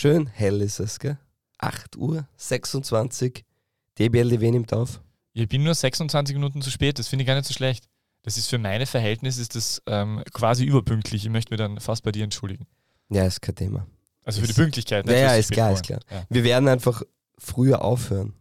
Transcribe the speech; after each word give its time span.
Schön 0.00 0.28
hell 0.28 0.62
ist 0.62 0.78
es, 0.78 1.00
gell? 1.00 1.18
8 1.58 1.96
Uhr 1.96 2.28
26. 2.36 3.44
DBLDW 3.98 4.52
nimmt 4.52 4.72
auf. 4.72 5.00
Ich 5.32 5.48
bin 5.48 5.64
nur 5.64 5.74
26 5.74 6.36
Minuten 6.36 6.62
zu 6.62 6.70
spät, 6.70 7.00
das 7.00 7.08
finde 7.08 7.24
ich 7.24 7.26
gar 7.26 7.34
nicht 7.34 7.48
so 7.48 7.52
schlecht. 7.52 7.88
Das 8.22 8.36
ist 8.36 8.46
für 8.48 8.58
meine 8.58 8.86
Verhältnisse 8.86 9.42
ist 9.42 9.56
das 9.56 9.82
ähm, 9.88 10.22
quasi 10.32 10.64
überpünktlich. 10.64 11.24
Ich 11.24 11.30
möchte 11.32 11.52
mich 11.52 11.58
dann 11.58 11.80
fast 11.80 12.04
bei 12.04 12.12
dir 12.12 12.22
entschuldigen. 12.22 12.68
Ja, 13.08 13.24
ist 13.26 13.42
kein 13.42 13.56
Thema. 13.56 13.88
Also 14.22 14.40
für 14.40 14.46
Ist- 14.46 14.56
die 14.56 14.62
Pünktlichkeit. 14.62 15.04
Ja, 15.04 15.12
nicht 15.12 15.20
ja, 15.20 15.28
fürs 15.30 15.38
ist 15.40 15.50
klar, 15.50 15.72
ist. 15.72 15.88
Ja. 15.88 15.98
Wir 16.28 16.44
werden 16.44 16.68
einfach 16.68 17.02
früher 17.36 17.82
aufhören. 17.82 18.34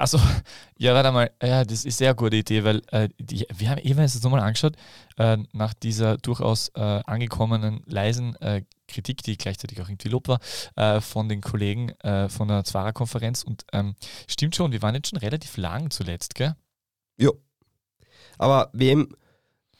Achso, 0.00 0.18
ja, 0.78 0.94
warte 0.94 1.12
mal. 1.12 1.30
Ja, 1.42 1.62
das 1.62 1.84
ist 1.84 1.98
sehr 1.98 2.14
gute 2.14 2.36
Idee, 2.36 2.64
weil 2.64 2.80
äh, 2.90 3.10
die, 3.18 3.46
wir 3.54 3.68
haben 3.68 3.78
eben 3.78 4.00
jetzt 4.00 4.24
nochmal 4.24 4.40
angeschaut, 4.40 4.74
äh, 5.18 5.36
nach 5.52 5.74
dieser 5.74 6.16
durchaus 6.16 6.70
äh, 6.74 6.80
angekommenen 6.80 7.82
leisen 7.84 8.34
äh, 8.36 8.62
Kritik, 8.88 9.22
die 9.22 9.36
gleichzeitig 9.36 9.78
auch 9.82 9.90
irgendwie 9.90 10.08
Lob 10.08 10.26
war, 10.28 10.40
äh, 10.76 11.02
von 11.02 11.28
den 11.28 11.42
Kollegen 11.42 11.90
äh, 12.00 12.30
von 12.30 12.48
der 12.48 12.64
Zwara-Konferenz. 12.64 13.42
Und 13.42 13.66
ähm, 13.74 13.94
stimmt 14.26 14.56
schon, 14.56 14.72
wir 14.72 14.80
waren 14.80 14.94
jetzt 14.94 15.10
schon 15.10 15.18
relativ 15.18 15.58
lang 15.58 15.90
zuletzt, 15.90 16.34
gell? 16.34 16.54
Aber 18.38 18.70
wem 18.72 19.14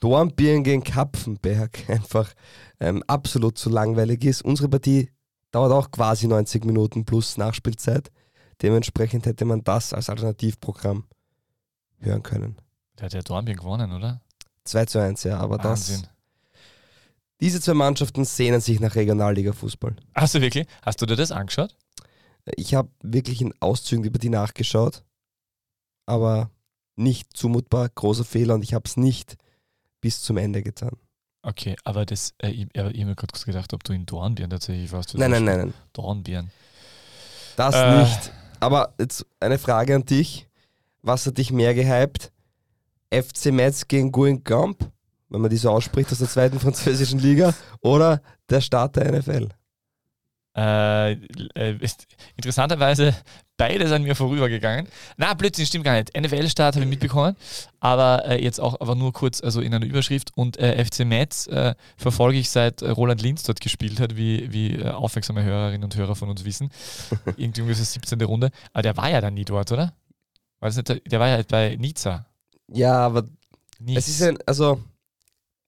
Dornbirn 0.01 0.63
gegen 0.63 0.83
Kapfenberg 0.83 1.79
einfach 1.89 2.31
ähm, 2.79 3.03
absolut 3.07 3.57
zu 3.57 3.71
langweilig 3.71 4.23
ist, 4.23 4.43
unsere 4.43 4.69
Partie 4.69 5.09
dauert 5.49 5.71
auch 5.71 5.89
quasi 5.89 6.27
90 6.27 6.63
Minuten 6.63 7.05
plus 7.05 7.37
Nachspielzeit. 7.37 8.11
Dementsprechend 8.61 9.25
hätte 9.25 9.45
man 9.45 9.63
das 9.63 9.93
als 9.93 10.09
Alternativprogramm 10.09 11.05
hören 11.99 12.23
können. 12.23 12.57
Der 12.99 13.05
hat 13.05 13.13
ja 13.13 13.21
Dornbirn 13.21 13.57
gewonnen, 13.57 13.91
oder? 13.91 14.21
2 14.65 14.85
zu 14.85 14.99
1, 14.99 15.23
ja, 15.23 15.39
aber 15.39 15.63
Wahnsinn. 15.63 16.01
das. 16.01 16.09
Diese 17.39 17.59
zwei 17.59 17.73
Mannschaften 17.73 18.23
sehnen 18.23 18.61
sich 18.61 18.79
nach 18.79 18.93
Regionalliga-Fußball. 18.95 19.95
Hast 20.13 20.35
du 20.35 20.41
wirklich? 20.41 20.67
Hast 20.83 21.01
du 21.01 21.07
dir 21.07 21.15
das 21.15 21.31
angeschaut? 21.31 21.75
Ich 22.55 22.75
habe 22.75 22.89
wirklich 23.01 23.41
in 23.41 23.53
Auszügen 23.59 24.03
die 24.03 24.11
Partie 24.11 24.29
nachgeschaut, 24.29 25.03
aber 26.05 26.51
nicht 26.95 27.35
zumutbar, 27.35 27.89
großer 27.89 28.25
Fehler 28.25 28.53
und 28.53 28.63
ich 28.63 28.75
habe 28.75 28.87
es 28.87 28.95
nicht 28.97 29.37
bis 30.01 30.21
zum 30.21 30.37
Ende 30.37 30.61
getan. 30.61 30.91
Okay, 31.41 31.75
aber 31.83 32.05
das, 32.05 32.35
äh, 32.43 32.49
ich, 32.49 32.67
ich 32.71 32.79
habe 32.79 32.89
mir 32.93 33.15
gerade 33.15 33.31
kurz 33.31 33.45
gedacht, 33.45 33.73
ob 33.73 33.83
du 33.83 33.93
in 33.93 34.05
Dornbirn 34.05 34.51
tatsächlich 34.51 34.91
warst. 34.91 35.15
Nein, 35.15 35.31
nein, 35.31 35.43
nein, 35.43 35.57
nein. 35.57 35.73
Dornbirn. 35.93 36.51
Das 37.55 37.73
Äh. 37.75 38.01
nicht. 38.01 38.31
Aber 38.61 38.93
jetzt 38.99 39.25
eine 39.39 39.57
Frage 39.57 39.95
an 39.95 40.05
dich. 40.05 40.47
Was 41.01 41.25
hat 41.25 41.39
dich 41.39 41.51
mehr 41.51 41.73
gehypt? 41.73 42.31
FC 43.11 43.47
Metz 43.51 43.87
gegen 43.87 44.11
Guingamp, 44.11 44.89
wenn 45.29 45.41
man 45.41 45.49
die 45.49 45.57
so 45.57 45.71
ausspricht 45.71 46.11
aus 46.11 46.19
der 46.19 46.29
zweiten 46.29 46.59
französischen 46.61 47.19
Liga, 47.19 47.53
oder 47.81 48.21
der 48.49 48.61
Start 48.61 48.95
der 48.95 49.11
NFL? 49.11 49.49
Äh, 50.55 51.13
äh, 51.55 51.77
ist, 51.79 52.07
interessanterweise 52.35 53.15
beide 53.55 53.87
sind 53.87 54.03
mir 54.03 54.15
vorübergegangen. 54.15 54.87
Na, 55.17 55.33
Blödsinn, 55.33 55.65
stimmt 55.65 55.85
gar 55.85 55.93
nicht. 55.93 56.17
NFL-Start 56.17 56.75
habe 56.75 56.83
ich 56.83 56.89
mitbekommen, 56.89 57.37
aber 57.79 58.25
äh, 58.25 58.43
jetzt 58.43 58.59
auch 58.59 58.81
aber 58.81 58.95
nur 58.95 59.13
kurz, 59.13 59.41
also 59.41 59.61
in 59.61 59.73
einer 59.73 59.85
Überschrift. 59.85 60.31
Und 60.35 60.57
äh, 60.57 60.83
FC 60.83 61.05
Metz 61.05 61.47
äh, 61.47 61.75
verfolge 61.95 62.37
ich 62.39 62.49
seit 62.49 62.81
äh, 62.81 62.89
Roland 62.89 63.21
Linz 63.21 63.43
dort 63.43 63.61
gespielt 63.61 63.99
hat, 63.99 64.17
wie, 64.17 64.51
wie 64.51 64.83
aufmerksame 64.83 65.43
Hörerinnen 65.43 65.83
und 65.83 65.95
Hörer 65.95 66.15
von 66.15 66.29
uns 66.29 66.43
wissen. 66.43 66.69
Irgendwie 67.37 67.61
ungefähr 67.61 67.85
17. 67.85 68.21
Runde. 68.23 68.49
Aber 68.73 68.81
der 68.81 68.97
war 68.97 69.09
ja 69.09 69.21
dann 69.21 69.35
nie 69.35 69.45
dort, 69.45 69.71
oder? 69.71 69.93
War 70.59 70.69
das 70.69 70.75
nicht, 70.75 70.89
der, 70.89 70.95
der 70.97 71.19
war 71.19 71.27
ja 71.27 71.41
bei 71.47 71.75
Nizza. 71.77 72.25
Ja, 72.67 72.93
aber 72.93 73.25
Nie. 73.79 73.95
es 73.95 74.07
ist 74.07 74.21
ein, 74.21 74.37
also 74.45 74.81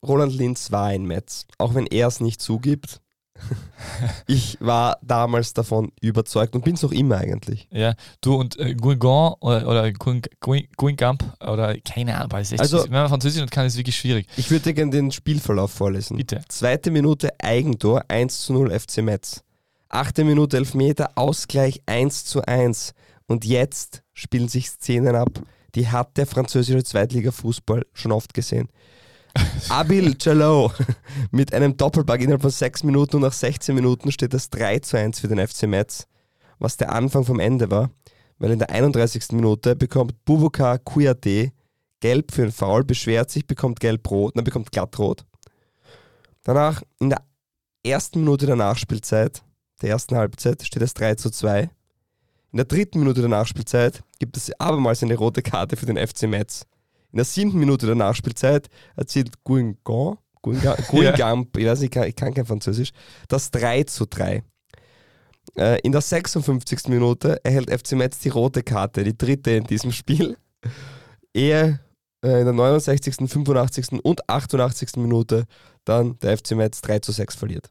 Roland 0.06 0.34
Linz 0.34 0.72
war 0.72 0.88
ein 0.88 1.06
Metz, 1.06 1.46
auch 1.58 1.74
wenn 1.74 1.86
er 1.86 2.08
es 2.08 2.20
nicht 2.20 2.42
zugibt. 2.42 3.02
ich 4.28 4.58
war 4.60 4.98
damals 5.02 5.54
davon 5.54 5.92
überzeugt 6.02 6.56
und 6.56 6.64
bin 6.64 6.76
es 6.76 6.82
noch 6.82 6.92
immer 6.92 7.18
eigentlich. 7.18 7.68
Ja, 7.72 7.96
du 8.22 8.36
und 8.36 8.58
äh, 8.60 8.74
Guingamp 8.76 9.38
oder, 9.42 9.68
oder 9.68 9.88
Guing- 9.92 10.68
Guingamp 10.78 11.24
oder 11.46 11.78
keine 11.80 12.14
Ahnung, 12.16 12.26
aber 12.26 12.40
es 12.42 12.52
echt, 12.52 12.62
Also- 12.62 12.84
wenn 12.86 12.92
man 12.92 13.10
Französisch 13.10 13.42
nicht 13.42 13.52
kann, 13.52 13.66
ist 13.66 13.74
es 13.74 13.78
wirklich 13.80 13.98
schwierig. 13.98 14.28
Ich 14.38 14.50
würde 14.52 14.64
dir 14.64 14.74
gerne 14.74 14.92
den 14.92 15.12
Spielverlauf 15.12 15.72
vorlesen. 15.72 16.18
Bitte. 16.18 16.42
Zweite 16.48 16.92
Minute 16.92 17.30
Eigentor 17.40 18.04
1 18.08 18.44
zu 18.44 18.54
0 18.54 18.72
FC 18.80 18.98
Metz. 19.02 19.44
Achte 19.90 20.24
Minute 20.24 20.58
Elfmeter, 20.58 21.12
Ausgleich 21.16 21.82
1 21.86 22.26
zu 22.26 22.42
1. 22.44 22.94
Und 23.28 23.46
jetzt 23.46 24.02
spielen 24.14 24.48
sich 24.48 24.70
Szenen 24.70 25.16
ab, 25.16 25.30
die 25.76 25.88
hat 25.88 26.18
der 26.18 26.28
französische 26.28 26.84
Zweitliga-Fußball 26.84 27.86
schon 27.94 28.12
oft 28.12 28.34
gesehen. 28.34 28.70
Abil 29.70 30.16
Jalou 30.20 30.72
mit 31.32 31.54
einem 31.54 31.78
Doppelpack 31.78 32.22
innerhalb 32.22 32.42
von 32.42 32.52
6 32.52 32.84
Minuten 32.84 33.18
und 33.18 33.22
nach 33.24 33.34
16 33.34 33.74
Minuten 33.74 34.12
steht 34.12 34.34
das 34.34 34.50
3 34.50 34.80
zu 34.80 34.98
1 34.98 35.20
für 35.20 35.28
den 35.28 35.46
FC 35.46 35.64
Metz, 35.64 36.08
was 36.60 36.78
der 36.78 36.92
Anfang 36.92 37.24
vom 37.24 37.40
Ende 37.40 37.72
war, 37.72 37.90
weil 38.38 38.52
in 38.52 38.60
der 38.60 38.70
31. 38.70 39.32
Minute 39.32 39.76
bekommt 39.76 40.24
Bubukar 40.26 40.78
Kouyaté 40.78 41.52
gelb 42.00 42.32
für 42.32 42.44
einen 42.44 42.52
Foul, 42.52 42.84
beschwert 42.84 43.32
sich, 43.32 43.48
bekommt 43.48 43.80
gelb-rot, 43.80 44.36
dann 44.36 44.44
bekommt 44.44 44.72
glattrot. 44.72 45.26
Danach 46.44 46.84
in 47.00 47.10
der 47.10 47.22
ersten 47.84 48.20
Minute 48.20 48.46
der 48.46 48.58
Nachspielzeit, 48.58 49.42
der 49.82 49.92
ersten 49.92 50.16
Halbzeit, 50.16 50.62
steht 50.64 50.82
es 50.82 50.94
3 50.94 51.16
zu 51.16 51.30
2. 51.30 51.70
In 52.52 52.58
der 52.58 52.66
dritten 52.66 53.00
Minute 53.00 53.22
der 53.22 53.30
Nachspielzeit 53.30 54.04
gibt 54.20 54.38
es 54.38 54.52
abermals 54.60 55.02
eine 55.02 55.16
rote 55.16 55.42
Karte 55.42 55.78
für 55.78 55.86
den 55.86 55.98
FC 55.98 56.24
Metz. 56.24 56.66
In 57.14 57.18
der 57.18 57.26
siebten 57.26 57.60
Minute 57.60 57.86
der 57.86 57.94
Nachspielzeit 57.94 58.70
erzielt 58.96 59.44
Guingamp, 59.44 60.20
Guingamp, 60.42 60.88
Guingamp 60.88 61.56
ich 61.56 61.66
weiß 61.66 61.82
nicht, 61.82 61.96
ich 61.96 62.16
kann, 62.16 62.34
kein 62.34 62.46
Französisch, 62.46 62.92
das 63.28 63.52
3 63.52 63.84
zu 63.84 64.08
3. 64.08 64.44
Äh, 65.56 65.80
in 65.82 65.92
der 65.92 66.02
56. 66.02 66.88
Minute 66.88 67.40
erhält 67.46 67.70
FC 67.70 67.92
Metz 67.92 68.18
die 68.18 68.30
rote 68.30 68.64
Karte, 68.64 69.04
die 69.04 69.16
dritte 69.16 69.52
in 69.52 69.66
diesem 69.66 69.92
Spiel. 69.92 70.38
Ehe 71.36 71.80
äh, 72.24 72.40
in 72.40 72.46
der 72.46 72.54
69., 72.54 73.30
85. 73.30 74.04
und 74.04 74.28
88. 74.28 74.96
Minute 74.96 75.46
dann 75.86 76.18
der 76.18 76.36
FC 76.36 76.54
Metz 76.54 76.82
3 76.82 76.98
zu 76.98 77.12
6 77.12 77.36
verliert. 77.36 77.70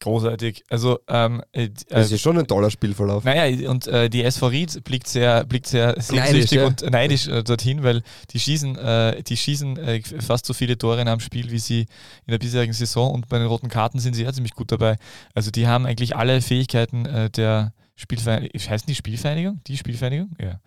Großartig. 0.00 0.64
Also, 0.68 0.98
ähm, 1.08 1.42
äh, 1.52 1.70
Das 1.88 2.10
äh, 2.10 2.16
ist 2.16 2.20
schon 2.20 2.38
ein 2.38 2.46
toller 2.46 2.70
Spielverlauf. 2.70 3.24
naja, 3.24 3.70
und 3.70 3.86
äh, 3.86 4.10
die 4.10 4.22
SV 4.24 4.48
Ried 4.48 4.84
blickt 4.84 5.08
sehr, 5.08 5.44
blickt 5.44 5.66
sehr 5.66 6.00
sehnsüchtig 6.00 6.58
ja. 6.58 6.66
und 6.66 6.82
neidisch 6.90 7.28
äh, 7.28 7.42
dorthin, 7.42 7.82
weil 7.82 8.02
die 8.30 8.38
schießen, 8.38 8.76
äh, 8.76 9.22
die 9.22 9.36
schießen 9.36 9.78
äh, 9.78 10.02
fast 10.20 10.44
so 10.44 10.52
viele 10.52 10.76
Tore 10.76 11.00
in 11.00 11.08
einem 11.08 11.20
Spiel 11.20 11.50
wie 11.50 11.58
sie 11.58 11.80
in 12.26 12.30
der 12.30 12.38
bisherigen 12.38 12.74
Saison 12.74 13.10
und 13.10 13.28
bei 13.28 13.38
den 13.38 13.46
roten 13.46 13.68
Karten 13.68 13.98
sind 13.98 14.14
sie 14.14 14.24
ja 14.24 14.32
ziemlich 14.32 14.54
gut 14.54 14.70
dabei. 14.70 14.96
Also 15.34 15.50
die 15.50 15.66
haben 15.66 15.86
eigentlich 15.86 16.14
alle 16.14 16.42
Fähigkeiten 16.42 17.06
äh, 17.06 17.30
der 17.30 17.72
Spielvereinigung, 17.98 18.60
heißt 18.60 18.86
die 18.88 18.94
Spielvereinigung? 18.94 19.60
Die 19.66 19.76
Spielvereinigung? 19.76 20.30
Ja. 20.40 20.60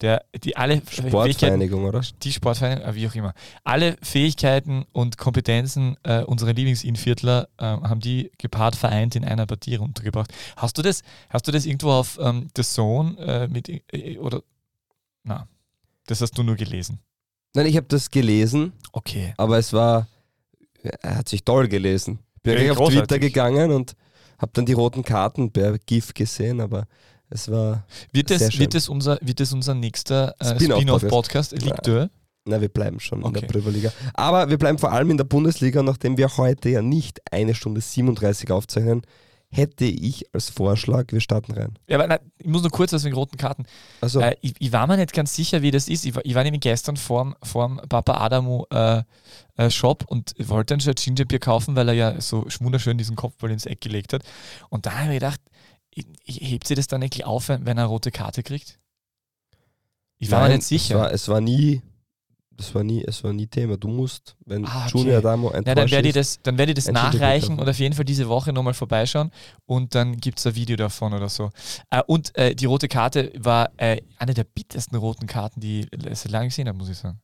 Der, 0.00 0.24
die 0.44 0.56
alle 0.56 0.80
Fähigkeiten, 0.82 1.08
Sportvereinigung, 1.10 1.84
oder? 1.84 2.00
die 2.22 2.32
Sportvereinigung, 2.32 2.88
äh, 2.88 2.94
wie 2.94 3.08
auch 3.08 3.14
immer. 3.14 3.34
Alle 3.64 3.96
Fähigkeiten 4.02 4.84
und 4.92 5.18
Kompetenzen 5.18 5.96
äh, 6.04 6.22
unserer 6.22 6.52
Lieblingsinviertler 6.52 7.48
äh, 7.58 7.64
haben 7.64 8.00
die 8.00 8.30
gepaart 8.38 8.76
vereint 8.76 9.16
in 9.16 9.24
einer 9.24 9.46
Partie 9.46 9.74
runtergebracht. 9.76 10.32
Hast 10.56 10.78
du 10.78 10.82
das, 10.82 11.02
hast 11.28 11.48
du 11.48 11.52
das 11.52 11.66
irgendwo 11.66 11.90
auf 11.90 12.18
ähm, 12.22 12.48
The 12.56 12.62
Zone 12.62 13.18
äh, 13.18 13.48
mit 13.48 13.68
äh, 13.68 14.18
oder 14.18 14.42
na, 15.24 15.48
das 16.06 16.20
hast 16.20 16.38
du 16.38 16.44
nur 16.44 16.54
gelesen. 16.54 17.00
Nein, 17.54 17.66
ich 17.66 17.76
habe 17.76 17.86
das 17.88 18.10
gelesen, 18.10 18.72
Okay. 18.92 19.34
aber 19.38 19.58
es 19.58 19.72
war, 19.72 20.06
er 21.02 21.16
hat 21.16 21.28
sich 21.28 21.42
toll 21.42 21.66
gelesen. 21.68 22.20
Bin 22.42 22.64
Ja, 22.64 22.72
auf. 22.74 22.90
Twitter 22.90 23.18
gegangen 23.18 23.72
und 23.72 23.96
habe 24.38 24.52
dann 24.54 24.66
die 24.66 24.72
roten 24.72 25.02
Karten 25.02 25.50
per 25.50 25.78
GIF 25.78 26.14
gesehen, 26.14 26.60
aber 26.60 26.86
es 27.28 27.50
war, 27.50 27.84
Wird 28.12 28.28
Sehr 28.28 28.38
das, 28.38 28.52
schön. 28.52 28.60
wird 28.60 28.74
das 28.74 28.88
unser, 28.88 29.18
wird 29.20 29.40
das 29.40 29.52
unser 29.52 29.74
nächster 29.74 30.34
äh, 30.38 30.54
Spin-off-Podcast. 30.54 31.52
Liegt 31.60 31.86
der? 31.86 32.10
na, 32.48 32.60
wir 32.60 32.68
bleiben 32.68 33.00
schon 33.00 33.18
in 33.20 33.24
Okay. 33.26 33.40
der 33.40 33.46
Prüferliga. 33.48 33.92
Aber 34.14 34.48
wir 34.48 34.56
bleiben 34.58 34.78
vor 34.78 34.92
allem 34.92 35.10
in 35.10 35.16
der 35.16 35.24
Bundesliga, 35.24 35.82
nachdem 35.82 36.16
wir 36.16 36.36
heute 36.36 36.68
ja 36.68 36.80
nicht 36.82 37.20
eine 37.32 37.54
Stunde 37.56 37.80
37 37.80 38.50
aufzeichnen, 38.52 39.02
hätte 39.56 39.84
ich 39.84 40.32
als 40.34 40.50
Vorschlag, 40.50 41.06
wir 41.10 41.20
starten 41.20 41.52
rein. 41.52 41.78
Ja, 41.88 41.96
aber 41.96 42.06
nein, 42.06 42.18
ich 42.38 42.46
muss 42.46 42.62
nur 42.62 42.70
kurz 42.70 42.92
aus 42.94 43.02
den 43.02 43.12
roten 43.12 43.36
Karten. 43.36 43.64
Also, 44.00 44.20
Äh, 44.20 44.36
ich, 44.40 44.54
ich 44.58 44.72
war 44.72 44.86
mir 44.86 44.96
nicht 44.96 45.12
ganz 45.12 45.34
sicher, 45.34 45.62
wie 45.62 45.70
das 45.70 45.88
ist. 45.88 46.04
Ich 46.04 46.14
war, 46.14 46.24
ich 46.24 46.34
war 46.34 46.44
nämlich 46.44 46.60
gestern 46.60 46.96
vorm, 46.96 47.34
vorm 47.42 47.80
Papa 47.88 48.18
Adamu 48.18 48.64
äh, 48.70 49.02
äh, 49.56 49.70
Shop 49.70 50.04
und 50.06 50.34
wollte 50.38 50.74
ein 50.74 50.80
Gingerbier 50.80 51.38
kaufen, 51.38 51.76
weil 51.76 51.88
er 51.88 51.94
ja 51.94 52.20
so 52.20 52.46
wunderschön 52.60 52.98
diesen 52.98 53.16
Kopfball 53.16 53.50
ins 53.50 53.66
Eck 53.66 53.80
gelegt 53.80 54.12
hat. 54.12 54.22
Und 54.68 54.86
da 54.86 54.92
habe 54.92 55.02
ich 55.02 55.08
mir 55.08 55.14
gedacht, 55.14 55.40
hebt 56.24 56.66
sie 56.66 56.74
das 56.74 56.86
dann 56.86 57.02
eigentlich 57.02 57.24
auf, 57.24 57.48
wenn 57.48 57.66
er 57.66 57.70
eine 57.70 57.84
rote 57.84 58.10
Karte 58.10 58.42
kriegt? 58.42 58.78
Ich 60.18 60.30
war 60.30 60.40
mir 60.40 60.48
nein, 60.48 60.56
nicht 60.58 60.66
sicher. 60.66 60.94
Es 60.94 61.00
war, 61.00 61.12
es 61.12 61.28
war 61.28 61.40
nie, 61.40 61.82
das 62.56 62.74
war 62.74 62.82
nie, 62.84 63.04
es 63.04 63.22
war 63.22 63.32
nie 63.32 63.46
Thema. 63.46 63.76
Du 63.76 63.88
musst, 63.88 64.36
wenn 64.46 64.64
Ah, 64.64 64.86
okay. 64.86 64.98
Junior 64.98 65.18
Adamo 65.18 65.50
ein 65.50 65.64
Ja, 65.64 65.74
dann 65.74 65.90
werde 65.90 66.08
ich 66.08 66.14
das, 66.14 66.40
dann 66.42 66.56
werde 66.58 66.72
ich 66.72 66.76
das 66.76 66.88
nachreichen 66.90 67.58
und 67.58 67.68
auf 67.68 67.78
jeden 67.78 67.94
Fall 67.94 68.04
diese 68.04 68.28
Woche 68.28 68.52
nochmal 68.52 68.74
vorbeischauen 68.74 69.30
und 69.66 69.94
dann 69.94 70.16
gibt 70.16 70.38
es 70.38 70.46
ein 70.46 70.54
Video 70.54 70.76
davon 70.76 71.12
oder 71.14 71.28
so. 71.28 71.50
Äh, 71.90 72.02
und 72.06 72.36
äh, 72.36 72.54
die 72.54 72.64
rote 72.66 72.88
Karte 72.88 73.32
war 73.38 73.70
äh, 73.76 74.00
eine 74.18 74.34
der 74.34 74.44
bittersten 74.44 74.96
roten 74.96 75.26
Karten, 75.26 75.60
die 75.60 75.86
ich 76.08 76.18
seit 76.18 76.32
langem 76.32 76.48
gesehen 76.48 76.68
habe, 76.68 76.78
muss 76.78 76.88
ich 76.88 76.98
sagen. 76.98 77.20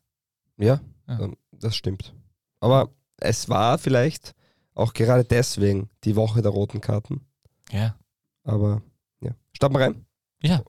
Ja, 0.58 0.80
Ja. 1.08 1.18
ähm, 1.20 1.36
das 1.52 1.74
stimmt. 1.76 2.14
Aber 2.60 2.90
es 3.18 3.48
war 3.48 3.78
vielleicht 3.78 4.32
auch 4.74 4.92
gerade 4.92 5.24
deswegen 5.24 5.88
die 6.04 6.16
Woche 6.16 6.42
der 6.42 6.50
roten 6.52 6.80
Karten. 6.80 7.26
Ja. 7.70 7.96
Aber 8.44 8.82
ja. 9.20 9.30
Starten 9.52 9.74
wir 9.76 9.80
rein. 9.80 10.06
Ja. 10.42 10.62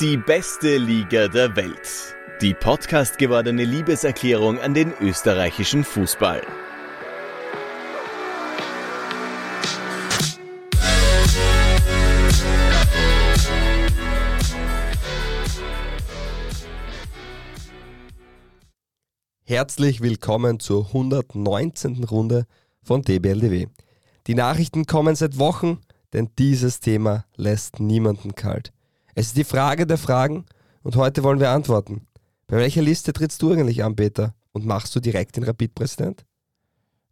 Die 0.00 0.16
beste 0.16 0.76
Liga 0.76 1.26
der 1.26 1.56
Welt. 1.56 2.14
Die 2.40 2.54
Podcast 2.54 3.18
gewordene 3.18 3.64
Liebeserklärung 3.64 4.60
an 4.60 4.72
den 4.72 4.92
österreichischen 5.00 5.82
Fußball. 5.82 6.40
Herzlich 19.42 20.00
willkommen 20.00 20.60
zur 20.60 20.86
119. 20.86 22.04
Runde 22.04 22.46
von 22.84 23.02
DBLDW. 23.02 23.66
Die 24.28 24.34
Nachrichten 24.36 24.86
kommen 24.86 25.16
seit 25.16 25.40
Wochen, 25.40 25.80
denn 26.12 26.30
dieses 26.38 26.78
Thema 26.78 27.24
lässt 27.34 27.80
niemanden 27.80 28.36
kalt. 28.36 28.72
Es 29.18 29.26
ist 29.26 29.36
die 29.36 29.42
Frage 29.42 29.84
der 29.84 29.98
Fragen 29.98 30.46
und 30.84 30.94
heute 30.94 31.24
wollen 31.24 31.40
wir 31.40 31.50
antworten. 31.50 32.06
Bei 32.46 32.58
welcher 32.58 32.82
Liste 32.82 33.12
trittst 33.12 33.42
du 33.42 33.50
eigentlich 33.50 33.82
an, 33.82 33.96
Peter? 33.96 34.32
Und 34.52 34.64
machst 34.64 34.94
du 34.94 35.00
direkt 35.00 35.34
den 35.36 35.42
Rapid-Präsident? 35.42 36.24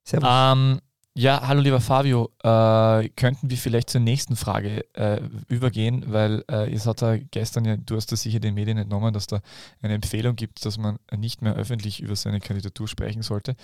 Servus. 0.05 0.29
Ähm, 0.31 0.81
ja, 1.15 1.43
hallo 1.45 1.63
lieber 1.63 1.81
Fabio. 1.81 2.31
Äh, 2.45 3.09
könnten 3.17 3.51
wir 3.51 3.57
vielleicht 3.57 3.91
zur 3.91 4.03
nächsten 4.03 4.37
Frage 4.37 4.85
äh, 4.95 5.21
übergehen, 5.49 6.05
weil 6.07 6.45
äh, 6.49 6.73
es 6.73 6.87
hat 6.87 7.01
ja 7.01 7.17
gestern 7.17 7.65
ja, 7.65 7.77
du 7.77 7.97
hast 7.97 8.13
das 8.13 8.23
sicher 8.23 8.39
den 8.39 8.55
Medien 8.55 8.79
entnommen, 8.79 9.13
dass 9.13 9.27
da 9.27 9.41
eine 9.83 9.95
Empfehlung 9.95 10.37
gibt, 10.37 10.65
dass 10.65 10.79
man 10.79 10.99
nicht 11.17 11.43
mehr 11.43 11.57
öffentlich 11.57 12.01
über 12.01 12.15
seine 12.15 12.39
Kandidatur 12.39 12.87
sprechen 12.87 13.23
sollte. 13.23 13.57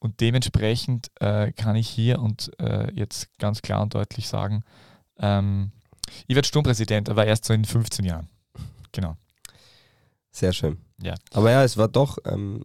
Und 0.00 0.20
dementsprechend 0.20 1.12
äh, 1.20 1.52
kann 1.52 1.76
ich 1.76 1.90
hier 1.90 2.18
und 2.18 2.50
äh, 2.58 2.92
jetzt 2.92 3.28
ganz 3.38 3.62
klar 3.62 3.82
und 3.82 3.94
deutlich 3.94 4.26
sagen, 4.26 4.64
ähm, 5.20 5.70
ich 6.26 6.34
werde 6.34 6.48
Sturmpräsident, 6.48 7.08
aber 7.08 7.26
erst 7.26 7.44
so 7.44 7.52
in 7.52 7.64
15 7.64 8.04
Jahren. 8.04 8.28
Genau. 8.92 9.16
Sehr 10.30 10.52
schön. 10.52 10.78
Ja. 11.02 11.14
Aber 11.32 11.50
ja, 11.50 11.64
es 11.64 11.76
war 11.76 11.88
doch 11.88 12.18
ähm, 12.24 12.64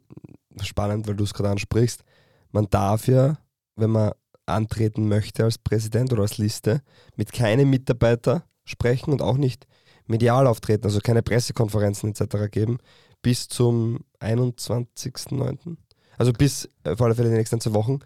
spannend, 0.61 1.07
weil 1.07 1.15
du 1.15 1.23
es 1.23 1.33
gerade 1.33 1.49
ansprichst. 1.49 2.03
Man 2.51 2.69
darf 2.69 3.07
ja, 3.07 3.37
wenn 3.75 3.91
man 3.91 4.11
antreten 4.45 5.07
möchte 5.07 5.43
als 5.43 5.57
Präsident 5.57 6.11
oder 6.11 6.23
als 6.23 6.37
Liste, 6.37 6.81
mit 7.15 7.31
keinem 7.31 7.69
Mitarbeiter 7.69 8.43
sprechen 8.65 9.11
und 9.11 9.21
auch 9.21 9.37
nicht 9.37 9.67
medial 10.07 10.47
auftreten, 10.47 10.85
also 10.85 10.99
keine 10.99 11.21
Pressekonferenzen 11.21 12.09
etc. 12.09 12.49
geben, 12.49 12.79
bis 13.21 13.47
zum 13.47 13.99
21.09. 14.19 15.77
Also 16.17 16.33
bis 16.33 16.67
äh, 16.83 16.95
vor 16.95 17.05
alle 17.05 17.15
Fälle 17.15 17.29
die 17.29 17.37
nächsten 17.37 17.61
zwei 17.61 17.73
Wochen. 17.73 17.99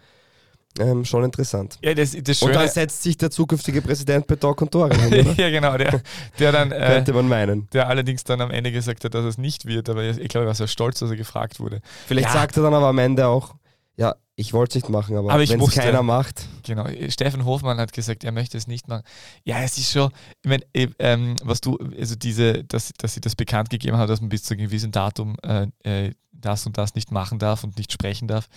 Ähm, 0.78 1.04
schon 1.04 1.22
interessant. 1.24 1.78
Ja, 1.82 1.94
das, 1.94 2.12
das 2.12 2.42
Und 2.42 2.48
Schöne, 2.48 2.64
da 2.64 2.68
setzt 2.68 3.02
sich 3.02 3.16
der 3.16 3.30
zukünftige 3.30 3.80
Präsident 3.80 4.26
bei 4.26 4.34
Talk 4.36 4.60
und 4.62 4.74
oder? 4.74 4.96
ja, 5.36 5.50
genau, 5.50 5.76
der, 5.76 6.02
der 6.38 6.52
dann, 6.52 6.72
äh, 6.72 6.86
Könnte 6.86 7.12
man 7.12 7.28
meinen. 7.28 7.68
der 7.72 7.88
allerdings 7.88 8.24
dann 8.24 8.40
am 8.40 8.50
Ende 8.50 8.72
gesagt 8.72 9.04
hat, 9.04 9.14
dass 9.14 9.24
es 9.24 9.38
nicht 9.38 9.66
wird, 9.66 9.88
aber 9.88 10.02
ich 10.04 10.28
glaube, 10.28 10.46
er 10.46 10.48
war 10.48 10.54
sehr 10.54 10.66
stolz, 10.66 10.98
dass 10.98 11.10
er 11.10 11.16
gefragt 11.16 11.60
wurde. 11.60 11.80
Vielleicht 12.06 12.28
Ja. 12.28 12.32
sagt 12.32 12.56
er 12.56 12.64
dann 12.64 12.74
aber 12.74 12.88
am 12.88 12.98
Ende 12.98 13.28
auch, 13.28 13.54
ja, 13.96 14.16
ich 14.34 14.52
wollte 14.52 14.78
es 14.78 14.82
nicht 14.82 14.90
machen, 14.90 15.16
aber, 15.16 15.30
Aber 15.32 15.48
wenn 15.48 15.60
es 15.60 15.70
keiner 15.74 16.02
macht, 16.02 16.48
Genau, 16.64 16.86
Steffen 17.08 17.44
Hofmann 17.44 17.78
hat 17.78 17.92
gesagt, 17.92 18.24
er 18.24 18.32
möchte 18.32 18.58
es 18.58 18.66
nicht 18.66 18.88
machen. 18.88 19.04
Ja, 19.44 19.60
es 19.60 19.78
ist 19.78 19.92
schon, 19.92 20.10
ich 20.42 20.48
meine, 20.48 20.64
ähm, 20.98 21.36
was 21.44 21.60
du, 21.60 21.78
also 21.96 22.16
diese, 22.16 22.64
dass, 22.64 22.92
dass 22.98 23.14
sie 23.14 23.20
das 23.20 23.36
bekannt 23.36 23.70
gegeben 23.70 23.96
haben, 23.96 24.08
dass 24.08 24.20
man 24.20 24.30
bis 24.30 24.42
zu 24.42 24.54
einem 24.54 24.64
gewissen 24.66 24.90
Datum 24.90 25.36
äh, 25.44 25.68
äh, 25.84 26.12
das 26.32 26.66
und 26.66 26.76
das 26.78 26.96
nicht 26.96 27.12
machen 27.12 27.38
darf 27.38 27.62
und 27.62 27.76
nicht 27.78 27.92
sprechen 27.92 28.26
darf. 28.26 28.48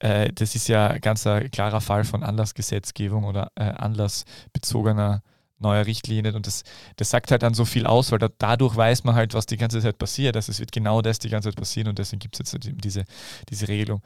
Äh, 0.00 0.32
das 0.32 0.54
ist 0.54 0.68
ja 0.68 0.98
ganz 0.98 1.26
ein 1.26 1.50
klarer 1.50 1.80
Fall 1.80 2.04
von 2.04 2.22
Anlassgesetzgebung 2.22 3.24
oder 3.24 3.50
äh, 3.56 3.64
anlassbezogener 3.64 5.22
neuer 5.58 5.86
Richtlinien 5.86 6.34
und 6.34 6.46
das, 6.46 6.64
das 6.96 7.08
sagt 7.08 7.30
halt 7.30 7.42
dann 7.42 7.54
so 7.54 7.64
viel 7.64 7.86
aus, 7.86 8.12
weil 8.12 8.18
da, 8.18 8.28
dadurch 8.36 8.76
weiß 8.76 9.04
man 9.04 9.14
halt, 9.14 9.32
was 9.32 9.46
die 9.46 9.56
ganze 9.56 9.80
Zeit 9.80 9.96
passiert. 9.96 10.36
Also 10.36 10.52
es 10.52 10.60
wird 10.60 10.70
genau 10.70 11.00
das 11.00 11.18
die 11.18 11.30
ganze 11.30 11.48
Zeit 11.48 11.56
passieren 11.56 11.88
und 11.88 11.98
deswegen 11.98 12.20
gibt 12.20 12.34
es 12.34 12.40
jetzt 12.40 12.52
halt 12.52 12.84
diese, 12.84 13.04
diese 13.48 13.66
Regelung. 13.68 14.02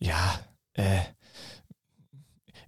Ja, 0.00 0.40
äh, 0.72 1.00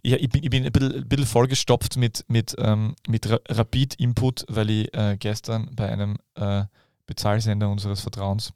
ja, 0.03 0.17
ich 0.19 0.29
bin, 0.29 0.45
ich 0.45 0.51
bin 0.51 0.65
ein 0.65 0.73
bisschen, 0.73 1.09
bisschen 1.09 1.27
vollgestopft 1.27 1.97
mit, 1.97 2.25
mit, 2.29 2.55
ähm, 2.59 2.95
mit 3.09 3.29
Ra- 3.29 3.41
Rapid-Input, 3.49 4.45
weil 4.49 4.71
ich 4.71 4.95
äh, 4.95 5.17
gestern 5.19 5.75
bei 5.75 5.91
einem 5.91 6.19
äh, 6.35 6.65
Bezahlsender 7.07 7.69
unseres 7.69 8.01
Vertrauens 8.03 8.53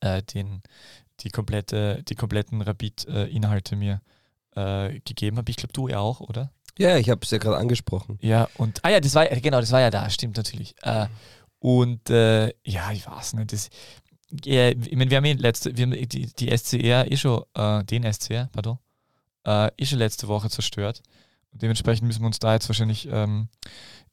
äh, 0.00 0.22
den, 0.22 0.62
die, 1.20 1.30
komplette, 1.30 2.02
die 2.08 2.14
kompletten 2.14 2.62
Rapid-Inhalte 2.62 3.76
mir 3.76 4.00
äh, 4.54 5.00
gegeben 5.00 5.36
habe. 5.38 5.50
Ich 5.50 5.56
glaube, 5.56 5.72
du 5.72 5.88
ja 5.88 5.98
auch, 5.98 6.20
oder? 6.20 6.52
ja, 6.78 6.96
ich 6.96 7.10
habe 7.10 7.20
es 7.22 7.30
ja 7.30 7.38
gerade 7.38 7.58
angesprochen. 7.58 8.18
Ja, 8.22 8.48
und, 8.56 8.84
ah 8.84 8.90
ja, 8.90 9.00
das 9.00 9.14
war, 9.14 9.26
genau, 9.26 9.60
das 9.60 9.72
war 9.72 9.80
ja 9.80 9.90
da, 9.90 10.08
stimmt 10.08 10.36
natürlich. 10.36 10.74
Äh, 10.82 11.06
und 11.58 12.08
äh, 12.08 12.52
ja, 12.64 12.92
ich 12.92 13.06
weiß 13.06 13.34
nicht, 13.34 13.52
das, 13.52 13.68
ja, 14.44 14.68
ich 14.68 14.96
meine, 14.96 15.10
wir 15.10 15.16
haben, 15.16 15.38
letzte, 15.38 15.76
wir 15.76 15.86
haben 15.86 16.08
die, 16.08 16.26
die 16.26 16.56
SCR 16.56 17.10
eh 17.10 17.16
schon, 17.16 17.42
äh, 17.54 17.84
den 17.84 18.10
SCR, 18.10 18.48
pardon, 18.52 18.78
äh, 19.44 19.70
eh 19.76 19.86
schon 19.86 19.98
letzte 19.98 20.28
Woche 20.28 20.50
zerstört. 20.50 21.02
Und 21.52 21.62
dementsprechend 21.62 22.06
müssen 22.06 22.22
wir 22.22 22.26
uns 22.26 22.38
da 22.38 22.54
jetzt 22.54 22.68
wahrscheinlich 22.68 23.08
ähm, 23.10 23.48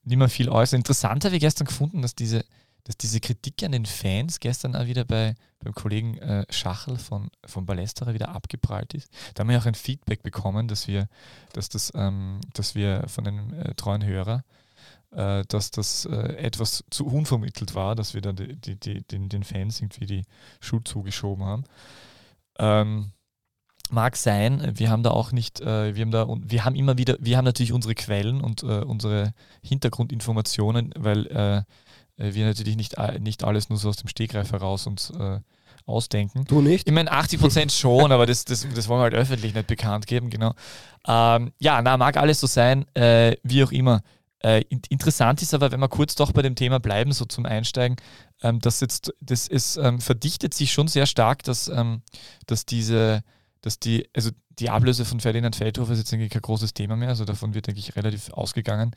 nicht 0.03 0.17
mehr 0.17 0.29
viel 0.29 0.49
äußern. 0.49 0.79
Interessant 0.79 1.23
habe 1.23 1.35
ich 1.35 1.41
gestern 1.41 1.67
gefunden, 1.67 2.01
dass 2.01 2.15
diese, 2.15 2.45
dass 2.85 2.97
diese 2.97 3.19
Kritik 3.19 3.63
an 3.63 3.71
den 3.71 3.85
Fans 3.85 4.39
gestern 4.39 4.75
auch 4.75 4.85
wieder 4.85 5.05
bei, 5.05 5.35
beim 5.59 5.73
Kollegen 5.73 6.17
äh, 6.19 6.45
Schachel 6.51 6.97
von, 6.97 7.29
von 7.43 7.65
Ballesterer 7.65 8.13
wieder 8.13 8.29
abgeprallt 8.29 8.93
ist. 8.93 9.11
Da 9.33 9.41
haben 9.41 9.49
wir 9.49 9.57
auch 9.57 9.65
ein 9.65 9.75
Feedback 9.75 10.23
bekommen, 10.23 10.67
dass 10.67 10.87
wir, 10.87 11.09
dass 11.51 11.67
das, 11.67 11.91
ähm, 11.95 12.39
dass 12.53 12.75
wir 12.75 13.05
von 13.07 13.27
einem 13.27 13.53
äh, 13.53 13.73
treuen 13.73 14.05
Hörer, 14.05 14.43
äh, 15.11 15.43
dass 15.47 15.71
das 15.71 16.05
äh, 16.05 16.35
etwas 16.37 16.83
zu 16.91 17.07
unvermittelt 17.07 17.73
war, 17.73 17.95
dass 17.95 18.13
wir 18.13 18.21
da 18.21 18.33
die, 18.33 18.55
die, 18.55 18.79
die, 18.79 19.01
den, 19.01 19.29
den 19.29 19.43
Fans 19.43 19.81
irgendwie 19.81 20.05
die 20.05 20.23
Schuld 20.59 20.87
zugeschoben 20.87 21.43
haben. 21.43 21.63
Ähm, 22.59 23.11
mag 23.89 24.15
sein, 24.15 24.73
wir 24.75 24.91
haben 24.91 25.01
da 25.01 25.09
auch 25.09 25.31
nicht, 25.31 25.59
äh, 25.59 25.95
wir 25.95 26.01
haben 26.03 26.11
da 26.11 26.27
wir 26.27 26.65
haben 26.65 26.75
immer 26.75 26.99
wieder, 26.99 27.17
wir 27.19 27.37
haben 27.37 27.45
natürlich 27.45 27.73
unsere 27.73 27.95
Quellen 27.95 28.41
und 28.41 28.61
äh, 28.61 28.81
unsere 28.81 29.33
Hintergrundinformationen, 29.63 30.93
weil 30.95 31.65
wir 32.17 32.45
natürlich 32.45 32.75
nicht, 32.75 32.97
a- 32.97 33.17
nicht 33.19 33.43
alles 33.43 33.69
nur 33.69 33.77
so 33.77 33.89
aus 33.89 33.97
dem 33.97 34.07
Stegreif 34.07 34.51
heraus 34.51 34.87
uns 34.87 35.09
äh, 35.11 35.39
ausdenken. 35.85 36.45
Du 36.45 36.61
nicht? 36.61 36.87
Ich 36.87 36.93
meine, 36.93 37.11
80 37.11 37.39
Prozent 37.39 37.71
schon, 37.71 38.11
aber 38.11 38.25
das, 38.25 38.45
das, 38.45 38.65
das 38.73 38.87
wollen 38.87 38.99
wir 38.99 39.03
halt 39.03 39.13
öffentlich 39.13 39.53
nicht 39.53 39.67
bekannt 39.67 40.07
geben, 40.07 40.29
genau. 40.29 40.53
Ähm, 41.07 41.51
ja, 41.59 41.81
na, 41.81 41.97
mag 41.97 42.17
alles 42.17 42.39
so 42.39 42.47
sein, 42.47 42.85
äh, 42.95 43.35
wie 43.43 43.63
auch 43.63 43.71
immer. 43.71 44.01
Äh, 44.43 44.63
in, 44.69 44.81
interessant 44.89 45.41
ist 45.41 45.53
aber, 45.53 45.71
wenn 45.71 45.79
wir 45.79 45.87
kurz 45.89 46.15
doch 46.15 46.31
bei 46.31 46.41
dem 46.41 46.55
Thema 46.55 46.79
bleiben, 46.79 47.11
so 47.11 47.25
zum 47.25 47.45
Einsteigen, 47.45 47.97
ähm, 48.41 48.59
dass 48.59 48.79
jetzt, 48.81 49.13
das 49.21 49.47
ist, 49.47 49.77
ähm, 49.77 49.99
verdichtet 50.01 50.53
sich 50.53 50.71
schon 50.73 50.87
sehr 50.87 51.05
stark, 51.05 51.43
dass, 51.43 51.67
ähm, 51.67 52.01
dass 52.47 52.65
diese, 52.65 53.21
dass 53.65 53.79
die, 53.79 54.07
also 54.13 54.29
die 54.59 54.69
Ablöse 54.69 55.05
von 55.05 55.19
Ferdinand 55.19 55.55
Feldhofer 55.55 55.93
ist 55.93 55.99
jetzt 55.99 56.13
eigentlich 56.13 56.29
kein 56.29 56.41
großes 56.41 56.73
Thema 56.73 56.95
mehr, 56.95 57.09
also 57.09 57.25
davon 57.25 57.55
wird, 57.55 57.65
denke 57.65 57.79
ich, 57.79 57.95
relativ 57.95 58.31
ausgegangen 58.31 58.91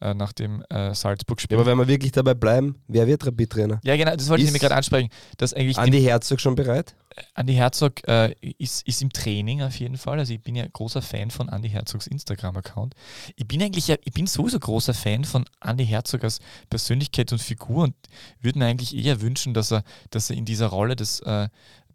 äh, 0.00 0.12
nach 0.12 0.32
dem 0.32 0.62
äh, 0.68 0.94
Salzburg-Spiel. 0.94 1.56
Ja, 1.56 1.60
aber 1.60 1.70
wenn 1.70 1.78
wir 1.78 1.88
wirklich 1.88 2.12
dabei 2.12 2.34
bleiben, 2.34 2.76
wer 2.86 3.06
wird 3.06 3.26
Rapid-Trainer? 3.26 3.80
Ja, 3.82 3.96
genau, 3.96 4.14
das 4.14 4.28
wollte 4.28 4.42
ich 4.42 4.48
Ist 4.48 4.52
nämlich 4.52 4.62
gerade 4.62 4.76
ansprechen, 4.76 5.08
dass 5.38 5.54
eigentlich 5.54 5.76
die 5.76 5.82
Andi 5.82 6.02
Herzog 6.02 6.38
schon 6.40 6.54
bereit? 6.54 6.94
Andi 7.34 7.54
Herzog 7.54 8.06
äh, 8.06 8.34
ist, 8.58 8.86
ist 8.86 9.02
im 9.02 9.10
Training 9.10 9.62
auf 9.62 9.78
jeden 9.80 9.96
Fall. 9.96 10.18
Also 10.18 10.32
ich 10.32 10.42
bin 10.42 10.54
ja 10.54 10.66
großer 10.70 11.02
Fan 11.02 11.30
von 11.30 11.48
Andi 11.48 11.68
Herzogs 11.68 12.06
Instagram-Account. 12.06 12.94
Ich 13.36 13.48
bin 13.48 13.62
eigentlich 13.62 13.88
ja, 13.88 13.96
ich 14.04 14.12
bin 14.12 14.26
sowieso 14.26 14.60
großer 14.60 14.94
Fan 14.94 15.24
von 15.24 15.44
Andi 15.58 15.86
Herzog 15.86 16.22
als 16.22 16.38
Persönlichkeit 16.68 17.32
und 17.32 17.40
Figur 17.40 17.84
und 17.84 17.94
würde 18.40 18.58
mir 18.58 18.66
eigentlich 18.66 18.94
eher 18.96 19.20
wünschen, 19.20 19.54
dass 19.54 19.72
er, 19.72 19.82
dass 20.10 20.30
er 20.30 20.36
in 20.36 20.44
dieser 20.44 20.66
Rolle 20.68 20.94
des, 20.94 21.20
äh, 21.20 21.48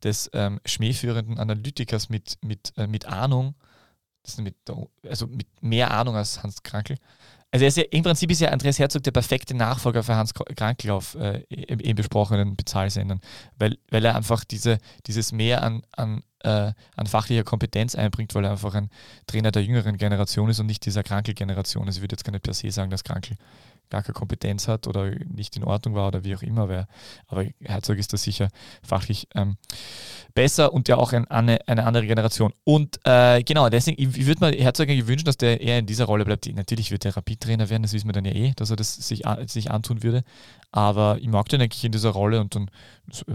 des 0.03 0.29
ähm, 0.33 0.59
schmähführenden 0.65 1.39
Analytikers 1.39 2.09
mit, 2.09 2.37
mit, 2.41 2.73
äh, 2.77 2.87
mit 2.87 3.05
Ahnung, 3.05 3.55
mit, 4.37 4.55
also 5.07 5.27
mit 5.27 5.47
mehr 5.61 5.91
Ahnung 5.91 6.15
als 6.15 6.41
Hans 6.41 6.63
Krankel, 6.63 6.97
also 7.55 7.81
ja, 7.81 7.87
im 7.91 8.03
Prinzip 8.03 8.29
ist 8.31 8.41
ja 8.41 8.49
Andreas 8.49 8.79
Herzog 8.79 9.03
der 9.03 9.11
perfekte 9.11 9.55
Nachfolger 9.55 10.03
für 10.03 10.15
Hans 10.15 10.33
Krankel 10.33 10.91
auf 10.91 11.15
äh, 11.15 11.45
eben 11.49 11.79
eben 11.79 11.95
besprochenen 11.95 12.57
Bezahlsendern, 12.57 13.21
weil, 13.57 13.77
weil 13.89 14.03
er 14.03 14.15
einfach 14.15 14.43
diese, 14.43 14.77
dieses 15.07 15.31
Mehr 15.31 15.63
an, 15.63 15.81
an, 15.93 16.23
äh, 16.39 16.73
an 16.97 17.07
fachlicher 17.07 17.45
Kompetenz 17.45 17.95
einbringt, 17.95 18.35
weil 18.35 18.43
er 18.43 18.51
einfach 18.51 18.75
ein 18.75 18.89
Trainer 19.25 19.51
der 19.51 19.63
jüngeren 19.63 19.95
Generation 19.95 20.49
ist 20.49 20.59
und 20.59 20.65
nicht 20.65 20.85
dieser 20.85 21.03
Krankel-Generation. 21.03 21.85
Also 21.85 21.99
ich 21.99 22.03
würde 22.03 22.13
jetzt 22.13 22.25
gar 22.25 22.33
nicht 22.33 22.43
per 22.43 22.53
se 22.53 22.71
sagen, 22.71 22.91
dass 22.91 23.05
Krankel 23.05 23.37
gar 23.89 24.03
keine 24.03 24.13
Kompetenz 24.13 24.67
hat 24.67 24.87
oder 24.87 25.11
nicht 25.33 25.55
in 25.55 25.63
Ordnung 25.63 25.95
war 25.95 26.07
oder 26.07 26.23
wie 26.23 26.35
auch 26.35 26.41
immer, 26.41 26.69
wer, 26.69 26.87
aber 27.27 27.45
Herzog 27.61 27.97
ist 27.97 28.13
da 28.13 28.17
sicher 28.17 28.49
fachlich 28.83 29.27
ähm, 29.35 29.57
besser 30.33 30.73
und 30.73 30.87
ja 30.87 30.97
auch 30.97 31.13
ein, 31.13 31.25
eine, 31.29 31.59
eine 31.67 31.85
andere 31.85 32.05
Generation. 32.05 32.53
Und 32.63 32.99
äh, 33.05 33.41
genau, 33.43 33.69
deswegen, 33.69 34.01
ich, 34.01 34.25
würde 34.25 34.45
mir 34.45 34.51
Herzog 34.57 34.89
eigentlich 34.89 35.07
wünschen, 35.07 35.25
dass 35.25 35.37
der 35.37 35.61
eher 35.61 35.79
in 35.79 35.85
dieser 35.85 36.05
Rolle 36.05 36.25
bleibt. 36.25 36.45
Natürlich 36.53 36.91
wird 36.91 37.03
der 37.03 37.15
Rapid-Trainer 37.15 37.69
werden, 37.69 37.83
das 37.83 37.93
wissen 37.93 38.07
wir 38.07 38.13
dann 38.13 38.25
ja 38.25 38.33
eh, 38.33 38.53
dass 38.55 38.69
er 38.69 38.75
das 38.75 38.95
sich, 38.95 39.23
sich 39.47 39.71
antun 39.71 40.03
würde. 40.03 40.23
Aber 40.71 41.17
ich 41.21 41.27
mag 41.27 41.47
den 41.49 41.61
eigentlich 41.61 41.85
in 41.85 41.93
dieser 41.93 42.09
Rolle 42.09 42.41
und 42.41 42.53
dann 42.53 42.69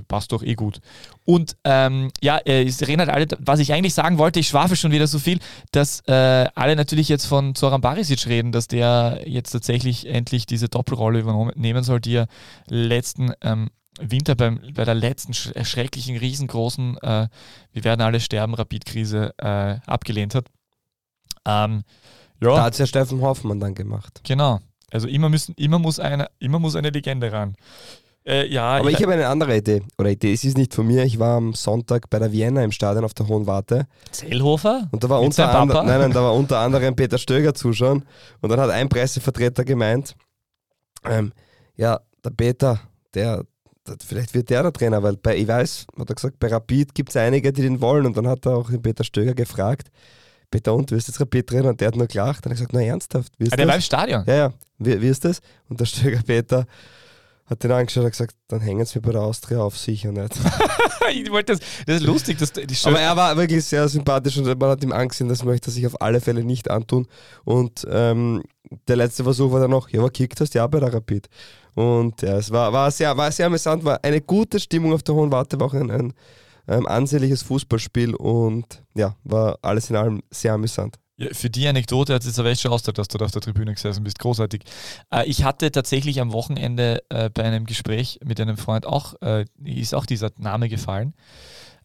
passt 0.09 0.33
doch 0.33 0.43
eh 0.43 0.55
gut. 0.55 0.81
Und 1.25 1.57
ähm, 1.65 2.11
ja, 2.21 2.39
es 2.39 2.87
reden 2.87 3.01
halt 3.01 3.11
alle, 3.11 3.27
was 3.39 3.61
ich 3.61 3.73
eigentlich 3.73 3.95
sagen 3.95 4.19
wollte, 4.19 4.41
ich 4.41 4.49
schwafe 4.49 4.77
schon 4.77 4.93
wieder 4.93 5.07
so 5.07 5.19
viel, 5.19 5.39
dass 5.73 6.01
äh, 6.07 6.49
alle 6.55 6.77
natürlich 6.77 7.09
jetzt 7.09 7.27
von 7.27 7.55
Zoran 7.55 7.81
Barisic 7.81 8.27
reden, 8.27 8.53
dass 8.53 8.69
der 8.69 9.23
jetzt 9.27 9.51
tatsächlich 9.51 10.07
endlich 10.07 10.47
diese 10.47 10.69
Doppelrolle 10.69 11.21
übernehmen 11.21 11.83
soll, 11.85 12.01
die 12.01 12.17
er 12.17 12.27
letzten 12.69 13.33
ähm, 13.43 13.71
Winter 14.01 14.35
beim, 14.35 14.61
bei 14.75 14.85
der 14.85 14.95
letzten 14.95 15.35
schrecklichen, 15.35 16.17
riesengroßen 16.17 16.99
äh, 16.99 17.29
Wir 17.73 17.85
werden 17.85 18.01
alle 18.01 18.21
sterben, 18.21 18.55
Rapid-Krise 18.55 19.35
äh, 19.39 19.77
abgelehnt 19.87 20.35
hat. 20.35 20.47
Ähm, 21.47 21.83
ja. 22.41 22.55
Da 22.55 22.63
hat 22.65 22.73
es 22.75 22.79
ja 22.79 22.87
Steffen 22.87 23.21
Hoffmann 23.21 23.61
dann 23.61 23.75
gemacht. 23.75 24.21
Genau. 24.25 24.61
Also 24.91 25.07
immer, 25.07 25.29
müssen, 25.29 25.55
immer, 25.57 25.79
muss, 25.79 26.01
eine, 26.01 26.29
immer 26.39 26.59
muss 26.59 26.77
eine 26.77 26.91
Legende 26.91 27.31
ran. 27.31 27.55
Äh, 28.31 28.47
ja, 28.47 28.79
Aber 28.79 28.91
ich, 28.91 28.97
ich 28.97 29.03
habe 29.03 29.13
eine 29.15 29.27
andere 29.27 29.57
Idee. 29.57 29.83
Oder 29.99 30.11
Idee, 30.11 30.33
es 30.33 30.45
ist 30.45 30.57
nicht 30.57 30.73
von 30.73 30.87
mir. 30.87 31.03
Ich 31.05 31.19
war 31.19 31.37
am 31.37 31.53
Sonntag 31.53 32.09
bei 32.11 32.21
der 32.21 32.31
Vienna 32.31 32.63
im 32.63 32.71
Stadion 32.71 33.05
auf 33.05 33.13
der 33.13 33.27
Hohen 33.27 33.49
Warte. 33.49 33.89
Zellhofer? 34.13 34.89
Und 34.93 35.03
da 35.03 35.09
war, 35.09 35.21
unter, 35.21 35.53
and, 35.53 35.73
nein, 35.73 35.87
nein, 35.87 36.13
da 36.13 36.23
war 36.23 36.35
unter 36.35 36.61
anderem 36.61 36.95
Peter 36.95 37.19
Stöger 37.19 37.55
zuschauen. 37.55 38.05
Und 38.41 38.51
dann 38.51 38.61
hat 38.61 38.71
ein 38.71 38.89
Pressevertreter 38.89 39.65
gemeint, 39.65 40.15
ähm, 41.05 41.33
ja, 41.75 41.99
der 42.25 42.31
Peter, 42.31 42.79
der, 43.15 43.43
der, 43.89 43.97
vielleicht 44.07 44.33
wird 44.33 44.49
der 44.49 44.63
der 44.63 44.73
Trainer, 44.73 45.03
weil 45.03 45.17
bei, 45.17 45.37
ich 45.37 45.49
weiß, 45.49 45.87
hat 45.99 46.09
er 46.09 46.15
gesagt, 46.15 46.39
bei 46.39 46.47
Rapid 46.47 46.95
gibt 46.95 47.09
es 47.09 47.17
einige, 47.17 47.53
die 47.53 47.63
den 47.63 47.81
wollen. 47.81 48.07
Und 48.07 48.17
dann 48.17 48.29
hat 48.29 48.47
er 48.47 48.55
auch 48.55 48.71
den 48.71 48.81
Peter 48.81 49.03
Stöger 49.03 49.35
gefragt, 49.35 49.91
Peter, 50.53 50.73
und 50.73 50.93
wirst 50.93 51.09
du 51.09 51.13
jetzt 51.13 51.21
Rapid-Trainer? 51.21 51.71
Und 51.71 51.81
der 51.81 51.89
hat 51.89 51.97
nur 51.97 52.07
gelacht. 52.07 52.47
Dann 52.47 52.53
hat 52.53 52.59
er 52.59 52.67
gesagt, 52.67 52.75
na 52.75 52.83
ernsthaft, 52.83 53.33
wie 53.39 53.47
ist 53.47 53.55
ah, 53.55 53.57
der 53.57 53.67
das? 53.67 53.71
war 53.71 53.77
im 53.77 53.83
Stadion? 53.83 54.25
Ja, 54.27 54.35
ja, 54.35 54.53
wie, 54.79 55.03
wie 55.03 55.09
ist 55.09 55.25
das? 55.25 55.41
Und 55.69 55.81
der 55.81 55.87
Stöger 55.87 56.23
Peter 56.25 56.67
hat 57.51 57.65
den 57.65 57.73
angeschaut 57.73 58.05
und 58.05 58.11
gesagt, 58.11 58.37
dann 58.47 58.61
hängen 58.61 58.87
sie 58.87 58.99
mir 58.99 59.03
bei 59.03 59.13
der 59.13 59.23
Austria 59.23 59.59
auf 59.59 59.77
sicher 59.77 60.13
nicht. 60.13 60.35
ich 61.13 61.31
wollte 61.31 61.55
das, 61.55 61.61
das 61.85 61.97
ist 61.97 62.07
lustig. 62.07 62.39
Dass 62.39 62.53
die 62.53 62.65
Aber 62.85 63.01
er 63.01 63.17
war 63.17 63.37
wirklich 63.37 63.65
sehr 63.65 63.89
sympathisch 63.89 64.39
und 64.39 64.47
man 64.47 64.71
hat 64.71 64.85
ihm 64.85 64.93
angesehen, 64.93 65.29
das 65.29 65.45
möchte 65.45 65.69
er 65.69 65.73
sich 65.73 65.87
auf 65.87 66.01
alle 66.01 66.21
Fälle 66.21 66.45
nicht 66.45 66.71
antun. 66.71 67.09
Und 67.45 67.85
ähm, 67.91 68.45
der 68.87 68.97
letzte 68.97 69.25
Versuch 69.25 69.51
war 69.51 69.61
dann 69.61 69.73
noch, 69.73 69.89
ja, 69.91 69.99
aber 69.99 70.11
kickt 70.11 70.41
hast 70.41 70.55
ja 70.55 70.65
bei 70.69 70.79
der 70.79 70.95
Rapid. 70.95 71.29
Und 71.75 72.23
ja, 72.23 72.37
es 72.37 72.53
war, 72.53 72.73
war, 72.73 72.89
sehr, 72.93 73.17
war 73.17 73.33
sehr 73.33 73.47
amüsant, 73.47 73.85
war 73.85 73.99
eine 74.05 74.21
gute 74.21 74.61
Stimmung 74.61 74.93
auf 74.93 75.03
der 75.03 75.17
Hohen 75.17 75.33
Warte, 75.33 75.59
war 75.59 75.67
auch 75.67 75.75
ein, 75.75 75.91
ein, 75.91 76.13
ein 76.67 76.79
ähm, 76.79 76.87
ansehnliches 76.87 77.43
Fußballspiel 77.43 78.15
und 78.15 78.85
ja, 78.95 79.17
war 79.25 79.59
alles 79.63 79.91
in 79.91 79.97
allem 79.97 80.23
sehr 80.31 80.53
amüsant. 80.53 80.99
Ja, 81.21 81.29
für 81.33 81.51
die 81.51 81.69
Anekdote 81.69 82.15
hat 82.15 82.23
es 82.23 82.29
jetzt 82.29 82.39
aber 82.39 82.49
echt 82.49 82.63
schon 82.63 82.73
ausgedrückt, 82.73 82.99
dass 82.99 83.09
du 83.09 83.19
da 83.19 83.27
auf 83.27 83.31
der 83.31 83.43
Tribüne 83.43 83.75
gesessen 83.75 84.03
bist. 84.05 84.19
Großartig. 84.19 84.63
Äh, 85.13 85.27
ich 85.27 85.45
hatte 85.45 85.71
tatsächlich 85.71 86.21
am 86.21 86.33
Wochenende 86.33 87.03
äh, 87.11 87.29
bei 87.29 87.45
einem 87.45 87.67
Gespräch 87.67 88.19
mit 88.25 88.41
einem 88.41 88.57
Freund 88.57 88.87
auch, 88.87 89.15
äh, 89.21 89.45
ist 89.63 89.95
auch 89.95 90.07
dieser 90.07 90.31
Name 90.39 90.71
gefallen. 90.71 91.13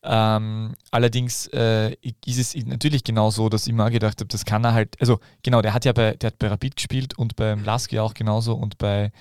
Ähm, 0.03 0.75
allerdings 0.91 1.47
äh, 1.47 1.95
ist 2.25 2.37
es 2.37 2.55
natürlich 2.65 3.03
genau 3.03 3.29
so, 3.29 3.49
dass 3.49 3.67
ich 3.67 3.73
mal 3.73 3.89
gedacht 3.89 4.21
habe, 4.21 4.27
das 4.27 4.45
kann 4.45 4.63
er 4.63 4.73
halt, 4.73 4.95
also 5.01 5.19
genau, 5.43 5.61
der 5.61 5.73
hat 5.73 5.83
ja 5.83 5.91
bei, 5.91 6.13
der 6.13 6.27
hat 6.27 6.39
bei 6.39 6.47
Rapid 6.47 6.77
gespielt 6.77 7.17
und 7.17 7.35
beim 7.35 7.63
Laski 7.63 7.99
auch 7.99 8.13
genauso 8.13 8.53
und 8.53 8.77
bei 8.77 9.11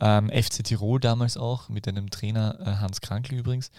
ähm, 0.00 0.30
FC 0.30 0.64
Tirol 0.64 1.00
damals 1.00 1.36
auch 1.36 1.68
mit 1.68 1.86
einem 1.86 2.08
Trainer 2.08 2.58
äh, 2.60 2.64
Hans 2.76 3.00
Krankl 3.00 3.34
übrigens. 3.34 3.70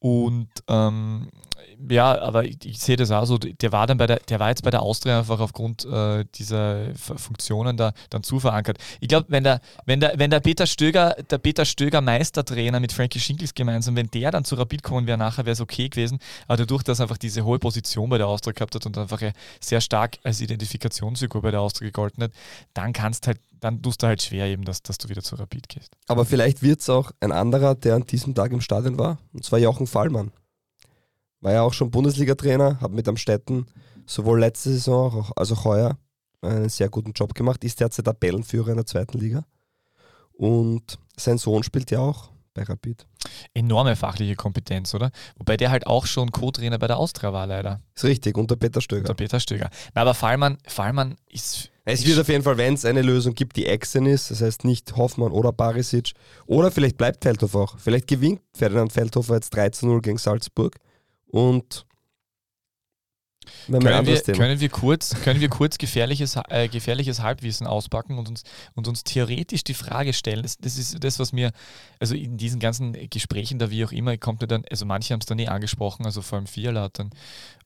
Und 0.00 0.48
ähm, 0.68 1.28
ja, 1.88 2.20
aber 2.20 2.44
ich, 2.44 2.58
ich, 2.64 2.78
sehe 2.78 2.96
das 2.96 3.10
auch 3.10 3.24
so, 3.24 3.38
der 3.38 3.72
war 3.72 3.86
dann 3.86 3.98
bei 3.98 4.06
der, 4.06 4.18
der 4.20 4.40
war 4.40 4.48
jetzt 4.48 4.62
bei 4.62 4.70
der 4.70 4.82
Austria 4.82 5.18
einfach 5.18 5.40
aufgrund 5.40 5.84
äh, 5.84 6.24
dieser 6.34 6.94
Funktionen 6.94 7.76
da 7.76 7.92
dann 8.10 8.22
zu 8.22 8.40
verankert. 8.40 8.78
Ich 9.00 9.08
glaube, 9.08 9.26
wenn 9.28 9.44
der, 9.44 9.60
wenn 9.86 10.00
der, 10.00 10.18
wenn 10.18 10.30
der 10.30 10.40
Peter 10.40 10.66
Stöger, 10.66 11.16
der 11.30 11.38
Peter 11.38 11.64
Stöger 11.64 12.00
Meistertrainer 12.00 12.80
mit 12.80 12.92
Frankie 12.92 13.20
Schinkels 13.20 13.54
gemeinsam, 13.54 13.96
wenn 13.96 14.10
der 14.10 14.30
dann 14.30 14.44
zu 14.44 14.54
Rapid 14.54 14.82
kommen 14.82 15.06
wäre, 15.06 15.18
nachher 15.18 15.46
wäre 15.46 15.52
es 15.52 15.60
okay 15.60 15.88
gewesen. 15.88 16.18
Aber 16.46 16.56
dadurch, 16.56 16.82
dass 16.82 17.00
er 17.00 17.04
einfach 17.04 17.18
diese 17.18 17.44
hohe 17.44 17.58
Position 17.58 18.08
bei 18.08 18.18
der 18.18 18.28
Austria 18.28 18.52
gehabt 18.52 18.74
hat 18.74 18.86
und 18.86 18.98
einfach 18.98 19.20
sehr 19.60 19.80
stark 19.80 20.18
als 20.22 20.40
Identifikationsfigur 20.40 21.42
bei 21.42 21.50
der 21.50 21.60
Austria 21.60 21.88
gegolten 21.88 22.24
hat, 22.24 22.32
dann 22.74 22.92
kannst 22.92 23.26
halt 23.26 23.38
dann 23.60 23.82
tust 23.82 24.02
du 24.02 24.06
halt 24.06 24.22
schwer 24.22 24.46
eben, 24.46 24.64
dass, 24.64 24.82
dass 24.82 24.98
du 24.98 25.08
wieder 25.08 25.22
zu 25.22 25.36
Rapid 25.36 25.68
gehst. 25.68 25.96
Aber 26.06 26.24
vielleicht 26.24 26.62
wird 26.62 26.80
es 26.80 26.88
auch 26.88 27.12
ein 27.20 27.32
anderer, 27.32 27.74
der 27.74 27.94
an 27.96 28.04
diesem 28.04 28.34
Tag 28.34 28.52
im 28.52 28.60
Stadion 28.60 28.98
war, 28.98 29.18
und 29.32 29.44
zwar 29.44 29.58
Jochen 29.58 29.86
Fallmann. 29.86 30.32
War 31.40 31.52
ja 31.52 31.62
auch 31.62 31.72
schon 31.72 31.90
Bundesliga-Trainer, 31.90 32.80
hat 32.80 32.92
mit 32.92 33.08
Amstetten 33.08 33.66
sowohl 34.06 34.40
letzte 34.40 34.70
Saison 34.70 35.30
als 35.36 35.52
auch 35.52 35.64
heuer 35.64 35.98
einen 36.40 36.68
sehr 36.68 36.88
guten 36.88 37.12
Job 37.12 37.34
gemacht, 37.34 37.64
ist 37.64 37.80
derzeit 37.80 38.04
Tabellenführer 38.04 38.70
in 38.70 38.76
der 38.76 38.86
zweiten 38.86 39.18
Liga. 39.18 39.44
Und 40.32 40.98
sein 41.16 41.38
Sohn 41.38 41.62
spielt 41.62 41.90
ja 41.90 41.98
auch 41.98 42.30
bei 42.54 42.62
Rapid. 42.62 43.06
Enorme 43.54 43.96
fachliche 43.96 44.36
Kompetenz, 44.36 44.94
oder? 44.94 45.10
Wobei 45.36 45.56
der 45.56 45.70
halt 45.70 45.86
auch 45.86 46.06
schon 46.06 46.30
Co-Trainer 46.32 46.78
bei 46.78 46.86
der 46.86 46.98
Austria 46.98 47.32
war, 47.32 47.46
leider. 47.46 47.80
Ist 47.94 48.04
richtig, 48.04 48.36
unter 48.36 48.56
Peter 48.56 48.80
Stöger. 48.80 49.02
Unter 49.02 49.14
Peter 49.14 49.40
Stöger. 49.40 49.70
Na, 49.94 50.02
aber 50.02 50.14
Fallmann, 50.14 50.58
Fallmann 50.66 51.16
ist. 51.28 51.70
Es 51.90 52.04
wird 52.04 52.18
auf 52.18 52.28
jeden 52.28 52.42
Fall, 52.42 52.58
wenn 52.58 52.74
es 52.74 52.84
eine 52.84 53.00
Lösung 53.00 53.34
gibt, 53.34 53.56
die 53.56 53.64
Exen 53.64 54.04
ist, 54.04 54.30
das 54.30 54.42
heißt 54.42 54.64
nicht 54.64 54.94
Hoffmann 54.96 55.32
oder 55.32 55.52
Barisic, 55.52 56.12
oder 56.46 56.70
vielleicht 56.70 56.98
bleibt 56.98 57.22
Feldhofer 57.22 57.60
auch. 57.60 57.78
Vielleicht 57.78 58.06
gewinnt 58.06 58.42
Ferdinand 58.52 58.92
Feldhofer 58.92 59.36
jetzt 59.36 59.54
13-0 59.54 60.02
gegen 60.02 60.18
Salzburg 60.18 60.76
und 61.26 61.86
können 63.70 64.06
wir, 64.06 64.20
können, 64.34 64.60
wir, 64.60 64.68
kurz, 64.68 65.14
können 65.22 65.40
wir 65.40 65.48
kurz 65.48 65.78
gefährliches, 65.78 66.36
äh, 66.48 66.68
gefährliches 66.68 67.22
Halbwissen 67.22 67.66
auspacken 67.66 68.18
und 68.18 68.28
uns, 68.28 68.42
und 68.74 68.86
uns 68.86 69.04
theoretisch 69.04 69.64
die 69.64 69.74
Frage 69.74 70.12
stellen? 70.12 70.42
Das, 70.42 70.58
das 70.58 70.76
ist 70.76 71.02
das, 71.02 71.18
was 71.18 71.32
mir, 71.32 71.52
also 71.98 72.14
in 72.14 72.36
diesen 72.36 72.60
ganzen 72.60 72.92
Gesprächen 73.08 73.58
da 73.58 73.70
wie 73.70 73.84
auch 73.84 73.92
immer, 73.92 74.16
kommt 74.18 74.42
mir 74.42 74.46
dann, 74.46 74.64
also 74.70 74.84
manche 74.84 75.14
haben 75.14 75.20
es 75.20 75.26
dann 75.26 75.38
eh 75.38 75.48
angesprochen, 75.48 76.04
also 76.04 76.20
vor 76.22 76.36
allem 76.36 76.46
Fiala 76.46 76.82
hat 76.82 76.98
dann 76.98 77.10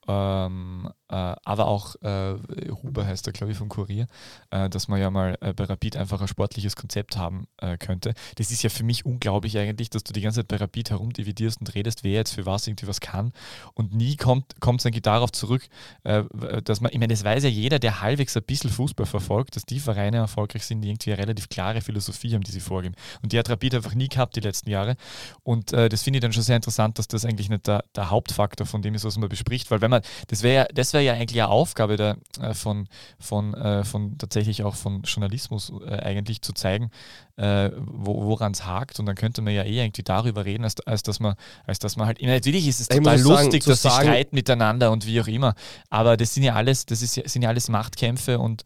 ähm, 0.09 0.88
äh, 0.88 0.93
aber 1.14 1.66
auch 1.66 1.95
äh, 2.02 2.37
Huber 2.83 3.07
heißt 3.07 3.26
er, 3.26 3.33
glaube 3.33 3.52
ich, 3.52 3.59
vom 3.59 3.69
Kurier, 3.69 4.07
äh, 4.50 4.69
dass 4.69 4.88
man 4.88 5.00
ja 5.00 5.11
mal 5.11 5.37
äh, 5.40 5.52
bei 5.52 5.64
Rapid 5.64 5.97
einfach 5.97 6.21
ein 6.21 6.28
sportliches 6.28 6.76
Konzept 6.76 7.16
haben 7.16 7.47
äh, 7.59 7.76
könnte. 7.76 8.14
Das 8.37 8.50
ist 8.50 8.62
ja 8.62 8.71
für 8.71 8.85
mich 8.85 9.04
unglaublich 9.04 9.59
eigentlich, 9.59 9.90
dass 9.90 10.04
du 10.04 10.12
die 10.12 10.21
ganze 10.21 10.40
Zeit 10.40 10.49
bei 10.49 10.57
Rapid 10.57 10.90
herumdividierst 10.90 11.61
und 11.61 11.75
redest, 11.75 12.04
wer 12.04 12.12
jetzt 12.12 12.35
für 12.35 12.47
was 12.47 12.66
irgendwie 12.66 12.87
was 12.87 13.00
kann 13.00 13.33
und 13.75 13.95
nie 13.95 14.16
kommt 14.16 14.54
es 14.61 14.87
eigentlich 14.87 15.02
darauf 15.02 15.33
zurück, 15.33 15.69
äh, 16.04 16.25
dass 16.64 16.81
man, 16.81 16.90
ich 16.92 16.99
meine, 16.99 17.12
das 17.12 17.25
weiß 17.25 17.45
ja 17.45 17.50
jeder, 17.50 17.78
der 17.78 18.00
halbwegs 18.00 18.37
ein 18.37 18.42
bisschen 18.45 18.71
Fußball 18.71 19.07
verfolgt, 19.07 19.57
dass 19.57 19.64
die 19.64 19.81
Vereine 19.81 20.19
erfolgreich 20.19 20.64
sind, 20.64 20.81
die 20.81 20.88
irgendwie 20.88 21.12
eine 21.12 21.23
relativ 21.23 21.49
klare 21.49 21.81
Philosophie 21.81 22.35
haben, 22.35 22.42
die 22.42 22.52
sie 22.52 22.61
vorgeben. 22.61 22.95
Und 23.23 23.33
die 23.33 23.38
hat 23.38 23.50
Rapid 23.50 23.75
einfach 23.75 23.95
nie 23.95 24.09
gehabt 24.09 24.37
die 24.37 24.40
letzten 24.40 24.71
Jahre. 24.71 24.97
Und 25.42 25.73
das 25.73 26.02
finde 26.02 26.19
ich 26.19 26.23
dann 26.23 26.33
schon 26.33 26.42
sehr 26.42 26.57
interessant, 26.57 26.99
dass 26.99 27.09
das 27.09 27.25
eigentlich 27.25 27.49
nicht 27.49 27.66
der, 27.66 27.85
der 27.95 28.11
Hauptfaktor 28.11 28.66
von 28.66 28.83
dem 28.83 28.95
ist, 28.95 29.04
was 29.04 29.19
man 29.19 29.28
bespricht, 29.28 29.71
weil 29.71 29.81
wenn 29.81 29.90
man, 29.90 30.02
das 30.28 30.42
wäre 30.42 30.69
das 30.75 30.92
wäre 30.92 31.01
ja 31.02 31.14
eigentlich 31.14 31.40
eine 31.40 31.50
Aufgabe 31.50 31.97
der, 31.97 32.16
äh, 32.40 32.54
von, 32.54 32.88
von, 33.18 33.54
äh, 33.54 33.85
von 33.85 34.18
tatsächlich 34.18 34.62
auch 34.62 34.75
von 34.75 35.02
Journalismus 35.02 35.73
äh, 35.87 35.97
eigentlich 35.97 36.42
zu 36.42 36.52
zeigen, 36.52 36.90
äh, 37.37 37.71
wo, 37.76 38.25
woran 38.25 38.52
es 38.52 38.66
hakt. 38.66 38.99
Und 39.00 39.06
dann 39.06 39.16
könnte 39.16 39.42
man 39.42 39.54
ja 39.54 39.62
eh 39.62 39.82
irgendwie 39.82 40.02
darüber 40.02 40.44
reden, 40.44 40.64
als, 40.64 40.80
als 40.80 41.02
dass 41.02 41.21
man, 41.21 41.35
als 41.66 41.78
dass 41.78 41.97
man 41.97 42.06
halt, 42.06 42.23
natürlich 42.23 42.66
ist 42.66 42.80
es 42.80 42.88
total 42.88 43.21
lustig, 43.21 43.62
sagen, 43.62 43.73
dass 43.73 43.82
sie 43.82 43.90
streiten 43.90 44.35
miteinander 44.35 44.90
und 44.90 45.06
wie 45.06 45.21
auch 45.21 45.28
immer, 45.28 45.54
aber 45.90 46.16
das 46.16 46.35
sind 46.35 46.42
ja 46.44 46.54
alles, 46.54 46.87
das 46.87 47.02
ist, 47.02 47.14
sind 47.14 47.42
ja 47.42 47.49
alles 47.49 47.68
Machtkämpfe 47.68 48.38
und, 48.38 48.62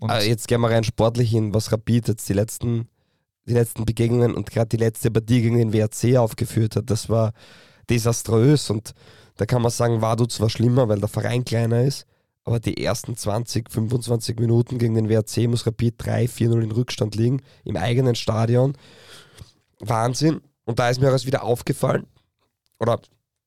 und 0.00 0.10
ah, 0.10 0.20
jetzt 0.20 0.48
gehen 0.48 0.60
wir 0.60 0.70
rein 0.70 0.84
sportlich 0.84 1.30
hin, 1.30 1.54
was 1.54 1.72
Rapid 1.72 2.08
jetzt 2.08 2.28
die 2.28 2.34
letzten 2.34 2.88
die 3.48 3.52
letzten 3.52 3.84
Begegnungen 3.84 4.34
und 4.34 4.50
gerade 4.50 4.68
die 4.68 4.76
letzte 4.76 5.10
Partie 5.10 5.40
gegen 5.40 5.56
den 5.56 5.72
WRC 5.72 6.16
aufgeführt 6.16 6.76
hat, 6.76 6.90
das 6.90 7.08
war 7.08 7.32
desaströs. 7.88 8.70
Und 8.70 8.92
da 9.36 9.46
kann 9.46 9.62
man 9.62 9.70
sagen, 9.70 10.00
war 10.00 10.16
du 10.16 10.26
zwar 10.26 10.50
schlimmer, 10.50 10.88
weil 10.88 11.00
der 11.00 11.08
Verein 11.08 11.44
kleiner 11.44 11.82
ist, 11.82 12.06
aber 12.44 12.60
die 12.60 12.82
ersten 12.82 13.16
20, 13.16 13.70
25 13.70 14.38
Minuten 14.38 14.78
gegen 14.78 14.94
den 14.94 15.08
WRC 15.08 15.48
muss 15.48 15.66
Rapid 15.66 16.00
3-4-0 16.00 16.60
in 16.60 16.70
Rückstand 16.70 17.14
liegen, 17.14 17.42
im 17.64 17.76
eigenen 17.76 18.14
Stadion. 18.14 18.76
Wahnsinn. 19.80 20.40
Und 20.64 20.78
da 20.78 20.88
ist 20.88 21.00
mir 21.00 21.08
alles 21.08 21.26
wieder 21.26 21.42
aufgefallen, 21.42 22.06
oder 22.78 23.00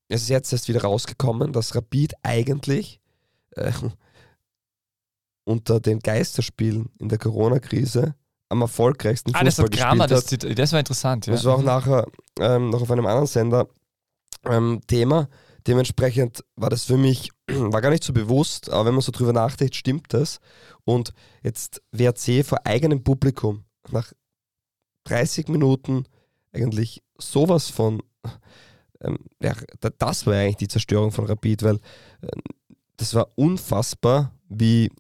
es 0.10 0.24
ist 0.24 0.30
jetzt 0.30 0.52
erst 0.52 0.68
wieder 0.68 0.82
rausgekommen, 0.82 1.54
dass 1.54 1.76
Rapid 1.76 2.14
eigentlich 2.24 3.00
äh, 3.52 3.72
unter 5.44 5.80
den 5.80 6.00
Geisterspielen 6.00 6.90
in 7.00 7.10
der 7.10 7.18
Corona-Krise 7.18 8.16
am 8.50 8.62
erfolgreichsten 8.62 9.34
ah, 9.34 9.40
Fußball 9.40 9.70
das 9.70 9.80
war 9.80 9.88
Kramer, 9.88 10.08
das, 10.08 10.26
das, 10.26 10.74
war 10.74 10.80
interessant. 10.80 11.28
Ja. 11.28 11.34
Das 11.34 11.46
war 11.46 11.56
auch 11.56 11.64
nachher 11.64 12.08
ähm, 12.40 12.70
noch 12.70 12.82
auf 12.82 12.92
einem 12.92 13.06
anderen 13.06 13.28
Sender 13.28 13.68
ähm, 14.46 14.82
Thema. 14.88 15.30
Dementsprechend 15.68 16.44
war 16.56 16.70
das 16.70 16.86
für 16.86 16.98
mich, 16.98 17.32
war 17.48 17.82
gar 17.82 17.90
nicht 17.92 18.04
so 18.04 18.14
bewusst, 18.14 18.70
aber 18.70 18.86
wenn 18.86 18.94
man 18.94 19.02
so 19.02 19.12
drüber 19.12 19.34
nachdenkt, 19.34 19.76
stimmt 19.76 20.14
das. 20.14 20.40
Und 20.84 21.14
jetzt 21.44 21.82
WRC 21.92 22.46
vor 22.46 22.66
eigenem 22.66 23.04
Publikum 23.04 23.66
nach 23.90 24.12
30 25.06 25.48
Minuten 25.48 26.06
eigentlich 26.52 27.04
sowas 27.18 27.70
von 27.70 28.02
ähm, 29.02 29.18
ja, 29.42 29.54
das 29.98 30.26
war 30.26 30.36
eigentlich 30.36 30.58
die 30.58 30.68
Zerstörung 30.68 31.12
von 31.12 31.26
Rapid, 31.26 31.64
weil 31.64 31.76
äh, 32.22 32.28
das 32.98 33.14
war 33.14 33.30
unfassbar, 33.36 34.34
wie 34.50 34.92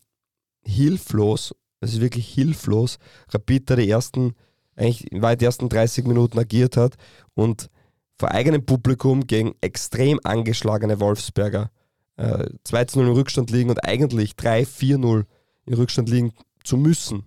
hilflos, 0.63 1.53
es 1.81 1.93
ist 1.93 2.01
wirklich 2.01 2.27
hilflos, 2.27 2.97
Rapid 3.29 3.69
da 3.69 3.75
die 3.75 3.89
ersten, 3.89 4.35
eigentlich 4.75 5.07
weit 5.21 5.41
die 5.41 5.45
ersten 5.45 5.69
30 5.69 6.05
Minuten 6.05 6.39
agiert 6.39 6.77
hat 6.77 6.95
und 7.33 7.69
vor 8.19 8.31
eigenem 8.31 8.65
Publikum 8.65 9.25
gegen 9.25 9.55
extrem 9.61 10.19
angeschlagene 10.23 10.99
Wolfsberger 10.99 11.71
äh, 12.17 12.49
2 12.65 12.87
0 12.95 13.07
im 13.07 13.13
Rückstand 13.13 13.49
liegen 13.49 13.69
und 13.69 13.83
eigentlich 13.85 14.35
3, 14.35 14.63
4-0 14.63 15.25
im 15.65 15.73
Rückstand 15.73 16.09
liegen 16.09 16.33
zu 16.63 16.75
müssen, 16.75 17.25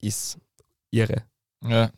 ist 0.00 0.38
irre. 0.90 1.24
Ja. 1.66 1.90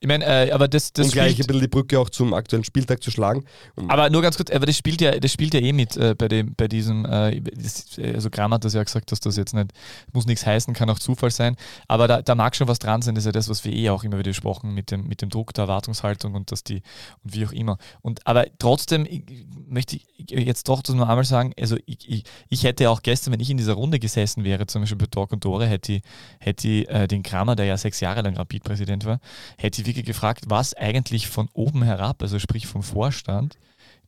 Ich 0.00 0.08
meine, 0.08 0.24
äh, 0.24 0.50
aber 0.52 0.68
das, 0.68 0.92
das 0.92 1.06
und 1.06 1.12
gleich 1.12 1.38
ein 1.38 1.46
bisschen 1.46 1.60
die 1.60 1.68
Brücke 1.68 1.98
auch 1.98 2.08
zum 2.08 2.32
aktuellen 2.32 2.64
Spieltag 2.64 3.02
zu 3.02 3.10
schlagen. 3.10 3.44
Aber 3.88 4.08
nur 4.08 4.22
ganz 4.22 4.36
kurz, 4.36 4.50
aber 4.50 4.64
das 4.64 4.76
spielt 4.76 5.00
ja, 5.00 5.18
das 5.18 5.32
spielt 5.32 5.52
ja 5.52 5.60
eh 5.60 5.72
mit 5.72 5.96
äh, 5.96 6.14
bei, 6.16 6.28
dem, 6.28 6.54
bei 6.54 6.66
diesem, 6.66 7.04
äh, 7.04 7.40
das, 7.40 7.98
also 7.98 8.30
Gramm 8.30 8.54
hat 8.54 8.64
das 8.64 8.72
ja 8.72 8.82
gesagt, 8.82 9.12
dass 9.12 9.20
das 9.20 9.36
jetzt 9.36 9.52
nicht, 9.52 9.72
muss 10.12 10.24
nichts 10.24 10.46
heißen, 10.46 10.72
kann 10.72 10.88
auch 10.88 10.98
Zufall 10.98 11.30
sein, 11.30 11.56
aber 11.88 12.08
da, 12.08 12.22
da 12.22 12.34
mag 12.34 12.56
schon 12.56 12.68
was 12.68 12.78
dran 12.78 13.02
sein, 13.02 13.14
das 13.14 13.22
ist 13.22 13.26
ja 13.26 13.32
das, 13.32 13.48
was 13.50 13.64
wir 13.64 13.72
eh 13.72 13.90
auch 13.90 14.02
immer 14.02 14.18
wieder 14.18 14.30
gesprochen 14.30 14.72
mit 14.72 14.90
dem, 14.90 15.06
mit 15.06 15.20
dem 15.20 15.28
Druck 15.28 15.52
der 15.52 15.64
Erwartungshaltung 15.64 16.34
und 16.34 16.50
dass 16.52 16.64
die, 16.64 16.82
und 17.22 17.34
wie 17.34 17.46
auch 17.46 17.52
immer. 17.52 17.76
Und 18.00 18.26
aber 18.26 18.46
trotzdem 18.58 19.06
ich, 19.08 19.24
möchte 19.68 19.96
ich 19.96 20.30
jetzt 20.30 20.68
doch 20.68 20.82
das 20.82 20.94
nur 20.94 21.08
einmal 21.08 21.24
sagen, 21.24 21.52
also 21.58 21.76
ich, 21.86 22.08
ich, 22.08 22.24
ich, 22.48 22.64
hätte 22.64 22.88
auch 22.90 23.02
gestern, 23.02 23.32
wenn 23.32 23.40
ich 23.40 23.50
in 23.50 23.56
dieser 23.56 23.74
Runde 23.74 23.98
gesessen 23.98 24.44
wäre, 24.44 24.66
zum 24.66 24.82
Beispiel 24.82 24.98
bei 24.98 25.06
Talk 25.06 25.32
und 25.32 25.42
Tore, 25.42 25.66
hätte 25.66 25.94
ich, 25.94 26.02
hätte 26.38 26.68
ich 26.68 26.88
äh, 26.88 27.06
den 27.06 27.22
Kramer, 27.22 27.56
der 27.56 27.66
ja 27.66 27.76
sechs 27.76 28.00
Jahre 28.00 28.22
lang 28.22 28.36
Rapid-Präsident 28.36 29.04
war, 29.04 29.20
hätte 29.58 29.80
ich 29.80 29.86
wirklich 29.86 30.06
gefragt, 30.06 30.44
was 30.48 30.74
eigentlich 30.74 31.28
von 31.28 31.48
oben 31.52 31.82
herab, 31.82 32.22
also 32.22 32.38
sprich 32.38 32.66
vom 32.66 32.82
Vorstand, 32.82 33.58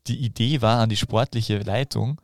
die 0.07 0.19
Idee 0.19 0.63
war 0.63 0.81
an 0.81 0.89
die 0.89 0.97
sportliche 0.97 1.59
Leitung 1.59 2.21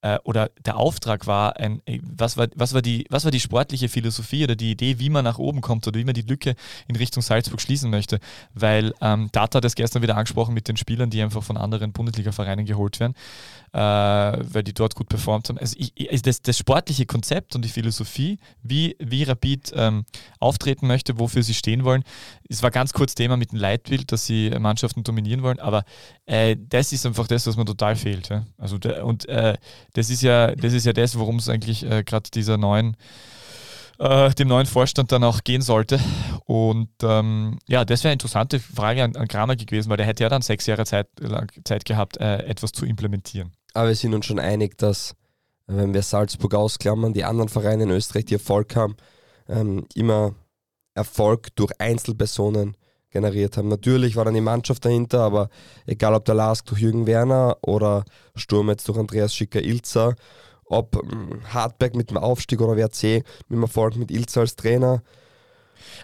äh, 0.00 0.18
oder 0.24 0.50
der 0.64 0.76
Auftrag 0.76 1.26
war, 1.26 1.56
ein, 1.56 1.82
äh, 1.84 1.98
was, 2.02 2.36
war, 2.36 2.48
was, 2.54 2.72
war 2.72 2.82
die, 2.82 3.04
was 3.10 3.24
war 3.24 3.30
die 3.30 3.40
sportliche 3.40 3.88
Philosophie 3.88 4.44
oder 4.44 4.56
die 4.56 4.70
Idee, 4.70 4.98
wie 4.98 5.10
man 5.10 5.24
nach 5.24 5.38
oben 5.38 5.60
kommt 5.60 5.86
oder 5.86 5.98
wie 5.98 6.04
man 6.04 6.14
die 6.14 6.22
Lücke 6.22 6.54
in 6.86 6.96
Richtung 6.96 7.22
Salzburg 7.22 7.60
schließen 7.60 7.90
möchte. 7.90 8.20
Weil 8.54 8.94
ähm, 9.00 9.28
Data 9.32 9.56
hat 9.56 9.64
das 9.64 9.74
gestern 9.74 10.02
wieder 10.02 10.16
angesprochen 10.16 10.54
mit 10.54 10.68
den 10.68 10.76
Spielern, 10.76 11.10
die 11.10 11.22
einfach 11.22 11.42
von 11.42 11.56
anderen 11.56 11.92
Bundesliga-Vereinen 11.92 12.64
geholt 12.64 13.00
werden 13.00 13.14
weil 13.78 14.62
die 14.62 14.74
dort 14.74 14.94
gut 14.94 15.08
performt 15.08 15.48
haben. 15.48 15.58
Also 15.58 15.76
ich, 15.78 15.92
ich, 15.94 16.22
das, 16.22 16.42
das, 16.42 16.58
sportliche 16.58 17.06
Konzept 17.06 17.54
und 17.54 17.64
die 17.64 17.68
Philosophie, 17.68 18.38
wie, 18.62 18.96
wie 18.98 19.22
Rapid 19.24 19.72
ähm, 19.74 20.04
auftreten 20.40 20.86
möchte, 20.86 21.18
wofür 21.18 21.42
sie 21.42 21.54
stehen 21.54 21.84
wollen, 21.84 22.02
es 22.48 22.62
war 22.62 22.70
ganz 22.70 22.92
kurz 22.92 23.14
Thema 23.14 23.36
mit 23.36 23.52
dem 23.52 23.58
Leitbild, 23.58 24.10
dass 24.12 24.26
sie 24.26 24.50
Mannschaften 24.58 25.02
dominieren 25.02 25.42
wollen, 25.42 25.60
aber 25.60 25.84
äh, 26.26 26.56
das 26.58 26.92
ist 26.92 27.06
einfach 27.06 27.26
das, 27.26 27.46
was 27.46 27.56
mir 27.56 27.64
total 27.64 27.96
fehlt. 27.96 28.28
Ja? 28.28 28.46
Also 28.56 28.78
der, 28.78 29.04
und 29.04 29.28
äh, 29.28 29.56
das 29.92 30.10
ist 30.10 30.22
ja 30.22 30.54
das 30.54 30.84
ja 30.84 30.92
das, 30.92 31.18
worum 31.18 31.36
es 31.36 31.48
eigentlich 31.48 31.84
äh, 31.84 32.02
gerade 32.04 32.30
dieser 32.30 32.56
neuen 32.56 32.96
äh, 33.98 34.30
dem 34.34 34.48
neuen 34.48 34.66
Vorstand 34.66 35.12
dann 35.12 35.24
auch 35.24 35.44
gehen 35.44 35.62
sollte. 35.62 36.00
Und 36.44 36.90
ähm, 37.02 37.58
ja, 37.68 37.84
das 37.84 38.04
wäre 38.04 38.10
eine 38.10 38.14
interessante 38.14 38.60
Frage 38.60 39.04
an, 39.04 39.16
an 39.16 39.28
Kramer 39.28 39.56
gewesen, 39.56 39.90
weil 39.90 39.96
der 39.96 40.06
hätte 40.06 40.22
ja 40.22 40.28
dann 40.28 40.42
sechs 40.42 40.66
Jahre 40.66 40.84
Zeit, 40.86 41.08
Zeit 41.64 41.84
gehabt, 41.84 42.16
äh, 42.18 42.38
etwas 42.44 42.72
zu 42.72 42.86
implementieren. 42.86 43.52
Aber 43.78 43.90
wir 43.90 43.94
sind 43.94 44.12
uns 44.12 44.26
schon 44.26 44.40
einig, 44.40 44.76
dass, 44.76 45.14
wenn 45.68 45.94
wir 45.94 46.02
Salzburg 46.02 46.52
ausklammern, 46.52 47.12
die 47.12 47.22
anderen 47.22 47.48
Vereine 47.48 47.84
in 47.84 47.90
Österreich, 47.90 48.24
die 48.24 48.34
Erfolg 48.34 48.74
haben, 48.74 48.96
ähm, 49.48 49.86
immer 49.94 50.34
Erfolg 50.94 51.54
durch 51.54 51.70
Einzelpersonen 51.78 52.76
generiert 53.10 53.56
haben. 53.56 53.68
Natürlich 53.68 54.16
war 54.16 54.24
dann 54.24 54.34
die 54.34 54.40
Mannschaft 54.40 54.84
dahinter, 54.84 55.20
aber 55.20 55.48
egal 55.86 56.14
ob 56.14 56.24
der 56.24 56.34
Lask 56.34 56.66
durch 56.66 56.80
Jürgen 56.80 57.06
Werner 57.06 57.56
oder 57.62 58.04
Sturm 58.34 58.68
jetzt 58.68 58.88
durch 58.88 58.98
Andreas 58.98 59.32
Schicker-Ilzer, 59.32 60.16
ob 60.64 60.96
ähm, 60.96 61.40
Hartberg 61.54 61.94
mit 61.94 62.10
dem 62.10 62.16
Aufstieg 62.16 62.60
oder 62.60 62.76
WRC 62.76 63.22
mit 63.48 63.58
dem 63.58 63.62
Erfolg 63.62 63.94
mit 63.94 64.10
Ilzer 64.10 64.40
als 64.40 64.56
Trainer. 64.56 65.04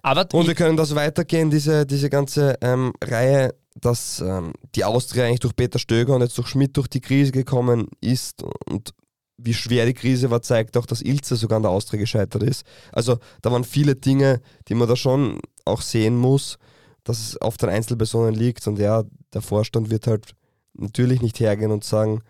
Aber 0.00 0.28
und 0.32 0.46
wir 0.46 0.54
können 0.54 0.76
das 0.76 0.94
weitergehen, 0.94 1.50
diese, 1.50 1.86
diese 1.86 2.08
ganze 2.08 2.56
ähm, 2.60 2.92
Reihe 3.02 3.52
dass 3.74 4.20
ähm, 4.20 4.52
die 4.74 4.84
Austria 4.84 5.24
eigentlich 5.24 5.40
durch 5.40 5.56
Peter 5.56 5.78
Stöger 5.78 6.14
und 6.14 6.22
jetzt 6.22 6.38
durch 6.38 6.48
Schmidt 6.48 6.76
durch 6.76 6.88
die 6.88 7.00
Krise 7.00 7.32
gekommen 7.32 7.88
ist 8.00 8.42
und 8.66 8.94
wie 9.36 9.54
schwer 9.54 9.86
die 9.86 9.94
Krise 9.94 10.30
war, 10.30 10.42
zeigt 10.42 10.76
auch, 10.76 10.86
dass 10.86 11.02
Ilze 11.02 11.36
sogar 11.36 11.56
an 11.56 11.62
der 11.62 11.72
Austria 11.72 11.98
gescheitert 11.98 12.42
ist. 12.42 12.64
Also 12.92 13.18
da 13.42 13.50
waren 13.50 13.64
viele 13.64 13.96
Dinge, 13.96 14.40
die 14.68 14.74
man 14.74 14.88
da 14.88 14.96
schon 14.96 15.40
auch 15.64 15.82
sehen 15.82 16.16
muss, 16.16 16.58
dass 17.02 17.20
es 17.20 17.36
auf 17.40 17.56
den 17.56 17.68
Einzelpersonen 17.68 18.34
liegt. 18.34 18.66
Und 18.66 18.78
ja, 18.78 19.02
der 19.32 19.42
Vorstand 19.42 19.90
wird 19.90 20.06
halt 20.06 20.34
natürlich 20.74 21.20
nicht 21.20 21.40
hergehen 21.40 21.72
und 21.72 21.84
sagen, 21.84 22.22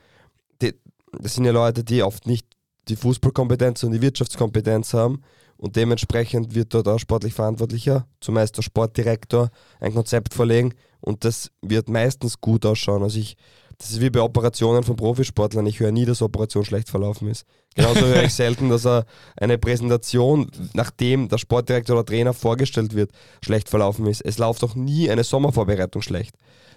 die, 0.63 0.75
das 1.19 1.35
sind 1.35 1.45
ja 1.45 1.53
Leute, 1.53 1.85
die 1.85 2.03
oft 2.03 2.27
nicht 2.27 2.47
die 2.89 2.97
Fußballkompetenz 2.97 3.83
und 3.85 3.93
die 3.93 4.03
Wirtschaftskompetenz 4.03 4.95
haben. 4.95 5.23
Und 5.57 5.77
dementsprechend 5.77 6.55
wird 6.55 6.75
dort 6.75 6.89
auch 6.89 6.99
sportlich 6.99 7.33
Verantwortlicher, 7.33 8.07
zumeist 8.21 8.57
der 8.57 8.63
Sportdirektor, 8.63 9.51
ein 9.79 9.95
Konzept 9.95 10.35
vorlegen 10.35 10.75
und 11.05 11.25
das 11.25 11.51
wird 11.61 11.89
meistens 11.89 12.41
gut 12.41 12.65
ausschauen. 12.65 13.03
Also 13.03 13.19
ich, 13.19 13.37
das 13.77 13.91
ist 13.91 14.01
wie 14.01 14.09
bei 14.09 14.23
Operationen 14.23 14.85
von 14.85 14.97
Profisportlern. 14.97 15.67
Ich 15.67 15.79
höre 15.79 15.93
nie, 15.93 16.07
dass 16.07 16.23
Operation 16.23 16.65
schlecht 16.65 16.89
verlaufen 16.89 17.29
ist. 17.29 17.45
Genauso 17.75 18.01
höre 18.01 18.25
ich 18.25 18.33
selten, 18.35 18.71
dass 18.71 18.87
er 18.87 19.05
eine 19.37 19.59
Präsentation, 19.59 20.51
nachdem 20.73 21.29
der 21.29 21.37
Sportdirektor 21.37 21.97
oder 21.97 22.07
Trainer 22.07 22.33
vorgestellt 22.33 22.95
wird, 22.95 23.11
schlecht 23.45 23.69
verlaufen 23.69 24.07
ist. 24.07 24.23
Es 24.23 24.39
läuft 24.39 24.65
auch 24.65 24.75
nie 24.75 25.11
eine 25.11 25.25
Sommervorbereitung 25.25 26.01
schlecht. 26.01 26.37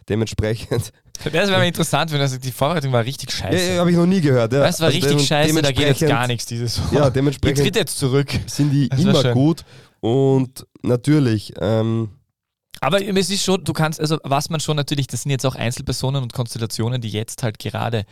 Dementsprechend. 0.09 0.91
Das 1.23 1.33
wäre 1.33 1.65
interessant, 1.65 2.11
wenn 2.11 2.19
das, 2.19 2.37
die 2.37 2.51
Vorbereitung 2.51 2.91
war 2.91 3.05
richtig 3.05 3.31
scheiße. 3.31 3.73
Ja, 3.73 3.79
habe 3.79 3.91
ich 3.91 3.97
noch 3.97 4.05
nie 4.05 4.21
gehört. 4.21 4.51
Ja. 4.51 4.59
Das 4.59 4.79
war 4.81 4.87
also 4.87 4.99
richtig 4.99 5.25
scheiße, 5.25 5.61
da 5.61 5.71
geht 5.71 5.87
jetzt 5.87 6.01
gar 6.01 6.27
nichts 6.27 6.45
dieses 6.45 6.75
Sommer. 6.75 6.93
Ja, 6.93 7.09
dementsprechend. 7.09 7.59
Die 7.59 7.63
tritt 7.63 7.75
jetzt 7.77 7.97
zurück. 7.97 8.27
Sind 8.45 8.71
die 8.71 8.89
das 8.89 8.99
immer 8.99 9.33
gut 9.33 9.63
und 10.01 10.65
natürlich. 10.81 11.53
Ähm, 11.59 12.09
aber 12.81 13.01
es 13.01 13.29
ist 13.29 13.43
schon, 13.43 13.63
du 13.63 13.73
kannst, 13.73 13.99
also 13.99 14.17
was 14.23 14.49
man 14.49 14.59
schon 14.59 14.75
natürlich, 14.75 15.07
das 15.07 15.23
sind 15.23 15.31
jetzt 15.31 15.45
auch 15.45 15.55
Einzelpersonen 15.55 16.23
und 16.23 16.33
Konstellationen, 16.33 17.01
die 17.01 17.09
jetzt 17.09 17.43
halt 17.43 17.59
gerade 17.59 18.05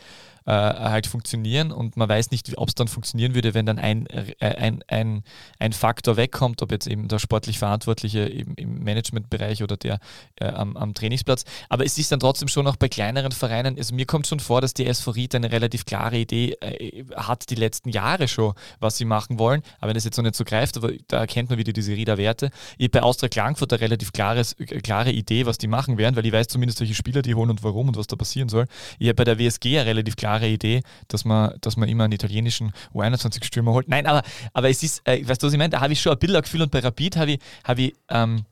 äh, 0.45 0.51
halt 0.51 1.07
funktionieren 1.07 1.71
und 1.71 1.97
man 1.97 2.07
weiß 2.07 2.31
nicht, 2.31 2.57
ob 2.57 2.69
es 2.69 2.75
dann 2.75 2.87
funktionieren 2.87 3.33
würde, 3.33 3.53
wenn 3.53 3.65
dann 3.65 3.79
ein, 3.79 4.07
äh, 4.07 4.33
ein, 4.39 4.83
ein, 4.87 5.23
ein 5.59 5.73
Faktor 5.73 6.17
wegkommt, 6.17 6.61
ob 6.61 6.71
jetzt 6.71 6.87
eben 6.87 7.07
der 7.07 7.19
sportlich 7.19 7.59
Verantwortliche 7.59 8.21
im, 8.21 8.53
im 8.55 8.83
Managementbereich 8.83 9.63
oder 9.63 9.77
der 9.77 9.99
äh, 10.35 10.45
am, 10.45 10.77
am, 10.77 10.93
Trainingsplatz. 10.93 11.45
Aber 11.69 11.85
es 11.85 11.97
ist 11.97 12.11
dann 12.11 12.19
trotzdem 12.19 12.47
schon 12.47 12.67
auch 12.67 12.75
bei 12.75 12.89
kleineren 12.89 13.31
Vereinen, 13.31 13.77
also 13.77 13.95
mir 13.95 14.05
kommt 14.05 14.27
schon 14.27 14.39
vor, 14.39 14.61
dass 14.61 14.73
die 14.73 14.85
SV 14.85 15.11
Ried 15.11 15.35
eine 15.35 15.51
relativ 15.51 15.85
klare 15.85 16.17
Idee 16.17 16.55
äh, 16.61 17.03
hat, 17.15 17.49
die 17.49 17.55
letzten 17.55 17.89
Jahre 17.89 18.27
schon, 18.27 18.53
was 18.79 18.97
sie 18.97 19.05
machen 19.05 19.39
wollen. 19.39 19.61
Aber 19.79 19.89
wenn 19.89 19.95
das 19.95 20.03
jetzt 20.03 20.17
noch 20.17 20.23
nicht 20.23 20.35
so 20.35 20.43
greift, 20.43 20.77
aber 20.77 20.91
da 21.07 21.19
erkennt 21.19 21.49
man 21.49 21.57
wieder 21.57 21.73
diese 21.73 21.93
Rieder 21.93 22.17
Werte. 22.17 22.51
Ich 22.77 22.91
bei 22.91 23.01
Austria 23.01 23.29
Klagenfurt 23.29 23.73
eine 23.73 23.81
relativ 23.81 24.13
klares, 24.13 24.53
äh, 24.53 24.65
klare 24.65 25.11
Idee, 25.11 25.45
was 25.45 25.57
die 25.57 25.67
machen 25.67 25.97
werden, 25.97 26.15
weil 26.15 26.25
ich 26.25 26.31
weiß 26.33 26.47
zumindest, 26.47 26.79
welche 26.79 26.93
Spieler 26.93 27.21
die 27.21 27.33
holen 27.35 27.49
und 27.49 27.63
warum 27.63 27.87
und 27.87 27.97
was 27.97 28.07
da 28.07 28.15
passieren 28.15 28.49
soll. 28.49 28.65
Ich 28.99 29.07
habe 29.07 29.15
bei 29.15 29.23
der 29.23 29.39
WSG 29.39 29.79
eine 29.79 29.87
relativ 29.87 30.15
klare 30.15 30.34
klare 30.35 30.47
Idee, 30.47 30.81
dass 31.07 31.25
man, 31.25 31.53
dass 31.61 31.77
man 31.77 31.89
immer 31.89 32.03
einen 32.03 32.13
italienischen 32.13 32.73
U21-Stürmer 32.93 33.71
holt. 33.71 33.87
Nein, 33.87 34.05
aber, 34.05 34.23
aber 34.53 34.69
es 34.69 34.83
ist, 34.83 35.01
äh, 35.07 35.27
weißt 35.27 35.41
du, 35.41 35.47
was 35.47 35.53
ich 35.53 35.59
meine? 35.59 35.69
Da 35.69 35.81
habe 35.81 35.93
ich 35.93 36.01
schon 36.01 36.13
ein 36.13 36.19
Bildergefühl 36.19 36.61
und 36.61 36.71
bei 36.71 36.79
Rapid 36.79 37.17
habe 37.17 37.31
ich, 37.33 37.39
hab 37.63 37.77
ich 37.79 37.93
ähm, 38.09 38.45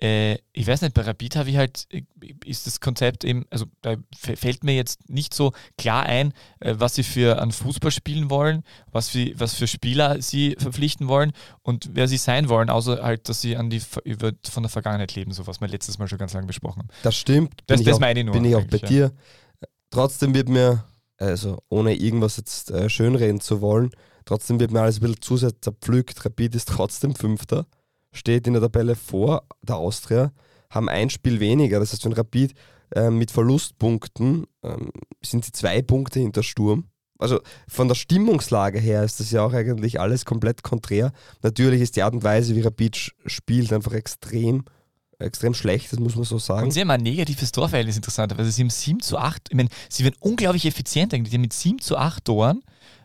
äh, 0.00 0.34
ich 0.52 0.66
weiß 0.66 0.82
nicht, 0.82 0.94
bei 0.94 1.02
Rapid 1.02 1.34
habe 1.34 1.50
ich 1.50 1.56
halt, 1.56 1.88
äh, 1.90 2.02
ist 2.44 2.68
das 2.68 2.80
Konzept 2.80 3.24
eben, 3.24 3.46
also 3.50 3.66
da 3.82 3.96
fällt 4.16 4.62
mir 4.62 4.76
jetzt 4.76 5.10
nicht 5.10 5.34
so 5.34 5.52
klar 5.76 6.04
ein, 6.04 6.32
äh, 6.60 6.74
was 6.78 6.94
sie 6.94 7.02
für 7.02 7.42
einen 7.42 7.50
Fußball 7.50 7.90
spielen 7.90 8.30
wollen, 8.30 8.62
was 8.92 9.08
für, 9.08 9.32
was 9.34 9.54
für 9.54 9.66
Spieler 9.66 10.22
sie 10.22 10.54
verpflichten 10.56 11.08
wollen 11.08 11.32
und 11.62 11.90
wer 11.94 12.06
sie 12.06 12.16
sein 12.16 12.48
wollen, 12.48 12.70
außer 12.70 13.02
halt, 13.02 13.28
dass 13.28 13.40
sie 13.40 13.56
an 13.56 13.70
die 13.70 13.82
über, 14.04 14.32
von 14.48 14.62
der 14.62 14.70
Vergangenheit 14.70 15.16
leben, 15.16 15.32
so 15.32 15.48
was 15.48 15.60
wir 15.60 15.66
letztes 15.66 15.98
Mal 15.98 16.06
schon 16.06 16.18
ganz 16.18 16.32
lange 16.32 16.46
besprochen 16.46 16.82
haben. 16.82 16.88
Das 17.02 17.16
stimmt. 17.16 17.62
Das, 17.66 17.82
das 17.82 17.96
auch, 17.96 18.00
meine 18.00 18.20
ich 18.20 18.26
nur. 18.26 18.34
Bin 18.34 18.44
ich 18.44 18.54
auch 18.54 18.66
bei 18.66 18.78
ja. 18.78 18.86
dir. 18.88 19.12
Trotzdem 19.90 20.34
wird 20.34 20.48
mir, 20.48 20.84
also 21.18 21.58
ohne 21.68 21.94
irgendwas 21.94 22.36
jetzt 22.36 22.70
äh, 22.70 22.88
schönreden 22.88 23.40
zu 23.40 23.60
wollen, 23.60 23.90
trotzdem 24.24 24.60
wird 24.60 24.70
mir 24.70 24.80
alles 24.80 24.98
ein 24.98 25.00
bisschen 25.00 25.20
zu 25.20 25.36
sehr 25.36 25.60
zerpflückt. 25.60 26.24
Rapid 26.24 26.54
ist 26.54 26.68
trotzdem 26.68 27.14
Fünfter, 27.14 27.66
steht 28.12 28.46
in 28.46 28.54
der 28.54 28.62
Tabelle 28.62 28.94
vor 28.94 29.44
der 29.62 29.76
Austria, 29.76 30.32
haben 30.70 30.88
ein 30.88 31.10
Spiel 31.10 31.40
weniger. 31.40 31.80
Das 31.80 31.92
heißt, 31.92 32.04
wenn 32.04 32.12
Rapid 32.12 32.54
äh, 32.94 33.10
mit 33.10 33.30
Verlustpunkten 33.30 34.46
ähm, 34.62 34.90
sind 35.22 35.44
sie 35.44 35.52
zwei 35.52 35.82
Punkte 35.82 36.20
hinter 36.20 36.42
Sturm. 36.42 36.88
Also 37.18 37.40
von 37.66 37.88
der 37.88 37.96
Stimmungslage 37.96 38.78
her 38.78 39.02
ist 39.02 39.18
das 39.18 39.32
ja 39.32 39.42
auch 39.42 39.52
eigentlich 39.52 39.98
alles 39.98 40.24
komplett 40.24 40.62
konträr. 40.62 41.10
Natürlich 41.42 41.80
ist 41.80 41.96
die 41.96 42.02
Art 42.02 42.14
und 42.14 42.22
Weise, 42.22 42.54
wie 42.54 42.60
Rapid 42.60 43.12
spielt, 43.26 43.72
einfach 43.72 43.92
extrem 43.92 44.64
extrem 45.26 45.54
schlecht, 45.54 45.92
das 45.92 45.98
muss 45.98 46.14
man 46.14 46.24
so 46.24 46.38
sagen. 46.38 46.66
Und 46.66 46.70
sie 46.70 46.80
haben 46.80 46.90
ein 46.90 47.00
negatives 47.00 47.50
Torverhältnis 47.52 47.96
interessanterweise. 47.96 48.50
Sie 48.50 48.62
haben 48.62 48.70
7 48.70 49.00
zu 49.00 49.18
8, 49.18 49.48
ich 49.50 49.56
meine, 49.56 49.68
sie 49.88 50.04
werden 50.04 50.16
unglaublich 50.20 50.64
effizient 50.66 51.12
eigentlich. 51.12 51.30
Die 51.30 51.36
haben 51.36 51.42
mit 51.42 51.52
7 51.52 51.80
zu 51.80 51.96
8 51.96 52.24
Toren 52.24 52.62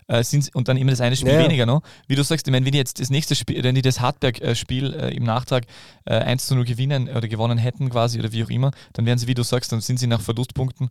äh, 0.08 0.24
sind, 0.24 0.54
und 0.56 0.68
dann 0.68 0.78
immer 0.78 0.92
das 0.92 1.02
eine 1.02 1.16
Spiel 1.16 1.32
Ja, 1.32 1.40
weniger 1.40 1.66
noch. 1.66 1.82
Wie 2.08 2.16
du 2.16 2.24
sagst, 2.24 2.48
ich 2.48 2.52
meine, 2.52 2.66
wenn 2.66 2.72
die 2.72 2.78
jetzt 2.78 3.00
das 3.00 3.10
nächste 3.10 3.36
Spiel, 3.36 3.64
wenn 3.64 3.76
die 3.76 3.82
das 3.82 4.00
Hartberg-Spiel 4.00 4.94
äh, 4.94 5.16
im 5.16 5.24
Nachtrag 5.24 5.66
äh, 6.06 6.16
1 6.16 6.48
zu 6.48 6.56
0 6.56 6.66
gewinnen 6.66 7.10
oder 7.10 7.28
gewonnen 7.28 7.58
hätten 7.58 7.90
quasi 7.90 8.20
oder 8.20 8.32
wie 8.32 8.44
auch 8.44 8.50
immer, 8.50 8.72
dann 8.94 9.06
wären 9.06 9.18
sie, 9.18 9.28
wie 9.28 9.34
du 9.34 9.44
sagst, 9.44 9.72
dann 9.72 9.82
sind 9.82 10.00
sie 10.00 10.08
nach 10.08 10.22
Verlustpunkten 10.22 10.90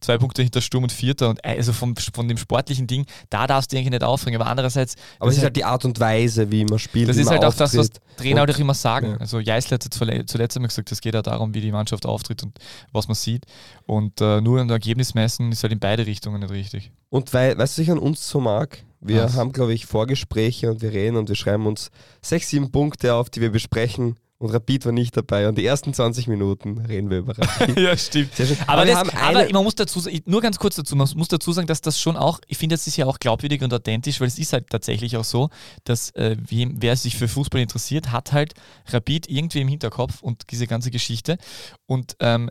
zwei 0.00 0.18
Punkte 0.18 0.42
hinter 0.42 0.60
Sturm 0.60 0.84
und 0.84 0.92
Vierter 0.92 1.28
und 1.30 1.44
äh, 1.44 1.56
also 1.56 1.72
vom, 1.72 1.94
von 1.96 2.28
dem 2.28 2.36
sportlichen 2.36 2.86
Ding, 2.86 3.06
da 3.30 3.46
darfst 3.46 3.72
du 3.72 3.76
eigentlich 3.76 3.90
nicht 3.90 4.04
aufregen, 4.04 4.40
aber 4.40 4.50
andererseits 4.50 4.96
Aber 5.18 5.30
es 5.30 5.36
ist 5.36 5.42
halt 5.42 5.56
die 5.56 5.64
Art 5.64 5.84
und 5.84 6.00
Weise, 6.00 6.50
wie 6.50 6.64
man 6.64 6.78
spielt. 6.78 7.08
das 7.08 7.16
ist 7.16 7.30
halt 7.30 7.44
auch 7.44 7.54
das, 7.54 7.76
was. 7.76 7.90
Trainer 8.16 8.40
halt 8.40 8.54
auch 8.54 8.58
immer 8.58 8.74
sagen. 8.74 9.10
ja. 9.12 9.16
Also 9.16 9.40
Jeißler 9.40 9.74
hat 9.74 9.92
zuletzt 9.92 10.56
einmal 10.56 10.68
gesagt, 10.68 10.92
es 10.92 11.00
geht 11.00 11.14
ja 11.14 11.22
darum, 11.22 11.54
wie 11.54 11.60
die 11.60 11.72
Mannschaft 11.72 12.06
auftritt 12.06 12.42
und 12.42 12.58
was 12.92 13.08
man 13.08 13.14
sieht. 13.14 13.44
Und 13.86 14.20
äh, 14.20 14.40
nur 14.40 14.60
ein 14.60 14.70
Ergebnis 14.70 15.14
messen 15.14 15.52
ist 15.52 15.62
halt 15.62 15.72
in 15.72 15.80
beide 15.80 16.06
Richtungen 16.06 16.40
nicht 16.40 16.52
richtig. 16.52 16.92
Und 17.10 17.32
weil, 17.32 17.56
weißt 17.58 17.78
du, 17.78 17.82
was 17.82 17.84
ich 17.86 17.90
an 17.90 17.98
uns 17.98 18.28
so 18.28 18.40
mag? 18.54 18.84
Wir 19.00 19.24
Was? 19.24 19.36
haben, 19.36 19.52
glaube 19.52 19.74
ich, 19.74 19.86
Vorgespräche 19.86 20.70
und 20.70 20.80
wir 20.80 20.92
reden 20.92 21.16
und 21.16 21.28
wir 21.28 21.36
schreiben 21.36 21.66
uns 21.66 21.90
sechs, 22.22 22.48
sieben 22.48 22.70
Punkte 22.70 23.14
auf, 23.14 23.28
die 23.28 23.40
wir 23.40 23.50
besprechen. 23.50 24.16
Und 24.38 24.50
Rapid 24.50 24.84
war 24.84 24.92
nicht 24.92 25.16
dabei. 25.16 25.48
Und 25.48 25.56
die 25.56 25.64
ersten 25.64 25.94
20 25.94 26.26
Minuten 26.26 26.78
reden 26.78 27.08
wir 27.08 27.18
über 27.18 27.38
Rapid. 27.38 27.78
ja, 27.78 27.96
stimmt. 27.96 28.30
Aber, 28.66 28.84
wir 28.84 28.94
das, 28.94 29.14
aber 29.14 29.52
man 29.52 29.64
muss 29.64 29.74
dazu 29.74 30.00
sagen, 30.00 30.20
nur 30.26 30.40
ganz 30.40 30.58
kurz 30.58 30.76
dazu, 30.76 30.96
man 30.96 31.08
muss 31.16 31.28
dazu 31.28 31.52
sagen, 31.52 31.66
dass 31.66 31.80
das 31.80 32.00
schon 32.00 32.16
auch, 32.16 32.40
ich 32.48 32.58
finde, 32.58 32.74
das 32.74 32.86
ist 32.86 32.96
ja 32.96 33.06
auch 33.06 33.18
glaubwürdig 33.18 33.62
und 33.62 33.72
authentisch, 33.72 34.20
weil 34.20 34.28
es 34.28 34.38
ist 34.38 34.52
halt 34.52 34.68
tatsächlich 34.70 35.16
auch 35.16 35.24
so, 35.24 35.50
dass 35.84 36.10
äh, 36.10 36.36
wem, 36.48 36.76
wer 36.80 36.96
sich 36.96 37.16
für 37.16 37.28
Fußball 37.28 37.60
interessiert, 37.60 38.10
hat 38.10 38.32
halt 38.32 38.54
Rapid 38.86 39.28
irgendwie 39.28 39.60
im 39.60 39.68
Hinterkopf 39.68 40.20
und 40.20 40.50
diese 40.50 40.66
ganze 40.66 40.90
Geschichte. 40.90 41.38
Und 41.86 42.16
ähm, 42.20 42.50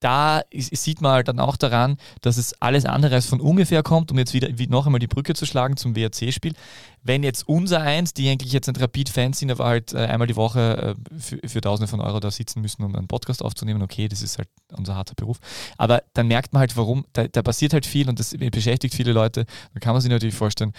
da 0.00 0.40
ist, 0.50 0.74
sieht 0.74 1.00
man 1.02 1.12
halt 1.12 1.28
dann 1.28 1.38
auch 1.38 1.56
daran, 1.56 1.98
dass 2.22 2.38
es 2.38 2.54
alles 2.60 2.86
andere 2.86 3.14
als 3.14 3.26
von 3.26 3.40
ungefähr 3.40 3.82
kommt, 3.82 4.10
um 4.10 4.18
jetzt 4.18 4.32
wieder 4.32 4.48
wie 4.58 4.66
noch 4.66 4.86
einmal 4.86 4.98
die 4.98 5.06
Brücke 5.06 5.34
zu 5.34 5.44
schlagen 5.46 5.76
zum 5.76 5.94
WRC-Spiel. 5.94 6.54
Wenn 7.02 7.22
jetzt 7.22 7.46
unser 7.46 7.82
Eins, 7.82 8.14
die 8.14 8.28
eigentlich 8.28 8.52
jetzt 8.52 8.66
nicht 8.66 8.80
Rapid-Fans 8.80 9.38
sind, 9.38 9.50
aber 9.50 9.66
halt 9.66 9.92
äh, 9.92 9.98
einmal 9.98 10.26
die 10.26 10.36
Woche 10.36 10.96
äh, 10.96 11.18
für, 11.20 11.40
für 11.46 11.60
Tausende 11.60 11.88
von 11.88 12.00
Euro 12.00 12.18
da 12.18 12.30
sitzen 12.30 12.62
müssen, 12.62 12.82
um 12.82 12.94
einen 12.94 13.08
Podcast 13.08 13.42
aufzunehmen, 13.42 13.82
okay, 13.82 14.08
das 14.08 14.22
ist 14.22 14.38
halt 14.38 14.48
unser 14.72 14.96
harter 14.96 15.14
Beruf. 15.14 15.38
Aber 15.76 16.02
dann 16.14 16.28
merkt 16.28 16.52
man 16.52 16.60
halt, 16.60 16.76
warum, 16.76 17.04
da, 17.12 17.28
da 17.28 17.42
passiert 17.42 17.74
halt 17.74 17.84
viel 17.84 18.08
und 18.08 18.18
das 18.18 18.34
beschäftigt 18.36 18.94
viele 18.94 19.12
Leute. 19.12 19.44
Dann 19.74 19.80
kann 19.80 19.92
man 19.92 20.00
sich 20.00 20.10
natürlich 20.10 20.34
vorstellen, 20.34 20.72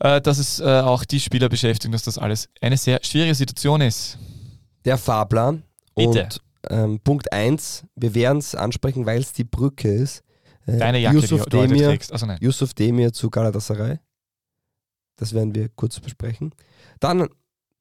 äh, 0.00 0.20
dass 0.20 0.38
es 0.38 0.60
auch 0.60 1.04
die 1.04 1.20
Spieler 1.20 1.48
beschäftigt, 1.48 1.92
dass 1.92 2.04
das 2.04 2.18
alles 2.18 2.48
eine 2.60 2.76
sehr 2.76 3.00
schwierige 3.02 3.34
Situation 3.34 3.80
ist. 3.80 4.16
der 4.84 4.96
Fahrplan. 4.96 5.64
Bitte. 5.96 6.24
Und 6.24 6.40
ähm, 6.68 7.00
Punkt 7.00 7.32
1, 7.32 7.84
wir 7.94 8.14
werden 8.14 8.38
es 8.38 8.54
ansprechen, 8.54 9.06
weil 9.06 9.20
es 9.20 9.32
die 9.32 9.44
Brücke 9.44 9.92
ist. 9.92 10.22
Äh, 10.66 10.78
Deine 10.78 10.98
Jacke, 10.98 11.16
Yusuf 11.16 11.44
die 11.44 11.50
du 11.50 11.66
Demir, 11.66 11.88
trägst. 11.88 12.12
Also 12.12 12.26
nein. 12.26 12.38
Yusuf 12.40 12.74
Demir 12.74 13.12
zu 13.12 13.30
Galatasaray. 13.30 13.98
Das 15.16 15.32
werden 15.34 15.54
wir 15.54 15.68
kurz 15.70 15.98
besprechen. 16.00 16.54
Dann 17.00 17.28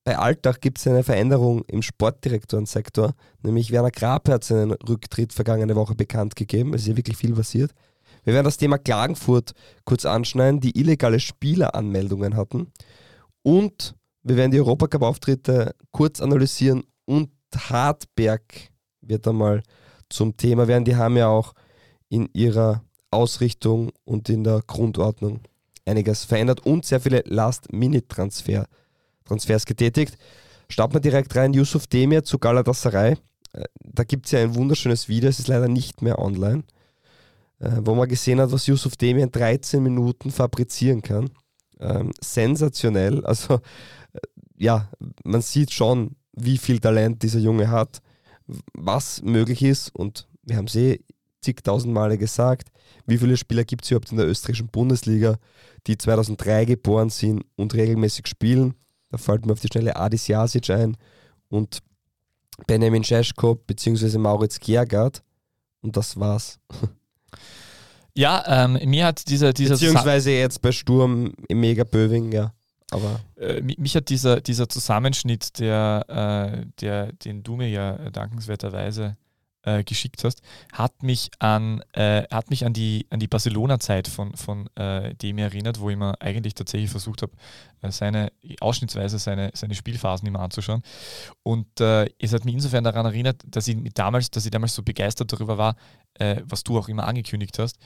bei 0.03 0.17
Alltag 0.17 0.61
gibt 0.61 0.79
es 0.79 0.87
eine 0.87 1.03
Veränderung 1.03 1.65
im 1.67 1.81
Sportdirektorensektor, 1.81 3.13
nämlich 3.43 3.71
Werner 3.71 3.91
Grape 3.91 4.31
hat 4.31 4.45
seinen 4.45 4.71
Rücktritt 4.71 5.33
vergangene 5.33 5.75
Woche 5.75 5.95
bekannt 5.95 6.35
gegeben. 6.35 6.73
Es 6.73 6.83
ist 6.83 6.87
ja 6.87 6.95
wirklich 6.97 7.17
viel 7.17 7.33
passiert. 7.33 7.73
Wir 8.23 8.33
werden 8.33 8.45
das 8.45 8.57
Thema 8.57 8.77
Klagenfurt 8.77 9.51
kurz 9.83 10.05
anschneiden, 10.05 10.61
die 10.61 10.79
illegale 10.79 11.19
Spieleranmeldungen 11.19 12.37
hatten. 12.37 12.71
Und 13.43 13.95
wir 14.23 14.37
werden 14.37 14.51
die 14.51 14.59
Europacup-Auftritte 14.59 15.75
kurz 15.91 16.21
analysieren 16.21 16.83
und 17.05 17.29
Hartberg 17.55 18.41
wird 19.01 19.27
einmal 19.27 19.63
zum 20.09 20.35
Thema 20.37 20.67
werden. 20.67 20.85
Die 20.85 20.95
haben 20.95 21.17
ja 21.17 21.27
auch 21.27 21.53
in 22.09 22.29
ihrer 22.33 22.83
Ausrichtung 23.11 23.91
und 24.03 24.29
in 24.29 24.43
der 24.43 24.61
Grundordnung 24.65 25.41
einiges 25.85 26.25
verändert 26.25 26.65
und 26.65 26.85
sehr 26.85 26.99
viele 26.99 27.23
Last-Minute-Transfer 27.25 28.65
Transfers 29.27 29.65
getätigt. 29.65 30.17
Starten 30.69 30.93
wir 30.93 31.01
direkt 31.01 31.35
rein. 31.35 31.53
Yusuf 31.53 31.87
Demir 31.87 32.23
zu 32.23 32.39
Galatasaray. 32.39 33.17
Äh, 33.53 33.63
Da 33.83 34.03
gibt 34.03 34.25
es 34.25 34.31
ja 34.31 34.39
ein 34.39 34.55
wunderschönes 34.55 35.07
Video, 35.07 35.29
es 35.29 35.39
ist 35.39 35.47
leider 35.47 35.67
nicht 35.67 36.01
mehr 36.01 36.19
online, 36.19 36.63
äh, 37.59 37.71
wo 37.81 37.95
man 37.95 38.07
gesehen 38.07 38.39
hat, 38.39 38.51
was 38.51 38.67
Yusuf 38.67 38.95
Demir 38.97 39.23
in 39.23 39.31
13 39.31 39.81
Minuten 39.81 40.31
fabrizieren 40.31 41.01
kann. 41.01 41.29
Ähm, 41.79 42.11
sensationell. 42.21 43.25
Also, 43.25 43.55
äh, 44.13 44.19
ja, 44.57 44.89
man 45.23 45.41
sieht 45.41 45.71
schon, 45.71 46.15
wie 46.37 46.57
viel 46.57 46.79
Talent 46.79 47.23
dieser 47.23 47.39
Junge 47.39 47.69
hat, 47.69 48.01
was 48.73 49.21
möglich 49.21 49.61
ist 49.61 49.93
und 49.93 50.27
wir 50.43 50.55
haben 50.55 50.65
es 50.65 50.75
eh 50.75 50.99
zigtausend 51.41 51.93
Male 51.93 52.17
gesagt, 52.17 52.69
wie 53.05 53.17
viele 53.17 53.37
Spieler 53.37 53.63
gibt 53.63 53.83
es 53.83 53.91
überhaupt 53.91 54.11
in 54.11 54.17
der 54.17 54.27
österreichischen 54.27 54.67
Bundesliga, 54.67 55.37
die 55.87 55.97
2003 55.97 56.65
geboren 56.65 57.09
sind 57.09 57.43
und 57.55 57.73
regelmäßig 57.73 58.27
spielen. 58.27 58.73
Da 59.09 59.17
fällt 59.17 59.45
mir 59.45 59.53
auf 59.53 59.59
die 59.59 59.67
Schnelle 59.67 59.95
Adis 59.95 60.27
Jasic 60.27 60.69
ein 60.69 60.97
und 61.49 61.79
Benjamin 62.65 63.03
Scheschko 63.03 63.55
bzw. 63.55 64.17
Mauritz 64.17 64.59
Gergard 64.59 65.23
und 65.81 65.95
das 65.95 66.19
war's. 66.19 66.59
Ja, 68.17 68.43
ähm, 68.47 68.79
mir 68.89 69.05
hat 69.05 69.29
dieser, 69.29 69.53
dieser 69.53 69.75
Beziehungsweise 69.75 70.31
jetzt 70.31 70.59
bei 70.63 70.71
Sturm 70.71 71.33
im 71.47 71.59
Mega 71.59 71.83
Böving, 71.83 72.31
ja. 72.31 72.51
Aber 72.91 73.19
äh, 73.35 73.61
mi- 73.61 73.75
mich 73.77 73.95
hat 73.95 74.09
dieser, 74.09 74.39
dieser 74.39 74.69
Zusammenschnitt, 74.69 75.59
der, 75.59 76.05
äh, 76.63 76.65
der, 76.79 77.11
den 77.11 77.43
du 77.43 77.57
mir 77.57 77.69
ja 77.69 78.09
dankenswerterweise 78.11 79.17
äh, 79.63 79.83
geschickt 79.83 80.23
hast, 80.23 80.41
hat 80.71 81.03
mich 81.03 81.29
an, 81.39 81.81
äh, 81.91 82.23
hat 82.31 82.49
mich 82.49 82.65
an 82.65 82.71
die, 82.71 83.05
an 83.09 83.19
die 83.19 83.27
Barcelona-Zeit 83.27 84.07
von, 84.07 84.37
von 84.37 84.69
äh, 84.77 85.13
dem 85.15 85.37
erinnert, 85.37 85.81
wo 85.81 85.89
ich 85.89 85.97
mir 85.97 86.13
eigentlich 86.21 86.55
tatsächlich 86.55 86.89
versucht 86.89 87.23
habe, 87.23 87.33
äh, 87.81 87.91
seine 87.91 88.31
ausschnittsweise 88.61 89.19
seine, 89.19 89.51
seine 89.53 89.75
Spielphasen 89.75 90.25
immer 90.25 90.39
anzuschauen. 90.39 90.81
Und 91.43 91.67
es 91.81 92.33
hat 92.33 92.45
mich 92.45 92.53
insofern 92.53 92.85
daran 92.85 93.05
erinnert, 93.05 93.43
dass 93.45 93.67
ich 93.67 93.77
damals, 93.93 94.31
dass 94.31 94.45
ich 94.45 94.51
damals 94.51 94.73
so 94.73 94.81
begeistert 94.81 95.33
darüber 95.33 95.57
war, 95.57 95.75
was 96.45 96.63
du 96.63 96.77
auch 96.79 96.87
immer 96.87 97.05
angekündigt 97.05 97.59
hast, 97.59 97.77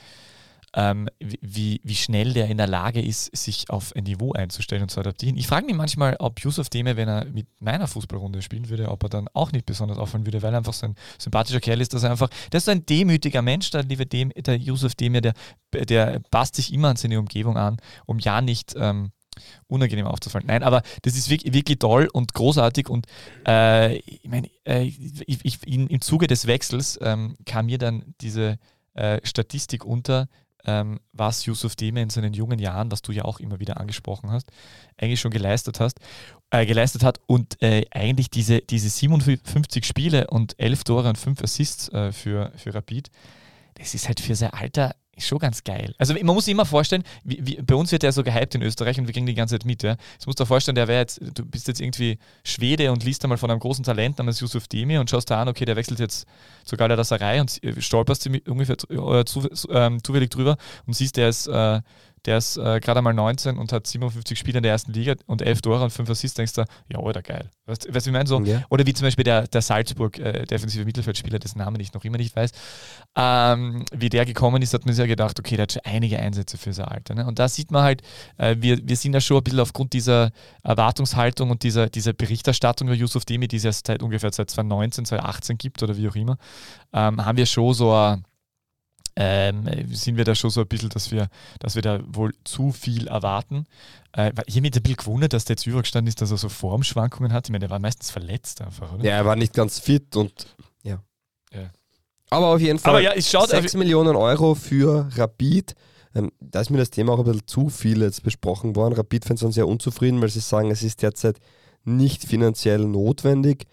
ähm, 0.74 1.08
wie, 1.20 1.80
wie 1.84 1.94
schnell 1.94 2.32
der 2.32 2.48
in 2.48 2.56
der 2.56 2.66
Lage 2.66 3.00
ist, 3.00 3.36
sich 3.36 3.68
auf 3.68 3.94
ein 3.94 4.04
Niveau 4.04 4.32
einzustellen 4.32 4.82
und 4.82 4.90
zu 4.90 5.00
adaptieren. 5.00 5.36
Ich 5.36 5.46
frage 5.46 5.66
mich 5.66 5.74
manchmal, 5.74 6.16
ob 6.18 6.40
Yusuf 6.40 6.70
Demir, 6.70 6.96
wenn 6.96 7.08
er 7.08 7.26
mit 7.26 7.46
meiner 7.60 7.86
Fußballrunde 7.86 8.40
spielen 8.42 8.68
würde, 8.68 8.88
ob 8.88 9.02
er 9.02 9.08
dann 9.10 9.28
auch 9.34 9.52
nicht 9.52 9.66
besonders 9.66 9.98
auffallen 9.98 10.26
würde, 10.26 10.42
weil 10.42 10.54
er 10.54 10.58
einfach 10.58 10.72
so 10.72 10.86
ein 10.86 10.94
sympathischer 11.18 11.60
Kerl 11.60 11.80
ist, 11.80 11.92
dass 11.92 12.04
er 12.04 12.12
einfach, 12.12 12.30
der 12.50 12.58
ist 12.58 12.64
so 12.64 12.70
ein 12.70 12.86
demütiger 12.86 13.42
Mensch, 13.42 13.70
der 13.70 13.82
liebe 13.82 14.06
Dem, 14.06 14.30
der 14.30 14.56
Yusuf 14.56 14.94
Demir, 14.94 15.20
der, 15.20 15.34
der 15.72 16.20
passt 16.30 16.56
sich 16.56 16.72
immer 16.72 16.88
an 16.88 16.96
seine 16.96 17.18
Umgebung 17.18 17.56
an, 17.58 17.76
um 18.06 18.18
ja 18.18 18.40
nicht 18.40 18.74
ähm, 18.76 19.10
unangenehm 19.66 20.06
aufzufallen. 20.06 20.46
Nein, 20.46 20.62
aber 20.62 20.82
das 21.02 21.16
ist 21.16 21.28
wirklich, 21.28 21.52
wirklich 21.52 21.78
toll 21.78 22.08
und 22.12 22.32
großartig 22.32 22.88
und 22.88 23.06
äh, 23.46 23.96
ich 23.96 24.28
meine, 24.28 24.48
äh, 24.66 24.84
ich, 24.84 25.40
ich, 25.42 25.66
im 25.66 26.00
Zuge 26.00 26.26
des 26.26 26.46
Wechsels 26.46 26.98
ähm, 27.02 27.36
kam 27.44 27.66
mir 27.66 27.78
dann 27.78 28.14
diese 28.20 28.58
äh, 28.94 29.20
Statistik 29.24 29.84
unter, 29.84 30.28
ähm, 30.64 31.00
was 31.12 31.44
Yusuf 31.46 31.76
Demir 31.76 32.02
in 32.02 32.10
seinen 32.10 32.34
jungen 32.34 32.58
Jahren, 32.58 32.90
was 32.90 33.02
du 33.02 33.12
ja 33.12 33.24
auch 33.24 33.40
immer 33.40 33.60
wieder 33.60 33.78
angesprochen 33.78 34.30
hast, 34.30 34.50
eigentlich 34.96 35.20
schon 35.20 35.30
geleistet 35.30 35.80
hast, 35.80 35.98
äh, 36.50 36.66
geleistet 36.66 37.02
hat 37.02 37.20
und 37.26 37.60
äh, 37.62 37.84
eigentlich 37.90 38.30
diese, 38.30 38.60
diese 38.60 38.88
57 38.88 39.84
Spiele 39.84 40.26
und 40.28 40.58
11 40.58 40.84
Tore 40.84 41.08
und 41.08 41.18
5 41.18 41.42
Assists 41.42 41.88
äh, 41.90 42.12
für, 42.12 42.52
für 42.56 42.74
Rapid, 42.74 43.10
das 43.74 43.94
ist 43.94 44.08
halt 44.08 44.20
für 44.20 44.34
sein 44.34 44.50
Alter 44.50 44.94
schon 45.18 45.38
ganz 45.38 45.62
geil. 45.62 45.94
Also 45.98 46.14
man 46.14 46.34
muss 46.34 46.46
sich 46.46 46.52
immer 46.52 46.64
vorstellen, 46.64 47.04
wie, 47.22 47.38
wie, 47.42 47.62
bei 47.62 47.74
uns 47.74 47.92
wird 47.92 48.02
er 48.02 48.12
so 48.12 48.22
gehypt 48.22 48.54
in 48.54 48.62
Österreich 48.62 48.98
und 48.98 49.06
wir 49.06 49.12
kriegen 49.12 49.26
die 49.26 49.34
ganze 49.34 49.54
Zeit 49.54 49.66
mit. 49.66 49.82
Ja. 49.82 49.96
Jetzt 50.12 50.26
musst 50.26 50.38
du 50.38 50.44
dir 50.44 50.48
vorstellen, 50.48 50.74
der 50.74 50.88
wäre 50.88 51.00
jetzt, 51.00 51.20
du 51.34 51.44
bist 51.44 51.68
jetzt 51.68 51.80
irgendwie 51.80 52.18
Schwede 52.44 52.90
und 52.90 53.04
liest 53.04 53.22
einmal 53.24 53.38
von 53.38 53.50
einem 53.50 53.60
großen 53.60 53.84
Talent 53.84 54.18
namens 54.18 54.40
Yusuf 54.40 54.68
Demir 54.68 55.00
und 55.00 55.10
schaust 55.10 55.30
da 55.30 55.42
an, 55.42 55.48
okay, 55.48 55.64
der 55.64 55.76
wechselt 55.76 55.98
jetzt 56.00 56.26
zur 56.64 56.78
Galatasaray 56.78 57.40
und 57.40 57.62
äh, 57.62 57.80
stolperst 57.80 58.26
ungefähr 58.46 58.76
äh, 58.90 59.24
zu, 59.24 59.48
ähm, 59.70 60.02
zufällig 60.02 60.30
drüber 60.30 60.56
und 60.86 60.94
siehst, 60.94 61.16
der 61.16 61.28
ist, 61.28 61.46
äh, 61.46 61.80
der 62.24 62.38
ist 62.38 62.56
äh, 62.56 62.80
gerade 62.80 62.98
einmal 62.98 63.14
19 63.14 63.58
und 63.58 63.72
hat 63.72 63.86
57 63.86 64.38
Spiele 64.38 64.58
in 64.58 64.62
der 64.62 64.72
ersten 64.72 64.92
Liga 64.92 65.14
und 65.26 65.42
11 65.42 65.60
Tore 65.62 65.82
und 65.82 65.90
5 65.90 66.08
Assists, 66.10 66.36
denkst 66.36 66.52
du, 66.54 66.64
ja, 66.88 66.98
Alter, 66.98 67.22
geil. 67.22 67.50
Weißt 67.66 67.86
du, 67.88 67.94
wie 67.94 67.98
ich 67.98 68.06
meine? 68.10 68.26
So, 68.28 68.40
Ja. 68.40 68.62
oder 68.70 68.86
wie 68.86 68.94
zum 68.94 69.06
Beispiel 69.06 69.24
der, 69.24 69.46
der 69.46 69.62
Salzburg, 69.62 70.18
äh, 70.18 70.44
defensive 70.44 70.84
Mittelfeldspieler, 70.84 71.38
dessen 71.38 71.58
Namen 71.58 71.80
ich 71.80 71.92
noch 71.92 72.04
immer 72.04 72.18
nicht 72.18 72.34
weiß, 72.34 72.50
ähm, 73.16 73.84
wie 73.92 74.08
der 74.08 74.24
gekommen 74.24 74.62
ist, 74.62 74.72
hat 74.74 74.84
man 74.84 74.94
sich 74.94 75.00
ja 75.02 75.06
gedacht, 75.06 75.38
okay, 75.38 75.56
der 75.56 75.64
hat 75.64 75.72
schon 75.72 75.82
einige 75.84 76.18
Einsätze 76.18 76.58
für 76.58 76.72
sein 76.72 76.86
Alter. 76.86 77.14
Ne? 77.14 77.26
Und 77.26 77.38
da 77.38 77.48
sieht 77.48 77.70
man 77.70 77.82
halt, 77.82 78.02
äh, 78.38 78.56
wir, 78.58 78.78
wir 78.86 78.96
sind 78.96 79.14
ja 79.14 79.20
schon 79.20 79.38
ein 79.38 79.44
bisschen 79.44 79.60
aufgrund 79.60 79.92
dieser 79.92 80.30
Erwartungshaltung 80.62 81.50
und 81.50 81.62
dieser, 81.62 81.88
dieser 81.88 82.12
Berichterstattung 82.12 82.88
über 82.88 82.96
Yusuf 82.96 83.24
Demi, 83.24 83.48
die 83.48 83.56
es 83.56 83.64
ja 83.64 83.72
seit 83.72 84.02
ungefähr 84.02 84.32
seit 84.32 84.50
2019, 84.50 85.04
2018 85.06 85.58
gibt 85.58 85.82
oder 85.82 85.96
wie 85.96 86.08
auch 86.08 86.16
immer, 86.16 86.36
ähm, 86.92 87.24
haben 87.24 87.36
wir 87.36 87.46
schon 87.46 87.74
so 87.74 87.92
ein 87.92 88.24
ähm, 89.16 89.68
sind 89.90 90.16
wir 90.16 90.24
da 90.24 90.34
schon 90.34 90.50
so 90.50 90.62
ein 90.62 90.66
bisschen, 90.66 90.88
dass 90.88 91.10
wir, 91.10 91.28
dass 91.58 91.74
wir 91.74 91.82
da 91.82 92.00
wohl 92.06 92.32
zu 92.44 92.72
viel 92.72 93.08
erwarten. 93.08 93.66
Äh, 94.12 94.32
ich 94.46 94.54
habe 94.54 94.62
mich 94.62 94.74
ein 94.74 94.82
bisschen 94.82 94.96
gewundert, 94.96 95.32
dass 95.32 95.44
der 95.44 95.54
jetzt 95.54 95.66
übergestanden 95.66 96.08
ist, 96.08 96.20
dass 96.20 96.30
er 96.30 96.38
so 96.38 96.48
Formschwankungen 96.48 97.32
hat. 97.32 97.46
Ich 97.46 97.50
meine, 97.50 97.60
der 97.60 97.70
war 97.70 97.78
meistens 97.78 98.10
verletzt 98.10 98.62
einfach, 98.62 98.92
oder? 98.92 99.04
ja, 99.04 99.16
er 99.16 99.26
war 99.26 99.36
nicht 99.36 99.52
ganz 99.52 99.78
fit 99.78 100.16
und 100.16 100.46
ja. 100.82 101.02
Ja. 101.52 101.70
Aber 102.30 102.46
auf 102.54 102.60
jeden 102.60 102.78
Fall 102.78 102.90
Aber 102.90 103.00
ja, 103.02 103.12
es 103.12 103.30
schaut 103.30 103.50
6 103.50 103.74
Millionen 103.74 104.16
Euro 104.16 104.54
für 104.54 105.08
Rapid. 105.16 105.74
Ähm, 106.14 106.32
da 106.40 106.60
ist 106.60 106.70
mir 106.70 106.78
das 106.78 106.90
Thema 106.90 107.12
auch 107.12 107.18
ein 107.18 107.24
bisschen 107.24 107.46
zu 107.46 107.68
viel 107.68 108.00
jetzt 108.00 108.22
besprochen 108.22 108.74
worden. 108.76 108.94
Rapid-Fans 108.94 109.40
sind 109.40 109.52
sehr 109.52 109.68
unzufrieden, 109.68 110.20
weil 110.22 110.30
sie 110.30 110.40
sagen, 110.40 110.70
es 110.70 110.82
ist 110.82 111.02
derzeit 111.02 111.38
nicht 111.84 112.24
finanziell 112.24 112.86
notwendig. 112.86 113.66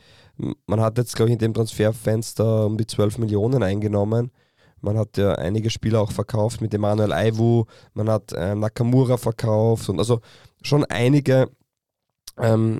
Man 0.66 0.80
hat 0.82 0.98
jetzt, 0.98 1.16
glaube 1.16 1.30
ich, 1.30 1.34
in 1.34 1.40
dem 1.40 1.54
Transferfenster 1.54 2.66
um 2.66 2.78
die 2.78 2.88
12 2.88 3.18
Millionen 3.18 3.64
eingenommen. 3.64 4.32
Man 4.82 4.98
hat 4.98 5.18
ja 5.18 5.34
einige 5.34 5.70
Spieler 5.70 6.02
auch 6.02 6.12
verkauft 6.12 6.62
mit 6.62 6.74
Emanuel 6.74 7.14
Aiwu, 7.14 7.66
man 7.94 8.10
hat 8.10 8.32
äh, 8.34 8.56
Nakamura 8.56 9.18
verkauft 9.18 9.90
und 9.90 10.00
also 10.00 10.22
schon 10.62 10.86
einige 10.86 11.50
ähm, 12.38 12.80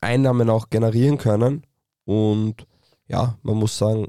Einnahmen 0.00 0.50
auch 0.50 0.70
generieren 0.70 1.18
können. 1.18 1.64
Und 2.04 2.66
ja, 3.06 3.38
man 3.42 3.56
muss 3.56 3.76
sagen, 3.76 4.06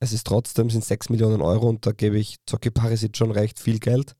es 0.00 0.12
ist 0.12 0.26
trotzdem 0.26 0.68
sind 0.70 0.84
6 0.84 1.10
Millionen 1.10 1.40
Euro 1.40 1.68
und 1.68 1.86
da 1.86 1.92
gebe 1.92 2.18
ich 2.18 2.36
Zocki 2.46 2.70
Parisic 2.70 3.16
schon 3.16 3.30
recht 3.30 3.60
viel 3.60 3.78
Geld. 3.78 4.16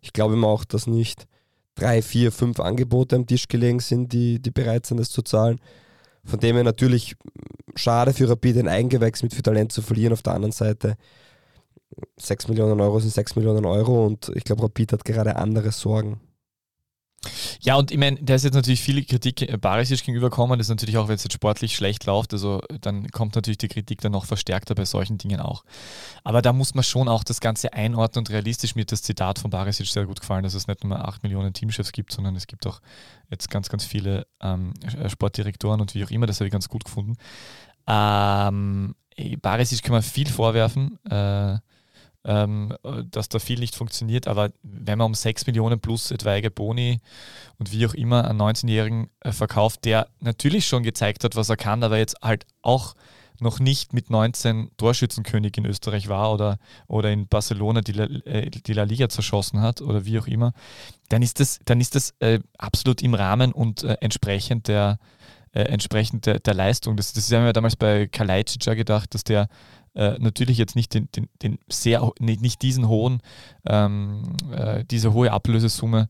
Ich 0.00 0.12
glaube 0.12 0.34
immer 0.34 0.48
auch, 0.48 0.64
dass 0.64 0.86
nicht 0.86 1.26
drei, 1.74 2.02
vier, 2.02 2.30
fünf 2.30 2.60
Angebote 2.60 3.16
am 3.16 3.26
Tisch 3.26 3.48
gelegen 3.48 3.80
sind, 3.80 4.12
die, 4.12 4.40
die 4.40 4.50
bereit 4.50 4.86
sind, 4.86 4.98
das 4.98 5.10
zu 5.10 5.22
zahlen. 5.22 5.60
Von 6.24 6.40
dem 6.40 6.56
her 6.56 6.64
natürlich 6.64 7.16
schade 7.74 8.12
für 8.12 8.28
Rapid 8.28 8.58
ein 8.58 8.68
Eigengewächs 8.68 9.22
mit 9.22 9.34
viel 9.34 9.42
Talent 9.42 9.72
zu 9.72 9.82
verlieren. 9.82 10.12
Auf 10.12 10.22
der 10.22 10.34
anderen 10.34 10.52
Seite 10.52 10.96
6 12.16 12.48
Millionen 12.48 12.80
Euro 12.80 13.00
sind 13.00 13.12
6 13.12 13.36
Millionen 13.36 13.64
Euro 13.64 14.06
und 14.06 14.30
ich 14.34 14.44
glaube, 14.44 14.62
Rapid 14.62 14.92
hat 14.92 15.04
gerade 15.04 15.36
andere 15.36 15.72
Sorgen. 15.72 16.20
Ja, 17.60 17.76
und 17.76 17.90
ich 17.90 17.98
meine, 17.98 18.18
da 18.22 18.34
ist 18.34 18.44
jetzt 18.44 18.54
natürlich 18.54 18.82
viel 18.82 19.04
Kritik 19.04 19.42
äh, 19.42 19.56
Barisic 19.56 20.04
gegenüberkommen. 20.04 20.58
Das 20.58 20.66
ist 20.66 20.70
natürlich 20.70 20.96
auch, 20.98 21.08
wenn 21.08 21.14
es 21.14 21.24
jetzt 21.24 21.32
sportlich 21.32 21.74
schlecht 21.74 22.04
läuft, 22.06 22.32
also 22.32 22.60
dann 22.80 23.08
kommt 23.10 23.34
natürlich 23.34 23.58
die 23.58 23.68
Kritik 23.68 24.00
dann 24.00 24.12
noch 24.12 24.26
verstärkter 24.26 24.74
bei 24.74 24.84
solchen 24.84 25.18
Dingen 25.18 25.40
auch. 25.40 25.64
Aber 26.22 26.42
da 26.42 26.52
muss 26.52 26.74
man 26.74 26.84
schon 26.84 27.08
auch 27.08 27.24
das 27.24 27.40
Ganze 27.40 27.72
einordnen 27.72 28.20
und 28.20 28.30
realistisch. 28.30 28.74
Mir 28.74 28.82
hat 28.82 28.92
das 28.92 29.02
Zitat 29.02 29.38
von 29.38 29.50
Barisic 29.50 29.86
sehr 29.86 30.06
gut 30.06 30.20
gefallen, 30.20 30.44
dass 30.44 30.54
es 30.54 30.66
nicht 30.66 30.84
nur 30.84 31.06
8 31.06 31.22
Millionen 31.22 31.52
Teamchefs 31.52 31.92
gibt, 31.92 32.12
sondern 32.12 32.36
es 32.36 32.46
gibt 32.46 32.66
auch 32.66 32.80
jetzt 33.30 33.50
ganz, 33.50 33.68
ganz 33.68 33.84
viele 33.84 34.26
ähm, 34.40 34.74
äh, 34.82 35.08
Sportdirektoren 35.08 35.80
und 35.80 35.94
wie 35.94 36.04
auch 36.04 36.10
immer. 36.10 36.26
Das 36.26 36.40
habe 36.40 36.46
ich 36.46 36.52
ganz 36.52 36.68
gut 36.68 36.84
gefunden. 36.84 37.16
Ähm, 37.86 38.94
Barisic 39.40 39.82
kann 39.82 39.92
man 39.92 40.02
viel 40.02 40.28
vorwerfen. 40.28 40.98
Äh, 41.04 41.58
ähm, 42.24 42.74
dass 43.10 43.28
da 43.28 43.38
viel 43.38 43.58
nicht 43.58 43.74
funktioniert. 43.74 44.26
Aber 44.26 44.50
wenn 44.62 44.98
man 44.98 45.06
um 45.06 45.14
6 45.14 45.46
Millionen 45.46 45.80
plus 45.80 46.10
etwaige 46.10 46.50
Boni 46.50 47.00
und 47.58 47.72
wie 47.72 47.86
auch 47.86 47.94
immer 47.94 48.28
einen 48.28 48.40
19-Jährigen 48.40 49.10
äh, 49.20 49.32
verkauft, 49.32 49.84
der 49.84 50.08
natürlich 50.20 50.66
schon 50.66 50.82
gezeigt 50.82 51.24
hat, 51.24 51.36
was 51.36 51.48
er 51.48 51.56
kann, 51.56 51.82
aber 51.82 51.98
jetzt 51.98 52.16
halt 52.22 52.46
auch 52.62 52.94
noch 53.40 53.58
nicht 53.58 53.92
mit 53.92 54.10
19 54.10 54.70
Torschützenkönig 54.76 55.56
in 55.56 55.66
Österreich 55.66 56.08
war 56.08 56.32
oder, 56.32 56.58
oder 56.86 57.10
in 57.10 57.26
Barcelona 57.26 57.80
die 57.80 57.92
La, 57.92 58.04
äh, 58.04 58.48
die 58.50 58.72
La 58.72 58.84
Liga 58.84 59.08
zerschossen 59.08 59.60
hat 59.60 59.80
oder 59.80 60.04
wie 60.04 60.18
auch 60.18 60.26
immer, 60.26 60.52
dann 61.08 61.22
ist 61.22 61.40
das, 61.40 61.58
dann 61.64 61.80
ist 61.80 61.94
das 61.94 62.14
äh, 62.20 62.38
absolut 62.58 63.02
im 63.02 63.14
Rahmen 63.14 63.52
und 63.52 63.82
äh, 63.82 63.96
entsprechend 64.00 64.68
der, 64.68 64.98
äh, 65.52 65.62
entsprechend 65.62 66.26
der, 66.26 66.38
der 66.38 66.54
Leistung. 66.54 66.96
Das, 66.96 67.12
das 67.12 67.30
haben 67.32 67.44
wir 67.44 67.52
damals 67.52 67.76
bei 67.76 68.06
Kalajdzic 68.06 68.76
gedacht, 68.76 69.14
dass 69.14 69.24
der 69.24 69.48
äh, 69.94 70.18
natürlich 70.18 70.58
jetzt 70.58 70.76
nicht 70.76 70.94
den, 70.94 71.08
den, 71.14 71.28
den 71.42 71.58
sehr, 71.68 72.10
nicht 72.20 72.62
diesen 72.62 72.88
hohen, 72.88 73.20
ähm, 73.66 74.22
äh, 74.52 74.84
diese 74.84 75.12
hohe 75.12 75.32
Ablösesumme 75.32 76.08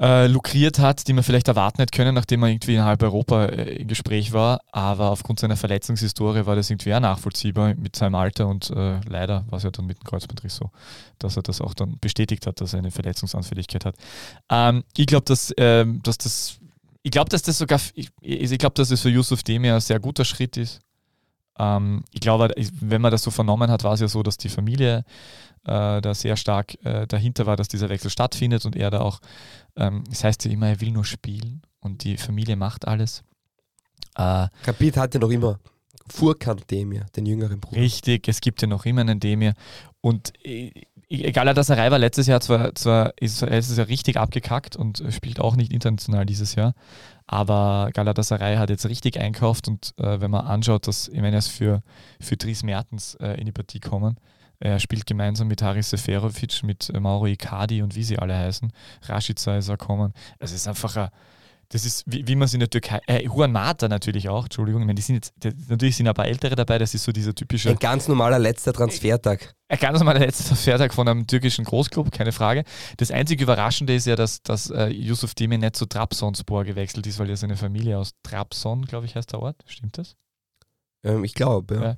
äh, 0.00 0.26
lukriert 0.28 0.78
hat, 0.78 1.06
die 1.06 1.12
man 1.12 1.22
vielleicht 1.22 1.48
erwarten 1.48 1.82
hätte 1.82 1.94
können, 1.94 2.14
nachdem 2.14 2.40
man 2.40 2.50
irgendwie 2.50 2.74
in 2.74 2.84
halb 2.84 3.02
Europa 3.02 3.44
äh, 3.44 3.76
im 3.76 3.86
Gespräch 3.86 4.32
war. 4.32 4.60
Aber 4.72 5.10
aufgrund 5.10 5.40
seiner 5.40 5.56
Verletzungshistorie 5.56 6.46
war 6.46 6.56
das 6.56 6.70
irgendwie 6.70 6.94
auch 6.94 7.00
nachvollziehbar 7.00 7.74
mit 7.74 7.96
seinem 7.96 8.14
Alter 8.14 8.48
und 8.48 8.70
äh, 8.70 8.98
leider 9.06 9.44
war 9.50 9.58
es 9.58 9.64
ja 9.64 9.70
dann 9.70 9.86
mit 9.86 9.98
dem 9.98 10.04
Kreuzbandriss 10.04 10.56
so, 10.56 10.70
dass 11.18 11.36
er 11.36 11.42
das 11.42 11.60
auch 11.60 11.74
dann 11.74 11.98
bestätigt 12.00 12.46
hat, 12.46 12.60
dass 12.62 12.72
er 12.72 12.78
eine 12.78 12.90
Verletzungsanfälligkeit 12.90 13.84
hat. 13.84 13.96
Ähm, 14.48 14.84
ich 14.96 15.06
glaube, 15.06 15.24
dass, 15.26 15.52
ähm, 15.58 16.00
dass 16.02 16.16
das 16.16 16.56
ich 17.02 17.10
glaube, 17.10 17.30
dass 17.30 17.42
das 17.42 17.56
sogar, 17.56 17.80
ich, 17.94 18.10
ich 18.20 18.58
glaube, 18.58 18.74
dass 18.74 18.90
es 18.90 19.00
für 19.00 19.08
Yusuf 19.08 19.42
Demir 19.42 19.74
ein 19.74 19.80
sehr 19.80 19.98
guter 19.98 20.24
Schritt 20.24 20.56
ist. 20.56 20.80
Ähm, 21.60 22.04
ich 22.10 22.20
glaube, 22.20 22.52
wenn 22.80 23.02
man 23.02 23.12
das 23.12 23.22
so 23.22 23.30
vernommen 23.30 23.70
hat, 23.70 23.84
war 23.84 23.92
es 23.92 24.00
ja 24.00 24.08
so, 24.08 24.22
dass 24.22 24.38
die 24.38 24.48
Familie 24.48 25.04
äh, 25.64 26.00
da 26.00 26.14
sehr 26.14 26.36
stark 26.36 26.82
äh, 26.84 27.06
dahinter 27.06 27.44
war, 27.44 27.56
dass 27.56 27.68
dieser 27.68 27.90
Wechsel 27.90 28.10
stattfindet 28.10 28.64
und 28.64 28.76
er 28.76 28.90
da 28.90 29.02
auch, 29.02 29.20
ähm, 29.76 30.04
das 30.08 30.24
heißt 30.24 30.46
ja 30.46 30.50
immer, 30.50 30.68
er 30.68 30.80
will 30.80 30.90
nur 30.90 31.04
spielen 31.04 31.60
und 31.80 32.04
die 32.04 32.16
Familie 32.16 32.56
macht 32.56 32.88
alles. 32.88 33.22
Äh, 34.16 34.48
Rapid 34.64 34.96
hatte 34.96 35.18
noch 35.18 35.30
immer 35.30 35.60
Furkan 36.08 36.60
Demir, 36.70 37.06
den 37.14 37.26
jüngeren 37.26 37.60
Bruder. 37.60 37.80
Richtig, 37.80 38.26
es 38.26 38.40
gibt 38.40 38.62
ja 38.62 38.68
noch 38.68 38.86
immer 38.86 39.02
einen 39.02 39.20
Demir 39.20 39.52
und 40.00 40.32
äh, 40.42 40.72
egal, 41.10 41.52
dass 41.52 41.68
er 41.68 41.90
war 41.90 41.98
letztes 41.98 42.26
Jahr 42.26 42.40
zwar, 42.40 42.74
zwar 42.74 43.12
ist, 43.20 43.42
er 43.42 43.58
ist 43.58 43.76
ja 43.76 43.84
richtig 43.84 44.16
abgekackt 44.16 44.76
und 44.76 45.04
spielt 45.10 45.40
auch 45.40 45.56
nicht 45.56 45.72
international 45.72 46.24
dieses 46.24 46.54
Jahr, 46.54 46.74
aber 47.32 47.90
Galatasaray 47.92 48.56
hat 48.56 48.70
jetzt 48.70 48.86
richtig 48.86 49.20
einkauft 49.20 49.68
und 49.68 49.94
äh, 49.98 50.20
wenn 50.20 50.32
man 50.32 50.48
anschaut, 50.48 50.88
dass 50.88 51.06
ist 51.06 51.46
für, 51.46 51.80
für 52.20 52.36
Dries 52.36 52.64
Mertens 52.64 53.14
äh, 53.20 53.34
in 53.38 53.46
die 53.46 53.52
Partie 53.52 53.78
kommen. 53.78 54.16
Er 54.58 54.80
spielt 54.80 55.06
gemeinsam 55.06 55.46
mit 55.46 55.62
Haris 55.62 55.90
Seferovic, 55.90 56.64
mit 56.64 56.92
Mauro 56.98 57.26
Icardi 57.26 57.82
und 57.82 57.94
wie 57.94 58.02
sie 58.02 58.18
alle 58.18 58.36
heißen. 58.36 58.72
Rashica 59.02 59.56
ist 59.56 59.68
er 59.68 59.76
kommen. 59.76 60.12
Es 60.40 60.50
ist 60.50 60.66
einfach 60.66 60.96
ein, 60.96 61.08
das 61.70 61.84
ist, 61.84 62.02
wie, 62.06 62.26
wie 62.26 62.34
man 62.34 62.46
es 62.46 62.54
in 62.54 62.60
der 62.60 62.68
Türkei, 62.68 63.00
äh, 63.06 63.24
Juan 63.24 63.52
Mata 63.52 63.88
natürlich 63.88 64.28
auch, 64.28 64.44
Entschuldigung, 64.44 64.82
ich 64.82 64.86
meine, 64.86 64.96
die 64.96 65.02
sind 65.02 65.14
jetzt, 65.14 65.32
die, 65.36 65.52
natürlich 65.68 65.96
sind 65.96 66.08
ein 66.08 66.14
paar 66.14 66.26
Ältere 66.26 66.56
dabei, 66.56 66.78
das 66.78 66.94
ist 66.94 67.04
so 67.04 67.12
dieser 67.12 67.32
typische. 67.32 67.70
Ein 67.70 67.78
ganz 67.78 68.08
normaler 68.08 68.40
letzter 68.40 68.72
Transfertag. 68.72 69.54
Ein 69.68 69.78
ganz 69.78 70.00
normaler 70.00 70.18
letzter 70.18 70.44
Transfertag 70.44 70.92
von 70.92 71.06
einem 71.06 71.28
türkischen 71.28 71.64
Großclub, 71.64 72.10
keine 72.10 72.32
Frage. 72.32 72.64
Das 72.96 73.12
einzige 73.12 73.44
Überraschende 73.44 73.94
ist 73.94 74.06
ja, 74.06 74.16
dass, 74.16 74.42
dass 74.42 74.68
äh, 74.70 74.88
Yusuf 74.88 75.34
Demir 75.34 75.58
nicht 75.58 75.76
zu 75.76 75.86
Trabzonspor 75.86 76.64
gewechselt 76.64 77.06
ist, 77.06 77.20
weil 77.20 77.30
er 77.30 77.36
seine 77.36 77.56
Familie 77.56 77.98
aus 77.98 78.10
Trabzon, 78.24 78.84
glaube 78.84 79.06
ich, 79.06 79.14
heißt 79.14 79.32
der 79.32 79.40
Ort. 79.40 79.62
Stimmt 79.66 79.96
das? 79.96 80.16
Ähm, 81.02 81.24
ich 81.24 81.34
glaube, 81.34 81.96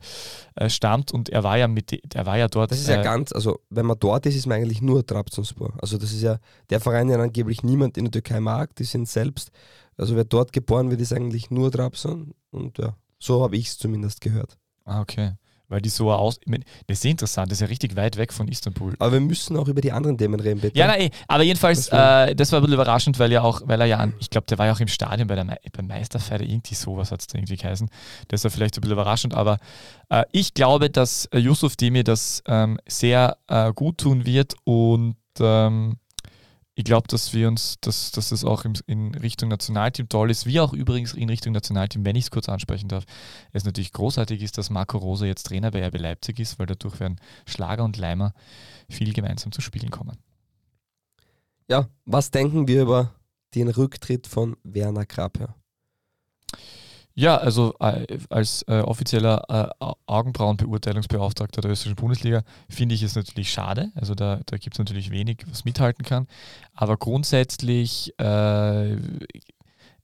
ja. 0.57 0.65
Äh, 0.65 0.71
stammt 0.71 1.13
und 1.13 1.29
er 1.29 1.43
war 1.43 1.59
ja 1.59 1.69
mit, 1.69 2.15
er 2.15 2.27
war 2.27 2.39
ja 2.39 2.49
dort. 2.49 2.71
Das 2.71 2.79
ist 2.79 2.89
ja 2.89 3.01
äh, 3.01 3.05
ganz, 3.05 3.33
also 3.33 3.61
wenn 3.71 3.87
man 3.87 3.99
dort 3.99 4.27
ist, 4.27 4.37
ist 4.37 4.47
man 4.47 4.59
eigentlich 4.59 4.83
nur 4.83 5.05
Trabzonspor. 5.05 5.75
Also 5.81 5.99
das 5.99 6.13
ist 6.13 6.23
ja 6.23 6.39
der 6.71 6.81
Verein, 6.81 7.09
den 7.09 7.21
angeblich 7.21 7.63
niemand 7.63 7.97
in 7.97 8.05
der 8.05 8.13
Türkei 8.13 8.41
mag, 8.41 8.75
die 8.77 8.85
sind 8.85 9.09
selbst, 9.09 9.51
also 9.97 10.17
wer 10.17 10.25
dort 10.25 10.53
geboren 10.53 10.91
wird, 10.91 11.01
ist 11.01 11.13
eigentlich 11.13 11.51
nur 11.51 11.71
Trabzon 11.73 12.35
und 12.51 12.79
ja, 12.79 12.97
so 13.19 13.43
habe 13.43 13.57
ich 13.57 13.69
es 13.69 13.79
zumindest 13.79 14.21
gehört. 14.21 14.59
Ah, 14.85 15.01
okay 15.01 15.35
weil 15.73 15.81
die 15.81 15.89
so 15.89 16.13
aus. 16.13 16.39
Ich 16.41 16.47
mein, 16.47 16.65
das 16.87 16.99
ist 16.99 17.05
interessant, 17.05 17.51
das 17.51 17.57
ist 17.57 17.63
ja 17.63 17.67
richtig 17.67 17.97
weit 17.97 18.17
weg 18.17 18.33
von 18.33 18.47
Istanbul. 18.47 18.95
Aber 18.99 19.13
wir 19.13 19.21
müssen 19.21 19.57
auch 19.57 19.69
über 19.69 19.81
die 19.81 19.91
anderen 19.91 20.19
Themen 20.19 20.39
reden, 20.39 20.61
bitte. 20.61 20.79
Ja, 20.79 20.87
nein, 20.87 21.11
aber 21.27 21.43
jedenfalls, 21.43 21.89
äh, 21.89 22.35
das 22.35 22.53
war 22.53 22.61
ein 22.61 22.63
bisschen 22.63 22.75
überraschend, 22.75 23.19
weil 23.19 23.33
ja 23.33 23.43
auch, 23.43 23.63
weil 23.65 23.81
er 23.81 23.87
ja, 23.87 24.09
ich 24.21 24.31
glaube, 24.31 24.47
der 24.47 24.59
war 24.59 24.67
ja 24.67 24.73
auch 24.73 24.81
im 24.81 24.89
Stadion 24.89 25.27
bei 25.27 25.35
der 25.35 25.45
Me 25.45 25.57
beim 25.73 25.87
Meisterfeier, 25.87 26.43
irgendwie 26.43 26.75
sowas 26.75 27.11
hat 27.11 27.21
es 27.21 27.27
da 27.27 27.39
irgendwie 27.39 27.57
geheißen. 27.57 27.89
Das 28.29 28.45
war 28.45 28.51
vielleicht 28.51 28.77
ein 28.77 28.83
bisschen 28.83 28.93
überraschend, 28.93 29.35
aber 29.35 29.59
äh, 30.11 30.25
ich 30.33 30.55
glaube, 30.55 30.91
dass 30.91 31.29
Yusuf 31.35 31.77
Demir 31.77 32.05
das 32.05 32.43
ähm, 32.47 32.79
sehr 32.87 33.39
äh, 33.49 33.73
gut 33.73 33.99
tun 33.99 34.27
wird 34.27 34.55
und 34.65 35.17
ähm, 35.41 35.97
ich 36.75 36.85
glaube, 36.85 37.07
dass 37.09 37.35
wir 37.35 37.49
uns, 37.49 37.77
dass, 37.81 38.13
dass 38.13 38.31
das 38.31 38.45
auch 38.45 38.65
in 38.87 39.15
Richtung 39.15 39.51
Nationalteam 39.51 40.09
toll 40.09 40.31
ist, 40.31 40.47
wie 40.47 40.61
auch 40.61 40.73
übrigens 40.73 41.13
in 41.13 41.29
Richtung 41.29 41.53
Nationalteam, 41.53 42.05
wenn 42.05 42.17
ich 42.17 42.25
es 42.25 42.31
kurz 42.31 42.49
ansprechen 42.49 42.89
darf, 42.89 43.05
es 43.53 43.65
natürlich 43.65 43.93
großartig 43.93 44.43
ist, 44.43 44.57
dass 44.57 44.71
Marco 44.71 44.97
Rose 44.97 45.27
jetzt 45.27 45.45
Trainer 45.45 45.71
bei 45.71 45.87
RB 45.87 45.99
Leipzig 45.99 46.41
ist, 46.41 46.59
weil 46.59 46.67
dadurch 46.67 46.99
werden 46.99 47.21
Schlager 47.47 47.85
und 47.85 47.99
Leimer 47.99 48.33
viel 48.89 49.13
gemeinsam 49.13 49.53
zu 49.53 49.61
spielen 49.61 49.91
kommen. 49.91 50.17
Ja, 51.69 51.89
was 52.07 52.31
denken 52.31 52.67
wir 52.69 52.83
über 52.83 53.15
den 53.55 53.69
Rücktritt 53.69 54.27
von 54.27 54.57
Werner 54.63 55.05
Krapper? 55.05 55.55
Ja, 57.15 57.37
also 57.37 57.75
äh, 57.79 58.19
als 58.31 58.63
äh, 58.69 58.81
offizieller 58.81 59.75
äh, 59.81 59.87
Augenbrauenbeurteilungsbeauftragter 60.07 61.61
der 61.61 61.71
österreichischen 61.71 61.97
Bundesliga 61.97 62.43
finde 62.71 62.95
ich 62.95 63.03
es 63.03 63.15
natürlich 63.15 63.53
schade. 63.53 63.93
Also 63.95 64.15
da, 64.15 64.41
da 64.47 64.57
gibt 64.57 64.75
es 64.75 64.79
natürlich 64.79 65.11
wenig, 65.11 65.45
was 65.47 65.65
mithalten 65.65 66.05
kann. 66.05 66.27
Aber 66.75 66.97
grundsätzlich 66.97 68.15
äh, 68.19 68.95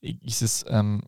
ist 0.01 0.43
es, 0.43 0.65
ähm, 0.69 1.03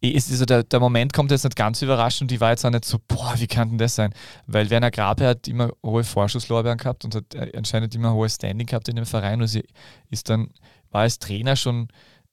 ist 0.00 0.30
also 0.30 0.44
der, 0.46 0.62
der 0.62 0.80
Moment 0.80 1.12
kommt 1.12 1.30
jetzt 1.30 1.44
nicht 1.44 1.56
ganz 1.56 1.82
überraschend 1.82 2.30
ich 2.32 2.40
war 2.40 2.50
jetzt 2.50 2.64
auch 2.64 2.70
nicht 2.70 2.84
so, 2.84 2.98
boah, 3.08 3.34
wie 3.38 3.46
kann 3.46 3.70
denn 3.70 3.78
das 3.78 3.94
sein? 3.94 4.14
Weil 4.46 4.70
Werner 4.70 4.90
Grabe 4.90 5.26
hat 5.26 5.48
immer 5.48 5.70
hohe 5.84 6.04
Vorschusslorbeeren 6.04 6.78
gehabt 6.78 7.04
und 7.04 7.14
hat 7.14 7.34
äh, 7.34 7.52
anscheinend 7.56 7.94
immer 7.94 8.14
hohes 8.14 8.36
Standing 8.36 8.66
gehabt 8.66 8.88
in 8.88 8.96
dem 8.96 9.06
Verein 9.06 9.42
und 9.42 9.48
sie 9.48 9.64
ist 10.10 10.30
dann, 10.30 10.50
war 10.90 11.02
als 11.02 11.18
Trainer 11.18 11.56
schon 11.56 11.88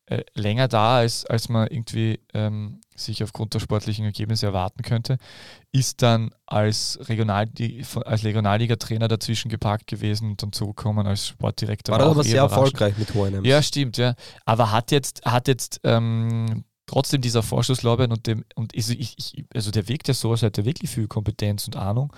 äh, 0.07 0.23
länger 0.35 0.67
da, 0.67 0.97
als, 0.97 1.25
als 1.25 1.49
man 1.49 1.67
irgendwie 1.67 2.19
ähm, 2.33 2.81
sich 2.95 3.23
aufgrund 3.23 3.53
der 3.53 3.59
sportlichen 3.59 4.05
Ergebnisse 4.05 4.45
erwarten 4.45 4.83
könnte, 4.83 5.17
ist 5.71 6.01
dann 6.01 6.31
als, 6.45 6.99
Regional, 7.09 7.47
als 8.05 8.23
Regionalliga-Trainer 8.23 9.07
dazwischen 9.07 9.49
geparkt 9.49 9.87
gewesen 9.87 10.31
und 10.31 10.43
dann 10.43 10.51
zugekommen 10.51 11.07
als 11.07 11.27
Sportdirektor. 11.27 11.97
War 11.97 12.05
aber 12.05 12.23
sehr 12.23 12.41
erfolgreich 12.41 12.97
mit 12.97 13.13
Hohenems. 13.13 13.47
Ja, 13.47 13.61
stimmt, 13.61 13.97
ja. 13.97 14.13
Aber 14.45 14.71
hat 14.71 14.91
jetzt, 14.91 15.25
hat 15.25 15.47
jetzt 15.47 15.81
ähm, 15.83 16.63
trotzdem 16.85 17.21
dieser 17.21 17.43
Vorschusslorbeeren 17.43 18.11
und 18.11 18.27
dem, 18.27 18.45
und 18.55 18.75
also, 18.75 18.93
ich, 18.93 19.15
ich, 19.17 19.45
also 19.53 19.71
der 19.71 19.87
wirkt 19.87 20.07
ja 20.07 20.13
so, 20.13 20.31
als 20.31 20.43
hätte 20.43 20.61
er 20.61 20.65
wirklich 20.65 20.91
viel 20.91 21.07
Kompetenz 21.07 21.65
und 21.65 21.75
Ahnung. 21.75 22.13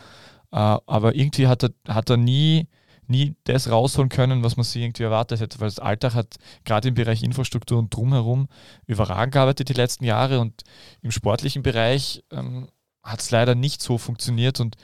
Äh, 0.51 0.57
aber 0.57 1.15
irgendwie 1.15 1.47
hat 1.47 1.63
er, 1.63 1.71
hat 1.87 2.09
er 2.09 2.17
nie 2.17 2.67
nie 3.09 3.35
das 3.45 3.69
rausholen 3.69 4.09
können, 4.09 4.43
was 4.43 4.57
man 4.57 4.63
sie 4.63 4.83
irgendwie 4.83 5.03
erwartet 5.03 5.39
hätte, 5.39 5.59
weil 5.59 5.67
das 5.67 5.79
Alltag 5.79 6.13
hat 6.13 6.35
gerade 6.65 6.89
im 6.89 6.95
Bereich 6.95 7.23
Infrastruktur 7.23 7.79
und 7.79 7.93
drumherum 7.93 8.47
überragend 8.85 9.33
gearbeitet 9.33 9.69
die 9.69 9.73
letzten 9.73 10.05
Jahre 10.05 10.39
und 10.39 10.63
im 11.01 11.11
sportlichen 11.11 11.63
Bereich 11.63 12.23
ähm, 12.31 12.67
hat 13.03 13.21
es 13.21 13.31
leider 13.31 13.55
nicht 13.55 13.81
so 13.81 13.97
funktioniert 13.97 14.59
und 14.59 14.75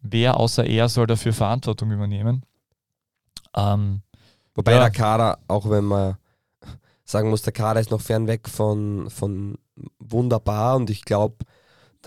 wer 0.00 0.38
außer 0.38 0.64
er 0.64 0.88
soll 0.88 1.06
dafür 1.06 1.32
Verantwortung 1.32 1.90
übernehmen. 1.90 2.44
Ähm, 3.54 4.02
Wobei 4.54 4.72
ja. 4.72 4.80
der 4.80 4.90
Kader, 4.90 5.38
auch 5.48 5.68
wenn 5.68 5.84
man 5.84 6.16
sagen 7.04 7.30
muss, 7.30 7.42
der 7.42 7.52
Kader 7.52 7.80
ist 7.80 7.90
noch 7.90 8.00
fern 8.00 8.26
weg 8.26 8.48
von, 8.48 9.10
von 9.10 9.58
wunderbar 9.98 10.76
und 10.76 10.90
ich 10.90 11.04
glaube, 11.04 11.36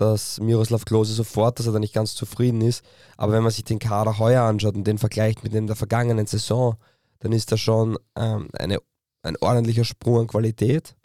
dass 0.00 0.40
Miroslav 0.40 0.86
Klose 0.86 1.12
sofort, 1.12 1.58
dass 1.58 1.66
er 1.66 1.72
da 1.72 1.78
nicht 1.78 1.92
ganz 1.92 2.14
zufrieden 2.14 2.62
ist. 2.62 2.82
Aber 3.18 3.32
wenn 3.32 3.42
man 3.42 3.52
sich 3.52 3.64
den 3.64 3.78
Kader 3.78 4.18
heuer 4.18 4.44
anschaut 4.44 4.74
und 4.74 4.84
den 4.84 4.96
vergleicht 4.96 5.44
mit 5.44 5.52
dem 5.52 5.66
der 5.66 5.76
vergangenen 5.76 6.26
Saison, 6.26 6.76
dann 7.18 7.32
ist 7.32 7.52
da 7.52 7.58
schon 7.58 7.98
ähm, 8.16 8.48
eine, 8.54 8.78
ein 9.22 9.36
ordentlicher 9.42 9.84
Sprung 9.84 10.20
an 10.20 10.26
Qualität. 10.26 10.96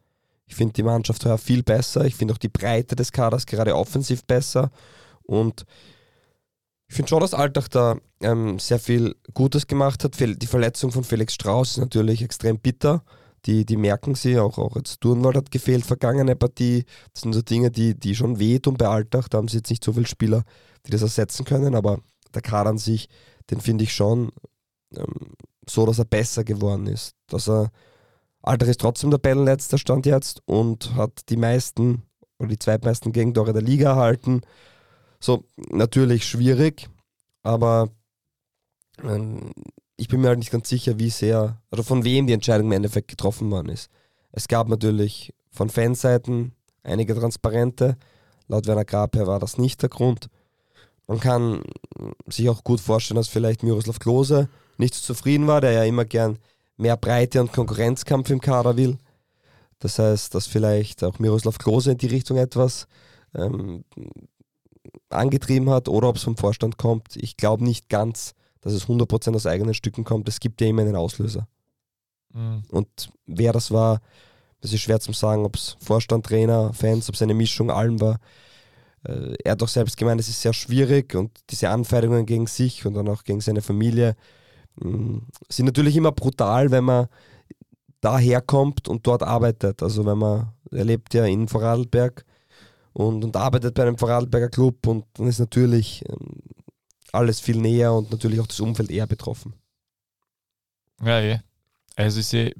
Ich 0.45 0.55
finde 0.55 0.73
die 0.73 0.83
Mannschaft 0.83 1.25
heuer 1.25 1.37
viel 1.37 1.61
besser. 1.61 2.05
Ich 2.05 2.15
finde 2.15 2.33
auch 2.33 2.37
die 2.37 2.47
Breite 2.47 2.95
des 2.95 3.11
Kaders 3.11 3.45
gerade 3.45 3.75
offensiv 3.75 4.23
besser. 4.23 4.71
Und 5.23 5.65
ich 6.87 6.95
finde 6.95 7.09
schon, 7.09 7.19
dass 7.19 7.33
Alltag 7.33 7.67
da 7.71 7.97
ähm, 8.21 8.59
sehr 8.59 8.79
viel 8.79 9.15
Gutes 9.33 9.67
gemacht 9.67 10.05
hat. 10.05 10.17
Die 10.19 10.47
Verletzung 10.47 10.93
von 10.93 11.03
Felix 11.03 11.33
Strauß 11.33 11.71
ist 11.71 11.77
natürlich 11.79 12.21
extrem 12.21 12.59
bitter. 12.59 13.03
Die, 13.45 13.65
die 13.65 13.77
merken 13.77 14.15
sie, 14.15 14.39
auch, 14.39 14.57
auch 14.57 14.75
jetzt 14.75 15.01
Turnwald 15.01 15.35
hat 15.35 15.51
gefehlt, 15.51 15.85
vergangene 15.85 16.35
Partie. 16.35 16.85
Das 17.13 17.21
sind 17.21 17.33
so 17.33 17.41
Dinge, 17.41 17.69
die, 17.69 17.97
die 17.97 18.15
schon 18.15 18.39
wehtun 18.39 18.75
bei 18.75 18.87
Alltag. 18.87 19.29
Da 19.29 19.37
haben 19.37 19.47
sie 19.47 19.57
jetzt 19.57 19.69
nicht 19.69 19.83
so 19.83 19.93
viele 19.93 20.07
Spieler, 20.07 20.43
die 20.85 20.91
das 20.91 21.03
ersetzen 21.03 21.45
können, 21.45 21.75
aber 21.75 21.99
der 22.33 22.41
Kader 22.41 22.71
an 22.71 22.77
sich, 22.77 23.07
den 23.49 23.61
finde 23.61 23.83
ich 23.83 23.93
schon 23.93 24.31
ähm, 24.95 25.35
so, 25.69 25.85
dass 25.85 25.99
er 25.99 26.05
besser 26.05 26.43
geworden 26.43 26.87
ist. 26.87 27.15
Dass 27.27 27.47
er, 27.47 27.71
Alltag 28.41 28.69
ist 28.69 28.81
trotzdem 28.81 29.11
der 29.11 29.21
Tabellenletzter 29.21 29.77
Stand 29.77 30.05
jetzt 30.05 30.41
und 30.45 30.95
hat 30.95 31.29
die 31.29 31.37
meisten 31.37 32.03
oder 32.39 32.49
die 32.49 32.59
zweitmeisten 32.59 33.11
Gegentore 33.11 33.53
der 33.53 33.61
Liga 33.61 33.91
erhalten. 33.91 34.41
So, 35.19 35.45
natürlich 35.69 36.27
schwierig, 36.27 36.89
aber 37.43 37.89
ähm, 39.03 39.51
ich 39.97 40.07
bin 40.07 40.21
mir 40.21 40.29
halt 40.29 40.39
nicht 40.39 40.51
ganz 40.51 40.69
sicher, 40.69 40.99
wie 40.99 41.09
sehr, 41.09 41.61
oder 41.71 41.83
von 41.83 42.03
wem 42.03 42.27
die 42.27 42.33
Entscheidung 42.33 42.67
im 42.67 42.73
Endeffekt 42.73 43.07
getroffen 43.07 43.49
worden 43.51 43.69
ist. 43.69 43.89
Es 44.31 44.47
gab 44.47 44.67
natürlich 44.67 45.33
von 45.51 45.69
Fanseiten 45.69 46.53
einige 46.83 47.15
Transparente. 47.15 47.97
Laut 48.47 48.67
Werner 48.67 48.85
Grabherr 48.85 49.27
war 49.27 49.39
das 49.39 49.57
nicht 49.57 49.81
der 49.81 49.89
Grund. 49.89 50.29
Man 51.07 51.19
kann 51.19 51.63
sich 52.27 52.49
auch 52.49 52.63
gut 52.63 52.81
vorstellen, 52.81 53.17
dass 53.17 53.27
vielleicht 53.27 53.63
Miroslav 53.63 53.99
Klose 53.99 54.49
nicht 54.77 54.93
so 54.93 55.13
zufrieden 55.13 55.47
war, 55.47 55.61
der 55.61 55.71
ja 55.71 55.83
immer 55.83 56.05
gern 56.05 56.39
mehr 56.77 56.97
Breite 56.97 57.39
und 57.39 57.53
Konkurrenzkampf 57.53 58.29
im 58.29 58.41
Kader 58.41 58.75
will. 58.75 58.97
Das 59.79 59.99
heißt, 59.99 60.33
dass 60.35 60.47
vielleicht 60.47 61.03
auch 61.03 61.19
Miroslav 61.19 61.57
Klose 61.57 61.91
in 61.91 61.97
die 61.97 62.07
Richtung 62.07 62.37
etwas 62.37 62.87
ähm, 63.33 63.85
angetrieben 65.09 65.69
hat 65.69 65.87
oder 65.87 66.09
ob 66.09 66.17
es 66.17 66.23
vom 66.23 66.37
Vorstand 66.37 66.77
kommt. 66.77 67.15
Ich 67.15 67.37
glaube 67.37 67.63
nicht 67.63 67.87
ganz, 67.89 68.33
dass 68.65 68.73
es 68.73 68.87
100% 68.87 69.35
aus 69.35 69.45
eigenen 69.45 69.75
Stücken 69.75 70.03
kommt. 70.03 70.27
Es 70.27 70.39
gibt 70.39 70.59
ja 70.59 70.65
immer 70.65 70.81
einen 70.81 70.95
Auslöser. 70.95 71.47
Mhm. 72.33 72.63
Und 72.71 72.87
wer 73.27 73.53
das 73.53 73.69
war, 73.69 74.01
das 74.59 74.73
ist 74.73 74.81
schwer 74.81 74.99
zu 74.99 75.13
sagen, 75.13 75.45
ob 75.45 75.55
es 75.55 75.77
Vorstand, 75.79 76.25
Trainer, 76.25 76.73
Fans, 76.73 77.07
ob 77.07 77.13
es 77.13 77.21
eine 77.21 77.35
Mischung 77.35 77.69
allem 77.69 78.01
war. 78.01 78.19
Äh, 79.03 79.35
er 79.43 79.51
hat 79.51 79.61
doch 79.61 79.67
selbst 79.67 79.97
gemeint, 79.97 80.19
es 80.19 80.29
ist 80.29 80.41
sehr 80.41 80.53
schwierig 80.53 81.13
und 81.13 81.29
diese 81.51 81.69
Anfeindungen 81.69 82.25
gegen 82.25 82.47
sich 82.47 82.87
und 82.87 82.95
dann 82.95 83.07
auch 83.07 83.23
gegen 83.23 83.39
seine 83.39 83.61
Familie 83.61 84.15
mh, 84.81 85.21
sind 85.47 85.67
natürlich 85.67 85.95
immer 85.95 86.11
brutal, 86.11 86.71
wenn 86.71 86.85
man 86.85 87.07
daherkommt 88.01 88.87
und 88.87 89.05
dort 89.05 89.21
arbeitet. 89.21 89.83
Also 89.83 90.07
wenn 90.07 90.17
man, 90.17 90.53
er 90.71 90.85
lebt 90.85 91.13
ja 91.13 91.25
in 91.25 91.47
Vorarlberg 91.47 92.25
und, 92.93 93.23
und 93.23 93.37
arbeitet 93.37 93.75
bei 93.75 93.83
einem 93.83 93.99
Vorarlberger 93.99 94.49
Club 94.49 94.87
und 94.87 95.05
dann 95.13 95.27
ist 95.27 95.37
natürlich 95.37 96.03
ähm, 96.09 96.41
alles 97.11 97.39
viel 97.39 97.57
näher 97.57 97.93
und 97.93 98.11
natürlich 98.11 98.39
auch 98.39 98.47
das 98.47 98.59
Umfeld 98.59 98.91
eher 98.91 99.07
betroffen. 99.07 99.53
Ja, 101.03 101.19
eh. 101.19 101.39
Also 101.95 102.19
ich 102.19 102.27
sehe, 102.27 102.53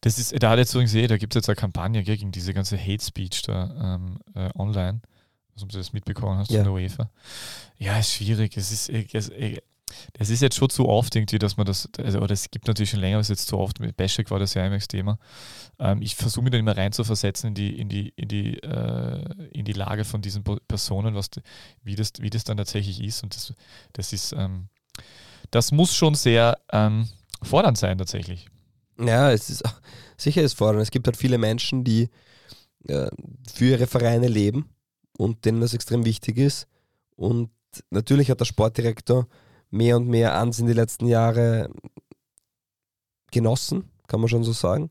das 0.00 0.18
ist, 0.18 0.42
da 0.42 0.50
hat 0.50 0.58
jetzt 0.58 0.74
übrigens 0.74 0.94
eh, 0.94 1.06
da 1.06 1.16
gibt 1.16 1.34
es 1.34 1.40
jetzt 1.40 1.48
eine 1.48 1.56
Kampagne 1.56 2.02
gegen 2.02 2.32
diese 2.32 2.52
ganze 2.54 2.76
Hate 2.78 3.04
Speech 3.04 3.42
da 3.42 3.96
ähm, 3.96 4.18
äh, 4.34 4.50
online. 4.58 5.00
Also, 5.54 5.64
ob 5.64 5.70
du 5.70 5.78
das 5.78 5.92
mitbekommen 5.92 6.38
hast 6.38 6.50
ja. 6.50 6.58
von 6.58 6.64
der 6.64 6.72
UEFA. 6.72 7.10
Ja, 7.78 7.98
ist 7.98 8.14
schwierig. 8.14 8.56
Es 8.56 8.72
ist, 8.72 8.88
es, 8.88 9.30
das 10.14 10.30
ist 10.30 10.42
jetzt 10.42 10.56
schon 10.56 10.70
zu 10.70 10.88
oft 10.88 11.14
irgendwie, 11.14 11.38
dass 11.38 11.56
man 11.56 11.66
das, 11.66 11.88
also, 11.98 12.20
oder 12.20 12.32
es 12.32 12.50
gibt 12.50 12.66
natürlich 12.66 12.90
schon 12.90 13.00
länger, 13.00 13.16
aber 13.16 13.20
es 13.20 13.30
ist 13.30 13.40
jetzt 13.40 13.48
zu 13.48 13.58
oft, 13.58 13.80
mit 13.80 13.96
Beschek 13.96 14.30
war 14.30 14.38
das 14.38 14.54
ja 14.54 14.66
immer 14.66 14.76
das 14.76 14.88
Thema. 14.88 15.18
Ähm, 15.78 16.02
ich 16.02 16.16
versuche 16.16 16.44
mich 16.44 16.52
dann 16.52 16.60
immer 16.60 16.76
rein 16.76 16.92
zu 16.92 17.04
versetzen 17.04 17.48
in 17.48 17.54
die, 17.54 17.78
in 17.78 17.88
die, 17.88 18.08
in 18.16 18.28
die, 18.28 18.58
äh, 18.62 19.48
in 19.52 19.64
die 19.64 19.72
Lage 19.72 20.04
von 20.04 20.22
diesen 20.22 20.44
Personen, 20.68 21.14
was, 21.14 21.30
wie, 21.82 21.94
das, 21.94 22.12
wie 22.20 22.30
das 22.30 22.44
dann 22.44 22.56
tatsächlich 22.56 23.02
ist. 23.02 23.22
Und 23.22 23.34
das, 23.34 23.54
das 23.92 24.12
ist, 24.12 24.32
ähm, 24.32 24.68
das 25.50 25.72
muss 25.72 25.94
schon 25.94 26.14
sehr 26.14 26.58
ähm, 26.72 27.08
fordernd 27.42 27.78
sein 27.78 27.98
tatsächlich. 27.98 28.48
Ja, 28.98 29.32
es 29.32 29.50
ist 29.50 29.62
sicher 30.16 30.42
ist 30.42 30.54
fordernd. 30.54 30.82
Es 30.82 30.90
gibt 30.90 31.06
halt 31.06 31.16
viele 31.16 31.38
Menschen, 31.38 31.84
die 31.84 32.08
äh, 32.88 33.08
für 33.52 33.66
ihre 33.66 33.86
Vereine 33.86 34.28
leben 34.28 34.68
und 35.16 35.44
denen 35.44 35.60
das 35.60 35.74
extrem 35.74 36.04
wichtig 36.04 36.38
ist. 36.38 36.66
Und 37.16 37.50
natürlich 37.90 38.30
hat 38.30 38.40
der 38.40 38.44
Sportdirektor 38.44 39.28
mehr 39.72 39.96
und 39.96 40.06
mehr 40.06 40.34
Ansehen 40.34 40.66
die 40.66 40.72
letzten 40.74 41.06
Jahre 41.06 41.70
genossen, 43.32 43.90
kann 44.06 44.20
man 44.20 44.28
schon 44.28 44.44
so 44.44 44.52
sagen. 44.52 44.90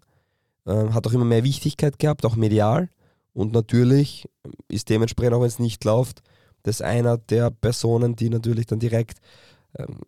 Ähm, 0.65 0.93
hat 0.93 1.07
auch 1.07 1.13
immer 1.13 1.25
mehr 1.25 1.43
Wichtigkeit 1.43 1.99
gehabt, 1.99 2.25
auch 2.25 2.35
medial. 2.35 2.89
Und 3.33 3.53
natürlich 3.53 4.27
ist 4.67 4.89
dementsprechend, 4.89 5.35
auch 5.35 5.41
wenn 5.41 5.47
es 5.47 5.59
nicht 5.59 5.85
läuft, 5.85 6.21
das 6.63 6.81
einer 6.81 7.17
der 7.17 7.51
Personen, 7.51 8.15
die 8.15 8.29
natürlich 8.29 8.65
dann 8.65 8.79
direkt 8.79 9.19
ähm, 9.77 9.99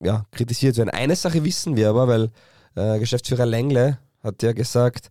ja, 0.00 0.26
kritisiert 0.32 0.76
werden. 0.76 0.90
Eine 0.90 1.14
Sache 1.14 1.44
wissen 1.44 1.76
wir 1.76 1.90
aber, 1.90 2.08
weil 2.08 2.30
äh, 2.74 2.98
Geschäftsführer 2.98 3.46
Lengle 3.46 3.98
hat 4.22 4.42
ja 4.42 4.52
gesagt, 4.52 5.10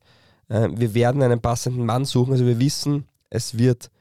äh, 0.50 0.68
wir 0.72 0.94
werden 0.96 1.22
einen 1.22 1.42
passenden 1.42 1.86
Mann 1.86 2.06
suchen. 2.06 2.34
Also 2.34 2.46
wir 2.46 2.60
wissen, 2.60 3.08
es 3.30 3.58
wird 3.58 3.92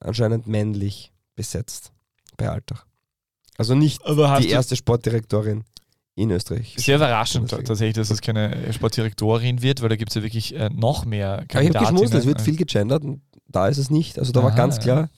anscheinend 0.00 0.46
männlich 0.46 1.12
besetzt 1.34 1.92
bei 2.36 2.48
Alltag. 2.48 2.86
Also 3.58 3.74
nicht 3.74 4.00
die 4.06 4.48
erste 4.48 4.76
Sportdirektorin 4.76 5.64
in 6.14 6.30
Österreich. 6.30 6.74
Sehr 6.78 6.96
überraschend 6.96 7.50
tatsächlich, 7.50 7.94
dass 7.94 8.10
es 8.10 8.20
keine 8.20 8.72
Sportdirektorin 8.72 9.62
wird, 9.62 9.82
weil 9.82 9.88
da 9.88 9.96
gibt 9.96 10.10
es 10.10 10.14
ja 10.14 10.22
wirklich 10.22 10.54
äh, 10.54 10.68
noch 10.70 11.04
mehr 11.04 11.44
Kandidatinnen. 11.48 11.70
Ich 11.70 11.76
habe 11.76 11.92
geschmust, 11.94 12.14
es 12.14 12.26
wird 12.26 12.40
viel 12.40 12.56
gegendert 12.56 13.02
und 13.04 13.22
da 13.48 13.68
ist 13.68 13.78
es 13.78 13.90
nicht. 13.90 14.18
Also 14.18 14.32
da 14.32 14.40
Aha, 14.40 14.48
war 14.48 14.54
ganz 14.54 14.78
klar, 14.78 15.00
ja. 15.02 15.08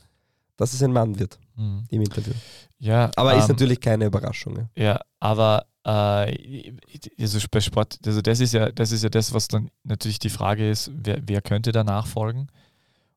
dass 0.57 0.73
es 0.73 0.83
ein 0.83 0.93
Mann 0.93 1.19
wird 1.19 1.39
mhm. 1.57 1.85
im 1.89 2.03
Interview. 2.03 2.33
Ja, 2.79 3.11
aber 3.17 3.33
ähm, 3.33 3.41
ist 3.41 3.49
natürlich 3.49 3.81
keine 3.81 4.07
Überraschung. 4.07 4.69
Ja, 4.77 4.85
ja 4.85 5.01
aber 5.21 5.67
äh, 5.85 6.73
also 7.19 7.39
bei 7.51 7.61
Sport, 7.61 7.99
also 8.07 8.21
das 8.21 8.41
ist 8.41 8.53
ja, 8.53 8.71
das 8.71 8.93
ist 8.93 9.03
ja 9.03 9.11
das, 9.11 9.33
was 9.33 9.49
dann 9.49 9.71
natürlich 9.83 10.19
die 10.19 10.31
Frage 10.31 10.69
ist, 10.69 10.91
wer, 10.95 11.19
wer 11.27 11.43
könnte 11.43 11.73
da 11.73 11.83
nachfolgen? 11.83 12.49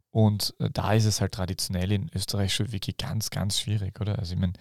Und 0.10 0.56
äh, 0.60 0.70
da 0.72 0.94
ist 0.94 1.06
es 1.06 1.22
halt 1.22 1.34
traditionell 1.34 1.92
in 1.92 2.10
Österreich 2.16 2.54
schon 2.54 2.72
wirklich 2.72 2.98
ganz, 2.98 3.30
ganz 3.30 3.60
schwierig, 3.60 4.00
oder? 4.02 4.18
Also 4.18 4.34
ich 4.34 4.40
meine, 4.40 4.54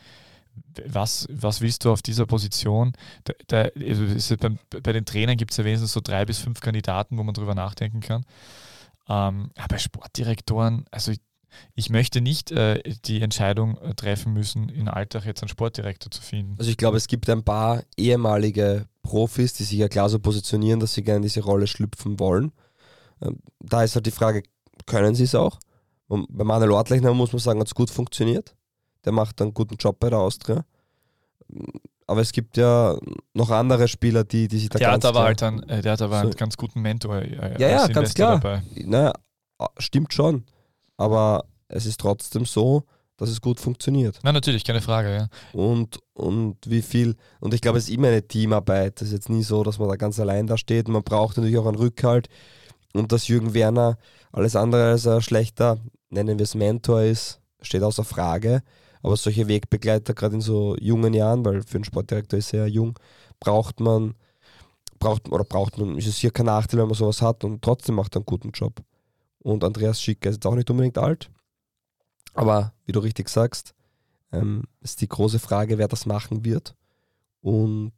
was, 0.86 1.26
was 1.30 1.60
willst 1.60 1.84
du 1.84 1.92
auf 1.92 2.02
dieser 2.02 2.26
Position? 2.26 2.92
Da, 3.24 3.32
da, 3.46 3.68
also 3.80 4.36
bei, 4.36 4.50
bei, 4.80 4.92
den 4.92 5.04
Trainern 5.04 5.36
gibt 5.36 5.52
es 5.52 5.56
ja 5.56 5.64
wenigstens 5.64 5.92
so 5.92 6.00
drei 6.02 6.24
bis 6.24 6.38
fünf 6.38 6.60
Kandidaten, 6.60 7.18
wo 7.18 7.22
man 7.22 7.34
drüber 7.34 7.54
nachdenken 7.54 8.00
kann. 8.00 8.24
Ähm, 9.08 9.50
aber 9.56 9.68
bei 9.68 9.78
Sportdirektoren, 9.78 10.84
also 10.90 11.12
ich, 11.12 11.20
ich 11.74 11.90
möchte 11.90 12.20
nicht 12.20 12.50
äh, 12.50 12.82
die 13.04 13.22
Entscheidung 13.22 13.78
äh, 13.78 13.94
treffen 13.94 14.32
müssen, 14.32 14.68
in 14.68 14.88
Alltag 14.88 15.24
jetzt 15.24 15.42
einen 15.42 15.48
Sportdirektor 15.48 16.10
zu 16.10 16.20
finden. 16.20 16.56
Also 16.58 16.70
ich 16.70 16.76
glaube, 16.76 16.96
es 16.96 17.06
gibt 17.06 17.30
ein 17.30 17.44
paar 17.44 17.82
ehemalige 17.96 18.86
Profis, 19.02 19.52
die 19.54 19.64
sich 19.64 19.78
ja 19.78 19.88
klar 19.88 20.08
so 20.08 20.18
positionieren, 20.18 20.80
dass 20.80 20.94
sie 20.94 21.02
gerne 21.02 21.18
in 21.18 21.22
diese 21.22 21.42
Rolle 21.42 21.66
schlüpfen 21.66 22.18
wollen. 22.18 22.52
Ähm, 23.22 23.38
da 23.60 23.82
ist 23.84 23.94
halt 23.94 24.06
die 24.06 24.10
Frage, 24.10 24.42
können 24.84 25.14
sie 25.14 25.24
es 25.24 25.34
auch? 25.34 25.58
Und 26.08 26.26
bei 26.30 26.44
Manuel 26.44 26.72
Ortlechner 26.72 27.14
muss 27.14 27.32
man 27.32 27.40
sagen, 27.40 27.60
hat 27.60 27.66
es 27.66 27.74
gut 27.74 27.90
funktioniert 27.90 28.54
der 29.06 29.12
macht 29.12 29.40
einen 29.40 29.54
guten 29.54 29.76
Job 29.76 29.98
bei 30.00 30.10
der 30.10 30.18
Austria. 30.18 30.64
Aber 32.08 32.20
es 32.20 32.32
gibt 32.32 32.56
ja 32.56 32.96
noch 33.34 33.50
andere 33.50 33.88
Spieler, 33.88 34.24
die, 34.24 34.48
die 34.48 34.58
sich 34.58 34.68
da 34.68 34.78
der 34.78 34.90
ganz 34.90 35.04
hat 35.04 35.08
aber 35.08 35.24
halt 35.24 35.42
einen, 35.42 35.62
äh, 35.68 35.80
Der 35.80 35.92
hat 35.92 36.02
aber 36.02 36.16
so. 36.16 36.22
einen 36.22 36.36
ganz 36.36 36.56
guten 36.56 36.80
Mentor. 36.80 37.16
Äh, 37.22 37.60
ja, 37.60 37.68
ja, 37.68 37.86
ganz 37.88 38.14
klar. 38.14 38.38
Dabei. 38.40 38.62
Naja, 38.84 39.12
stimmt 39.78 40.12
schon. 40.12 40.44
Aber 40.96 41.44
es 41.68 41.86
ist 41.86 42.00
trotzdem 42.00 42.44
so, 42.44 42.84
dass 43.16 43.28
es 43.28 43.40
gut 43.40 43.60
funktioniert. 43.60 44.18
Na, 44.22 44.32
natürlich, 44.32 44.64
keine 44.64 44.80
Frage, 44.80 45.14
ja. 45.14 45.28
Und, 45.52 45.98
und 46.12 46.58
wie 46.66 46.82
viel, 46.82 47.16
und 47.40 47.54
ich 47.54 47.60
glaube, 47.60 47.78
es 47.78 47.88
ist 47.88 47.94
immer 47.94 48.08
eine 48.08 48.26
Teamarbeit. 48.26 49.00
Es 49.00 49.08
ist 49.08 49.14
jetzt 49.14 49.30
nie 49.30 49.42
so, 49.42 49.62
dass 49.64 49.78
man 49.78 49.88
da 49.88 49.96
ganz 49.96 50.20
allein 50.20 50.46
da 50.46 50.56
steht. 50.58 50.88
Man 50.88 51.02
braucht 51.02 51.36
natürlich 51.36 51.58
auch 51.58 51.66
einen 51.66 51.76
Rückhalt. 51.76 52.28
Und 52.92 53.12
dass 53.12 53.28
Jürgen 53.28 53.52
Werner 53.52 53.98
alles 54.32 54.56
andere 54.56 54.90
als 54.90 55.06
ein 55.06 55.20
schlechter, 55.22 55.78
nennen 56.08 56.38
wir 56.38 56.44
es 56.44 56.54
Mentor 56.54 57.02
ist, 57.02 57.40
steht 57.60 57.82
außer 57.82 58.04
Frage. 58.04 58.62
Aber 59.06 59.16
solche 59.16 59.46
Wegbegleiter, 59.46 60.14
gerade 60.14 60.34
in 60.34 60.40
so 60.40 60.76
jungen 60.80 61.14
Jahren, 61.14 61.44
weil 61.44 61.62
für 61.62 61.76
einen 61.76 61.84
Sportdirektor 61.84 62.40
ist 62.40 62.52
er 62.52 62.62
ja 62.62 62.66
jung, 62.66 62.98
braucht 63.38 63.78
man, 63.78 64.16
braucht 64.98 65.28
oder 65.28 65.44
braucht 65.44 65.78
man, 65.78 65.96
ist 65.96 66.08
es 66.08 66.16
hier 66.16 66.32
kein 66.32 66.46
Nachteil, 66.46 66.80
wenn 66.80 66.88
man 66.88 66.96
sowas 66.96 67.22
hat 67.22 67.44
und 67.44 67.62
trotzdem 67.62 67.94
macht 67.94 68.16
er 68.16 68.18
einen 68.18 68.26
guten 68.26 68.50
Job. 68.50 68.82
Und 69.38 69.62
Andreas 69.62 70.02
Schick 70.02 70.26
ist 70.26 70.44
auch 70.44 70.56
nicht 70.56 70.68
unbedingt 70.70 70.98
alt, 70.98 71.30
aber 72.34 72.72
wie 72.84 72.90
du 72.90 72.98
richtig 72.98 73.28
sagst, 73.28 73.76
ähm, 74.32 74.64
ist 74.80 75.00
die 75.00 75.08
große 75.08 75.38
Frage, 75.38 75.78
wer 75.78 75.86
das 75.86 76.04
machen 76.04 76.44
wird. 76.44 76.74
Und 77.42 77.92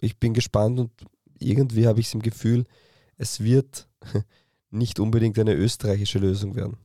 ich 0.00 0.18
bin 0.18 0.34
gespannt 0.34 0.80
und 0.80 0.90
irgendwie 1.38 1.86
habe 1.86 2.00
ich 2.00 2.08
es 2.08 2.14
im 2.14 2.22
Gefühl, 2.22 2.64
es 3.18 3.38
wird 3.38 3.86
nicht 4.70 4.98
unbedingt 4.98 5.38
eine 5.38 5.54
österreichische 5.54 6.18
Lösung 6.18 6.56
werden. 6.56 6.76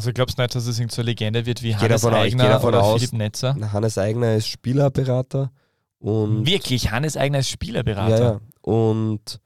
Also 0.00 0.12
glaubst 0.14 0.38
du 0.38 0.42
nicht, 0.42 0.54
dass 0.54 0.66
es 0.66 0.78
irgendeine 0.78 0.96
so 0.96 1.02
Legende 1.02 1.44
wird 1.46 1.62
wie 1.62 1.76
Hannes 1.76 2.00
davon 2.00 2.14
Eigner 2.18 2.64
oder 2.64 2.82
aus. 2.82 3.00
Philipp 3.00 3.12
Netzer? 3.12 3.54
Hannes 3.72 3.98
Eigner 3.98 4.34
ist 4.34 4.46
Spielerberater 4.48 5.50
und 5.98 6.46
Wirklich, 6.46 6.90
Hannes 6.90 7.16
Eigner 7.18 7.40
ist 7.40 7.50
Spielerberater. 7.50 8.18
ja, 8.18 8.30
ja. 8.32 8.40
Und 8.62 9.40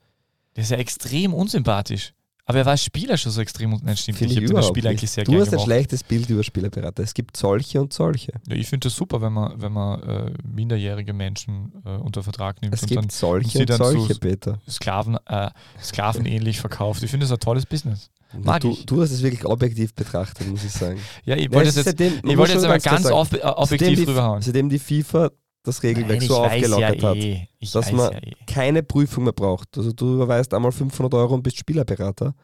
Der 0.55 0.63
ist 0.63 0.71
ja 0.71 0.77
extrem 0.77 1.33
unsympathisch. 1.33 2.13
Aber 2.47 2.59
er 2.59 2.65
war 2.65 2.71
als 2.73 2.83
Spieler 2.83 3.17
schon 3.17 3.31
so 3.31 3.41
extrem 3.41 3.73
un- 3.73 3.81
Nein, 3.83 3.97
stimmt 3.97 4.19
finde 4.19 4.35
nicht. 4.35 4.43
ich 4.43 4.49
Ich 4.49 4.55
habe 4.55 4.61
den 4.61 4.67
Spieler 4.69 4.89
eigentlich 4.91 5.09
sehr 5.11 5.23
Du 5.25 5.33
hast 5.33 5.47
ein 5.47 5.51
gemacht. 5.51 5.65
schlechtes 5.65 6.03
Bild 6.03 6.29
über 6.29 6.43
Spielerberater. 6.43 7.01
Es 7.03 7.13
gibt 7.15 7.35
solche 7.35 7.81
und 7.81 7.91
solche. 7.91 8.33
Ja, 8.47 8.55
ich 8.55 8.67
finde 8.67 8.85
das 8.87 8.95
super, 8.95 9.19
wenn 9.21 9.33
man, 9.33 9.59
wenn 9.59 9.73
man 9.73 10.01
äh, 10.03 10.31
minderjährige 10.47 11.11
Menschen 11.11 11.73
äh, 11.83 11.89
unter 11.97 12.21
Vertrag 12.23 12.61
nimmt 12.61 12.75
Es 12.75 12.83
und 12.83 12.87
gibt 12.89 13.01
dann 13.01 13.09
solche 13.09 13.49
sie 13.49 13.59
und 13.61 13.69
dann 13.71 13.77
solche, 13.79 14.13
so- 14.13 14.19
Peter. 14.19 14.59
Sklaven, 14.69 15.17
äh, 15.25 15.49
sklavenähnlich 15.83 16.59
verkauft. 16.61 17.01
Ich 17.03 17.09
finde 17.11 17.25
das 17.25 17.33
ein 17.33 17.39
tolles 17.39 17.65
Business. 17.65 18.11
Du, 18.59 18.77
du 18.85 19.01
hast 19.01 19.11
es 19.11 19.21
wirklich 19.23 19.45
objektiv 19.45 19.93
betrachtet, 19.93 20.47
muss 20.47 20.63
ich 20.63 20.71
sagen. 20.71 20.99
Ja, 21.25 21.35
ich 21.35 21.45
Ja, 21.45 21.53
wollte 21.53 21.69
ist 21.69 21.75
jetzt, 21.77 21.85
seitdem- 21.85 22.19
ich 22.23 22.37
wollte 22.37 22.53
jetzt 22.53 22.65
aber 22.65 22.79
ganz 22.79 23.05
auf, 23.07 23.31
äh, 23.33 23.41
objektiv 23.41 23.69
seitdem 23.87 23.95
die, 23.95 24.03
rüberhauen. 24.03 24.41
Seitdem 24.41 24.69
die 24.69 24.79
FIFA 24.79 25.31
das 25.63 25.81
Regelwerk 25.83 26.19
Nein, 26.19 26.27
so 26.27 26.37
aufgelockert 26.43 27.01
ja 27.01 27.09
hat, 27.09 27.17
eh. 27.17 27.47
Dass 27.73 27.91
man 27.91 28.11
ja 28.13 28.19
eh. 28.19 28.33
keine 28.45 28.83
Prüfung 28.83 29.23
mehr 29.23 29.33
braucht. 29.33 29.77
Also 29.77 29.91
du 29.91 30.13
überweist 30.15 30.53
einmal 30.53 30.71
500 30.71 31.13
Euro 31.15 31.33
und 31.33 31.43
bist 31.43 31.57
Spielerberater. 31.57 32.35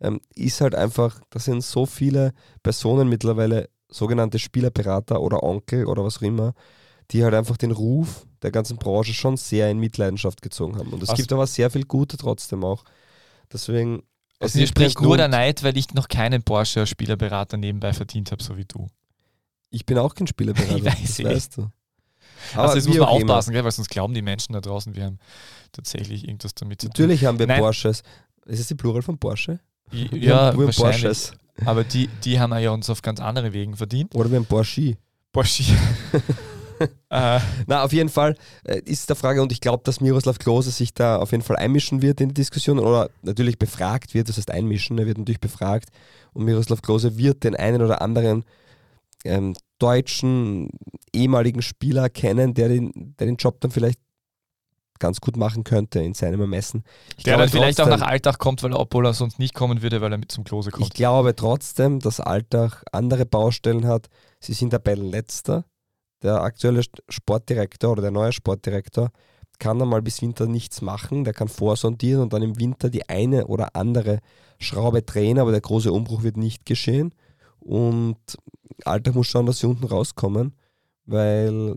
Ähm, 0.00 0.20
ist 0.34 0.60
halt 0.60 0.74
einfach, 0.74 1.20
da 1.30 1.38
sind 1.38 1.62
so 1.62 1.86
viele 1.86 2.32
Personen 2.62 3.08
mittlerweile 3.08 3.68
sogenannte 3.88 4.38
Spielerberater 4.40 5.20
oder 5.20 5.42
Onkel 5.44 5.86
oder 5.86 6.04
was 6.04 6.18
auch 6.18 6.22
immer, 6.22 6.52
die 7.12 7.22
halt 7.22 7.34
einfach 7.34 7.56
den 7.56 7.70
Ruf 7.70 8.26
der 8.42 8.50
ganzen 8.50 8.76
Branche 8.76 9.14
schon 9.14 9.36
sehr 9.36 9.70
in 9.70 9.78
Mitleidenschaft 9.78 10.42
gezogen 10.42 10.76
haben. 10.76 10.92
Und 10.92 11.02
es 11.02 11.14
gibt 11.14 11.32
aber 11.32 11.46
sehr 11.46 11.70
viel 11.70 11.84
Gute 11.84 12.16
trotzdem 12.16 12.64
auch. 12.64 12.84
Deswegen. 13.52 14.02
Also 14.44 14.58
mir 14.58 14.66
spricht 14.66 15.00
nur 15.00 15.16
der 15.16 15.28
Neid, 15.28 15.62
weil 15.62 15.76
ich 15.76 15.92
noch 15.94 16.08
keinen 16.08 16.42
Porsche 16.42 16.80
als 16.80 16.90
Spielerberater 16.90 17.56
nebenbei 17.56 17.92
verdient 17.92 18.30
habe, 18.32 18.42
so 18.42 18.56
wie 18.56 18.64
du. 18.64 18.88
Ich 19.70 19.84
bin 19.86 19.98
auch 19.98 20.14
kein 20.14 20.26
Spielerberater, 20.26 20.76
Ich 20.76 20.84
weiß 20.84 21.00
das 21.00 21.18
eh. 21.18 21.24
weißt 21.24 21.56
du. 21.56 21.70
also 22.54 22.76
jetzt 22.76 22.86
wie 22.86 22.90
muss 22.90 22.98
man 22.98 23.08
aufpassen, 23.08 23.52
gell, 23.52 23.64
weil 23.64 23.72
sonst 23.72 23.90
glauben 23.90 24.14
die 24.14 24.22
Menschen 24.22 24.52
da 24.52 24.60
draußen, 24.60 24.94
wir 24.94 25.04
haben 25.04 25.18
tatsächlich 25.72 26.26
irgendwas 26.26 26.54
damit 26.54 26.80
zu 26.80 26.88
tun. 26.88 26.92
Natürlich 26.92 27.24
haben 27.24 27.38
wir 27.38 27.46
Nein. 27.46 27.60
Porsches. 27.60 28.02
Ist 28.46 28.60
es 28.60 28.68
die 28.68 28.74
Plural 28.74 29.02
von 29.02 29.18
Porsche? 29.18 29.60
Ja, 29.90 30.46
haben, 30.46 30.58
wir 30.58 30.66
wahrscheinlich. 30.66 31.02
Porsches. 31.02 31.32
Aber 31.64 31.84
die, 31.84 32.08
die 32.24 32.40
haben 32.40 32.56
ja 32.58 32.70
uns 32.70 32.90
auf 32.90 33.02
ganz 33.02 33.20
andere 33.20 33.52
Wegen 33.52 33.76
verdient. 33.76 34.14
Oder 34.14 34.30
wir 34.30 34.38
haben 34.38 34.46
Porsche. 34.46 34.96
Porsche. 35.32 35.64
äh, 36.80 37.40
Na, 37.66 37.82
auf 37.82 37.92
jeden 37.92 38.08
Fall 38.08 38.36
äh, 38.64 38.80
ist 38.84 39.08
der 39.08 39.16
Frage, 39.16 39.42
und 39.42 39.52
ich 39.52 39.60
glaube, 39.60 39.82
dass 39.84 40.00
Miroslav 40.00 40.38
Klose 40.38 40.70
sich 40.70 40.94
da 40.94 41.16
auf 41.16 41.32
jeden 41.32 41.44
Fall 41.44 41.56
einmischen 41.56 42.02
wird 42.02 42.20
in 42.20 42.28
die 42.28 42.34
Diskussion 42.34 42.78
oder 42.78 43.10
natürlich 43.22 43.58
befragt 43.58 44.14
wird, 44.14 44.28
das 44.28 44.36
heißt 44.36 44.50
einmischen, 44.50 44.98
er 44.98 45.06
wird 45.06 45.18
natürlich 45.18 45.40
befragt 45.40 45.90
und 46.32 46.44
Miroslav 46.44 46.82
Klose 46.82 47.16
wird 47.16 47.44
den 47.44 47.56
einen 47.56 47.82
oder 47.82 48.02
anderen 48.02 48.44
ähm, 49.24 49.54
deutschen 49.78 50.70
ehemaligen 51.12 51.62
Spieler 51.62 52.08
kennen, 52.08 52.54
der 52.54 52.68
den, 52.68 53.14
der 53.18 53.26
den 53.26 53.36
Job 53.36 53.60
dann 53.60 53.70
vielleicht 53.70 53.98
ganz 54.98 55.20
gut 55.20 55.36
machen 55.36 55.64
könnte 55.64 56.00
in 56.00 56.14
seinem 56.14 56.40
Ermessen. 56.40 56.84
Ich 57.16 57.24
der 57.24 57.34
glaube 57.34 57.42
dann 57.42 57.50
vielleicht 57.50 57.80
auch 57.80 57.88
nach 57.88 58.02
Alltag 58.02 58.38
kommt, 58.38 58.62
weil 58.62 58.72
obwohl 58.72 59.06
er 59.06 59.12
sonst 59.12 59.38
nicht 59.38 59.54
kommen 59.54 59.82
würde, 59.82 60.00
weil 60.00 60.12
er 60.12 60.18
mit 60.18 60.30
zum 60.30 60.44
Klose 60.44 60.70
Ich 60.70 60.74
kommt. 60.74 60.94
glaube 60.94 61.34
trotzdem, 61.34 61.98
dass 61.98 62.20
Alltag 62.20 62.84
andere 62.92 63.26
Baustellen 63.26 63.86
hat. 63.86 64.08
Sie 64.40 64.52
sind 64.52 64.70
Tabellenletzter. 64.70 65.64
Der 66.24 66.42
aktuelle 66.42 66.82
Sportdirektor 67.08 67.92
oder 67.92 68.02
der 68.02 68.10
neue 68.10 68.32
Sportdirektor 68.32 69.10
kann 69.58 69.78
dann 69.78 69.88
mal 69.88 70.02
bis 70.02 70.22
Winter 70.22 70.46
nichts 70.46 70.82
machen. 70.82 71.24
Der 71.24 71.34
kann 71.34 71.48
vorsondieren 71.48 72.22
und 72.22 72.32
dann 72.32 72.42
im 72.42 72.58
Winter 72.58 72.90
die 72.90 73.08
eine 73.08 73.46
oder 73.46 73.76
andere 73.76 74.20
Schraube 74.58 75.02
drehen, 75.02 75.38
aber 75.38 75.52
der 75.52 75.60
große 75.60 75.92
Umbruch 75.92 76.22
wird 76.22 76.38
nicht 76.38 76.64
geschehen. 76.64 77.14
Und 77.60 78.16
Alltag 78.84 79.14
muss 79.14 79.26
schauen, 79.26 79.46
dass 79.46 79.58
sie 79.58 79.66
unten 79.66 79.84
rauskommen, 79.84 80.54
weil 81.06 81.76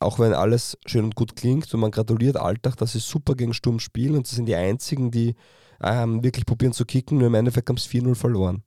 auch 0.00 0.18
wenn 0.18 0.32
alles 0.32 0.78
schön 0.86 1.04
und 1.04 1.16
gut 1.16 1.36
klingt 1.36 1.72
und 1.74 1.80
man 1.80 1.90
gratuliert 1.90 2.36
Alltag, 2.36 2.76
dass 2.76 2.92
sie 2.92 3.00
super 3.00 3.34
gegen 3.34 3.54
Sturm 3.54 3.80
spielen 3.80 4.16
und 4.16 4.26
sie 4.26 4.36
sind 4.36 4.46
die 4.46 4.54
einzigen, 4.54 5.10
die 5.10 5.34
ähm, 5.82 6.22
wirklich 6.22 6.46
probieren 6.46 6.72
zu 6.72 6.84
kicken, 6.84 7.18
nur 7.18 7.26
im 7.26 7.34
Endeffekt 7.34 7.68
haben 7.68 7.76
sie 7.76 8.00
4-0 8.00 8.14
verloren. 8.14 8.62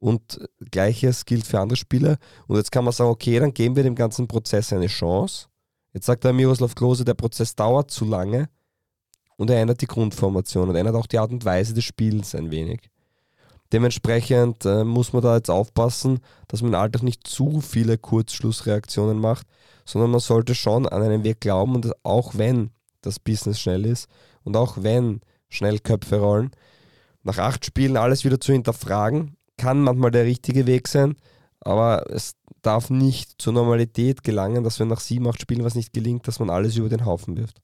Und 0.00 0.40
gleiches 0.70 1.24
gilt 1.26 1.46
für 1.46 1.60
andere 1.60 1.76
Spieler. 1.76 2.16
Und 2.48 2.56
jetzt 2.56 2.72
kann 2.72 2.84
man 2.84 2.92
sagen, 2.92 3.10
okay, 3.10 3.38
dann 3.38 3.54
geben 3.54 3.76
wir 3.76 3.82
dem 3.82 3.94
ganzen 3.94 4.26
Prozess 4.26 4.72
eine 4.72 4.86
Chance. 4.86 5.46
Jetzt 5.92 6.06
sagt 6.06 6.24
der 6.24 6.32
Miroslav 6.32 6.74
Klose, 6.74 7.04
der 7.04 7.14
Prozess 7.14 7.54
dauert 7.54 7.90
zu 7.90 8.04
lange 8.04 8.48
und 9.36 9.50
er 9.50 9.60
ändert 9.60 9.80
die 9.80 9.86
Grundformation 9.86 10.68
und 10.68 10.76
ändert 10.76 10.94
auch 10.94 11.06
die 11.06 11.18
Art 11.18 11.30
und 11.30 11.44
Weise 11.44 11.74
des 11.74 11.84
Spiels 11.84 12.34
ein 12.34 12.50
wenig. 12.50 12.90
Dementsprechend 13.72 14.64
äh, 14.64 14.84
muss 14.84 15.12
man 15.12 15.22
da 15.22 15.36
jetzt 15.36 15.50
aufpassen, 15.50 16.20
dass 16.48 16.62
man 16.62 16.72
im 16.72 16.80
Alltag 16.80 17.02
nicht 17.02 17.26
zu 17.26 17.60
viele 17.60 17.98
Kurzschlussreaktionen 17.98 19.18
macht, 19.18 19.46
sondern 19.84 20.10
man 20.10 20.20
sollte 20.20 20.54
schon 20.54 20.88
an 20.88 21.02
einen 21.02 21.24
Weg 21.24 21.40
glauben 21.40 21.74
und 21.74 21.92
auch 22.04 22.36
wenn 22.36 22.70
das 23.02 23.18
Business 23.18 23.60
schnell 23.60 23.86
ist 23.86 24.08
und 24.44 24.56
auch 24.56 24.78
wenn 24.82 25.20
schnell 25.48 25.78
Köpfe 25.78 26.18
rollen, 26.18 26.50
nach 27.22 27.38
acht 27.38 27.64
Spielen 27.64 27.96
alles 27.96 28.24
wieder 28.24 28.40
zu 28.40 28.52
hinterfragen, 28.52 29.36
kann 29.60 29.82
manchmal 29.82 30.10
der 30.10 30.24
richtige 30.24 30.66
Weg 30.66 30.88
sein, 30.88 31.16
aber 31.60 32.10
es 32.10 32.34
darf 32.62 32.90
nicht 32.90 33.40
zur 33.40 33.52
Normalität 33.52 34.22
gelangen, 34.24 34.64
dass 34.64 34.80
wenn 34.80 34.88
nach 34.88 35.00
sieben, 35.00 35.28
acht 35.28 35.40
Spielen 35.40 35.64
was 35.64 35.74
nicht 35.74 35.92
gelingt, 35.92 36.26
dass 36.26 36.38
man 36.38 36.50
alles 36.50 36.76
über 36.76 36.88
den 36.88 37.04
Haufen 37.04 37.36
wirft. 37.36 37.60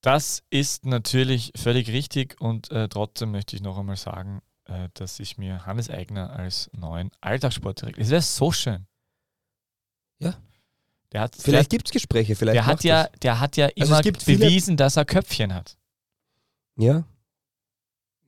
Das 0.00 0.42
ist 0.50 0.84
natürlich 0.84 1.52
völlig 1.56 1.88
richtig 1.88 2.40
und 2.40 2.70
äh, 2.72 2.88
trotzdem 2.88 3.30
möchte 3.30 3.54
ich 3.54 3.62
noch 3.62 3.78
einmal 3.78 3.96
sagen, 3.96 4.40
äh, 4.64 4.88
dass 4.94 5.20
ich 5.20 5.38
mir 5.38 5.64
Hannes 5.64 5.90
Eigner 5.90 6.30
als 6.30 6.68
neuen 6.72 7.10
Alltagssportdirektor. 7.20 8.02
Es 8.02 8.10
wäre 8.10 8.22
so 8.22 8.50
schön. 8.50 8.86
Ja. 10.18 10.34
Der 11.12 11.20
hat, 11.20 11.36
Vielleicht 11.36 11.70
gibt 11.70 11.86
es 11.88 11.92
Gespräche, 11.92 12.28
der, 12.28 12.36
vielleicht 12.36 12.56
der 12.56 12.66
hat 12.66 12.84
ja, 12.84 13.02
das. 13.04 13.20
der 13.20 13.40
hat 13.40 13.56
ja 13.56 13.66
Also 13.78 13.94
immer 13.94 14.02
viele- 14.18 14.46
bewiesen, 14.46 14.76
dass 14.76 14.96
er 14.96 15.04
Köpfchen 15.04 15.54
hat. 15.54 15.76
Ja. 16.76 17.04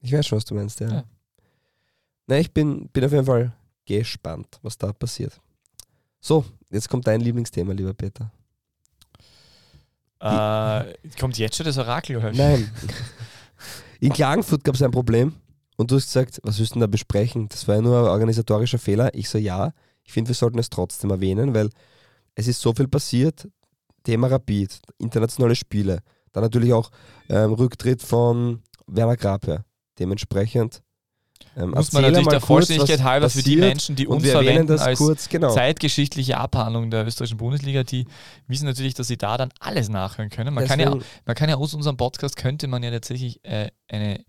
Ich 0.03 0.13
weiß 0.13 0.27
schon, 0.27 0.37
was 0.37 0.45
du 0.45 0.55
meinst, 0.55 0.81
ja. 0.81 0.89
Ja. 0.91 1.05
Na, 2.27 2.39
ich 2.39 2.53
bin, 2.53 2.89
bin 2.89 3.05
auf 3.05 3.13
jeden 3.13 3.27
Fall 3.27 3.53
gespannt, 3.85 4.59
was 4.63 4.79
da 4.79 4.93
passiert. 4.93 5.41
So, 6.21 6.45
jetzt 6.71 6.89
kommt 6.89 7.07
dein 7.07 7.21
Lieblingsthema, 7.21 7.73
lieber 7.73 7.93
Peter. 7.93 8.33
Äh, 10.21 10.95
kommt 11.21 11.37
jetzt 11.37 11.57
schon 11.57 11.67
das 11.67 11.77
Orakel? 11.77 12.17
Oder? 12.17 12.33
Nein. 12.33 12.71
In 14.01 14.13
Klagenfurt 14.13 14.65
gab 14.65 14.75
es 14.75 14.83
ein 14.83 14.91
Problem 14.91 15.35
und 15.77 15.91
du 15.91 15.97
hast 15.97 16.07
gesagt, 16.07 16.41
was 16.43 16.59
willst 16.59 16.73
du 16.73 16.75
denn 16.75 16.81
da 16.81 16.87
besprechen? 16.87 17.49
Das 17.49 17.69
war 17.69 17.77
ja 17.77 17.83
nur 17.83 17.99
ein 17.99 18.11
organisatorischer 18.11 18.79
Fehler. 18.79 19.15
Ich 19.15 19.29
so, 19.29 19.37
ja, 19.37 19.73
ich 20.03 20.13
finde, 20.13 20.29
wir 20.29 20.35
sollten 20.35 20.59
es 20.59 20.71
trotzdem 20.71 21.11
erwähnen, 21.11 21.55
weil 21.55 21.69
es 22.35 22.49
ist 22.49 22.61
so 22.61 22.73
viel 22.73 22.89
passiert. 22.89 23.49
Thema 24.03 24.29
Rapid, 24.29 24.81
internationale 24.99 25.57
Spiele, 25.57 26.01
dann 26.33 26.43
natürlich 26.43 26.73
auch 26.73 26.91
ähm, 27.29 27.53
Rücktritt 27.55 28.03
von 28.03 28.63
Werner 28.87 29.17
Grape. 29.17 29.65
Dementsprechend 29.99 30.83
ähm, 31.57 31.71
Muss 31.71 31.93
man 31.93 32.03
natürlich 32.03 32.29
der 32.29 32.41
Vollständigkeit 32.41 33.03
halber 33.03 33.31
für 33.31 33.43
die 33.43 33.57
Menschen, 33.57 33.97
die 33.97 34.07
uns 34.07 34.29
verwenden 34.29 34.67
das 34.67 34.81
als 34.81 34.99
kurz, 34.99 35.29
genau. 35.29 35.51
zeitgeschichtliche 35.53 36.37
Abhandlung 36.39 36.91
der 36.91 37.07
österreichischen 37.07 37.39
Bundesliga, 37.39 37.83
die 37.85 38.07
wissen 38.47 38.67
natürlich, 38.67 38.95
dass 38.95 39.07
sie 39.07 39.17
da 39.17 39.37
dann 39.37 39.51
alles 39.61 39.89
nachhören 39.89 40.31
können. 40.31 40.53
Man, 40.55 40.67
kann 40.67 40.81
ja, 40.81 40.95
man 41.25 41.35
kann 41.37 41.49
ja 41.49 41.57
aus 41.57 41.75
unserem 41.75 41.97
Podcast, 41.97 42.37
könnte 42.37 42.67
man 42.67 42.83
ja 42.83 42.91
tatsächlich 42.91 43.45
äh, 43.45 43.69
eine, 43.89 44.25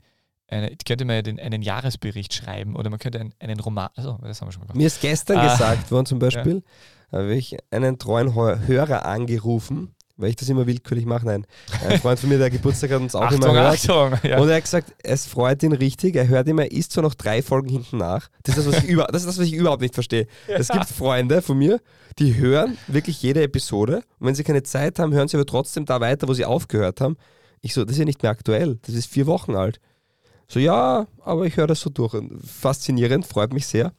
eine, 0.48 0.76
könnte 0.86 1.06
man 1.06 1.16
ja 1.18 1.22
den, 1.24 1.40
einen 1.40 1.62
Jahresbericht 1.62 2.34
schreiben 2.34 2.76
oder 2.76 2.90
man 2.90 3.00
könnte 3.00 3.20
einen, 3.20 3.34
einen 3.40 3.60
Roman, 3.60 3.90
also 3.96 4.18
das 4.22 4.42
haben 4.42 4.48
wir 4.48 4.52
schon 4.52 4.62
gemacht. 4.62 4.78
Mir 4.78 4.88
ist 4.88 5.02
gestern 5.02 5.38
Ah. 5.38 5.52
gesagt 5.52 5.92
worden, 5.92 6.06
zum 6.06 6.20
Beispiel, 6.20 6.64
habe 7.12 7.34
ich 7.34 7.58
einen 7.72 7.98
treuen 7.98 8.36
Hör- 8.36 8.68
Hörer 8.68 9.06
angerufen, 9.06 9.96
weil 10.18 10.30
ich 10.30 10.36
das 10.36 10.50
immer 10.50 10.66
willkürlich 10.66 11.06
mache. 11.06 11.26
Nein, 11.26 11.46
ein 11.88 12.00
Freund 12.00 12.20
von 12.20 12.30
mir, 12.30 12.38
der 12.38 12.50
Geburtstag 12.50 12.92
hat 12.92 13.02
uns 13.02 13.16
auch 13.16 13.24
Achtung, 13.24 13.42
immer 13.42 13.54
hört. 13.54 13.74
Achtung! 13.74 14.14
Ja. 14.24 14.40
Und 14.40 14.50
er 14.50 14.56
hat 14.56 14.64
gesagt, 14.64 14.94
es 15.04 15.26
freut 15.26 15.62
ihn 15.64 15.74
richtig, 15.74 16.16
er 16.16 16.28
hört 16.28 16.48
immer, 16.48 16.64
er 16.64 16.72
ist 16.72 16.92
zwar 16.92 17.04
noch 17.04 17.14
drei 17.14 17.42
Folgen 17.42 17.70
hinten 17.70 17.98
nach. 17.98 18.30
Das 18.44 18.58
ist 18.58 18.66
das, 18.66 18.74
was 18.74 18.84
ich, 18.84 18.90
über, 18.90 19.06
das, 19.06 19.22
ist 19.22 19.28
das, 19.28 19.38
was 19.38 19.46
ich 19.46 19.54
überhaupt 19.54 19.82
nicht 19.82 19.94
verstehe. 19.94 20.28
Es 20.48 20.70
gibt 20.70 20.86
Freunde 20.86 21.42
von 21.42 21.58
mir, 21.58 21.80
die 22.20 22.36
hören 22.36 22.78
wirklich 22.88 23.22
jede 23.22 23.44
Episode 23.44 24.04
und 24.20 24.28
wenn 24.28 24.36
sie 24.36 24.44
keine 24.44 24.64
Zeit 24.64 25.00
haben, 25.00 25.14
hören 25.14 25.28
sie 25.28 25.38
aber 25.38 25.46
trotzdem 25.46 25.86
da 25.86 26.00
weiter, 26.00 26.28
wo 26.28 26.34
sie 26.34 26.46
aufgehört 26.46 27.02
haben. 27.02 27.18
Ich 27.62 27.74
so, 27.74 27.84
das 27.84 27.94
ist 27.94 28.00
ja 28.00 28.06
nicht 28.06 28.24
mehr 28.24 28.32
aktuell, 28.32 28.78
das 28.84 28.96
ist 28.96 29.08
vier 29.08 29.28
Wochen 29.28 29.56
alt. 29.56 29.80
So, 30.48 30.60
ja, 30.60 31.08
aber 31.24 31.46
ich 31.46 31.58
höre 31.58 31.68
das 31.68 31.82
so 31.82 31.90
durch. 31.90 32.16
Faszinierend, 32.46 33.26
freut 33.26 33.52
mich 33.52 33.66
sehr. 33.66 33.94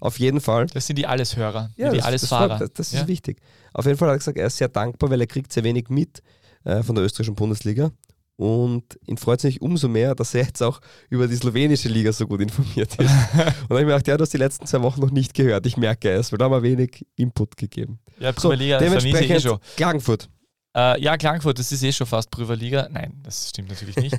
Auf 0.00 0.18
jeden 0.18 0.40
Fall. 0.40 0.66
Das 0.66 0.86
sind 0.86 0.96
die 0.96 1.06
Alleshörer, 1.06 1.70
Ja, 1.76 1.90
die 1.90 1.98
das, 1.98 2.06
Allesfahrer. 2.06 2.48
Das, 2.58 2.58
das, 2.60 2.72
das 2.72 2.92
ist 2.94 3.00
ja? 3.00 3.08
wichtig. 3.08 3.40
Auf 3.72 3.86
jeden 3.86 3.98
Fall 3.98 4.08
hat 4.08 4.14
er 4.14 4.18
gesagt, 4.18 4.38
er 4.38 4.46
ist 4.46 4.56
sehr 4.56 4.68
dankbar, 4.68 5.10
weil 5.10 5.20
er 5.20 5.26
kriegt 5.26 5.52
sehr 5.52 5.64
wenig 5.64 5.88
mit 5.88 6.22
äh, 6.64 6.82
von 6.82 6.94
der 6.94 7.04
österreichischen 7.04 7.34
Bundesliga. 7.34 7.90
Und 8.36 8.98
ihn 9.06 9.18
freut 9.18 9.40
es 9.40 9.44
nicht 9.44 9.60
umso 9.60 9.86
mehr, 9.86 10.14
dass 10.14 10.34
er 10.34 10.44
jetzt 10.44 10.62
auch 10.62 10.80
über 11.10 11.28
die 11.28 11.36
slowenische 11.36 11.90
Liga 11.90 12.10
so 12.10 12.26
gut 12.26 12.40
informiert 12.40 12.94
ist. 12.94 12.98
und 12.98 13.08
dann 13.38 13.44
habe 13.44 13.54
ich 13.58 13.68
mir 13.68 13.84
gedacht, 13.86 14.08
ja, 14.08 14.16
du 14.16 14.22
hast 14.22 14.32
die 14.32 14.38
letzten 14.38 14.66
zwei 14.66 14.80
Wochen 14.80 15.00
noch 15.02 15.10
nicht 15.10 15.34
gehört. 15.34 15.66
Ich 15.66 15.76
merke 15.76 16.10
es, 16.10 16.32
weil 16.32 16.38
da 16.38 16.46
haben 16.46 16.52
wir 16.52 16.62
wenig 16.62 17.04
Input 17.16 17.58
gegeben. 17.58 17.98
Ja, 18.18 18.32
So, 18.34 18.50
ich 18.52 18.60
eh 18.62 18.78
dementsprechend 18.78 19.42
schon. 19.42 19.58
Klagenfurt. 19.76 20.30
Äh, 20.74 21.02
ja, 21.02 21.18
Klagenfurt, 21.18 21.58
das 21.58 21.70
ist 21.70 21.82
eh 21.82 21.92
schon 21.92 22.06
fast 22.06 22.30
Prüverliga. 22.30 22.88
Nein, 22.90 23.20
das 23.24 23.50
stimmt 23.50 23.68
natürlich 23.68 23.96
nicht. 23.96 24.14
äh, 24.14 24.18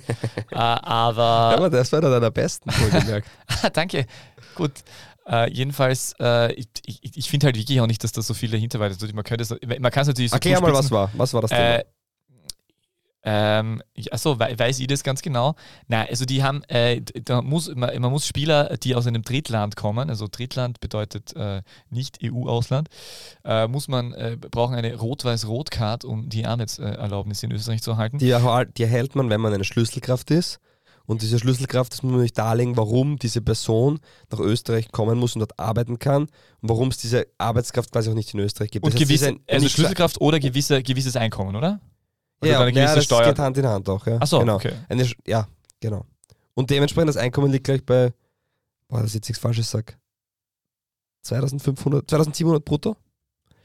Ja, 0.52 0.84
aber, 0.84 1.24
aber 1.24 1.70
das 1.72 1.92
war 1.92 2.00
einer 2.00 2.12
deiner 2.12 2.30
besten, 2.30 2.70
wohlgemerkt. 2.72 3.28
danke. 3.74 4.06
Gut. 4.54 4.72
Äh, 5.28 5.52
jedenfalls, 5.52 6.14
äh, 6.20 6.54
ich, 6.54 6.68
ich, 6.86 7.18
ich 7.18 7.30
finde 7.30 7.46
halt 7.46 7.56
wirklich 7.58 7.80
auch 7.80 7.88
nicht, 7.88 8.04
dass 8.04 8.12
da 8.12 8.22
so 8.22 8.34
viel 8.34 8.50
dahinter 8.50 8.80
war. 8.80 8.88
Also 8.88 9.08
Man, 9.14 9.24
kann 9.24 9.40
es 9.40 9.50
natürlich 10.08 10.32
so 10.32 10.36
Erklär 10.36 10.60
mal, 10.62 10.74
was 10.74 10.90
war. 10.92 11.10
Was 11.14 11.34
war 11.34 11.42
das 11.42 11.52
Thema? 11.52 11.76
Äh, 11.78 11.84
ähm, 13.24 13.84
achso, 14.12 14.40
wei- 14.40 14.58
weiß 14.58 14.80
ich 14.80 14.88
das 14.88 15.04
ganz 15.04 15.22
genau? 15.22 15.54
Nein, 15.88 16.08
also 16.10 16.26
die 16.26 16.42
haben, 16.42 16.64
äh, 16.64 17.02
da 17.02 17.44
muss, 17.44 17.68
man, 17.76 18.02
man 18.02 18.12
muss 18.12 18.26
Spieler, 18.26 18.76
die 18.78 18.96
aus 18.96 19.06
einem 19.06 19.22
Drittland 19.22 19.76
kommen, 19.76 20.10
also 20.10 20.28
Drittland 20.30 20.80
bedeutet 20.80 21.36
äh, 21.36 21.62
nicht 21.92 22.18
EU-Ausland, 22.24 22.90
äh, 23.46 23.68
muss 23.68 23.88
man, 23.88 24.14
äh, 24.14 24.38
brauchen 24.40 24.74
eine 24.74 24.96
Rot-Weiß-Rot-Card, 24.96 26.04
um 26.04 26.30
die 26.30 26.48
Arbeitserlaubnis 26.48 27.44
in 27.44 27.52
Österreich 27.52 27.84
zu 27.84 27.92
erhalten. 27.92 28.18
Die, 28.18 28.36
die 28.76 28.84
erhält 28.84 29.14
man, 29.16 29.30
wenn 29.30 29.40
man 29.42 29.54
eine 29.54 29.66
Schlüsselkraft 29.66 30.32
ist. 30.32 30.60
Und 31.12 31.22
diese 31.22 31.38
Schlüsselkraft, 31.40 31.92
das 31.92 32.04
muss 32.04 32.12
man 32.14 32.22
nicht 32.22 32.38
darlegen, 32.38 32.78
warum 32.78 33.18
diese 33.20 33.42
Person 33.42 34.00
nach 34.32 34.40
Österreich 34.40 34.90
kommen 34.94 35.20
muss 35.20 35.36
und 35.36 35.42
dort 35.42 35.60
arbeiten 35.60 36.00
kann 36.00 36.24
und 36.24 36.70
warum 36.70 36.88
es 36.88 36.98
diese 37.00 37.28
Arbeitskraft 37.38 37.92
quasi 37.92 38.10
auch 38.10 38.14
nicht 38.14 38.34
in 38.34 38.40
Österreich 38.40 38.72
gibt. 38.72 38.86
Und 38.86 38.94
Das 38.94 39.02
heißt, 39.02 39.12
es 39.12 39.20
gewisse, 39.22 39.40
also 39.48 39.68
Schlüsselkraft 39.68 40.22
oder 40.22 40.40
gewisse, 40.40 40.82
gewisses 40.82 41.18
Einkommen, 41.18 41.56
oder? 41.58 41.82
Oder 42.42 42.52
Ja, 42.52 42.62
eine 42.62 42.72
gewisse 42.72 42.88
ja 42.88 42.96
das 42.96 43.04
Steuer. 43.04 43.26
geht 43.28 43.40
Hand 43.40 43.58
in 43.58 43.66
Hand 43.68 43.90
auch. 43.90 44.08
Ja. 44.08 44.22
Achso, 44.22 44.40
genau. 44.40 44.56
okay. 44.56 44.72
Eine, 44.88 45.06
ja, 45.28 45.48
genau. 45.82 46.06
Und 46.54 46.70
dementsprechend 46.70 47.10
das 47.10 47.18
Einkommen 47.18 47.52
liegt 47.52 47.66
gleich 47.66 47.86
bei, 47.86 48.14
boah, 48.88 49.02
dass 49.02 49.10
ich 49.10 49.16
jetzt 49.16 49.28
nichts 49.28 49.42
Falsches 49.42 49.70
sage, 49.70 49.94
2500, 51.24 52.10
2700 52.10 52.64
brutto? 52.64 52.96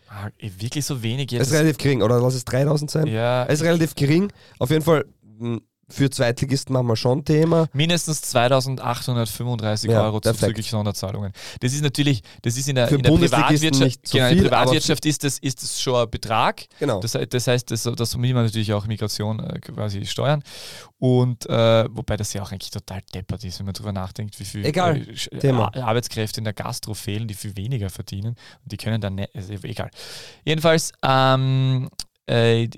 Ah, 0.08 0.30
eh, 0.38 0.50
wirklich 0.58 0.84
so 0.84 1.00
wenig 1.02 1.28
Das 1.28 1.38
jetzt. 1.38 1.46
ist 1.48 1.52
relativ 1.54 1.78
gering, 1.78 2.02
oder 2.02 2.20
lass 2.20 2.34
es 2.34 2.44
3000 2.44 2.90
sein? 2.90 3.06
ja, 3.06 3.44
Es 3.46 3.60
ist 3.60 3.64
relativ 3.66 3.94
gering. 3.94 4.32
Auf 4.58 4.70
jeden 4.70 4.82
Fall 4.82 5.04
mh, 5.38 5.60
für 5.88 6.10
Zweitligisten 6.10 6.72
machen 6.72 6.86
wir 6.88 6.96
schon 6.96 7.24
Thema. 7.24 7.68
Mindestens 7.72 8.20
2835 8.22 9.90
Ja, 9.90 10.02
Euro 10.02 10.20
perfekt. 10.20 10.40
zuzüglich 10.40 10.70
Sonderzahlungen. 10.70 11.32
Das 11.60 11.72
ist 11.72 11.82
natürlich, 11.82 12.22
das 12.42 12.56
ist 12.56 12.68
in 12.68 12.74
der, 12.76 12.90
in 12.90 13.02
der 13.02 13.10
Privatwirtschaft, 13.12 13.80
nicht 13.84 14.08
so 14.08 14.18
genau, 14.18 14.28
in 14.30 14.36
der 14.38 14.44
Privatwirtschaft 14.44 15.06
ist 15.06 15.24
das, 15.24 15.38
ist 15.38 15.62
das 15.62 15.80
schon 15.80 15.94
ein 16.02 16.10
Betrag. 16.10 16.64
Genau. 16.78 17.00
Das, 17.00 17.16
das 17.28 17.46
heißt, 17.46 17.70
das, 17.70 17.82
das 17.84 18.10
sommiert 18.10 18.34
man 18.34 18.44
natürlich 18.44 18.72
auch 18.72 18.86
Migration 18.86 19.40
äh, 19.40 19.60
quasi 19.60 20.04
steuern. 20.06 20.42
Und 20.98 21.46
äh, 21.46 21.84
wobei 21.90 22.16
das 22.16 22.32
ja 22.32 22.42
auch 22.42 22.52
eigentlich 22.52 22.70
total 22.70 23.02
deppert 23.14 23.44
ist, 23.44 23.58
wenn 23.58 23.66
man 23.66 23.74
drüber 23.74 23.92
nachdenkt, 23.92 24.38
wie 24.40 24.44
viel 24.44 24.64
Egal. 24.64 25.06
äh. 25.30 25.50
Ar- 25.50 25.76
Arbeitskräfte 25.76 26.40
in 26.40 26.44
der 26.44 26.52
Gastro 26.54 26.94
fehlen, 26.94 27.28
die 27.28 27.34
viel 27.34 27.56
weniger 27.56 27.90
verdienen. 27.90 28.34
Und 28.62 28.72
die 28.72 28.76
können 28.76 29.00
dann, 29.00 29.14
ne, 29.16 29.28
also 29.34 29.52
egal. 29.62 29.90
Jedenfalls, 30.44 30.92
ähm, 31.04 31.88
äh, 31.92 32.05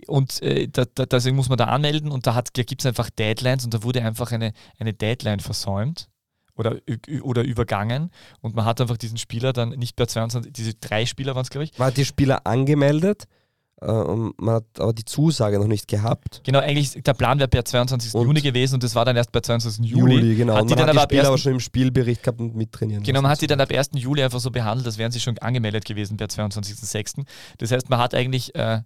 und 0.06 0.42
äh, 0.42 0.68
da, 0.68 0.84
da, 0.94 1.06
deswegen 1.06 1.36
muss 1.36 1.48
man 1.48 1.58
da 1.58 1.66
anmelden 1.66 2.10
und 2.10 2.26
da, 2.26 2.32
da 2.34 2.62
gibt 2.62 2.82
es 2.82 2.86
einfach 2.86 3.08
Deadlines 3.10 3.64
und 3.64 3.72
da 3.72 3.82
wurde 3.82 4.02
einfach 4.02 4.32
eine, 4.32 4.52
eine 4.78 4.92
Deadline 4.92 5.40
versäumt 5.40 6.08
oder, 6.54 6.76
oder 7.22 7.44
übergangen 7.44 8.10
und 8.40 8.54
man 8.54 8.64
hat 8.64 8.80
einfach 8.80 8.98
diesen 8.98 9.16
Spieler 9.16 9.52
dann 9.52 9.70
nicht 9.70 9.96
per 9.96 10.08
22, 10.08 10.52
diese 10.52 10.74
drei 10.74 11.06
Spieler 11.06 11.34
waren 11.34 11.42
es, 11.42 11.50
glaube 11.50 11.64
ich, 11.64 11.78
Man 11.78 11.88
hat 11.88 11.96
die 11.96 12.04
Spieler 12.04 12.46
angemeldet, 12.46 13.26
äh, 13.80 13.90
und 13.90 14.40
man 14.40 14.56
hat 14.56 14.64
aber 14.78 14.92
die 14.92 15.04
Zusage 15.04 15.58
noch 15.58 15.66
nicht 15.66 15.86
gehabt. 15.88 16.40
Genau, 16.44 16.58
eigentlich 16.58 17.00
der 17.02 17.14
Plan 17.14 17.38
wäre 17.38 17.48
per 17.48 17.64
22. 17.64 18.14
Und- 18.14 18.26
Juni 18.26 18.40
gewesen 18.40 18.74
und 18.74 18.82
das 18.82 18.94
war 18.94 19.04
dann 19.04 19.16
erst 19.16 19.30
per 19.30 19.42
22. 19.42 19.84
Juli. 19.84 20.34
genau. 20.34 20.54
Hat 20.54 20.62
und 20.62 20.70
die 20.70 20.74
man 20.74 20.86
dann 20.86 20.88
hat 20.88 20.94
die 20.94 20.98
aber 20.98 21.02
ab 21.02 21.10
Spieler 21.10 21.28
aber 21.28 21.38
schon 21.38 21.52
im 21.52 21.60
Spielbericht 21.60 22.22
gehabt 22.22 22.40
und 22.40 22.56
mittrainieren 22.56 23.04
Genau, 23.04 23.22
man 23.22 23.30
hat 23.30 23.40
die 23.40 23.46
dann 23.46 23.60
ab 23.60 23.70
1. 23.70 23.90
Juli 23.94 24.22
einfach 24.22 24.40
so 24.40 24.50
behandelt, 24.50 24.86
als 24.86 24.98
wären 24.98 25.12
sie 25.12 25.20
schon 25.20 25.38
angemeldet 25.38 25.84
gewesen 25.84 26.16
per 26.16 26.26
22.06. 26.26 27.24
Das 27.58 27.70
heißt, 27.70 27.88
man 27.88 28.00
hat 28.00 28.14
eigentlich 28.14 28.54
äh, 28.56 28.80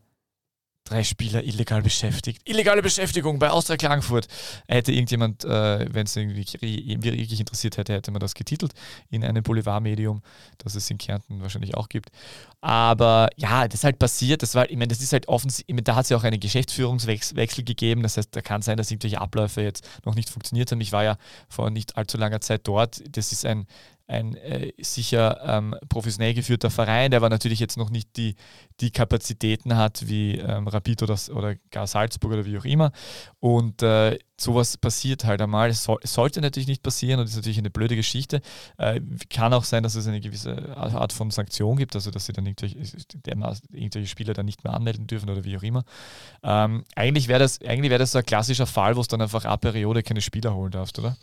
drei 0.92 1.04
Spieler 1.04 1.42
illegal 1.42 1.82
beschäftigt. 1.82 2.42
Illegale 2.44 2.82
Beschäftigung 2.82 3.38
bei 3.38 3.50
Austria 3.50 3.76
Klagenfurt. 3.76 4.28
Hätte 4.68 4.92
irgendjemand, 4.92 5.44
äh, 5.44 5.92
wenn 5.92 6.04
es 6.04 6.14
irgendwie 6.16 6.36
wirklich 6.36 7.40
interessiert 7.40 7.78
hätte, 7.78 7.94
hätte 7.94 8.10
man 8.10 8.20
das 8.20 8.34
getitelt 8.34 8.72
in 9.10 9.24
einem 9.24 9.42
Boulevardmedium, 9.42 10.22
das 10.58 10.74
es 10.74 10.90
in 10.90 10.98
Kärnten 10.98 11.40
wahrscheinlich 11.40 11.74
auch 11.74 11.88
gibt. 11.88 12.10
Aber 12.60 13.30
ja, 13.36 13.66
das 13.66 13.80
ist 13.80 13.84
halt 13.84 13.98
passiert. 13.98 14.42
Das 14.42 14.54
war, 14.54 14.68
ich 14.68 14.76
meine, 14.76 14.88
das 14.88 15.00
ist 15.00 15.12
halt 15.12 15.28
offensichtlich, 15.28 15.82
da 15.82 15.96
hat 15.96 16.04
es 16.04 16.10
ja 16.10 16.16
auch 16.16 16.24
einen 16.24 16.40
Geschäftsführungswechsel 16.40 17.64
gegeben. 17.64 18.02
Das 18.02 18.16
heißt, 18.16 18.28
da 18.36 18.42
kann 18.42 18.62
sein, 18.62 18.76
dass 18.76 18.90
irgendwelche 18.90 19.20
Abläufe 19.20 19.62
jetzt 19.62 19.88
noch 20.04 20.14
nicht 20.14 20.28
funktioniert 20.28 20.70
haben. 20.70 20.80
Ich 20.80 20.92
war 20.92 21.04
ja 21.04 21.16
vor 21.48 21.70
nicht 21.70 21.96
allzu 21.96 22.18
langer 22.18 22.40
Zeit 22.40 22.68
dort. 22.68 23.02
Das 23.16 23.32
ist 23.32 23.46
ein, 23.46 23.66
ein 24.12 24.36
äh, 24.36 24.72
sicher 24.78 25.40
ähm, 25.44 25.74
professionell 25.88 26.34
geführter 26.34 26.70
Verein, 26.70 27.10
der 27.10 27.18
aber 27.18 27.30
natürlich 27.30 27.60
jetzt 27.60 27.76
noch 27.76 27.90
nicht 27.90 28.16
die, 28.16 28.34
die 28.80 28.90
Kapazitäten 28.90 29.76
hat 29.76 30.08
wie 30.08 30.38
ähm, 30.38 30.68
Rapid 30.68 31.02
oder, 31.02 31.18
oder 31.34 31.56
gar 31.70 31.86
Salzburg 31.86 32.32
oder 32.32 32.44
wie 32.44 32.58
auch 32.58 32.64
immer. 32.64 32.92
Und 33.40 33.82
äh, 33.82 34.18
sowas 34.36 34.76
passiert 34.76 35.24
halt 35.24 35.40
einmal. 35.40 35.70
Es, 35.70 35.88
es 36.02 36.12
sollte 36.12 36.40
natürlich 36.40 36.66
nicht 36.66 36.82
passieren 36.82 37.20
und 37.20 37.26
ist 37.26 37.36
natürlich 37.36 37.58
eine 37.58 37.70
blöde 37.70 37.96
Geschichte. 37.96 38.42
Äh, 38.76 39.00
kann 39.30 39.54
auch 39.54 39.64
sein, 39.64 39.82
dass 39.82 39.94
es 39.94 40.06
eine 40.06 40.20
gewisse 40.20 40.76
Art 40.76 41.12
von 41.12 41.30
Sanktion 41.30 41.76
gibt, 41.76 41.94
also 41.94 42.10
dass 42.10 42.26
sie 42.26 42.32
dann 42.32 42.46
irgendwelche, 42.46 42.78
irgendwelche 43.72 44.08
Spieler 44.08 44.34
dann 44.34 44.46
nicht 44.46 44.64
mehr 44.64 44.74
anmelden 44.74 45.06
dürfen 45.06 45.30
oder 45.30 45.44
wie 45.44 45.56
auch 45.56 45.62
immer. 45.62 45.84
Ähm, 46.42 46.84
eigentlich 46.94 47.28
wäre 47.28 47.40
das, 47.40 47.60
wär 47.60 47.98
das 47.98 48.12
so 48.12 48.18
ein 48.18 48.26
klassischer 48.26 48.66
Fall, 48.66 48.96
wo 48.96 49.00
es 49.00 49.08
dann 49.08 49.22
einfach 49.22 49.44
a 49.44 49.56
Periode 49.56 50.02
keine 50.02 50.20
Spieler 50.20 50.54
holen 50.54 50.72
darfst, 50.72 50.98
oder? 50.98 51.16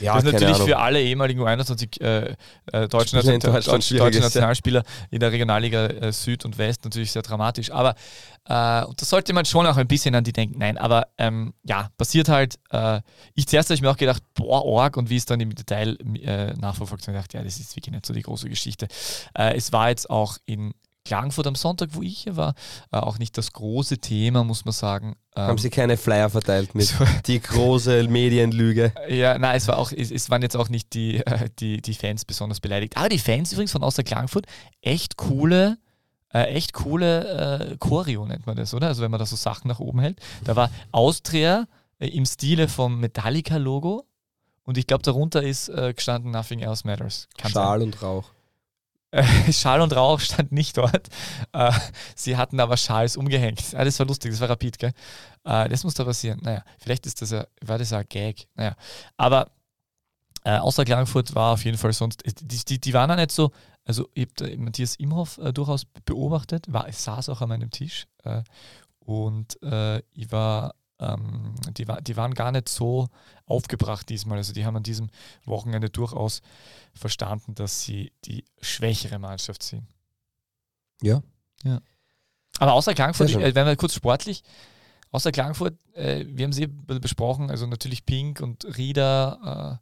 Ja, 0.00 0.14
das 0.14 0.24
ist 0.24 0.32
natürlich 0.32 0.54
Ahnung. 0.56 0.68
für 0.68 0.78
alle 0.78 1.02
ehemaligen 1.02 1.40
U21 1.40 2.00
äh, 2.00 2.36
äh, 2.72 2.88
deutschen, 2.88 3.18
in 3.20 3.40
deutschen 3.40 3.96
ja. 3.96 4.10
Nationalspieler 4.20 4.82
in 5.10 5.20
der 5.20 5.32
Regionalliga 5.32 5.86
äh, 5.86 6.12
Süd 6.12 6.44
und 6.44 6.58
West 6.58 6.84
natürlich 6.84 7.12
sehr 7.12 7.22
dramatisch. 7.22 7.70
Aber 7.70 7.94
äh, 8.46 8.84
und 8.84 9.00
das 9.00 9.08
sollte 9.08 9.32
man 9.32 9.44
schon 9.44 9.66
auch 9.66 9.76
ein 9.76 9.86
bisschen 9.86 10.14
an 10.14 10.24
die 10.24 10.32
denken. 10.32 10.58
Nein, 10.58 10.78
aber 10.78 11.08
ähm, 11.18 11.54
ja, 11.64 11.90
passiert 11.96 12.28
halt. 12.28 12.58
Äh, 12.70 13.00
ich 13.34 13.46
zuerst 13.46 13.68
habe 13.68 13.74
ich 13.74 13.82
mir 13.82 13.90
auch 13.90 13.96
gedacht, 13.96 14.22
boah, 14.34 14.64
Org, 14.64 14.96
und 14.96 15.10
wie 15.10 15.16
es 15.16 15.26
dann 15.26 15.40
im 15.40 15.54
Detail 15.54 15.96
nachverfolgt, 16.58 17.06
habe 17.06 17.16
ich 17.16 17.22
gedacht, 17.22 17.34
ja, 17.34 17.42
das 17.42 17.58
ist 17.58 17.76
wirklich 17.76 17.92
nicht 17.92 18.06
so 18.06 18.14
die 18.14 18.22
große 18.22 18.48
Geschichte. 18.48 18.88
Es 19.34 19.72
war 19.72 19.90
jetzt 19.90 20.10
auch 20.10 20.38
in 20.46 20.72
Klagenfurt 21.06 21.46
am 21.46 21.54
Sonntag, 21.54 21.90
wo 21.92 22.02
ich 22.02 22.18
hier 22.18 22.36
war, 22.36 22.54
äh, 22.92 22.98
auch 22.98 23.18
nicht 23.18 23.38
das 23.38 23.52
große 23.52 23.98
Thema, 23.98 24.44
muss 24.44 24.64
man 24.64 24.72
sagen. 24.72 25.16
Ähm, 25.34 25.44
Haben 25.48 25.58
sie 25.58 25.70
keine 25.70 25.96
Flyer 25.96 26.28
verteilt 26.28 26.74
mit 26.74 26.86
so- 26.88 27.04
die 27.26 27.40
große 27.40 28.04
Medienlüge. 28.08 28.92
ja, 29.08 29.38
nein, 29.38 29.56
es 29.56 29.68
war 29.68 29.78
auch, 29.78 29.92
es, 29.92 30.10
es 30.10 30.28
waren 30.30 30.42
jetzt 30.42 30.56
auch 30.56 30.68
nicht 30.68 30.92
die, 30.94 31.18
äh, 31.24 31.48
die, 31.58 31.80
die 31.80 31.94
Fans 31.94 32.24
besonders 32.24 32.60
beleidigt. 32.60 32.96
Aber 32.96 33.08
die 33.08 33.18
Fans 33.18 33.52
übrigens 33.52 33.72
von 33.72 33.82
Austria 33.82 34.04
Klagenfurt, 34.04 34.46
echt 34.82 35.16
coole, 35.16 35.78
äh, 36.34 36.44
echt 36.54 36.72
coole 36.72 37.70
äh, 37.72 37.76
Choreo 37.78 38.26
nennt 38.26 38.46
man 38.46 38.56
das, 38.56 38.74
oder? 38.74 38.88
Also 38.88 39.02
wenn 39.02 39.10
man 39.10 39.20
da 39.20 39.26
so 39.26 39.36
Sachen 39.36 39.68
nach 39.68 39.78
oben 39.80 40.00
hält. 40.00 40.18
Da 40.44 40.56
war 40.56 40.70
Austria 40.92 41.66
äh, 41.98 42.08
im 42.08 42.26
Stile 42.26 42.66
vom 42.68 42.98
Metallica-Logo 43.00 44.04
und 44.64 44.76
ich 44.78 44.86
glaube 44.86 45.02
darunter 45.04 45.42
ist 45.42 45.68
äh, 45.68 45.92
gestanden 45.94 46.32
Nothing 46.32 46.60
Else 46.60 46.86
Matters. 46.86 47.28
Kann 47.38 47.52
sein. 47.52 47.62
Schal 47.62 47.82
und 47.82 48.02
Rauch. 48.02 48.24
Äh, 49.16 49.52
Schal 49.52 49.80
und 49.80 49.96
Rauch 49.96 50.20
stand 50.20 50.52
nicht 50.52 50.76
dort. 50.76 51.08
Äh, 51.52 51.72
sie 52.14 52.36
hatten 52.36 52.60
aber 52.60 52.76
Schals 52.76 53.16
umgehängt. 53.16 53.74
Ah, 53.74 53.84
das 53.84 53.98
war 53.98 54.06
lustig, 54.06 54.32
das 54.32 54.40
war 54.40 54.50
rapid, 54.50 54.78
gell? 54.78 54.92
Äh, 55.44 55.68
das 55.68 55.84
muss 55.84 55.94
da 55.94 56.04
passieren. 56.04 56.40
Naja, 56.42 56.62
vielleicht 56.78 57.06
ist 57.06 57.22
das 57.22 57.30
ja, 57.30 57.46
war 57.62 57.78
das 57.78 57.90
ja 57.90 57.98
ein 57.98 58.06
Gag. 58.08 58.46
Naja, 58.54 58.76
aber 59.16 59.50
äh, 60.44 60.58
außer 60.58 60.84
Klagenfurt 60.84 61.34
war 61.34 61.54
auf 61.54 61.64
jeden 61.64 61.78
Fall 61.78 61.92
sonst, 61.94 62.22
die, 62.42 62.64
die, 62.64 62.80
die 62.80 62.92
waren 62.92 63.10
auch 63.10 63.16
nicht 63.16 63.32
so, 63.32 63.50
also 63.84 64.08
ich 64.14 64.28
habe 64.40 64.56
Matthias 64.58 64.96
Imhoff 64.96 65.38
äh, 65.38 65.52
durchaus 65.52 65.86
beobachtet, 66.04 66.70
war, 66.70 66.88
ich 66.88 66.98
saß 66.98 67.30
auch 67.30 67.40
an 67.40 67.48
meinem 67.48 67.70
Tisch 67.70 68.06
äh, 68.24 68.42
und 69.00 69.58
ich 70.12 70.32
war, 70.32 70.74
ähm, 70.98 71.54
die, 71.70 71.86
die 72.02 72.16
waren 72.16 72.34
gar 72.34 72.50
nicht 72.50 72.68
so 72.68 73.06
aufgebracht 73.46 74.08
diesmal. 74.08 74.38
Also 74.38 74.52
die 74.52 74.66
haben 74.66 74.76
an 74.76 74.82
diesem 74.82 75.08
Wochenende 75.44 75.88
durchaus 75.90 76.42
verstanden, 76.94 77.54
dass 77.54 77.82
sie 77.82 78.12
die 78.24 78.44
schwächere 78.60 79.18
Mannschaft 79.18 79.62
sind. 79.62 79.86
Ja. 81.02 81.22
ja. 81.64 81.80
Aber 82.58 82.72
außer 82.72 82.94
Klagenfurt, 82.94 83.30
äh, 83.30 83.54
wenn 83.54 83.66
wir 83.66 83.76
kurz 83.76 83.94
sportlich, 83.94 84.42
außer 85.10 85.32
Klagenfurt, 85.32 85.74
äh, 85.94 86.24
wir 86.28 86.44
haben 86.44 86.52
sie 86.52 86.66
besprochen, 86.66 87.50
also 87.50 87.66
natürlich 87.66 88.04
Pink 88.04 88.40
und 88.40 88.64
Rieder, 88.76 89.80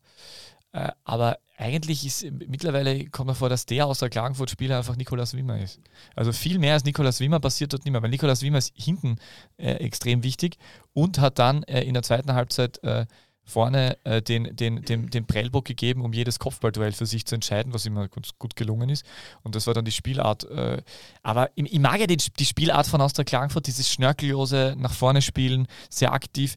äh, 0.72 0.78
äh, 0.86 0.92
aber 1.04 1.38
eigentlich 1.56 2.04
ist 2.04 2.24
mittlerweile 2.48 3.08
kommt 3.10 3.28
mir 3.28 3.34
vor, 3.36 3.48
dass 3.48 3.64
der 3.64 3.86
außer 3.86 4.10
Klagenfurt-Spieler 4.10 4.78
einfach 4.78 4.96
Nikolaus 4.96 5.34
Wimmer 5.34 5.60
ist. 5.60 5.80
Also 6.16 6.32
viel 6.32 6.58
mehr 6.58 6.72
als 6.74 6.84
Nikolaus 6.84 7.20
Wimmer 7.20 7.38
passiert 7.38 7.72
dort 7.72 7.84
nicht 7.84 7.92
mehr, 7.92 8.02
weil 8.02 8.10
Nikolaus 8.10 8.42
Wimmer 8.42 8.58
ist 8.58 8.72
hinten 8.76 9.18
äh, 9.56 9.74
extrem 9.74 10.24
wichtig 10.24 10.58
und 10.92 11.20
hat 11.20 11.38
dann 11.38 11.62
äh, 11.64 11.82
in 11.82 11.94
der 11.94 12.02
zweiten 12.02 12.34
Halbzeit 12.34 12.82
äh, 12.82 13.06
vorne 13.44 13.98
äh, 14.04 14.22
den, 14.22 14.56
den, 14.56 14.82
den, 14.82 15.10
den 15.10 15.26
Prellbock 15.26 15.66
gegeben, 15.66 16.02
um 16.02 16.12
jedes 16.12 16.38
Kopfballduell 16.38 16.92
für 16.92 17.06
sich 17.06 17.26
zu 17.26 17.34
entscheiden, 17.34 17.74
was 17.74 17.86
immer 17.86 18.08
gut, 18.08 18.30
gut 18.38 18.56
gelungen 18.56 18.88
ist. 18.88 19.04
Und 19.42 19.54
das 19.54 19.66
war 19.66 19.74
dann 19.74 19.84
die 19.84 19.92
Spielart. 19.92 20.44
Äh, 20.44 20.82
aber 21.22 21.50
ich, 21.54 21.72
ich, 21.72 21.78
mag 21.78 22.00
ja 22.00 22.06
die, 22.06 22.16
die 22.16 22.46
Spielart 22.46 22.86
von 22.86 23.00
Austria 23.00 23.24
Klagenfurt, 23.24 23.66
dieses 23.66 23.90
schnörkellose 23.90 24.74
nach 24.78 24.94
vorne 24.94 25.22
spielen, 25.22 25.66
sehr 25.90 26.12
aktiv. 26.12 26.54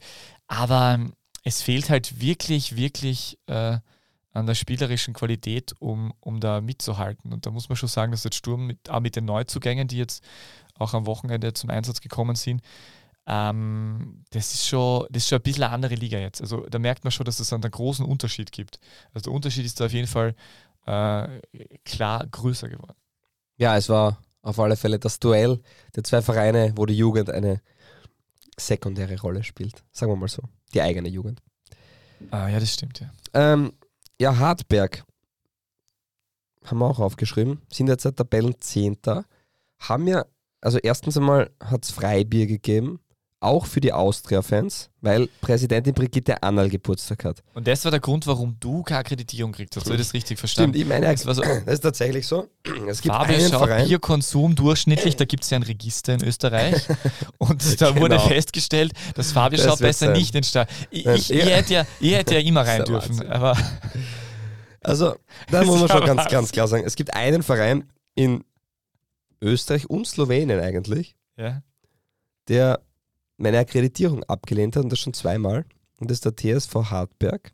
Aber 0.48 1.00
es 1.44 1.62
fehlt 1.62 1.90
halt 1.90 2.22
wirklich, 2.22 2.78
wirklich 2.78 3.38
äh, 3.48 3.78
an 4.34 4.46
der 4.46 4.56
spielerischen 4.56 5.14
Qualität, 5.14 5.74
um, 5.80 6.14
um 6.20 6.40
da 6.40 6.62
mitzuhalten. 6.62 7.34
Und 7.34 7.46
da 7.46 7.52
muss 7.52 7.70
man 7.70 7.76
schon 7.76 7.90
sagen, 7.90 8.12
dass 8.12 8.24
der 8.24 8.32
Sturm 8.32 8.68
mit, 8.68 8.90
auch 8.90 9.00
mit 9.00 9.16
den 9.16 9.26
Neuzugängen, 9.26 9.88
die 9.88 9.98
jetzt 9.98 10.24
auch 10.76 10.94
am 10.94 11.06
Wochenende 11.06 11.54
zum 11.54 11.70
Einsatz 11.70 12.02
gekommen 12.02 12.36
sind, 12.36 12.62
ähm, 13.28 14.24
das, 14.32 14.54
ist 14.54 14.68
schon, 14.68 15.06
das 15.10 15.24
ist 15.24 15.30
schon 15.30 15.40
ein 15.40 15.44
bisschen 15.44 15.64
eine 15.64 15.74
andere 15.74 15.96
Liga 15.96 16.18
jetzt. 16.18 16.42
Also 16.42 16.66
da 16.66 16.80
merkt 16.80 17.04
man 17.04 17.12
schon, 17.12 17.26
dass 17.26 17.40
es 17.40 17.52
einen 17.52 17.70
großen 17.70 18.06
Unterschied 18.06 18.52
gibt. 18.52 18.80
Also 19.14 19.26
der 19.26 19.34
Unterschied 19.34 19.66
ist 19.66 19.80
da 19.80 19.86
auf 19.86 19.94
jeden 19.94 20.08
Fall 20.08 20.34
äh, 20.86 21.42
klar 21.84 22.26
größer 22.26 22.70
geworden. 22.70 22.96
Ja, 23.58 23.76
es 23.76 23.90
war 23.90 24.22
auf 24.42 24.60
alle 24.60 24.78
Fälle 24.78 24.98
das 24.98 25.20
Duell 25.20 25.62
der 25.96 26.04
zwei 26.06 26.22
Vereine, 26.22 26.72
wo 26.76 26.86
die 26.86 26.96
Jugend 26.96 27.30
eine 27.30 27.62
sekundäre 28.58 29.20
Rolle 29.20 29.44
spielt. 29.44 29.84
Sagen 29.92 30.12
wir 30.12 30.16
mal 30.16 30.30
so. 30.30 30.44
Die 30.74 30.82
eigene 30.82 31.10
Jugend. 31.10 31.42
Ah, 32.32 32.48
ja, 32.48 32.60
das 32.60 32.74
stimmt, 32.74 33.02
ja. 33.02 33.12
Ähm, 33.34 33.74
ja, 34.20 34.38
Hartberg 34.38 35.04
haben 36.64 36.80
wir 36.80 36.86
auch 36.86 37.00
aufgeschrieben, 37.00 37.62
sind 37.72 37.88
jetzt 37.88 38.04
Tabellenzehnter, 38.04 39.26
haben 39.80 40.08
ja, 40.08 40.26
also 40.60 40.80
erstens 40.80 41.18
einmal 41.18 41.52
hat 41.64 41.86
es 41.86 41.92
Freibier 41.92 42.48
gegeben, 42.48 43.00
auch 43.40 43.66
für 43.66 43.80
die 43.80 43.94
Austria-Fans, 43.94 44.90
weil 45.02 45.28
Präsidentin 45.42 45.94
Brigitte 45.94 46.42
Annal 46.42 46.70
Geburtstag 46.70 47.24
hat. 47.24 47.44
Und 47.54 47.68
das 47.68 47.84
war 47.84 47.92
der 47.92 48.00
Grund, 48.00 48.26
warum 48.26 48.58
du 48.60 48.82
keine 48.82 49.02
Akkreditierung 49.02 49.52
kriegst. 49.52 49.76
Hast 49.76 49.88
du 49.88 49.96
das 49.96 50.14
richtig 50.14 50.40
verstanden? 50.40 50.74
Stimmt, 50.74 50.84
ich 50.84 50.90
meine, 50.90 51.14
das, 51.14 51.22
so, 51.22 51.42
das 51.66 51.74
ist 51.76 51.82
tatsächlich 51.82 52.26
so. 52.26 52.48
Es 52.88 53.02
gibt 53.02 53.14
Fabio 53.14 53.36
einen 53.36 53.50
Verein. 53.50 53.88
Bierkonsum 53.88 54.56
durchschnittlich, 54.56 55.16
da 55.16 55.26
gibt 55.26 55.44
es 55.44 55.50
ja 55.52 55.58
ein 55.58 55.64
Register 55.64 56.14
in 56.16 56.24
Österreich 56.24 56.88
und 57.38 57.82
da 57.82 57.90
genau. 57.90 58.02
wurde 58.02 58.20
festgestellt, 58.20 58.94
dass 59.16 59.32
Fabio 59.32 59.60
Schau 59.60 59.76
besser 59.76 60.08
sein. 60.08 60.14
nicht 60.14 60.34
in 60.34 60.44
Stall. 60.44 60.68
Ich, 60.90 61.06
ich, 61.06 61.32
ich, 61.32 61.46
hätte 61.46 61.74
ja, 61.74 61.86
ich 62.00 62.14
hätte 62.14 62.36
ja 62.36 62.42
immer 62.42 62.62
rein 62.66 62.84
dürfen, 62.86 63.28
aber... 63.30 63.56
Also, 64.82 65.16
da 65.52 65.64
muss 65.66 65.80
man 65.80 65.90
schon 65.90 66.06
ganz, 66.06 66.28
ganz 66.30 66.52
klar 66.52 66.68
sagen, 66.68 66.84
es 66.86 66.96
gibt 66.96 67.14
einen 67.14 67.44
Verein 67.44 67.90
in 68.16 68.44
Österreich 69.42 69.90
und 69.90 70.08
Slowenien 70.08 70.60
eigentlich, 70.60 71.16
ja. 71.36 71.62
der 72.48 72.80
meine 73.38 73.60
Akkreditierung 73.60 74.24
abgelehnt 74.24 74.76
hat 74.76 74.84
und 74.84 74.92
das 74.92 75.00
schon 75.00 75.14
zweimal. 75.14 75.66
Und 76.00 76.12
das 76.12 76.22
ist 76.22 76.26
der 76.26 76.36
TSV 76.36 76.76
Hartberg. 76.92 77.52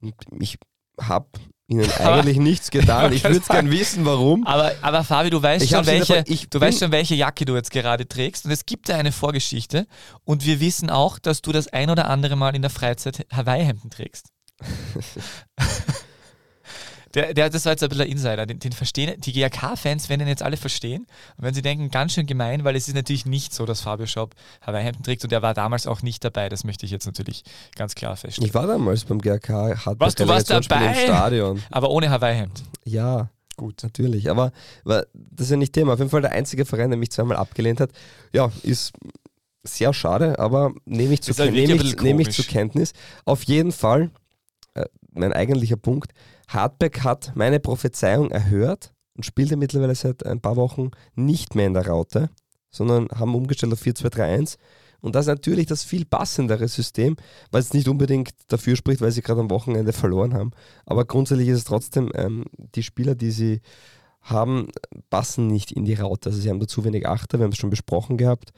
Und 0.00 0.14
ich 0.40 0.58
habe 1.00 1.26
ihnen 1.66 1.90
eigentlich 1.98 2.38
nichts 2.38 2.70
getan. 2.70 3.12
Ich 3.12 3.24
würde 3.24 3.40
gerne 3.40 3.70
wissen, 3.70 4.04
warum. 4.04 4.46
Aber, 4.46 4.72
aber 4.82 5.04
Fabi, 5.04 5.30
du 5.30 5.42
weißt, 5.42 5.68
schon 5.68 5.86
welche, 5.86 6.24
du 6.48 6.60
weißt 6.60 6.80
schon, 6.80 6.92
welche 6.92 7.14
Jacke 7.14 7.44
du 7.44 7.54
jetzt 7.54 7.70
gerade 7.70 8.06
trägst. 8.06 8.44
Und 8.44 8.50
es 8.50 8.66
gibt 8.66 8.88
da 8.88 8.96
eine 8.96 9.12
Vorgeschichte. 9.12 9.86
Und 10.24 10.44
wir 10.46 10.60
wissen 10.60 10.90
auch, 10.90 11.18
dass 11.18 11.42
du 11.42 11.52
das 11.52 11.68
ein 11.68 11.90
oder 11.90 12.08
andere 12.08 12.36
Mal 12.36 12.54
in 12.54 12.62
der 12.62 12.70
Freizeit 12.70 13.26
Hawaii-Hemden 13.32 13.90
trägst. 13.90 14.28
Der, 17.14 17.34
der, 17.34 17.50
das 17.50 17.64
war 17.64 17.72
jetzt 17.72 17.82
ein 17.82 17.88
bisschen 17.88 18.06
Insider. 18.06 18.46
Den, 18.46 18.60
den 18.60 18.72
verstehen, 18.72 19.20
die 19.20 19.32
GAK-Fans 19.32 20.08
werden 20.08 20.20
den 20.20 20.28
jetzt 20.28 20.42
alle 20.42 20.56
verstehen. 20.56 21.06
Und 21.36 21.44
wenn 21.44 21.54
sie 21.54 21.62
denken, 21.62 21.90
ganz 21.90 22.12
schön 22.12 22.26
gemein, 22.26 22.62
weil 22.62 22.76
es 22.76 22.86
ist 22.86 22.94
natürlich 22.94 23.26
nicht 23.26 23.52
so, 23.52 23.66
dass 23.66 23.80
Fabio 23.80 24.06
Schaub 24.06 24.34
Hawaii 24.62 24.84
Hemden 24.84 25.02
trägt 25.02 25.24
und 25.24 25.32
er 25.32 25.42
war 25.42 25.54
damals 25.54 25.86
auch 25.86 26.02
nicht 26.02 26.24
dabei. 26.24 26.48
Das 26.48 26.62
möchte 26.62 26.86
ich 26.86 26.92
jetzt 26.92 27.06
natürlich 27.06 27.42
ganz 27.74 27.94
klar 27.94 28.16
feststellen. 28.16 28.46
Ich 28.46 28.54
war 28.54 28.66
damals 28.66 29.04
beim 29.04 29.20
GAK, 29.20 29.48
hat 29.86 29.98
Was, 29.98 30.14
du 30.14 30.28
warst 30.28 30.50
dabei? 30.50 30.86
Im 30.86 30.94
Stadion. 30.94 31.62
Aber 31.70 31.90
ohne 31.90 32.10
Hawaii-Hemd. 32.10 32.62
Ja. 32.84 33.30
Gut. 33.56 33.82
Natürlich, 33.82 34.30
aber, 34.30 34.52
aber 34.86 35.04
das 35.12 35.48
ist 35.48 35.50
ja 35.50 35.58
nicht 35.58 35.74
Thema. 35.74 35.92
Auf 35.92 35.98
jeden 35.98 36.10
Fall 36.10 36.22
der 36.22 36.32
einzige 36.32 36.64
Verein, 36.64 36.88
der 36.88 36.98
mich 36.98 37.10
zweimal 37.10 37.36
abgelehnt 37.36 37.78
hat. 37.78 37.90
Ja, 38.32 38.50
ist 38.62 38.94
sehr 39.62 39.92
schade, 39.92 40.38
aber 40.38 40.72
nehme 40.86 41.12
ich, 41.12 41.20
zu, 41.20 41.36
halt 41.36 41.52
nehme 41.52 41.74
ich, 41.74 42.00
nehme 42.00 42.22
ich 42.22 42.30
zur 42.30 42.46
Kenntnis. 42.46 42.94
Auf 43.26 43.42
jeden 43.42 43.72
Fall, 43.72 44.10
äh, 44.72 44.86
mein 45.12 45.34
eigentlicher 45.34 45.76
Punkt, 45.76 46.12
Hartberg 46.50 47.04
hat 47.04 47.32
meine 47.34 47.60
Prophezeiung 47.60 48.30
erhört 48.30 48.92
und 49.14 49.24
spielte 49.24 49.56
mittlerweile 49.56 49.94
seit 49.94 50.26
ein 50.26 50.40
paar 50.40 50.56
Wochen 50.56 50.90
nicht 51.14 51.54
mehr 51.54 51.66
in 51.66 51.74
der 51.74 51.86
Raute, 51.86 52.30
sondern 52.70 53.08
haben 53.14 53.34
umgestellt 53.34 53.72
auf 53.72 53.82
4-2-3-1. 53.82 54.56
Und 55.00 55.14
das 55.14 55.24
ist 55.24 55.28
natürlich 55.28 55.66
das 55.66 55.84
viel 55.84 56.04
passendere 56.04 56.68
System, 56.68 57.16
weil 57.50 57.60
es 57.60 57.72
nicht 57.72 57.88
unbedingt 57.88 58.32
dafür 58.48 58.76
spricht, 58.76 59.00
weil 59.00 59.12
sie 59.12 59.22
gerade 59.22 59.40
am 59.40 59.50
Wochenende 59.50 59.92
verloren 59.92 60.34
haben. 60.34 60.50
Aber 60.84 61.04
grundsätzlich 61.04 61.48
ist 61.48 61.58
es 61.58 61.64
trotzdem, 61.64 62.10
ähm, 62.14 62.44
die 62.74 62.82
Spieler, 62.82 63.14
die 63.14 63.30
sie 63.30 63.60
haben, 64.20 64.68
passen 65.08 65.46
nicht 65.46 65.72
in 65.72 65.84
die 65.84 65.94
Raute. 65.94 66.28
Also 66.28 66.40
sie 66.40 66.50
haben 66.50 66.60
da 66.60 66.66
zu 66.66 66.84
wenig 66.84 67.06
Achter, 67.08 67.38
wir 67.38 67.44
haben 67.44 67.52
es 67.52 67.58
schon 67.58 67.70
besprochen 67.70 68.18
gehabt. 68.18 68.52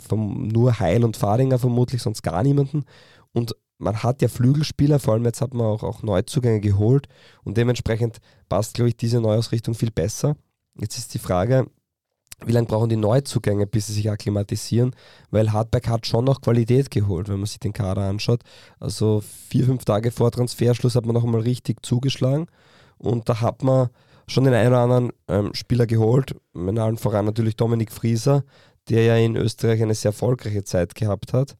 Vom, 0.00 0.48
nur 0.48 0.78
Heil 0.78 1.02
und 1.02 1.16
Fadinger 1.16 1.58
vermutlich, 1.58 2.02
sonst 2.02 2.22
gar 2.22 2.42
niemanden. 2.42 2.84
Und 3.32 3.56
man 3.78 4.02
hat 4.02 4.22
ja 4.22 4.28
Flügelspieler, 4.28 4.98
vor 4.98 5.14
allem 5.14 5.24
jetzt 5.24 5.40
hat 5.40 5.54
man 5.54 5.66
auch, 5.66 5.82
auch 5.82 6.02
Neuzugänge 6.02 6.60
geholt 6.60 7.08
und 7.42 7.56
dementsprechend 7.56 8.18
passt, 8.48 8.74
glaube 8.74 8.90
ich, 8.90 8.96
diese 8.96 9.20
Neuausrichtung 9.20 9.74
viel 9.74 9.90
besser. 9.90 10.36
Jetzt 10.78 10.98
ist 10.98 11.14
die 11.14 11.18
Frage, 11.18 11.66
wie 12.44 12.52
lange 12.52 12.66
brauchen 12.66 12.88
die 12.88 12.96
Neuzugänge, 12.96 13.66
bis 13.66 13.86
sie 13.86 13.92
sich 13.92 14.10
akklimatisieren? 14.10 14.94
Weil 15.30 15.52
Hartberg 15.52 15.88
hat 15.88 16.06
schon 16.06 16.24
noch 16.24 16.40
Qualität 16.40 16.90
geholt, 16.90 17.28
wenn 17.28 17.38
man 17.38 17.46
sich 17.46 17.60
den 17.60 17.72
Kader 17.72 18.02
anschaut. 18.02 18.42
Also 18.80 19.22
vier, 19.48 19.64
fünf 19.64 19.84
Tage 19.84 20.10
vor 20.10 20.30
Transferschluss 20.30 20.96
hat 20.96 21.06
man 21.06 21.14
noch 21.14 21.24
einmal 21.24 21.42
richtig 21.42 21.84
zugeschlagen 21.84 22.46
und 22.98 23.28
da 23.28 23.40
hat 23.40 23.62
man 23.62 23.88
schon 24.26 24.44
den 24.44 24.54
einen 24.54 24.68
oder 24.68 24.80
anderen 24.80 25.12
ähm, 25.28 25.54
Spieler 25.54 25.86
geholt, 25.86 26.34
mit 26.52 26.78
allen 26.78 26.96
voran 26.96 27.26
natürlich 27.26 27.56
Dominik 27.56 27.92
Frieser, 27.92 28.44
der 28.88 29.04
ja 29.04 29.16
in 29.16 29.36
Österreich 29.36 29.82
eine 29.82 29.94
sehr 29.94 30.10
erfolgreiche 30.10 30.64
Zeit 30.64 30.94
gehabt 30.94 31.32
hat. 31.32 31.56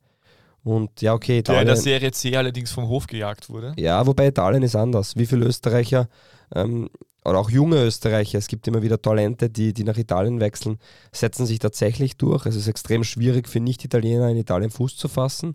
Und 0.64 1.02
ja, 1.02 1.12
okay. 1.12 1.40
Italien, 1.40 1.66
der 1.66 1.74
in 1.74 1.76
der 1.76 1.82
Serie 1.82 2.10
C 2.10 2.36
allerdings 2.36 2.72
vom 2.72 2.88
Hof 2.88 3.06
gejagt 3.06 3.50
wurde. 3.50 3.74
Ja, 3.76 4.06
wobei 4.06 4.28
Italien 4.28 4.62
ist 4.62 4.74
anders. 4.74 5.14
Wie 5.14 5.26
viele 5.26 5.44
Österreicher 5.44 6.08
ähm, 6.54 6.88
oder 7.24 7.38
auch 7.38 7.50
junge 7.50 7.82
Österreicher, 7.84 8.38
es 8.38 8.48
gibt 8.48 8.66
immer 8.66 8.82
wieder 8.82 9.00
Talente, 9.00 9.50
die, 9.50 9.74
die 9.74 9.84
nach 9.84 9.98
Italien 9.98 10.40
wechseln, 10.40 10.78
setzen 11.12 11.44
sich 11.44 11.58
tatsächlich 11.58 12.16
durch. 12.16 12.46
Es 12.46 12.56
ist 12.56 12.66
extrem 12.66 13.04
schwierig 13.04 13.48
für 13.48 13.60
Nicht-Italiener 13.60 14.30
in 14.30 14.38
Italien 14.38 14.70
Fuß 14.70 14.96
zu 14.96 15.08
fassen. 15.08 15.54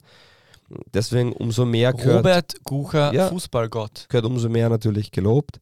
Deswegen 0.94 1.34
umso 1.34 1.66
mehr 1.66 1.94
gehört. 1.94 2.20
Robert 2.20 2.64
Gucher, 2.64 3.12
ja, 3.12 3.30
Fußballgott. 3.30 4.06
Gehört 4.10 4.26
umso 4.26 4.50
mehr 4.50 4.70
natürlich 4.70 5.12
gelobt. 5.12 5.60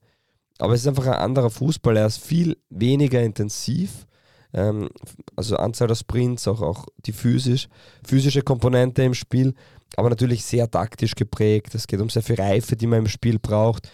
Aber 0.60 0.74
es 0.74 0.82
ist 0.82 0.88
einfach 0.88 1.06
ein 1.06 1.14
anderer 1.14 1.50
Fußball. 1.50 1.96
Er 1.96 2.08
ist 2.08 2.18
viel 2.18 2.58
weniger 2.70 3.22
intensiv 3.22 4.07
ähm, 4.54 4.90
also 5.36 5.58
Anzahl 5.58 5.88
der 5.88 5.96
Sprints, 5.96 6.48
auch, 6.48 6.62
auch 6.62 6.86
die 7.06 7.14
physisch, 7.14 7.68
physische 8.06 8.42
Komponente 8.42 9.04
im 9.04 9.14
Spiel, 9.14 9.54
aber 9.96 10.10
natürlich 10.10 10.44
sehr 10.44 10.70
taktisch 10.70 11.16
geprägt. 11.16 11.76
Es 11.76 11.88
geht 11.88 12.00
um 12.00 12.10
sehr 12.10 12.24
viel 12.24 12.36
Reife, 12.36 12.76
die 12.76 12.88
man 12.88 13.00
im 13.00 13.08
Spiel 13.08 13.40
braucht. 13.40 13.90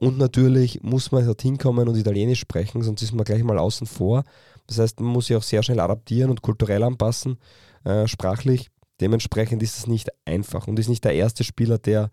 Und 0.00 0.18
natürlich 0.18 0.82
muss 0.82 1.12
man 1.12 1.24
dorthin 1.24 1.58
kommen 1.58 1.88
und 1.88 1.96
Italienisch 1.96 2.40
sprechen, 2.40 2.82
sonst 2.82 3.02
ist 3.02 3.12
man 3.12 3.24
gleich 3.24 3.42
mal 3.42 3.58
außen 3.58 3.86
vor. 3.86 4.24
Das 4.66 4.78
heißt, 4.78 5.00
man 5.00 5.12
muss 5.12 5.26
sich 5.26 5.36
auch 5.36 5.42
sehr 5.42 5.62
schnell 5.62 5.80
adaptieren 5.80 6.30
und 6.30 6.42
kulturell 6.42 6.82
anpassen, 6.82 7.38
äh, 7.84 8.06
sprachlich. 8.06 8.70
Dementsprechend 9.00 9.62
ist 9.62 9.78
es 9.78 9.86
nicht 9.86 10.08
einfach 10.24 10.66
und 10.66 10.78
ist 10.78 10.88
nicht 10.88 11.04
der 11.04 11.14
erste 11.14 11.44
Spieler, 11.44 11.78
der, 11.78 12.10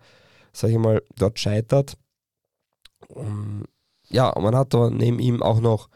sage 0.52 0.74
ich 0.74 0.80
mal, 0.80 1.02
dort 1.18 1.39
scheitert. 1.39 1.98
Um, 3.08 3.64
ja, 4.10 4.34
man 4.39 4.56
hat 4.56 4.74
da 4.74 4.89
neben 4.89 5.20
ihm 5.20 5.42
auch 5.42 5.60
noch 5.60 5.89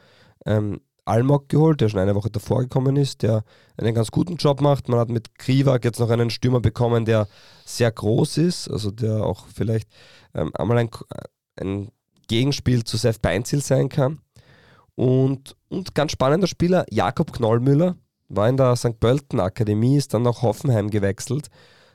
ähm, 0.44 0.80
Almog 1.06 1.48
geholt, 1.48 1.80
der 1.80 1.88
schon 1.88 2.00
eine 2.00 2.14
Woche 2.14 2.30
davor 2.30 2.60
gekommen 2.60 2.96
ist, 2.96 3.22
der 3.22 3.44
einen 3.76 3.94
ganz 3.94 4.10
guten 4.10 4.36
Job 4.36 4.60
macht. 4.60 4.88
Man 4.88 4.98
hat 4.98 5.08
mit 5.08 5.38
Krivak 5.38 5.84
jetzt 5.84 6.00
noch 6.00 6.10
einen 6.10 6.30
Stürmer 6.30 6.60
bekommen, 6.60 7.04
der 7.04 7.28
sehr 7.64 7.90
groß 7.90 8.38
ist, 8.38 8.68
also 8.68 8.90
der 8.90 9.24
auch 9.24 9.46
vielleicht 9.54 9.88
ähm, 10.34 10.50
einmal 10.54 10.78
ein, 10.78 10.90
ein 11.60 11.90
Gegenspiel 12.28 12.84
zu 12.84 12.96
Seth 12.96 13.22
Beinzil 13.22 13.62
sein 13.62 13.88
kann. 13.88 14.20
Und, 14.96 15.56
und 15.68 15.94
ganz 15.94 16.12
spannender 16.12 16.46
Spieler, 16.46 16.84
Jakob 16.90 17.32
Knollmüller, 17.32 17.96
war 18.28 18.48
in 18.48 18.56
der 18.56 18.74
St. 18.74 18.98
Pölten 18.98 19.38
Akademie, 19.38 19.96
ist 19.96 20.12
dann 20.12 20.22
nach 20.22 20.42
Hoffenheim 20.42 20.90
gewechselt, 20.90 21.48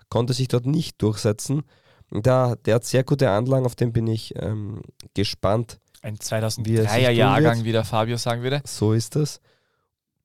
konnte 0.08 0.34
sich 0.34 0.48
dort 0.48 0.66
nicht 0.66 1.02
durchsetzen. 1.02 1.64
Der, 2.12 2.56
der 2.56 2.76
hat 2.76 2.86
sehr 2.86 3.04
gute 3.04 3.30
Anlagen, 3.30 3.66
auf 3.66 3.76
den 3.76 3.92
bin 3.92 4.08
ich 4.08 4.34
ähm, 4.38 4.82
gespannt, 5.14 5.81
ein 6.02 6.18
2003er 6.18 7.12
Jahrgang, 7.12 7.64
wie 7.64 7.72
der 7.72 7.84
Fabio 7.84 8.18
sagen 8.18 8.44
würde. 8.44 8.62
So 8.66 8.94
ist 8.94 9.16
das. 9.16 9.40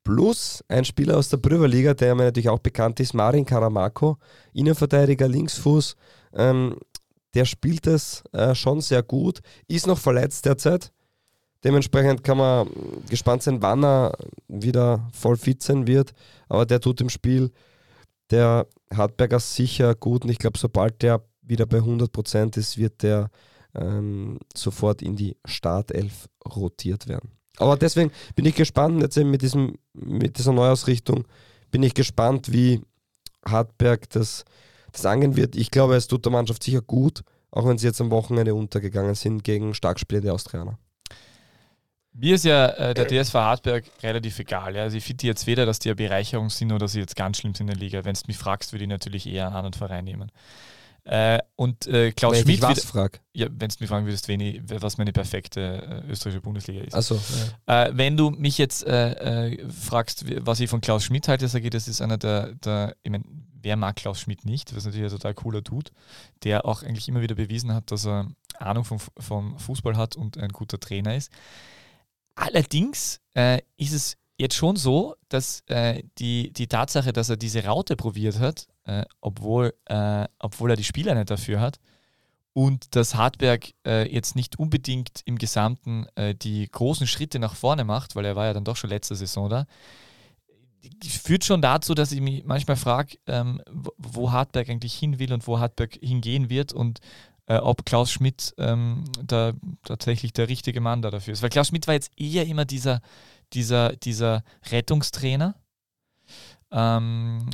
Plus 0.05 0.65
ein 0.69 0.85
Spieler 0.85 1.17
aus 1.17 1.29
der 1.29 1.39
Prüverliga, 1.39 1.93
der 1.93 2.15
mir 2.15 2.25
natürlich 2.25 2.49
auch 2.49 2.61
bekannt 2.61 3.01
ist, 3.01 3.13
Marin 3.13 3.45
Karamako, 3.45 4.19
Innenverteidiger, 4.53 5.27
Linksfuß. 5.27 5.97
Ähm, 6.35 6.77
der 7.35 7.45
spielt 7.45 7.87
es 7.87 8.23
äh, 8.33 8.55
schon 8.55 8.81
sehr 8.81 9.03
gut, 9.03 9.41
ist 9.69 9.87
noch 9.87 9.99
verletzt 9.99 10.47
derzeit. 10.47 10.93
Dementsprechend 11.65 12.23
kann 12.23 12.39
man 12.39 12.69
gespannt 13.11 13.43
sein, 13.43 13.61
wann 13.61 13.85
er 13.85 14.17
wieder 14.47 15.09
voll 15.13 15.37
fit 15.37 15.63
sein 15.63 15.87
wird. 15.87 16.13
Aber 16.49 16.65
der 16.65 16.81
tut 16.81 17.01
im 17.01 17.09
Spiel, 17.09 17.51
der 18.31 18.67
Hartberger 18.95 19.41
sicher 19.41 19.95
gut 19.95 20.25
und 20.25 20.31
ich 20.31 20.39
glaube, 20.39 20.59
sobald 20.59 21.03
der 21.03 21.23
wieder 21.43 21.67
bei 21.67 21.79
100% 21.79 22.57
ist, 22.57 22.79
wird 22.79 23.03
der 23.03 23.31
ähm, 23.77 24.39
sofort 24.55 25.03
in 25.03 25.17
die 25.17 25.37
Startelf 25.45 26.29
rotiert 26.45 27.09
werden. 27.09 27.31
Aber 27.59 27.77
deswegen 27.77 28.11
bin 28.35 28.45
ich 28.45 28.55
gespannt, 28.55 29.01
jetzt 29.03 29.17
eben 29.17 29.31
mit, 29.31 29.43
diesem, 29.43 29.77
mit 29.95 30.39
dieser 30.39 30.53
Neuausrichtung, 30.53 31.25
bin 31.71 31.83
ich 31.83 31.95
gespannt, 31.95 32.53
wie 32.53 32.83
Hartberg 33.47 34.11
das, 34.11 34.45
das 34.93 35.07
angehen 35.07 35.37
wird. 35.37 35.57
Ich 35.57 35.71
glaube, 35.71 35.97
es 35.97 36.07
tut 36.07 36.25
der 36.25 36.33
Mannschaft 36.33 36.63
sicher 36.63 36.83
gut, 36.83 37.23
auch 37.51 37.67
wenn 37.67 37.79
sie 37.79 37.87
jetzt 37.87 38.01
am 38.01 38.11
Wochenende 38.11 38.55
untergegangen 38.55 39.15
sind 39.15 39.45
gegen 39.45 39.75
stark 39.75 39.99
spielende 39.99 40.33
Austrianer. 40.33 40.79
Mir 42.19 42.35
ist 42.35 42.45
ja 42.47 42.69
äh, 42.69 42.95
der 42.95 43.07
DSV 43.07 43.35
Hartberg 43.35 43.85
relativ 44.03 44.39
egal. 44.39 44.75
Ja. 44.75 44.83
Also 44.83 44.97
ich 44.97 45.05
finde 45.05 45.27
jetzt 45.27 45.47
weder, 45.47 45.67
dass 45.67 45.79
die 45.79 45.91
eine 45.91 45.97
Bereicherung 45.97 46.49
sind 46.49 46.73
oder 46.73 46.81
dass 46.81 46.93
sie 46.93 47.01
jetzt 47.01 47.15
ganz 47.15 47.39
schlimm 47.39 47.55
sind 47.55 47.69
in 47.69 47.79
der 47.79 47.81
Liga. 47.81 48.05
Wenn 48.05 48.15
du 48.15 48.21
mich 48.27 48.39
fragst, 48.39 48.73
würde 48.73 48.85
ich 48.85 48.89
natürlich 48.89 49.27
eher 49.27 49.49
einen 49.49 49.57
anderen 49.57 49.75
Verein 49.75 50.05
nehmen. 50.05 50.33
Äh, 51.07 51.39
und 51.55 51.87
äh, 51.87 52.11
Klaus 52.11 52.35
Wenn 52.35 52.43
Schmidt. 52.43 52.63
was 52.63 52.85
frag. 52.85 53.21
Ja, 53.33 53.47
wenn 53.49 53.69
du 53.69 53.77
mich 53.79 53.89
fragen 53.89 54.07
würdest, 54.07 54.29
ich, 54.29 54.61
was 54.65 54.99
meine 54.99 55.13
perfekte 55.13 56.03
äh, 56.05 56.11
österreichische 56.11 56.41
Bundesliga 56.41 56.81
ist. 56.81 56.95
Also, 56.95 57.21
Äh, 57.67 57.93
wenn 57.93 58.17
du 58.17 58.31
mich 58.31 58.59
jetzt 58.59 58.85
äh, 58.85 59.51
äh, 59.53 59.71
fragst, 59.71 60.25
was 60.45 60.59
ich 60.59 60.69
von 60.69 60.81
Klaus 60.81 61.05
Schmidt 61.05 61.29
halte, 61.29 61.47
sage 61.47 61.67
ich, 61.67 61.71
das 61.71 61.87
ist 61.87 62.01
einer 62.01 62.19
der, 62.19 62.55
der 62.57 62.97
ich 63.05 63.11
mein, 63.13 63.25
wer 63.63 63.77
mag 63.77 63.95
Klaus 63.95 64.19
Schmidt 64.19 64.45
nicht? 64.45 64.73
Ist 64.73 64.85
natürlich 64.85 65.07
ein 65.07 65.17
total 65.17 65.35
cooler 65.35 65.63
Dude, 65.63 65.93
der 66.43 66.65
auch 66.65 66.83
eigentlich 66.83 67.07
immer 67.07 67.21
wieder 67.21 67.37
bewiesen 67.37 67.73
hat, 67.73 67.93
dass 67.93 68.05
er 68.05 68.27
Ahnung 68.59 68.85
vom, 68.85 68.99
vom 69.17 69.57
Fußball 69.61 69.97
hat 69.97 70.17
und 70.17 70.39
ein 70.39 70.51
guter 70.51 70.81
Trainer 70.81 71.15
ist. 71.15 71.31
Allerdings 72.35 73.21
ist 73.77 73.93
es 73.93 74.17
jetzt 74.39 74.55
schon 74.55 74.77
so, 74.77 75.15
dass 75.29 75.65
die, 76.19 76.53
die 76.53 76.67
Tatsache, 76.69 77.13
dass 77.13 77.29
er 77.29 77.37
diese 77.37 77.65
Raute 77.65 77.97
probiert 77.97 78.39
hat, 78.39 78.69
äh, 78.87 79.05
obwohl, 79.21 79.75
äh, 79.85 80.27
obwohl 80.39 80.71
er 80.71 80.77
die 80.77 80.85
Spieler 80.85 81.15
nicht 81.15 81.31
dafür 81.31 81.61
hat, 81.61 81.79
und 82.53 82.97
dass 82.97 83.15
Hartberg 83.15 83.75
äh, 83.87 84.11
jetzt 84.11 84.35
nicht 84.35 84.59
unbedingt 84.59 85.21
im 85.27 85.37
Gesamten 85.37 86.07
äh, 86.15 86.35
die 86.35 86.67
großen 86.67 87.07
Schritte 87.07 87.39
nach 87.39 87.55
vorne 87.55 87.85
macht, 87.85 88.17
weil 88.17 88.25
er 88.25 88.35
war 88.35 88.47
ja 88.47 88.55
dann 88.55 88.65
doch 88.65 88.77
schon 88.77 88.89
letzte 88.89 89.15
Saison 89.15 89.51
da, 89.51 89.67
führt 91.05 91.45
schon 91.45 91.61
dazu, 91.61 91.95
dass 91.95 92.13
ich 92.13 92.21
mich 92.21 92.45
manchmal 92.45 92.77
frage, 92.77 93.19
ähm, 93.27 93.61
wo- 93.71 93.93
wo 93.99 94.33
Hartberg 94.33 94.71
eigentlich 94.71 94.95
hin 94.95 95.19
will 95.19 95.33
und 95.33 95.47
wo 95.47 95.59
Hartberg 95.59 95.99
hingehen 96.01 96.49
wird 96.49 96.73
und 96.73 97.01
äh, 97.47 97.59
ob 97.59 97.85
Klaus 97.85 98.11
Schmidt 98.11 98.55
ähm, 98.57 99.05
da 99.23 99.53
tatsächlich 99.83 100.33
der 100.33 100.49
richtige 100.49 100.81
Mann 100.81 101.03
da 101.03 101.11
dafür 101.11 101.33
ist. 101.33 101.43
Weil 101.43 101.51
Klaus 101.51 101.69
Schmidt 101.69 101.87
war 101.87 101.95
jetzt 101.95 102.11
eher 102.17 102.47
immer 102.47 102.65
dieser, 102.65 103.03
dieser, 103.53 103.97
dieser 103.97 104.45
Rettungstrainer. 104.71 105.57
Ähm, 106.73 107.49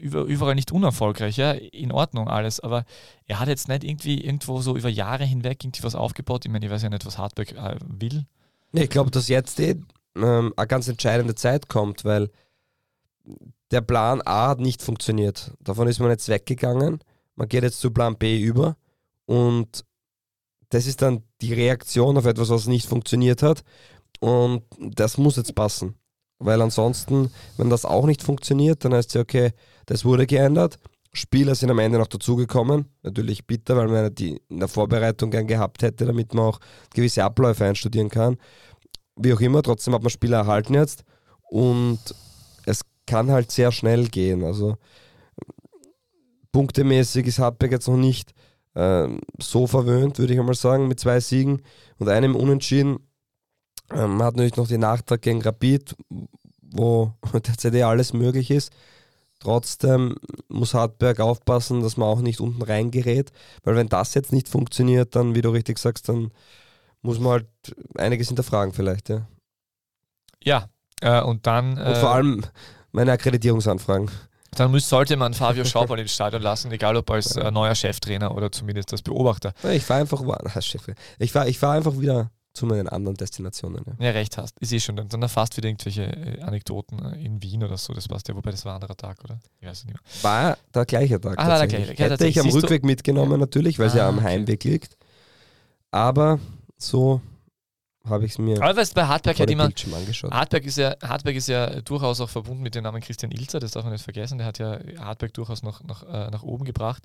über, 0.00 0.22
überall 0.22 0.54
nicht 0.54 0.72
unerfolgreich, 0.72 1.36
ja, 1.36 1.52
in 1.52 1.92
Ordnung 1.92 2.28
alles, 2.28 2.60
aber 2.60 2.84
er 3.26 3.40
hat 3.40 3.48
jetzt 3.48 3.68
nicht 3.68 3.84
irgendwie 3.84 4.24
irgendwo 4.24 4.60
so 4.60 4.76
über 4.76 4.88
Jahre 4.88 5.24
hinweg 5.24 5.64
irgendwie 5.64 5.82
was 5.82 5.94
aufgebaut. 5.94 6.44
Ich 6.44 6.50
meine, 6.50 6.64
ich 6.64 6.72
weiß 6.72 6.82
ja 6.82 6.88
nicht, 6.88 7.04
was 7.04 7.18
Hartberg 7.18 7.52
äh, 7.52 7.76
will. 7.82 8.26
Ich 8.72 8.88
glaube, 8.90 9.10
dass 9.10 9.28
jetzt 9.28 9.60
eh, 9.60 9.76
ähm, 10.16 10.54
eine 10.56 10.66
ganz 10.66 10.88
entscheidende 10.88 11.34
Zeit 11.34 11.68
kommt, 11.68 12.04
weil 12.04 12.30
der 13.70 13.80
Plan 13.80 14.22
A 14.24 14.48
hat 14.48 14.60
nicht 14.60 14.82
funktioniert. 14.82 15.52
Davon 15.60 15.88
ist 15.88 15.98
man 15.98 16.10
jetzt 16.10 16.28
weggegangen. 16.28 17.00
Man 17.34 17.48
geht 17.48 17.62
jetzt 17.62 17.80
zu 17.80 17.90
Plan 17.90 18.16
B 18.16 18.40
über 18.40 18.76
und 19.26 19.84
das 20.68 20.86
ist 20.86 21.02
dann 21.02 21.22
die 21.40 21.52
Reaktion 21.52 22.16
auf 22.16 22.24
etwas, 22.24 22.48
was 22.48 22.66
nicht 22.66 22.86
funktioniert 22.86 23.42
hat. 23.42 23.62
Und 24.20 24.62
das 24.78 25.18
muss 25.18 25.36
jetzt 25.36 25.54
passen. 25.54 25.96
Weil 26.44 26.60
ansonsten, 26.60 27.30
wenn 27.56 27.70
das 27.70 27.84
auch 27.84 28.06
nicht 28.06 28.22
funktioniert, 28.22 28.84
dann 28.84 28.94
heißt 28.94 29.10
es 29.10 29.14
ja, 29.14 29.20
okay, 29.20 29.52
das 29.86 30.04
wurde 30.04 30.26
geändert. 30.26 30.78
Spieler 31.12 31.54
sind 31.54 31.70
am 31.70 31.78
Ende 31.78 31.98
noch 31.98 32.06
dazugekommen. 32.06 32.86
Natürlich 33.02 33.46
bitter, 33.46 33.76
weil 33.76 33.88
man 33.88 34.14
die 34.14 34.40
in 34.48 34.60
der 34.60 34.68
Vorbereitung 34.68 35.30
gern 35.30 35.46
gehabt 35.46 35.82
hätte, 35.82 36.06
damit 36.06 36.34
man 36.34 36.46
auch 36.46 36.60
gewisse 36.94 37.22
Abläufe 37.22 37.64
einstudieren 37.64 38.08
kann. 38.08 38.38
Wie 39.16 39.32
auch 39.32 39.40
immer, 39.40 39.62
trotzdem 39.62 39.94
hat 39.94 40.02
man 40.02 40.10
Spieler 40.10 40.38
erhalten 40.38 40.74
jetzt. 40.74 41.04
Und 41.50 42.00
es 42.64 42.80
kann 43.06 43.30
halt 43.30 43.50
sehr 43.50 43.72
schnell 43.72 44.08
gehen. 44.08 44.42
Also 44.42 44.76
punktemäßig 46.50 47.26
ist 47.26 47.38
Hartberg 47.38 47.72
jetzt 47.72 47.88
noch 47.88 47.96
nicht 47.96 48.32
ähm, 48.74 49.20
so 49.38 49.66
verwöhnt, 49.66 50.18
würde 50.18 50.32
ich 50.32 50.40
einmal 50.40 50.54
sagen, 50.54 50.88
mit 50.88 50.98
zwei 50.98 51.20
Siegen 51.20 51.62
und 51.98 52.08
einem 52.08 52.34
Unentschieden. 52.34 52.98
Ähm, 53.94 54.16
man 54.16 54.26
hat 54.26 54.36
natürlich 54.36 54.56
noch 54.56 54.68
den 54.68 54.80
Nachtrag 54.80 55.22
gegen 55.22 55.42
Rapid, 55.42 55.94
wo 56.60 57.12
eh 57.64 57.82
alles 57.82 58.12
möglich 58.12 58.50
ist. 58.50 58.72
Trotzdem 59.38 60.16
muss 60.48 60.74
Hartberg 60.74 61.18
aufpassen, 61.20 61.82
dass 61.82 61.96
man 61.96 62.08
auch 62.08 62.20
nicht 62.20 62.40
unten 62.40 62.62
reingerät, 62.62 63.32
weil 63.64 63.74
wenn 63.74 63.88
das 63.88 64.14
jetzt 64.14 64.32
nicht 64.32 64.48
funktioniert, 64.48 65.16
dann, 65.16 65.34
wie 65.34 65.42
du 65.42 65.50
richtig 65.50 65.78
sagst, 65.78 66.08
dann 66.08 66.30
muss 67.02 67.18
man 67.18 67.32
halt 67.32 67.46
einiges 67.96 68.28
hinterfragen 68.28 68.72
vielleicht. 68.72 69.08
Ja. 69.08 69.26
Ja, 70.44 70.68
äh, 71.00 71.20
und 71.22 71.46
dann, 71.46 71.72
Und 71.72 71.78
äh, 71.78 71.96
vor 71.96 72.10
allem 72.10 72.44
meine 72.92 73.12
Akkreditierungsanfragen. 73.12 74.10
dann 74.52 74.70
muss, 74.70 74.88
sollte 74.88 75.16
man 75.16 75.34
Fabio 75.34 75.64
Schaubal 75.66 75.98
ins 75.98 76.14
Stadion 76.14 76.42
lassen, 76.42 76.70
egal 76.70 76.96
ob 76.96 77.10
als 77.10 77.34
äh, 77.34 77.50
neuer 77.50 77.74
Cheftrainer 77.74 78.36
oder 78.36 78.52
zumindest 78.52 78.92
als 78.92 79.02
Beobachter. 79.02 79.54
Ich 79.72 79.84
fahre 79.84 80.02
einfach. 80.02 80.22
Ich 81.18 81.32
fahre 81.32 81.48
ich 81.48 81.58
fahr 81.58 81.72
einfach 81.72 81.98
wieder 81.98 82.30
zu 82.54 82.66
meinen 82.66 82.88
anderen 82.88 83.16
Destinationen. 83.16 83.82
Ja. 83.98 84.06
Ja, 84.06 84.10
recht 84.12 84.36
hast. 84.36 84.58
Ist 84.60 84.72
eh 84.72 84.80
schon. 84.80 84.96
Dann, 84.96 85.08
dann 85.08 85.22
erfasst 85.22 85.56
wieder 85.56 85.68
irgendwelche 85.68 86.02
äh, 86.04 86.40
Anekdoten 86.42 86.98
äh, 87.02 87.24
in 87.24 87.42
Wien 87.42 87.64
oder 87.64 87.78
so. 87.78 87.94
Das 87.94 88.08
passt 88.08 88.28
ja, 88.28 88.34
wobei 88.36 88.50
das 88.50 88.64
war 88.66 88.72
ein 88.72 88.76
anderer 88.76 88.96
Tag, 88.96 89.24
oder? 89.24 89.38
Ich 89.60 89.66
weiß 89.66 89.84
nicht 89.86 89.94
mehr. 89.94 90.02
War 90.22 90.58
der 90.74 90.84
gleiche 90.84 91.20
Tag. 91.20 91.38
Ah, 91.38 91.44
der 91.46 91.58
tatsächlich. 91.60 91.86
gleiche. 91.96 92.02
Ja, 92.02 92.10
Hätte 92.10 92.26
ich 92.26 92.38
am 92.40 92.48
Rückweg 92.50 92.84
mitgenommen 92.84 93.40
natürlich, 93.40 93.78
weil 93.78 93.86
es 93.86 93.94
ja 93.94 94.04
Ah, 94.04 94.08
am 94.10 94.18
okay. 94.18 94.26
Heimweg 94.26 94.64
liegt. 94.64 94.96
Aber 95.90 96.38
so 96.76 97.20
habe 98.04 98.24
ich 98.26 98.32
es 98.32 98.38
mir 98.38 98.60
Aber 98.62 98.76
weißt, 98.76 98.94
bei 98.94 99.06
Hartberg 99.06 99.38
hat 99.38 99.48
immer. 99.50 99.64
Angeschaut. 99.64 100.30
Hartberg 100.32 100.64
ist, 100.64 100.76
ja, 100.76 100.94
Hartberg 101.02 101.36
ist 101.36 101.48
ja 101.48 101.80
durchaus 101.82 102.20
auch 102.20 102.28
verbunden 102.28 102.62
mit 102.62 102.74
dem 102.74 102.82
Namen 102.82 103.00
Christian 103.00 103.30
Ilzer, 103.30 103.60
das 103.60 103.70
darf 103.70 103.84
man 103.84 103.92
nicht 103.92 104.02
vergessen. 104.02 104.38
Der 104.38 104.46
hat 104.46 104.58
ja 104.58 104.78
Hartberg 104.98 105.32
durchaus 105.34 105.62
noch, 105.62 105.82
noch, 105.84 106.02
äh, 106.02 106.28
nach 106.30 106.42
oben 106.42 106.64
gebracht. 106.64 107.04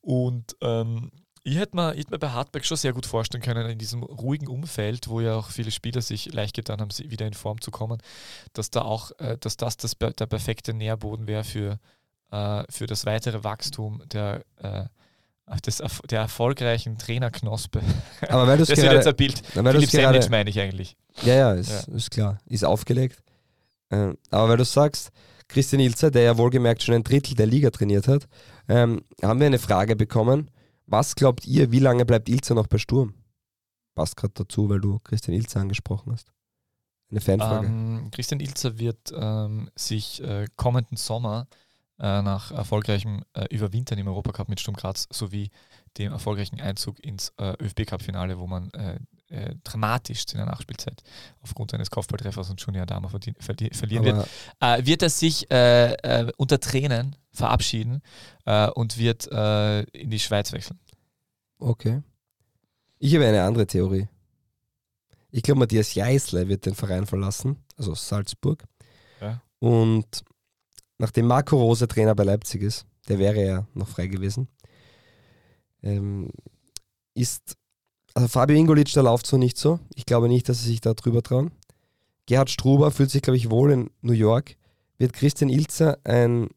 Und 0.00 0.56
ähm, 0.62 1.12
ich 1.46 1.58
hätte 1.58 1.76
mir, 1.76 1.92
ich 1.92 2.00
hätte 2.00 2.10
mir 2.10 2.18
bei 2.18 2.30
Hartberg 2.30 2.64
schon 2.66 2.76
sehr 2.76 2.92
gut 2.92 3.06
vorstellen 3.06 3.42
können, 3.42 3.70
in 3.70 3.78
diesem 3.78 4.02
ruhigen 4.02 4.48
Umfeld, 4.48 5.08
wo 5.08 5.20
ja 5.20 5.36
auch 5.36 5.50
viele 5.50 5.70
Spieler 5.70 6.02
sich 6.02 6.32
leicht 6.32 6.56
getan 6.56 6.80
haben, 6.80 6.90
wieder 7.08 7.24
in 7.24 7.34
Form 7.34 7.60
zu 7.60 7.70
kommen, 7.70 7.98
dass 8.52 8.70
da 8.70 8.82
auch, 8.82 9.12
äh, 9.18 9.38
dass 9.38 9.56
das, 9.56 9.76
das 9.76 9.96
der 9.96 10.26
perfekte 10.26 10.74
Nährboden 10.74 11.28
wäre 11.28 11.44
für, 11.44 11.78
äh, 12.32 12.64
für 12.68 12.86
das 12.86 13.06
weitere 13.06 13.44
Wachstum 13.44 14.02
der, 14.12 14.44
äh, 14.56 14.86
des, 15.64 15.80
der 16.10 16.22
erfolgreichen 16.22 16.98
Trainerknospe. 16.98 17.80
Aber 18.28 18.48
weil 18.48 18.58
Das 18.58 18.68
wird 18.70 18.78
jetzt 18.78 18.90
gerade, 18.90 19.08
ein 19.08 19.16
Bild. 19.16 19.42
Philipp 19.46 19.64
gerade 19.64 19.88
Sandwich 19.88 20.30
meine 20.30 20.50
ich 20.50 20.58
eigentlich. 20.58 20.96
Ja, 21.22 21.34
ja, 21.34 21.52
ist, 21.52 21.86
ist 21.86 22.10
klar. 22.10 22.38
Ist 22.46 22.64
aufgelegt. 22.64 23.22
Ähm, 23.92 24.18
aber 24.32 24.48
weil 24.48 24.56
du 24.56 24.64
sagst, 24.64 25.10
Christian 25.46 25.78
Ilzer, 25.78 26.10
der 26.10 26.22
ja 26.22 26.38
wohlgemerkt 26.38 26.82
schon 26.82 26.96
ein 26.96 27.04
Drittel 27.04 27.36
der 27.36 27.46
Liga 27.46 27.70
trainiert 27.70 28.08
hat, 28.08 28.26
ähm, 28.68 29.04
haben 29.22 29.38
wir 29.38 29.46
eine 29.46 29.60
Frage 29.60 29.94
bekommen. 29.94 30.50
Was 30.86 31.14
glaubt 31.16 31.46
ihr, 31.46 31.72
wie 31.72 31.80
lange 31.80 32.06
bleibt 32.06 32.28
Ilzer 32.28 32.54
noch 32.54 32.68
bei 32.68 32.78
Sturm? 32.78 33.14
Passt 33.94 34.16
gerade 34.16 34.34
dazu, 34.34 34.68
weil 34.68 34.80
du 34.80 34.98
Christian 35.00 35.36
Ilzer 35.36 35.60
angesprochen 35.60 36.12
hast. 36.12 36.32
Eine 37.10 37.20
Fanfrage. 37.20 37.66
Ähm, 37.66 38.08
Christian 38.12 38.40
Ilzer 38.40 38.78
wird 38.78 39.12
ähm, 39.14 39.70
sich 39.74 40.22
äh, 40.22 40.46
kommenden 40.56 40.96
Sommer 40.96 41.46
äh, 41.98 42.22
nach 42.22 42.50
erfolgreichem 42.50 43.24
äh, 43.32 43.46
Überwintern 43.54 43.98
im 43.98 44.08
Europacup 44.08 44.48
mit 44.48 44.60
Sturm 44.60 44.76
Graz 44.76 45.08
sowie 45.10 45.50
dem 45.98 46.12
erfolgreichen 46.12 46.60
Einzug 46.60 47.02
ins 47.02 47.32
äh, 47.38 47.54
ÖFB-Cup-Finale, 47.62 48.38
wo 48.38 48.46
man 48.46 48.70
äh, 49.28 49.54
dramatisch 49.64 50.24
in 50.32 50.38
der 50.38 50.46
Nachspielzeit 50.46 51.02
aufgrund 51.40 51.74
eines 51.74 51.90
Kopfballtreffers 51.90 52.50
und 52.50 52.60
Junior 52.60 52.86
verdien, 52.86 53.34
verlieren 53.72 54.04
wird, 54.04 54.28
äh, 54.60 54.86
wird 54.86 55.02
er 55.02 55.10
sich 55.10 55.50
äh, 55.50 55.92
äh, 55.94 56.32
unter 56.36 56.60
Tränen 56.60 57.16
verabschieden 57.32 58.02
äh, 58.44 58.68
und 58.70 58.98
wird 58.98 59.26
in 59.26 60.10
die 60.10 60.18
Schweiz 60.18 60.52
wechseln. 60.52 60.78
okay. 61.58 62.02
Ich 62.98 63.14
habe 63.14 63.26
eine 63.26 63.42
andere 63.42 63.66
Theorie. 63.66 64.08
Ich 65.30 65.42
glaube, 65.42 65.58
Matthias 65.58 65.94
Jeißle 65.94 66.48
wird 66.48 66.64
den 66.64 66.74
Verein 66.74 67.04
verlassen, 67.04 67.62
also 67.76 67.94
Salzburg. 67.94 68.64
Ja. 69.20 69.42
Und 69.58 70.24
nachdem 70.96 71.26
Marco 71.26 71.56
Rose 71.56 71.86
Trainer 71.88 72.14
bei 72.14 72.24
Leipzig 72.24 72.62
ist, 72.62 72.86
der 73.08 73.18
wäre 73.18 73.44
ja 73.44 73.66
noch 73.74 73.88
frei 73.88 74.06
gewesen, 74.06 74.48
ähm, 75.82 76.30
ist, 77.14 77.56
also 78.16 78.28
Fabio 78.28 78.56
Ingolic, 78.56 78.90
da 78.94 79.02
läuft 79.02 79.26
so 79.26 79.36
nicht 79.36 79.58
so. 79.58 79.78
Ich 79.94 80.06
glaube 80.06 80.28
nicht, 80.28 80.48
dass 80.48 80.62
sie 80.62 80.70
sich 80.70 80.80
da 80.80 80.94
drüber 80.94 81.22
trauen. 81.22 81.50
Gerhard 82.24 82.48
Struber 82.48 82.90
fühlt 82.90 83.10
sich, 83.10 83.20
glaube 83.20 83.36
ich, 83.36 83.50
wohl 83.50 83.70
in 83.70 83.90
New 84.00 84.14
York. 84.14 84.56
Wird 84.96 85.12
Christian 85.12 85.50
Ilzer 85.50 85.98
ein, 86.02 86.48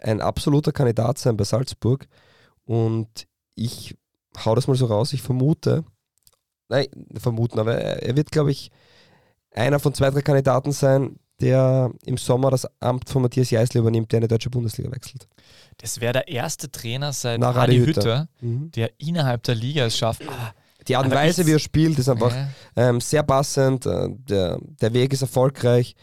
ein 0.00 0.20
absoluter 0.20 0.72
Kandidat 0.72 1.18
sein 1.18 1.36
bei 1.36 1.44
Salzburg. 1.44 2.08
Und 2.64 3.28
ich 3.54 3.96
hau 4.44 4.56
das 4.56 4.66
mal 4.66 4.76
so 4.76 4.86
raus, 4.86 5.12
ich 5.12 5.22
vermute, 5.22 5.84
nein, 6.68 6.86
vermuten, 7.16 7.60
aber 7.60 7.76
er 7.76 8.16
wird, 8.16 8.32
glaube 8.32 8.50
ich, 8.50 8.72
einer 9.52 9.78
von 9.78 9.94
zwei, 9.94 10.10
drei 10.10 10.22
Kandidaten 10.22 10.72
sein, 10.72 11.20
der 11.40 11.92
im 12.04 12.16
Sommer 12.16 12.50
das 12.50 12.66
Amt 12.80 13.08
von 13.08 13.22
Matthias 13.22 13.50
Jeißle 13.50 13.78
übernimmt, 13.78 14.10
der 14.10 14.18
in 14.18 14.22
die 14.22 14.28
deutsche 14.28 14.50
Bundesliga 14.50 14.90
wechselt. 14.90 15.28
Das 15.76 16.00
wäre 16.00 16.14
der 16.14 16.28
erste 16.28 16.68
Trainer 16.68 17.12
seit 17.12 17.38
Nach 17.38 17.54
Adi 17.54 17.76
Hütter, 17.76 18.00
Hütter. 18.00 18.28
Mhm. 18.40 18.72
der 18.72 18.90
innerhalb 18.98 19.44
der 19.44 19.54
Liga 19.54 19.86
es 19.86 19.96
schafft. 19.96 20.22
Ah, 20.28 20.52
Die 20.88 20.96
Art 20.96 21.06
und 21.06 21.12
Weise, 21.12 21.46
wie 21.46 21.52
er 21.52 21.58
spielt, 21.58 21.98
ist 21.98 22.08
einfach 22.08 22.34
ja. 22.34 22.48
ähm, 22.76 23.00
sehr 23.00 23.22
passend. 23.22 23.86
Äh, 23.86 24.08
der, 24.10 24.58
der 24.80 24.92
Weg 24.92 25.12
ist 25.12 25.22
erfolgreich. 25.22 25.94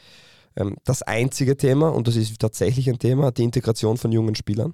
Ähm, 0.56 0.76
das 0.84 1.02
einzige 1.02 1.58
Thema, 1.58 1.90
und 1.90 2.08
das 2.08 2.16
ist 2.16 2.38
tatsächlich 2.40 2.90
ein 2.90 3.00
Thema, 3.00 3.32
die 3.32 3.44
Integration 3.44 3.98
von 3.98 4.12
jungen 4.12 4.36
Spielern. 4.36 4.74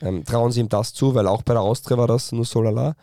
Ähm, 0.00 0.24
trauen 0.24 0.50
sie 0.50 0.60
ihm 0.60 0.68
das 0.68 0.92
zu, 0.94 1.14
weil 1.14 1.28
auch 1.28 1.42
bei 1.42 1.54
der 1.54 1.62
Austria 1.62 1.96
war 1.96 2.08
das 2.08 2.32
nur 2.32 2.44
so 2.44 2.60
lala. 2.60 2.96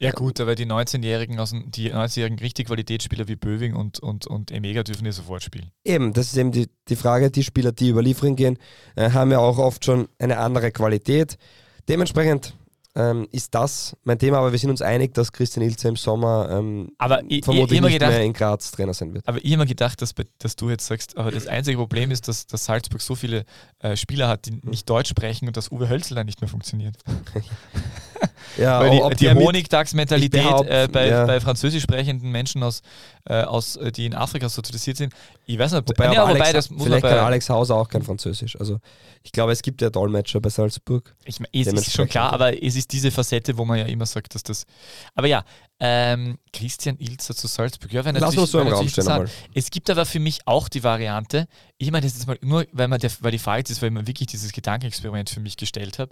Ja 0.00 0.12
gut, 0.12 0.40
aber 0.40 0.54
die 0.54 0.64
19-Jährigen, 0.64 1.40
aus 1.40 1.50
dem- 1.50 1.70
die 1.72 1.92
19-jährigen 1.92 2.38
richtig 2.38 2.68
Qualitätsspieler 2.68 3.26
wie 3.26 3.34
Böwing 3.34 3.74
und, 3.74 3.98
und, 3.98 4.28
und 4.28 4.52
Emega 4.52 4.84
dürfen 4.84 5.04
ja 5.04 5.12
sofort 5.12 5.42
spielen. 5.42 5.72
Eben, 5.84 6.12
das 6.12 6.28
ist 6.28 6.36
eben 6.36 6.52
die, 6.52 6.68
die 6.88 6.94
Frage, 6.96 7.32
die 7.32 7.42
Spieler, 7.42 7.72
die 7.72 7.88
über 7.88 8.00
Liefering 8.00 8.36
gehen, 8.36 8.58
äh, 8.94 9.10
haben 9.10 9.32
ja 9.32 9.40
auch 9.40 9.58
oft 9.58 9.84
schon 9.84 10.08
eine 10.20 10.38
andere 10.38 10.70
Qualität. 10.70 11.36
Dementsprechend 11.88 12.54
ähm, 12.98 13.28
ist 13.30 13.54
das 13.54 13.96
mein 14.02 14.18
Thema, 14.18 14.38
aber 14.38 14.50
wir 14.50 14.58
sind 14.58 14.70
uns 14.70 14.82
einig, 14.82 15.14
dass 15.14 15.32
Christian 15.32 15.64
Ilze 15.64 15.88
im 15.88 15.96
Sommer 15.96 16.48
ähm, 16.50 16.90
Aber 16.98 17.20
ich, 17.20 17.26
ich, 17.28 17.38
ich 17.38 17.44
vermutlich 17.44 17.78
immer 17.78 17.86
nicht 17.86 18.00
gedacht, 18.00 18.10
mehr 18.10 18.24
in 18.24 18.32
Graz 18.32 18.72
Trainer 18.72 18.92
sein 18.92 19.14
wird. 19.14 19.26
aber 19.26 19.38
ich 19.38 19.52
immer 19.52 19.66
gedacht, 19.66 20.02
dass, 20.02 20.14
dass 20.38 20.56
du 20.56 20.68
jetzt 20.68 20.86
sagst, 20.86 21.16
aber 21.16 21.30
das 21.30 21.46
einzige 21.46 21.78
Problem 21.78 22.10
ist, 22.10 22.26
dass, 22.26 22.46
dass 22.46 22.64
Salzburg 22.64 23.00
so 23.00 23.14
viele 23.14 23.44
äh, 23.78 23.96
Spieler 23.96 24.28
hat, 24.28 24.46
die 24.46 24.60
nicht 24.62 24.90
Deutsch 24.90 25.10
sprechen 25.10 25.46
und 25.46 25.56
dass 25.56 25.70
Uwe 25.70 25.88
Hölzler 25.88 26.24
nicht 26.24 26.40
mehr 26.40 26.48
funktioniert. 26.48 26.96
Ja, 28.56 28.80
Weil 28.80 28.90
die, 28.90 29.00
die 30.20 30.28
behaupte, 30.28 30.70
äh, 30.70 30.88
bei, 30.90 31.08
ja. 31.08 31.26
bei 31.26 31.40
französisch 31.40 31.82
sprechenden 31.82 32.30
Menschen, 32.30 32.62
aus, 32.62 32.82
äh, 33.26 33.42
aus, 33.42 33.76
äh, 33.76 33.92
die 33.92 34.06
in 34.06 34.14
Afrika 34.14 34.48
sozialisiert 34.48 34.96
sind, 34.96 35.12
ich 35.46 35.58
weiß 35.58 35.72
nicht, 35.72 35.88
Wobei, 35.88 36.04
äh, 36.04 36.16
aber 36.16 36.26
Alex, 36.26 36.40
wobei 36.40 36.52
das 36.52 36.70
muss 36.70 36.84
vielleicht 36.84 37.02
kann 37.02 37.18
Alex 37.18 37.48
Hauser 37.50 37.76
auch 37.76 37.88
kein 37.88 38.02
Französisch. 38.02 38.58
Also 38.58 38.80
ich 39.22 39.32
glaube, 39.32 39.52
es 39.52 39.62
gibt 39.62 39.80
ja 39.82 39.90
Dolmetscher 39.90 40.40
bei 40.40 40.48
Salzburg. 40.48 41.14
Ich 41.24 41.40
mein, 41.40 41.48
es 41.52 41.66
ist 41.66 41.92
schon 41.92 42.08
klar, 42.08 42.32
aber 42.32 42.62
es 42.62 42.76
ist 42.76 42.92
diese 42.92 43.10
Facette, 43.10 43.56
wo 43.56 43.64
man 43.64 43.78
ja 43.78 43.86
immer 43.86 44.06
sagt, 44.06 44.34
dass 44.34 44.42
das. 44.42 44.64
Aber 45.14 45.26
ja, 45.26 45.44
ähm, 45.80 46.38
Christian 46.52 46.96
Ilzer 46.98 47.34
zu 47.34 47.46
Salzburg. 47.46 47.92
Ja, 47.92 48.04
wenn 48.04 48.16
Lass 48.16 48.36
uns 48.36 48.50
so 48.50 48.60
im 48.60 48.68
Raum 48.68 48.88
stehen 48.88 49.06
einmal. 49.08 49.28
Es 49.54 49.70
gibt 49.70 49.88
aber 49.90 50.06
für 50.06 50.18
mich 50.18 50.40
auch 50.46 50.68
die 50.68 50.82
Variante, 50.82 51.46
ich 51.78 51.90
meine, 51.90 52.04
das 52.04 52.12
ist 52.12 52.18
jetzt 52.20 52.26
mal 52.26 52.38
nur, 52.40 52.66
weil, 52.72 52.88
man 52.88 52.98
der, 52.98 53.10
weil 53.20 53.30
die 53.30 53.38
Frage 53.38 53.70
ist, 53.70 53.80
weil 53.80 53.90
man 53.90 54.06
wirklich 54.06 54.26
dieses 54.26 54.52
Gedankenexperiment 54.52 55.30
für 55.30 55.40
mich 55.40 55.56
gestellt 55.56 55.98
hat. 55.98 56.10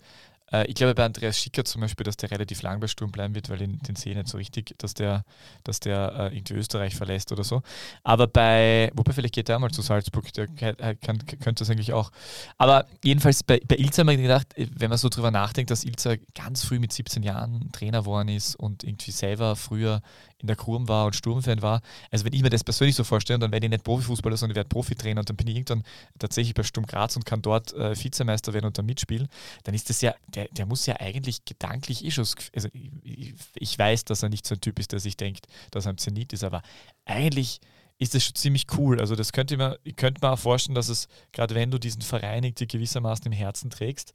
Äh, 0.53 0.66
ich 0.66 0.74
glaube 0.74 0.94
bei 0.94 1.05
Andreas 1.05 1.38
Schicker 1.38 1.64
zum 1.64 1.80
Beispiel, 1.80 2.05
dass 2.05 2.16
der 2.16 2.30
relativ 2.30 2.62
lang 2.62 2.80
bei 2.80 2.86
Sturm 2.86 3.11
bleiben 3.11 3.34
wird, 3.34 3.49
weil 3.49 3.59
den, 3.59 3.78
den 3.80 3.97
sehe 3.97 4.12
ich 4.12 4.18
nicht 4.18 4.28
so 4.28 4.38
richtig, 4.38 4.74
dass 4.78 4.94
der, 4.94 5.24
dass 5.64 5.80
der 5.80 6.30
äh, 6.32 6.36
irgendwie 6.36 6.55
Österreich 6.55 6.94
verlässt 6.94 7.32
oder 7.32 7.44
so. 7.44 7.62
Aber 8.03 8.26
bei, 8.26 8.90
wobei 8.94 9.12
vielleicht 9.12 9.34
geht 9.34 9.49
der 9.49 9.59
mal 9.59 9.70
zu 9.70 9.82
Salzburg, 9.82 10.32
der 10.34 10.47
kann, 10.49 10.76
kann, 11.01 11.18
könnte 11.26 11.61
das 11.61 11.70
eigentlich 11.70 11.92
auch. 11.92 12.11
Aber 12.59 12.86
jedenfalls 13.03 13.42
bei, 13.42 13.61
bei 13.66 13.76
Ilzer 13.76 14.03
habe 14.03 14.14
ich 14.14 14.22
gedacht, 14.22 14.57
äh, 14.57 14.66
wenn 14.74 14.90
man 14.90 14.99
so 14.99 15.09
drüber 15.09 15.30
nachdenkt, 15.30 15.70
dass 15.70 15.84
Ilzer 15.84 16.16
ganz 16.34 16.64
früh 16.64 16.78
mit 16.78 16.92
17 16.92 17.22
Jahren 17.22 17.70
Trainer 17.72 18.01
geworden 18.01 18.28
ist 18.28 18.57
und 18.57 18.84
irgendwie 18.84 19.11
selber 19.11 19.57
früher 19.57 20.01
in 20.47 20.49
der 20.49 20.57
Kurm 20.57 20.88
war 20.88 21.07
und 21.07 21.16
Sturmfan 21.16 21.62
war. 21.62 21.80
Also 22.11 22.24
wenn 22.24 22.32
ich 22.32 22.42
mir 22.42 22.51
das 22.51 22.64
persönlich 22.64 22.97
so 22.97 23.05
vorstelle, 23.05 23.38
dann 23.38 23.53
werde 23.53 23.66
ich 23.66 23.70
nicht 23.70 23.84
Profifußballer, 23.84 24.36
sondern 24.36 24.53
ich 24.53 24.57
werde 24.57 24.68
Profitrainer 24.68 25.20
und 25.20 25.28
dann 25.28 25.36
bin 25.36 25.49
ich 25.49 25.57
irgendwann 25.57 25.82
tatsächlich 26.18 26.55
bei 26.55 26.62
Sturm 26.62 26.86
Graz 26.86 27.16
und 27.16 27.26
kann 27.26 27.42
dort 27.42 27.72
äh, 27.74 27.94
Vizemeister 28.03 28.53
werden 28.55 28.66
und 28.66 28.78
da 28.78 28.82
mitspielen, 28.82 29.28
dann 29.64 29.74
ist 29.74 29.90
das 29.90 30.01
ja, 30.01 30.14
der, 30.28 30.49
der 30.49 30.66
muss 30.66 30.86
ja 30.86 31.01
eigentlich 31.01 31.44
gedanklich 31.44 32.05
eh 32.05 32.12
also 32.16 32.68
ich, 32.72 33.34
ich- 33.55 33.78
weiß, 33.78 34.05
dass 34.05 34.22
er 34.22 34.28
nicht 34.30 34.47
so 34.47 34.55
ein 34.55 34.61
Typ 34.61 34.78
ist, 34.78 34.92
der 34.92 35.01
sich 35.01 35.16
denkt, 35.16 35.47
dass 35.70 35.86
er 35.86 35.90
im 35.90 35.99
Zenit 35.99 36.32
ist, 36.32 36.44
aber 36.44 36.62
eigentlich 37.05 37.61
ist 37.99 38.14
das 38.14 38.24
schon 38.24 38.34
ziemlich 38.34 38.66
cool. 38.76 39.01
Also 39.01 39.16
das 39.16 39.32
könnte 39.32 39.57
man, 39.57 39.76
könnte 39.97 40.20
mir 40.24 40.32
auch 40.32 40.38
vorstellen, 40.38 40.74
dass 40.74 40.88
es, 40.88 41.09
gerade 41.32 41.55
wenn 41.55 41.70
du 41.70 41.78
diesen 41.78 42.03
Verein 42.03 42.44
irgendwie 42.44 42.66
gewissermaßen 42.66 43.26
im 43.26 43.32
Herzen 43.32 43.70
trägst, 43.70 44.12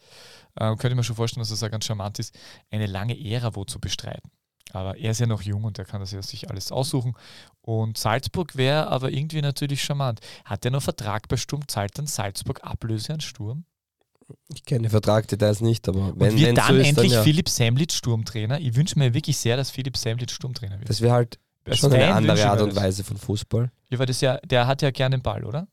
äh, 0.55 0.75
könnte 0.75 0.95
mir 0.95 1.03
schon 1.03 1.15
vorstellen, 1.15 1.41
dass 1.41 1.51
es 1.51 1.63
auch 1.63 1.71
ganz 1.71 1.85
charmant 1.85 2.19
ist, 2.19 2.37
eine 2.69 2.85
lange 2.85 3.19
Ära 3.19 3.55
wo 3.55 3.65
zu 3.65 3.79
bestreiten. 3.79 4.29
Aber 4.73 4.97
er 4.97 5.11
ist 5.11 5.19
ja 5.19 5.27
noch 5.27 5.41
jung 5.41 5.63
und 5.63 5.77
er 5.79 5.85
kann 5.85 6.01
das 6.01 6.11
ja 6.11 6.21
sich 6.21 6.49
alles 6.49 6.71
aussuchen. 6.71 7.13
Und 7.61 7.97
Salzburg 7.97 8.55
wäre 8.55 8.87
aber 8.87 9.11
irgendwie 9.11 9.41
natürlich 9.41 9.83
charmant. 9.83 10.19
Hat 10.45 10.65
er 10.65 10.71
noch 10.71 10.83
Vertrag 10.83 11.27
bei 11.27 11.37
Sturm? 11.37 11.67
Zahlt 11.67 11.97
dann 11.97 12.07
Salzburg 12.07 12.63
Ablöse 12.63 13.13
an 13.13 13.21
Sturm? 13.21 13.65
Ich 14.53 14.63
kenne 14.63 14.83
die 14.83 14.89
Vertragdetails 14.89 15.61
nicht, 15.61 15.87
aber 15.89 16.13
wenn 16.15 16.33
und 16.33 16.39
wird 16.39 16.47
wenn's 16.47 16.59
dann 16.59 16.75
so 16.75 16.81
ist, 16.81 16.87
endlich 16.87 17.11
dann 17.11 17.17
ja. 17.17 17.23
Philipp 17.23 17.49
Semlitz 17.49 17.93
Sturmtrainer? 17.95 18.59
Ich 18.59 18.75
wünsche 18.75 18.97
mir 18.97 19.13
wirklich 19.13 19.37
sehr, 19.37 19.57
dass 19.57 19.69
Philipp 19.71 19.97
Semlitz 19.97 20.31
Sturmtrainer 20.31 20.79
wird. 20.79 20.89
Das 20.89 21.01
wäre 21.01 21.13
halt 21.13 21.39
Als 21.65 21.79
schon 21.79 21.93
eine 21.93 22.13
andere 22.13 22.49
Art 22.49 22.61
und 22.61 22.69
das. 22.69 22.83
Weise 22.83 23.03
von 23.03 23.17
Fußball. 23.17 23.71
Ja, 23.89 23.99
weil 23.99 24.05
das 24.05 24.21
ja, 24.21 24.37
der 24.37 24.67
hat 24.67 24.81
ja 24.81 24.91
gerne 24.91 25.17
den 25.17 25.21
Ball, 25.21 25.43
oder? 25.43 25.67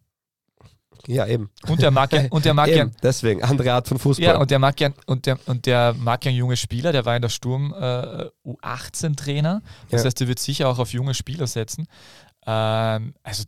Ja, 1.07 1.27
eben. 1.27 1.51
Und 1.69 1.81
der 1.83 1.91
mag 1.91 2.13
ja, 2.13 2.27
und 2.31 2.45
der 2.45 2.55
mag 2.55 2.69
ja, 2.69 2.83
eben. 2.83 2.93
Deswegen, 3.03 3.43
andere 3.43 3.73
Art 3.73 3.89
von 3.89 3.99
Fußball. 3.99 4.25
ja, 4.25 4.39
und 4.39 4.51
der 4.51 4.59
mag 4.59 4.77
gern, 4.77 4.95
und 5.07 5.27
der, 5.27 5.39
und 5.47 5.67
der 5.67 5.95
mag 5.95 6.21
gern 6.21 6.35
junge 6.35 6.57
Spieler, 6.57 6.93
der 6.93 7.05
war 7.05 7.17
in 7.17 7.23
der 7.23 7.29
Sturm 7.29 7.73
äh, 7.73 8.27
U18-Trainer. 8.45 9.63
Das 9.91 10.03
Ja. 10.03 10.07
heißt, 10.07 10.21
der 10.21 10.29
wird 10.29 10.39
sicher 10.39 10.69
auch 10.69 10.79
auf 10.79 10.93
junge 10.93 11.15
Spieler 11.15 11.47
setzen. 11.47 11.87
Ähm, 12.47 13.15
also, 13.23 13.45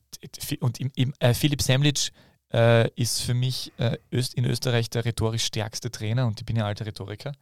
und 0.60 0.80
im, 0.80 0.90
im, 0.94 1.12
äh, 1.18 1.34
Philipp 1.34 1.62
Semlitsch 1.62 2.10
äh, 2.52 2.90
ist 2.96 3.22
für 3.22 3.34
mich 3.34 3.72
äh, 3.78 3.96
in 4.10 4.44
Österreich 4.44 4.90
der 4.90 5.04
rhetorisch 5.04 5.44
stärkste 5.44 5.90
Trainer 5.90 6.26
und 6.26 6.40
ich 6.40 6.46
bin 6.46 6.56
ja 6.56 6.66
alter 6.66 6.84
Rhetoriker 6.86 7.32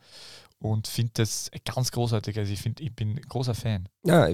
und 0.60 0.88
finde 0.88 1.12
das 1.14 1.50
ganz 1.64 1.92
großartig. 1.92 2.36
Also 2.38 2.52
ich 2.52 2.60
finde, 2.60 2.82
ich 2.82 2.92
bin 2.94 3.16
großer 3.16 3.54
Fan. 3.54 3.88
ja, 4.04 4.28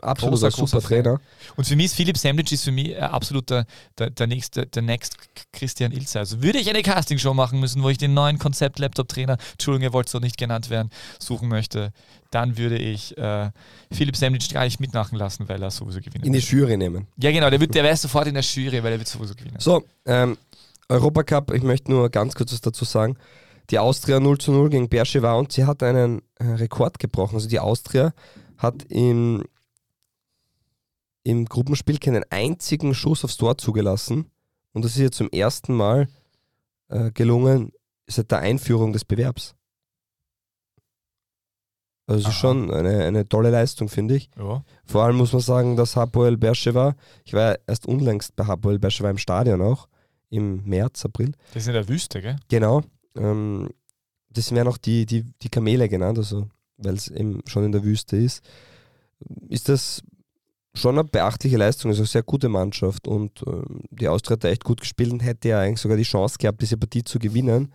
absolut 0.00 0.34
Großer, 0.34 0.50
super 0.50 0.62
großer 0.62 0.80
Fan. 0.80 0.88
Trainer. 0.88 1.20
Und 1.56 1.66
für 1.66 1.76
mich 1.76 1.86
ist 1.86 1.94
Philipp 1.94 2.18
Semlitsch 2.18 2.52
ist 2.52 2.64
für 2.64 2.72
mich 2.72 2.90
äh, 2.90 2.98
absolut 2.98 3.50
der, 3.50 3.66
der, 3.96 4.10
der 4.10 4.26
nächste, 4.26 4.66
der 4.66 4.82
next 4.82 5.16
Christian 5.52 5.92
Ilse. 5.92 6.18
Also 6.18 6.42
würde 6.42 6.58
ich 6.58 6.68
eine 6.68 6.82
Castingshow 6.82 7.34
machen 7.34 7.60
müssen, 7.60 7.82
wo 7.82 7.88
ich 7.88 7.98
den 7.98 8.14
neuen 8.14 8.38
Konzept-Laptop-Trainer, 8.38 9.38
Entschuldigung, 9.52 9.84
ihr 9.84 9.92
wollt 9.92 10.08
so 10.08 10.18
nicht 10.18 10.38
genannt 10.38 10.70
werden, 10.70 10.90
suchen 11.20 11.48
möchte, 11.48 11.92
dann 12.30 12.56
würde 12.58 12.78
ich 12.78 13.16
äh, 13.16 13.50
Philipp 13.92 14.16
Semlitsch 14.16 14.52
gar 14.52 14.64
nicht 14.64 14.80
mitmachen 14.80 15.16
lassen, 15.16 15.48
weil 15.48 15.62
er 15.62 15.70
sowieso 15.70 16.00
gewinnen 16.00 16.24
In 16.24 16.32
die. 16.32 16.38
Jury 16.40 16.76
nehmen. 16.76 17.06
Ja, 17.16 17.30
genau, 17.30 17.48
der, 17.48 17.60
wird, 17.60 17.74
der 17.74 17.84
wäre 17.84 17.96
sofort 17.96 18.26
in 18.26 18.34
der 18.34 18.42
Jury, 18.42 18.82
weil 18.82 18.92
er 18.92 18.98
wird 18.98 19.08
sowieso 19.08 19.34
gewinnen. 19.34 19.56
So, 19.60 19.84
ähm, 20.06 20.36
Europacup, 20.88 21.52
ich 21.52 21.62
möchte 21.62 21.90
nur 21.90 22.08
ganz 22.10 22.34
kurz 22.34 22.52
was 22.52 22.60
dazu 22.60 22.84
sagen. 22.84 23.16
Die 23.70 23.78
Austria 23.78 24.18
0 24.18 24.38
zu 24.38 24.52
0 24.52 24.70
gegen 24.70 24.88
Bercheva 24.88 25.34
und 25.34 25.52
sie 25.52 25.64
hat 25.64 25.82
einen 25.82 26.22
Rekord 26.40 26.98
gebrochen. 26.98 27.36
Also 27.36 27.48
die 27.48 27.60
Austria 27.60 28.12
hat 28.58 28.82
im, 28.88 29.44
im 31.22 31.44
Gruppenspiel 31.44 31.98
keinen 31.98 32.24
einzigen 32.30 32.94
Schuss 32.94 33.24
aufs 33.24 33.36
Tor 33.36 33.58
zugelassen. 33.58 34.30
Und 34.72 34.84
das 34.84 34.92
ist 34.92 34.98
ihr 34.98 35.12
zum 35.12 35.28
ersten 35.30 35.74
Mal 35.74 36.08
äh, 36.88 37.10
gelungen 37.12 37.72
seit 38.06 38.30
der 38.30 38.40
Einführung 38.40 38.92
des 38.92 39.04
Bewerbs. 39.04 39.54
Also 42.06 42.26
Aha. 42.26 42.32
schon 42.32 42.72
eine, 42.72 43.04
eine 43.04 43.28
tolle 43.28 43.50
Leistung, 43.50 43.88
finde 43.88 44.16
ich. 44.16 44.30
Ja. 44.36 44.64
Vor 44.84 45.04
allem 45.04 45.16
muss 45.16 45.32
man 45.32 45.42
sagen, 45.42 45.76
dass 45.76 45.94
Hapoel 45.94 46.36
Beersheva, 46.36 46.96
ich 47.24 47.34
war 47.34 47.56
erst 47.68 47.86
unlängst 47.86 48.34
bei 48.34 48.46
Hapoel 48.46 48.80
Beersheva 48.80 49.10
im 49.10 49.18
Stadion 49.18 49.62
auch, 49.62 49.86
im 50.28 50.64
März, 50.64 51.04
April, 51.04 51.32
Das 51.54 51.62
ist 51.62 51.68
in 51.68 51.74
der 51.74 51.88
Wüste, 51.88 52.20
gell? 52.20 52.36
genau. 52.48 52.82
Ähm, 53.16 53.70
das 54.30 54.52
werden 54.52 54.68
auch 54.68 54.78
die, 54.78 55.06
die, 55.06 55.24
die 55.42 55.48
Kamele 55.48 55.88
genannt, 55.88 56.18
also 56.18 56.48
weil 56.76 56.94
es 56.94 57.08
eben 57.08 57.42
schon 57.46 57.64
in 57.64 57.72
der 57.72 57.84
Wüste 57.84 58.16
ist. 58.16 58.42
Ist 59.48 59.68
das 59.68 60.02
schon 60.74 60.98
eine 60.98 61.04
beachtliche 61.04 61.56
Leistung, 61.56 61.90
also 61.90 62.02
eine 62.02 62.08
sehr 62.08 62.22
gute 62.22 62.48
Mannschaft 62.48 63.08
und 63.08 63.42
ähm, 63.46 63.82
die 63.90 64.08
Austria 64.08 64.34
hat 64.34 64.44
echt 64.44 64.64
gut 64.64 64.80
gespielt 64.80 65.12
und 65.12 65.20
hätte 65.20 65.48
ja 65.48 65.60
eigentlich 65.60 65.80
sogar 65.80 65.96
die 65.96 66.04
Chance 66.04 66.36
gehabt, 66.38 66.62
diese 66.62 66.76
Partie 66.76 67.02
zu 67.02 67.18
gewinnen. 67.18 67.72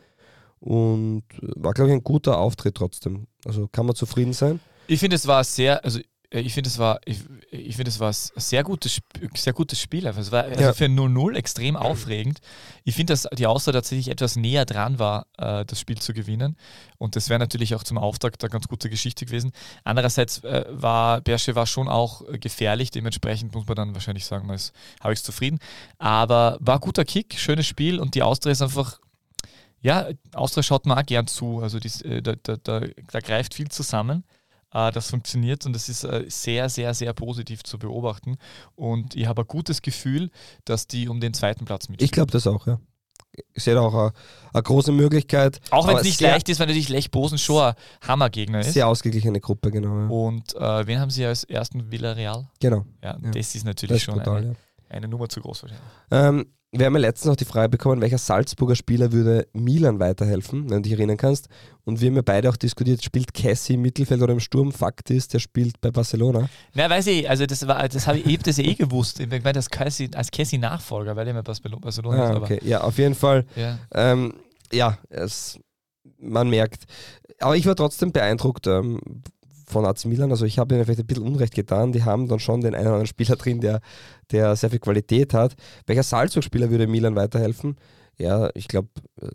Und 0.60 1.24
äh, 1.42 1.52
war, 1.58 1.74
glaube 1.74 1.90
ich, 1.90 1.96
ein 1.96 2.04
guter 2.04 2.38
Auftritt 2.38 2.76
trotzdem. 2.76 3.28
Also 3.46 3.68
kann 3.68 3.86
man 3.86 3.96
zufrieden 3.96 4.34
sein. 4.34 4.60
Ich 4.88 5.00
finde, 5.00 5.18
es 5.18 5.28
war 5.28 5.44
sehr, 5.44 5.84
also 5.84 6.00
ich 6.42 6.54
finde, 6.54 6.70
es 6.70 6.78
war, 6.78 7.00
ich, 7.06 7.20
ich 7.52 7.76
finde, 7.76 7.90
es 7.90 8.00
war 8.00 8.10
ein 8.10 8.16
sehr 8.36 8.64
gutes, 8.64 9.00
sehr 9.36 9.54
gutes 9.54 9.80
Spiel. 9.80 10.06
Es 10.08 10.32
war 10.32 10.44
also 10.44 10.62
Ja. 10.62 10.74
für 10.74 10.86
0-0 10.86 11.36
extrem 11.36 11.76
aufregend. 11.76 12.40
Ich 12.84 12.96
finde, 12.96 13.14
dass 13.14 13.28
die 13.38 13.48
Austria 13.48 13.74
tatsächlich 13.74 14.10
etwas 14.10 14.36
näher 14.36 14.66
dran 14.66 15.00
war, 15.00 15.28
äh, 15.38 15.66
das 15.66 15.80
Spiel 15.80 15.98
zu 15.98 16.14
gewinnen. 16.14 16.58
Und 16.98 17.16
das 17.16 17.30
wäre 17.30 17.40
natürlich 17.40 17.76
auch 17.76 17.84
zum 17.84 17.98
Auftakt 17.98 18.44
eine 18.44 18.50
ganz 18.50 18.68
gute 18.68 18.90
Geschichte 18.90 19.26
gewesen. 19.26 19.52
Andererseits 19.84 20.44
äh, 20.44 20.66
war 20.70 21.22
Bersche 21.22 21.56
war 21.56 21.66
schon 21.68 21.88
auch 21.88 22.28
äh, 22.28 22.38
gefährlich. 22.38 22.92
Dementsprechend 22.92 23.54
muss 23.54 23.66
man 23.68 23.76
dann 23.76 23.94
wahrscheinlich 23.94 24.26
sagen, 24.26 24.48
man 24.48 24.56
ist 24.56 24.74
halbwegs 25.02 25.24
zufrieden. 25.24 25.60
Aber 25.98 26.58
war 26.60 26.76
ein 26.76 26.82
guter 26.82 27.06
Kick, 27.06 27.38
schönes 27.38 27.68
Spiel 27.68 28.00
und 28.00 28.16
die 28.16 28.24
Austria 28.24 28.52
ist 28.52 28.62
einfach 28.62 29.00
ja, 29.82 30.08
Austria 30.34 30.64
schaut 30.64 30.88
man 30.88 30.98
auch 30.98 31.06
gern 31.06 31.28
zu. 31.28 31.60
Also 31.62 31.80
dies, 31.80 32.02
äh, 32.02 32.22
da, 32.24 32.34
da, 32.42 32.58
da, 32.58 32.82
da 33.12 33.20
greift 33.20 33.54
viel 33.54 33.68
zusammen. 33.70 34.24
Äh, 34.76 34.92
das 34.92 35.10
funktioniert 35.10 35.66
und 35.66 35.74
das 35.74 35.88
ist 35.90 36.04
äh, 36.04 36.26
sehr, 36.28 36.68
sehr, 36.70 36.94
sehr 36.94 37.14
positiv 37.14 37.64
zu 37.64 37.80
beobachten. 37.80 38.38
Und 38.76 39.16
ich 39.16 39.26
habe 39.26 39.44
ein 39.44 39.48
gutes 39.48 39.82
Gefühl, 39.82 40.30
dass 40.66 40.86
die 40.88 41.08
um 41.08 41.20
den 41.22 41.34
zweiten 41.34 41.64
Platz 41.66 41.86
Ich 41.86 41.90
mitspielen. 41.90 42.12
glaube 42.12 42.32
das 42.32 42.46
auch, 42.46 42.68
ja. 42.68 42.80
Ich 43.54 43.64
sehe 43.64 43.74
da 43.76 43.82
auch 43.82 43.94
eine, 43.94 44.14
eine 44.54 44.64
große 44.64 44.92
Möglichkeit. 44.94 45.60
Auch 45.70 45.88
wenn 45.88 45.98
es 45.98 46.04
nicht 46.04 46.22
leicht 46.22 46.48
ist, 46.48 46.60
weil 46.60 46.68
natürlich 46.68 46.88
Lech 46.90 47.12
Bosen 47.12 47.38
schon 47.38 47.62
ein 47.64 47.74
Hammergegner 48.08 48.60
ist. 48.62 48.74
Sehr 48.74 48.88
ausgeglichene 48.88 49.42
Gruppe, 49.42 49.72
genau. 49.72 50.00
Ja. 50.00 50.08
Und 50.08 50.56
äh, 50.56 50.88
wen 50.88 51.00
haben 51.02 51.10
sie 51.10 51.26
als 51.26 51.44
ersten 51.44 51.92
Villarreal? 51.92 52.48
Genau, 52.62 52.86
Ja, 53.04 53.18
Ja. 53.22 53.32
das 53.32 53.56
ist 53.56 53.66
natürlich 53.66 53.90
das 53.90 53.98
ist 53.98 54.04
schon 54.04 54.16
brutal, 54.16 54.38
eine, 54.38 54.48
ja. 54.50 54.56
Eine 54.90 55.08
Nummer 55.10 55.28
zu 55.28 55.42
groß 55.42 55.64
wahrscheinlich. 55.64 55.88
Ähm, 56.12 56.46
wir 56.80 56.86
haben 56.86 56.94
ja 56.94 57.00
letztens 57.00 57.30
noch 57.30 57.36
die 57.36 57.46
Frage 57.46 57.70
bekommen, 57.70 58.02
welcher 58.02 58.18
Salzburger 58.18 58.76
Spieler 58.76 59.12
würde 59.12 59.48
Milan 59.54 60.00
weiterhelfen, 60.00 60.70
wenn 60.70 60.78
du 60.78 60.90
dich 60.90 60.94
erinnern 60.94 61.18
kannst. 61.18 61.48
Und 61.86 62.02
wir 62.02 62.10
haben 62.10 62.16
ja 62.16 62.22
beide 62.22 62.50
auch 62.50 62.58
diskutiert, 62.58 63.04
spielt 63.04 63.34
Cassie 63.34 63.76
im 63.76 63.82
Mittelfeld 63.82 64.22
oder 64.22 64.34
im 64.34 64.40
Sturm? 64.40 64.72
Fakt 64.72 65.10
ist, 65.10 65.34
der 65.34 65.40
spielt 65.40 65.80
bei 65.82 65.92
Barcelona. 65.92 66.50
Na, 66.74 66.90
weiß 66.90 67.08
ich, 67.08 67.30
also 67.30 67.46
das 67.46 67.66
war, 67.68 67.88
das 67.88 68.08
habe 68.08 68.18
ich, 68.18 68.26
ich 68.26 68.38
hab 68.38 68.44
das 68.44 68.60
eh 68.60 68.74
gewusst. 68.74 69.20
Ich 69.20 69.30
meine, 69.30 69.56
als 69.56 69.70
Cassie, 69.70 70.10
als 70.14 70.32
Cassie 70.32 70.58
Nachfolger, 70.58 71.16
weil 71.16 71.28
er 71.28 71.32
immer 71.32 71.44
Barcelona 71.44 71.88
ist. 71.88 72.02
Ah, 72.02 72.36
okay. 72.36 72.60
Ja, 72.64 72.82
auf 72.82 72.98
jeden 72.98 73.16
Fall. 73.16 73.46
Ja. 73.56 73.80
Ähm, 73.94 74.34
ja, 74.72 74.98
es, 75.10 75.60
man 76.20 76.50
merkt. 76.50 76.84
Aber 77.40 77.56
ich 77.56 77.66
war 77.66 77.76
trotzdem 77.76 78.12
beeindruckt 78.12 78.68
ähm, 78.68 79.00
von 79.68 79.86
AC 79.86 80.06
Milan. 80.06 80.32
Also 80.32 80.46
ich 80.46 80.60
habe 80.60 80.76
ihnen 80.76 80.86
vielleicht 80.86 81.02
ein 81.02 81.08
bisschen 81.08 81.24
Unrecht 81.24 81.54
getan. 81.54 81.92
Die 81.92 82.04
haben 82.04 82.28
dann 82.28 82.40
schon 82.40 82.62
den 82.62 82.74
einen 82.74 82.84
oder 82.84 82.94
anderen 82.94 83.08
Spieler 83.08 83.36
drin, 83.36 83.62
der, 83.62 83.82
der 84.32 84.56
sehr 84.56 84.70
viel 84.70 84.80
Qualität 84.80 85.34
hat. 85.34 85.56
Welcher 85.86 86.04
Salzburg-Spieler 86.04 86.70
würde 86.70 86.88
Milan 86.88 87.16
weiterhelfen? 87.16 87.76
Ja, 88.18 88.50
ich 88.54 88.68
glaube, 88.68 88.88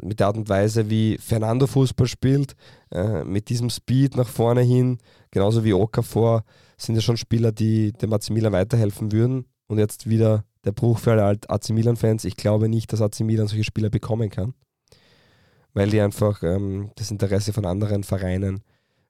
mit 0.02 0.20
der 0.20 0.28
Art 0.28 0.36
und 0.36 0.48
Weise, 0.48 0.88
wie 0.88 1.18
Fernando 1.18 1.66
Fußball 1.66 2.06
spielt, 2.06 2.56
äh, 2.90 3.24
mit 3.24 3.50
diesem 3.50 3.68
Speed 3.68 4.16
nach 4.16 4.28
vorne 4.28 4.62
hin, 4.62 4.98
genauso 5.30 5.64
wie 5.64 5.74
Okafor, 5.74 6.44
sind 6.78 6.94
ja 6.94 7.02
schon 7.02 7.18
Spieler, 7.18 7.52
die 7.52 7.92
dem 7.92 8.12
AC 8.12 8.30
Milan 8.30 8.52
weiterhelfen 8.52 9.12
würden. 9.12 9.44
Und 9.66 9.78
jetzt 9.78 10.08
wieder 10.08 10.44
der 10.64 10.72
Bruch 10.72 10.98
für 10.98 11.12
alle 11.12 11.38
AC 11.48 11.70
Milan-Fans. 11.70 12.24
Ich 12.24 12.36
glaube 12.36 12.68
nicht, 12.68 12.92
dass 12.92 13.02
AC 13.02 13.20
Milan 13.20 13.46
solche 13.46 13.64
Spieler 13.64 13.90
bekommen 13.90 14.30
kann, 14.30 14.54
weil 15.74 15.90
die 15.90 16.00
einfach 16.00 16.42
ähm, 16.42 16.90
das 16.96 17.10
Interesse 17.10 17.52
von 17.52 17.66
anderen 17.66 18.02
Vereinen 18.02 18.62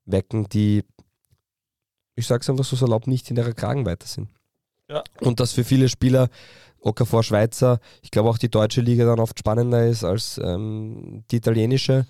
wecken, 0.04 0.48
die 0.48 0.84
ich 2.20 2.26
sage 2.26 2.42
es 2.42 2.50
einfach 2.50 2.64
so 2.64 2.76
salopp, 2.76 3.06
nicht 3.06 3.30
in 3.30 3.36
ihrer 3.36 3.52
Kragenweite 3.52 4.06
sind. 4.06 4.28
Ja. 4.88 5.02
Und 5.20 5.40
dass 5.40 5.52
für 5.52 5.64
viele 5.64 5.88
Spieler, 5.88 6.28
Okafor 6.80 7.22
Schweizer, 7.22 7.78
ich 8.02 8.10
glaube 8.10 8.30
auch 8.30 8.38
die 8.38 8.50
deutsche 8.50 8.80
Liga 8.80 9.04
dann 9.04 9.20
oft 9.20 9.38
spannender 9.38 9.86
ist 9.86 10.04
als 10.04 10.40
ähm, 10.42 11.24
die 11.30 11.36
italienische. 11.36 12.06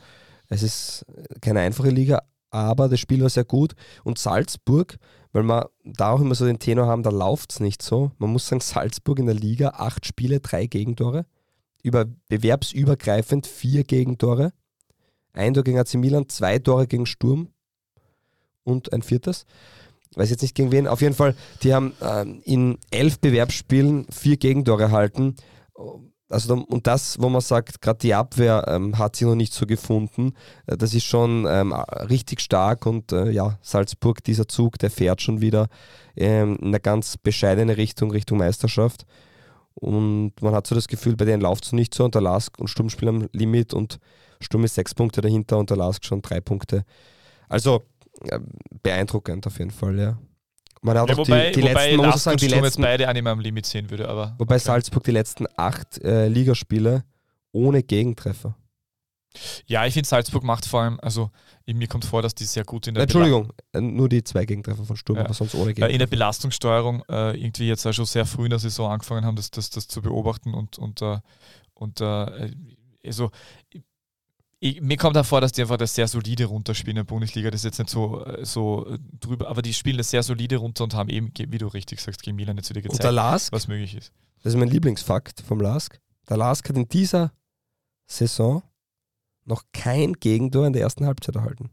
Es 0.48 0.62
ist 0.62 1.04
keine 1.40 1.60
einfache 1.60 1.90
Liga, 1.90 2.22
aber 2.50 2.88
das 2.88 3.00
Spiel 3.00 3.22
war 3.22 3.30
sehr 3.30 3.44
gut. 3.44 3.74
Und 4.04 4.18
Salzburg, 4.18 4.98
weil 5.32 5.44
wir 5.44 5.70
da 5.84 6.12
auch 6.12 6.20
immer 6.20 6.34
so 6.34 6.46
den 6.46 6.58
Tenor 6.58 6.86
haben, 6.86 7.02
da 7.02 7.10
läuft 7.10 7.52
es 7.52 7.60
nicht 7.60 7.82
so. 7.82 8.12
Man 8.18 8.30
muss 8.30 8.46
sagen, 8.46 8.60
Salzburg 8.60 9.18
in 9.18 9.26
der 9.26 9.34
Liga, 9.34 9.70
acht 9.70 10.06
Spiele, 10.06 10.40
drei 10.40 10.66
Gegentore. 10.66 11.26
Über 11.82 12.06
bewerbsübergreifend 12.28 13.46
vier 13.46 13.84
Gegentore. 13.84 14.52
Ein 15.32 15.54
Tor 15.54 15.64
gegen 15.64 15.78
AC 15.78 15.94
Milan, 15.94 16.28
zwei 16.28 16.58
Tore 16.58 16.86
gegen 16.86 17.06
Sturm 17.06 17.48
und 18.64 18.92
ein 18.92 19.02
viertes 19.02 19.46
weiß 20.16 20.30
jetzt 20.30 20.42
nicht 20.42 20.54
gegen 20.54 20.72
wen, 20.72 20.86
auf 20.86 21.00
jeden 21.00 21.14
Fall, 21.14 21.34
die 21.62 21.74
haben 21.74 21.92
ähm, 22.00 22.40
in 22.44 22.78
elf 22.90 23.20
Bewerbsspielen 23.20 24.06
vier 24.10 24.36
Gegentore 24.36 24.84
erhalten. 24.84 25.36
Also, 26.28 26.54
und 26.54 26.86
das, 26.86 27.20
wo 27.20 27.28
man 27.28 27.40
sagt, 27.40 27.82
gerade 27.82 27.98
die 27.98 28.14
Abwehr 28.14 28.64
ähm, 28.68 28.98
hat 28.98 29.16
sie 29.16 29.24
noch 29.24 29.34
nicht 29.34 29.52
so 29.52 29.66
gefunden. 29.66 30.34
Äh, 30.66 30.76
das 30.76 30.94
ist 30.94 31.04
schon 31.04 31.46
ähm, 31.48 31.72
richtig 31.72 32.40
stark 32.40 32.86
und 32.86 33.12
äh, 33.12 33.30
ja, 33.30 33.58
Salzburg, 33.62 34.22
dieser 34.22 34.46
Zug, 34.46 34.78
der 34.78 34.90
fährt 34.90 35.22
schon 35.22 35.40
wieder 35.40 35.68
ähm, 36.16 36.56
in 36.60 36.68
eine 36.68 36.80
ganz 36.80 37.16
bescheidene 37.16 37.76
Richtung, 37.76 38.12
Richtung 38.12 38.38
Meisterschaft. 38.38 39.06
Und 39.74 40.32
man 40.40 40.54
hat 40.54 40.66
so 40.66 40.74
das 40.74 40.88
Gefühl, 40.88 41.16
bei 41.16 41.24
denen 41.24 41.42
läuft 41.42 41.64
es 41.64 41.72
nicht 41.72 41.94
so 41.94 42.04
und 42.04 42.14
der 42.14 42.22
Lask 42.22 42.58
und 42.58 42.68
Sturm 42.68 42.90
spielen 42.90 43.22
am 43.22 43.28
Limit 43.32 43.74
und 43.74 43.98
Sturm 44.40 44.64
ist 44.64 44.74
sechs 44.74 44.94
Punkte 44.94 45.20
dahinter 45.20 45.58
und 45.58 45.70
der 45.70 45.76
Lask 45.76 46.04
schon 46.04 46.22
drei 46.22 46.40
Punkte. 46.40 46.84
Also 47.48 47.82
beeindruckend 48.82 49.46
auf 49.46 49.58
jeden 49.58 49.70
Fall, 49.70 49.98
ja. 49.98 50.18
Man 50.82 50.96
hat 50.96 51.10
ja, 51.10 51.16
wobei, 51.16 51.50
die, 51.50 51.60
die 51.60 51.68
wobei 51.68 51.84
letzten, 51.84 51.96
man 51.96 52.10
muss 52.10 52.22
sagen, 52.22 52.36
die 52.38 52.46
letzten, 52.46 52.64
jetzt 52.64 52.80
beide 52.80 53.08
an 53.08 53.26
am 53.26 53.40
Limit 53.40 53.66
sehen 53.66 53.90
würde, 53.90 54.08
aber. 54.08 54.34
Wobei 54.38 54.54
okay. 54.54 54.64
Salzburg 54.64 55.04
die 55.04 55.10
letzten 55.10 55.46
acht 55.56 56.02
äh, 56.02 56.28
Ligaspiele 56.28 57.04
ohne 57.52 57.82
Gegentreffer. 57.82 58.56
Ja, 59.66 59.86
ich 59.86 59.94
finde 59.94 60.08
Salzburg 60.08 60.42
macht 60.42 60.66
vor 60.66 60.82
allem, 60.82 60.98
also 61.00 61.30
mir 61.66 61.86
kommt 61.86 62.04
vor, 62.04 62.20
dass 62.20 62.34
die 62.34 62.44
sehr 62.44 62.64
gut 62.64 62.88
in 62.88 62.94
der 62.94 63.04
Entschuldigung, 63.04 63.52
Bela 63.70 63.84
nur 63.84 64.08
die 64.08 64.24
zwei 64.24 64.44
Gegentreffer 64.44 64.84
von 64.84 64.96
Sturm, 64.96 65.18
ja. 65.18 65.24
aber 65.24 65.34
sonst 65.34 65.54
ohne 65.54 65.66
Gegentreffer. 65.66 65.92
In 65.92 65.98
der 66.00 66.06
Belastungssteuerung 66.08 67.04
äh, 67.08 67.38
irgendwie 67.38 67.68
jetzt 67.68 67.86
auch 67.86 67.92
schon 67.92 68.06
sehr 68.06 68.26
früh 68.26 68.44
in 68.44 68.50
der 68.50 68.58
Saison 68.58 68.90
angefangen 68.90 69.24
haben, 69.24 69.36
das, 69.36 69.50
das, 69.52 69.70
das 69.70 69.86
zu 69.86 70.02
beobachten 70.02 70.52
und, 70.52 70.78
und, 70.78 71.00
äh, 71.02 71.18
und 71.74 72.00
äh, 72.00 72.50
also 73.04 73.30
ich, 74.62 74.80
mir 74.82 74.98
kommt 74.98 75.16
vor, 75.26 75.40
dass 75.40 75.52
die 75.52 75.62
einfach 75.62 75.78
das 75.78 75.94
sehr 75.94 76.06
solide 76.06 76.44
runterspielen 76.44 76.98
in 76.98 77.06
der 77.06 77.12
Bundesliga. 77.12 77.50
Das 77.50 77.60
ist 77.60 77.64
jetzt 77.64 77.78
nicht 77.78 77.88
so, 77.88 78.24
äh, 78.24 78.44
so 78.44 78.86
äh, 78.86 78.98
drüber, 79.18 79.48
aber 79.48 79.62
die 79.62 79.72
spielen 79.72 79.96
das 79.96 80.10
sehr 80.10 80.22
solide 80.22 80.58
runter 80.58 80.84
und 80.84 80.94
haben 80.94 81.08
eben, 81.08 81.32
wie 81.34 81.58
du 81.58 81.66
richtig 81.66 82.00
sagst, 82.00 82.22
gegen 82.22 82.36
Milan 82.36 82.58
jetzt 82.58 82.68
wieder 82.68 82.82
gezeigt, 82.82 83.02
Lask, 83.10 83.52
was 83.52 83.68
möglich 83.68 83.96
ist. 83.96 84.12
Das 84.42 84.52
ist 84.52 84.58
mein 84.58 84.68
Lieblingsfakt 84.68 85.40
vom 85.40 85.60
Lask. 85.60 85.98
Der 86.28 86.36
Lask 86.36 86.68
hat 86.68 86.76
in 86.76 86.88
dieser 86.88 87.32
Saison 88.06 88.62
noch 89.46 89.64
kein 89.72 90.12
Gegentor 90.12 90.66
in 90.66 90.74
der 90.74 90.82
ersten 90.82 91.06
Halbzeit 91.06 91.36
erhalten. 91.36 91.70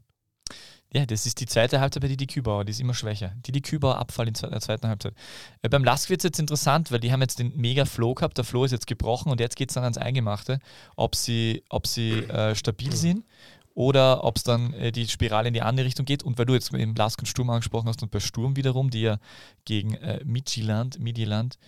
Ja, 0.94 1.04
das 1.04 1.26
ist 1.26 1.38
die 1.40 1.46
zweite 1.46 1.80
Halbzeit 1.80 2.00
bei 2.00 2.08
Didi 2.08 2.26
Kübauer, 2.26 2.64
die 2.64 2.70
ist 2.70 2.80
immer 2.80 2.94
schwächer. 2.94 3.32
Didi 3.46 3.60
Kübauer 3.60 3.98
Abfall 3.98 4.26
in 4.26 4.32
der 4.32 4.60
zweiten 4.60 4.88
Halbzeit. 4.88 5.14
Äh, 5.60 5.68
beim 5.68 5.84
Lask 5.84 6.08
wird 6.08 6.20
es 6.20 6.24
jetzt 6.24 6.40
interessant, 6.40 6.90
weil 6.90 7.00
die 7.00 7.12
haben 7.12 7.20
jetzt 7.20 7.38
den 7.38 7.54
mega 7.56 7.84
Flow 7.84 8.14
gehabt, 8.14 8.38
der 8.38 8.44
Flow 8.44 8.64
ist 8.64 8.72
jetzt 8.72 8.86
gebrochen 8.86 9.30
und 9.30 9.38
jetzt 9.38 9.56
geht 9.56 9.68
es 9.68 9.74
dann 9.74 9.84
ans 9.84 9.98
Eingemachte, 9.98 10.60
ob 10.96 11.14
sie, 11.14 11.62
ob 11.68 11.86
sie 11.86 12.20
äh, 12.20 12.54
stabil 12.54 12.94
sind 12.96 13.26
oder 13.74 14.24
ob 14.24 14.38
es 14.38 14.44
dann 14.44 14.72
äh, 14.72 14.90
die 14.90 15.06
Spirale 15.06 15.48
in 15.48 15.54
die 15.54 15.60
andere 15.62 15.86
Richtung 15.86 16.06
geht. 16.06 16.22
Und 16.22 16.38
weil 16.38 16.46
du 16.46 16.54
jetzt 16.54 16.72
eben 16.72 16.94
Lask 16.94 17.18
und 17.18 17.26
Sturm 17.26 17.50
angesprochen 17.50 17.88
hast 17.88 18.02
und 18.02 18.10
bei 18.10 18.20
Sturm 18.20 18.56
wiederum, 18.56 18.88
die 18.88 19.02
ja 19.02 19.18
gegen 19.66 19.94
äh, 19.94 20.20
Midtjylland, 20.24 20.98
Midtjylland 21.00 21.58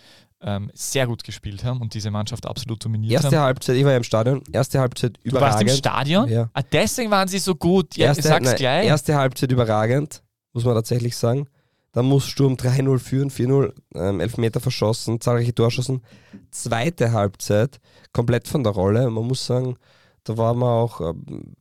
ähm, 0.43 0.70
sehr 0.74 1.07
gut 1.07 1.24
gespielt 1.24 1.64
haben 1.64 1.80
und 1.80 1.95
diese 1.95 2.11
Mannschaft 2.11 2.47
absolut 2.47 2.84
dominiert 2.84 3.12
erste 3.12 3.26
haben. 3.26 3.34
Erste 3.34 3.45
Halbzeit, 3.45 3.76
ich 3.76 3.84
war 3.84 3.91
ja 3.91 3.97
im 3.97 4.05
Stadion, 4.05 4.43
erste 4.53 4.80
Halbzeit 4.80 5.18
du 5.18 5.30
überragend. 5.30 5.61
Du 5.61 5.66
warst 5.66 5.74
im 5.74 5.78
Stadion? 5.78 6.28
Ja. 6.28 6.51
Ah, 6.53 6.62
deswegen 6.62 7.11
waren 7.11 7.28
sie 7.28 7.38
so 7.38 7.55
gut. 7.55 7.97
Ja, 7.97 8.07
erste, 8.07 8.22
sag's 8.22 8.47
nein, 8.47 8.57
gleich. 8.57 8.86
Erste 8.86 9.16
Halbzeit 9.16 9.53
überragend, 9.53 10.22
muss 10.53 10.64
man 10.64 10.74
tatsächlich 10.74 11.16
sagen. 11.16 11.47
Dann 11.93 12.07
muss 12.07 12.26
Sturm 12.26 12.55
3-0 12.55 12.99
führen, 13.01 13.30
4-0, 13.30 13.72
ähm, 13.97 14.20
Elfmeter 14.20 14.61
verschossen, 14.61 15.20
zahlreiche 15.20 15.55
Torschossen. 15.55 16.03
Zweite 16.51 17.12
Halbzeit, 17.12 17.80
komplett 18.12 18.47
von 18.47 18.62
der 18.62 18.72
Rolle. 18.72 19.11
Man 19.11 19.26
muss 19.26 19.45
sagen, 19.45 19.76
da 20.22 20.36
war 20.36 20.55
man 20.55 20.68
auch, 20.68 21.01
ähm, 21.01 21.57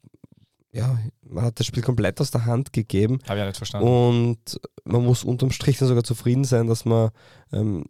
ja, 0.71 0.99
man 1.27 1.45
hat 1.45 1.59
das 1.59 1.65
Spiel 1.65 1.81
komplett 1.81 2.21
aus 2.21 2.29
der 2.29 2.45
Hand 2.45 2.73
gegeben. 2.73 3.19
Habe 3.23 3.35
ich 3.35 3.39
ja 3.39 3.45
nicht 3.47 3.57
verstanden. 3.57 3.87
Und 3.87 4.61
man 4.83 5.03
muss 5.03 5.23
unterm 5.23 5.49
Strich 5.51 5.79
dann 5.79 5.87
sogar 5.87 6.03
zufrieden 6.03 6.43
sein, 6.43 6.67
dass 6.67 6.85
man 6.85 7.09
ähm, 7.51 7.85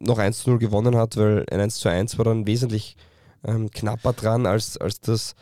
noch 0.00 0.18
1 0.18 0.40
zu 0.40 0.50
0 0.50 0.58
gewonnen 0.58 0.96
hat, 0.96 1.16
weil 1.16 1.46
ein 1.50 1.60
1 1.60 1.76
zu 1.76 1.88
1 1.88 2.18
war 2.18 2.24
dann 2.24 2.46
wesentlich 2.46 2.96
ähm, 3.44 3.70
knapper 3.70 4.12
dran 4.12 4.46
als, 4.46 4.76
als 4.76 5.00
das 5.00 5.34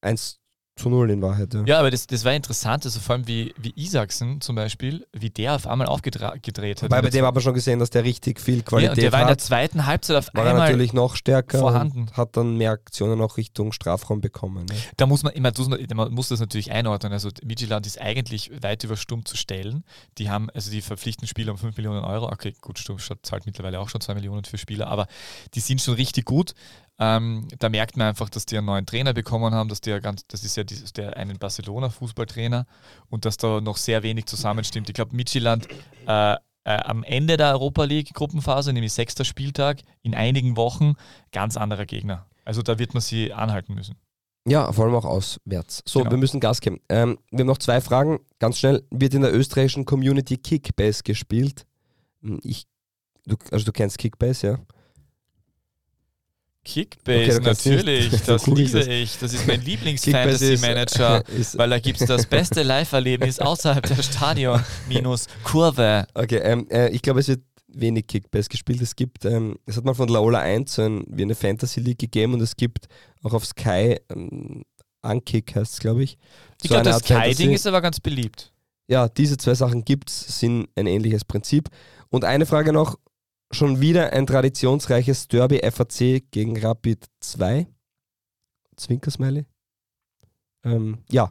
1 0.00 0.41
zu 0.76 0.88
null 0.88 1.10
in 1.10 1.20
Wahrheit. 1.20 1.52
Ja, 1.52 1.62
ja 1.64 1.78
aber 1.78 1.90
das, 1.90 2.06
das 2.06 2.24
war 2.24 2.32
interessant, 2.32 2.84
also 2.84 2.98
vor 2.98 3.14
allem 3.14 3.28
wie, 3.28 3.54
wie 3.58 3.72
Isaksen 3.76 4.40
zum 4.40 4.56
Beispiel, 4.56 5.06
wie 5.12 5.28
der 5.28 5.54
auf 5.54 5.66
einmal 5.66 5.86
aufgedreht 5.86 6.82
hat. 6.82 6.90
Weil 6.90 7.02
bei 7.02 7.10
dem 7.10 7.26
hat 7.26 7.34
man 7.34 7.42
schon 7.42 7.54
gesehen, 7.54 7.78
dass 7.78 7.90
der 7.90 8.04
richtig 8.04 8.40
viel 8.40 8.62
Qualität 8.62 8.90
hat. 8.90 8.96
Ja, 8.96 9.02
der 9.02 9.12
war 9.12 9.20
in 9.20 9.26
der 9.28 9.38
zweiten 9.38 9.86
Halbzeit 9.86 10.16
auf 10.16 10.28
war 10.32 10.46
einmal 10.46 10.70
natürlich 10.70 10.92
noch 10.92 11.16
stärker 11.16 11.58
vorhanden. 11.58 12.10
hat 12.12 12.36
dann 12.36 12.56
mehr 12.56 12.70
Aktionen 12.70 13.20
auch 13.20 13.36
Richtung 13.36 13.72
Strafraum 13.72 14.20
bekommen. 14.20 14.64
Ne? 14.64 14.74
Da 14.96 15.06
muss 15.06 15.22
man, 15.22 15.34
immer, 15.34 15.52
man 15.94 16.12
muss 16.12 16.28
das 16.28 16.40
natürlich 16.40 16.72
einordnen. 16.72 17.12
Also 17.12 17.28
Midtjylland 17.44 17.86
ist 17.86 18.00
eigentlich 18.00 18.50
weit 18.62 18.82
über 18.84 18.96
Sturm 18.96 19.26
zu 19.26 19.36
stellen. 19.36 19.84
Die 20.18 20.30
haben, 20.30 20.48
also 20.50 20.70
die 20.70 20.80
verpflichten 20.80 21.28
Spieler 21.28 21.52
um 21.52 21.58
5 21.58 21.76
Millionen 21.76 22.04
Euro. 22.04 22.32
Okay, 22.32 22.54
gut, 22.60 22.78
Sturm 22.78 22.98
zahlt 23.22 23.44
mittlerweile 23.44 23.78
auch 23.78 23.90
schon 23.90 24.00
2 24.00 24.14
Millionen 24.14 24.44
für 24.44 24.58
Spieler, 24.58 24.86
aber 24.86 25.06
die 25.54 25.60
sind 25.60 25.82
schon 25.82 25.94
richtig 25.94 26.24
gut. 26.24 26.54
Ähm, 26.98 27.48
da 27.58 27.68
merkt 27.68 27.96
man 27.96 28.08
einfach, 28.08 28.28
dass 28.28 28.46
die 28.46 28.56
einen 28.56 28.66
neuen 28.66 28.86
Trainer 28.86 29.12
bekommen 29.12 29.54
haben, 29.54 29.68
dass 29.68 29.80
der 29.80 30.00
ganz, 30.00 30.26
das 30.28 30.44
ist 30.44 30.56
ja 30.56 30.64
dieses, 30.64 30.92
der 30.92 31.16
einen 31.16 31.38
Barcelona-Fußballtrainer 31.38 32.66
und 33.08 33.24
dass 33.24 33.36
da 33.36 33.60
noch 33.60 33.76
sehr 33.76 34.02
wenig 34.02 34.26
zusammenstimmt. 34.26 34.88
Ich 34.88 34.94
glaube, 34.94 35.16
Midtjylland 35.16 35.68
äh, 36.06 36.34
äh, 36.34 36.38
am 36.64 37.02
Ende 37.02 37.36
der 37.36 37.52
Europa 37.52 37.84
League-Gruppenphase, 37.84 38.72
nämlich 38.72 38.92
sechster 38.92 39.24
Spieltag, 39.24 39.80
in 40.02 40.14
einigen 40.14 40.56
Wochen 40.56 40.94
ganz 41.32 41.56
anderer 41.56 41.86
Gegner. 41.86 42.26
Also 42.44 42.62
da 42.62 42.78
wird 42.78 42.94
man 42.94 43.00
sie 43.00 43.32
anhalten 43.32 43.74
müssen. 43.74 43.96
Ja, 44.46 44.72
vor 44.72 44.86
allem 44.86 44.94
auch 44.94 45.04
auswärts. 45.04 45.82
So, 45.86 46.00
genau. 46.00 46.12
wir 46.12 46.18
müssen 46.18 46.40
Gas 46.40 46.60
geben. 46.60 46.80
Ähm, 46.88 47.18
wir 47.30 47.40
haben 47.40 47.46
noch 47.46 47.58
zwei 47.58 47.80
Fragen. 47.80 48.20
Ganz 48.40 48.58
schnell, 48.58 48.84
wird 48.90 49.14
in 49.14 49.22
der 49.22 49.32
österreichischen 49.32 49.84
Community 49.84 50.36
Kickbase 50.36 51.02
gespielt? 51.04 51.66
Hm, 52.22 52.40
ich, 52.42 52.66
du, 53.24 53.36
also 53.52 53.64
du 53.64 53.72
kennst 53.72 53.98
Kickbase, 53.98 54.46
ja? 54.46 54.58
Kickbase, 56.64 57.38
okay, 57.38 57.44
natürlich, 57.44 58.22
das 58.26 58.46
liebe 58.46 58.80
ich. 58.80 59.18
Das 59.18 59.34
ist 59.34 59.46
mein 59.46 59.60
Lieblings-Fantasy-Manager, 59.62 61.24
weil 61.54 61.70
da 61.70 61.78
gibt 61.78 62.00
es 62.00 62.06
das 62.06 62.26
beste 62.26 62.62
Live-Erlebnis 62.62 63.40
außerhalb 63.40 63.84
der 63.84 64.02
Stadion 64.02 64.62
minus 64.88 65.26
Kurve. 65.42 66.06
Okay, 66.14 66.38
ähm, 66.38 66.68
äh, 66.70 66.90
ich 66.90 67.02
glaube, 67.02 67.20
es 67.20 67.28
wird 67.28 67.42
wenig 67.66 68.06
Kickbase 68.06 68.48
gespielt. 68.48 68.80
Es 68.80 68.94
gibt, 68.94 69.24
ähm, 69.24 69.56
es 69.66 69.76
hat 69.76 69.84
mal 69.84 69.94
von 69.94 70.08
Laola 70.08 70.40
1 70.40 70.74
so 70.74 70.82
ein, 70.82 71.04
wie 71.08 71.22
eine 71.22 71.34
Fantasy 71.34 71.80
League 71.80 71.98
gegeben 71.98 72.34
und 72.34 72.40
es 72.40 72.56
gibt 72.56 72.86
auch 73.22 73.32
auf 73.32 73.44
Sky, 73.44 73.98
ähm, 74.10 74.62
Unkick 75.02 75.56
heißt 75.56 75.74
es, 75.74 75.78
glaube 75.80 76.04
ich. 76.04 76.16
Ich 76.62 76.68
so 76.68 76.74
glaube, 76.74 76.84
das 76.84 76.98
Sky-Ding 76.98 77.50
ist 77.50 77.66
aber 77.66 77.80
ganz 77.80 77.98
beliebt. 77.98 78.52
Ja, 78.86 79.08
diese 79.08 79.36
zwei 79.36 79.54
Sachen 79.54 79.84
gibt 79.84 80.10
es, 80.10 80.40
sind 80.40 80.68
ein 80.76 80.86
ähnliches 80.86 81.24
Prinzip. 81.24 81.68
Und 82.08 82.24
eine 82.24 82.46
Frage 82.46 82.72
noch, 82.72 82.98
schon 83.52 83.80
wieder 83.80 84.12
ein 84.12 84.26
traditionsreiches 84.26 85.28
Derby 85.28 85.60
FAC 85.70 86.22
gegen 86.30 86.58
Rapid 86.58 87.06
2. 87.20 87.66
Zwinkersmiley. 88.76 89.46
Ähm, 90.64 90.98
ja, 91.10 91.30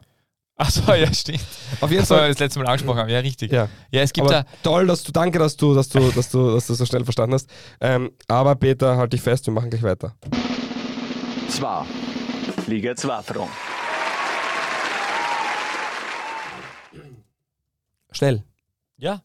Achso, 0.56 0.92
ja, 0.94 1.12
stimmt. 1.12 1.40
auf 1.80 1.90
jeden 1.90 2.06
Fall. 2.06 2.28
das 2.28 2.38
letzte 2.38 2.60
Mal 2.60 2.66
angesprochen 2.66 2.98
haben. 3.00 3.08
Ja, 3.08 3.18
richtig. 3.18 3.50
Ja. 3.50 3.68
Ja, 3.90 4.02
es 4.02 4.12
gibt 4.12 4.28
Aber 4.28 4.44
da. 4.44 4.50
toll, 4.62 4.86
dass 4.86 5.02
du, 5.02 5.10
danke, 5.10 5.38
dass 5.38 5.56
du, 5.56 5.74
dass 5.74 5.88
du, 5.88 6.10
dass 6.12 6.30
du, 6.30 6.52
dass 6.52 6.66
du 6.68 6.74
so 6.74 6.86
schnell 6.86 7.04
verstanden 7.04 7.34
hast. 7.34 7.50
Ähm, 7.80 8.12
aber 8.28 8.54
Peter, 8.54 8.96
halt 8.96 9.12
dich 9.12 9.22
fest, 9.22 9.46
wir 9.46 9.54
machen 9.54 9.70
gleich 9.70 9.82
weiter. 9.82 10.14
Zwar. 11.48 11.86
Liga 12.66 12.94
2 12.94 13.22
Front. 13.22 13.50
Schnell. 18.12 18.44
Ja. 18.98 19.22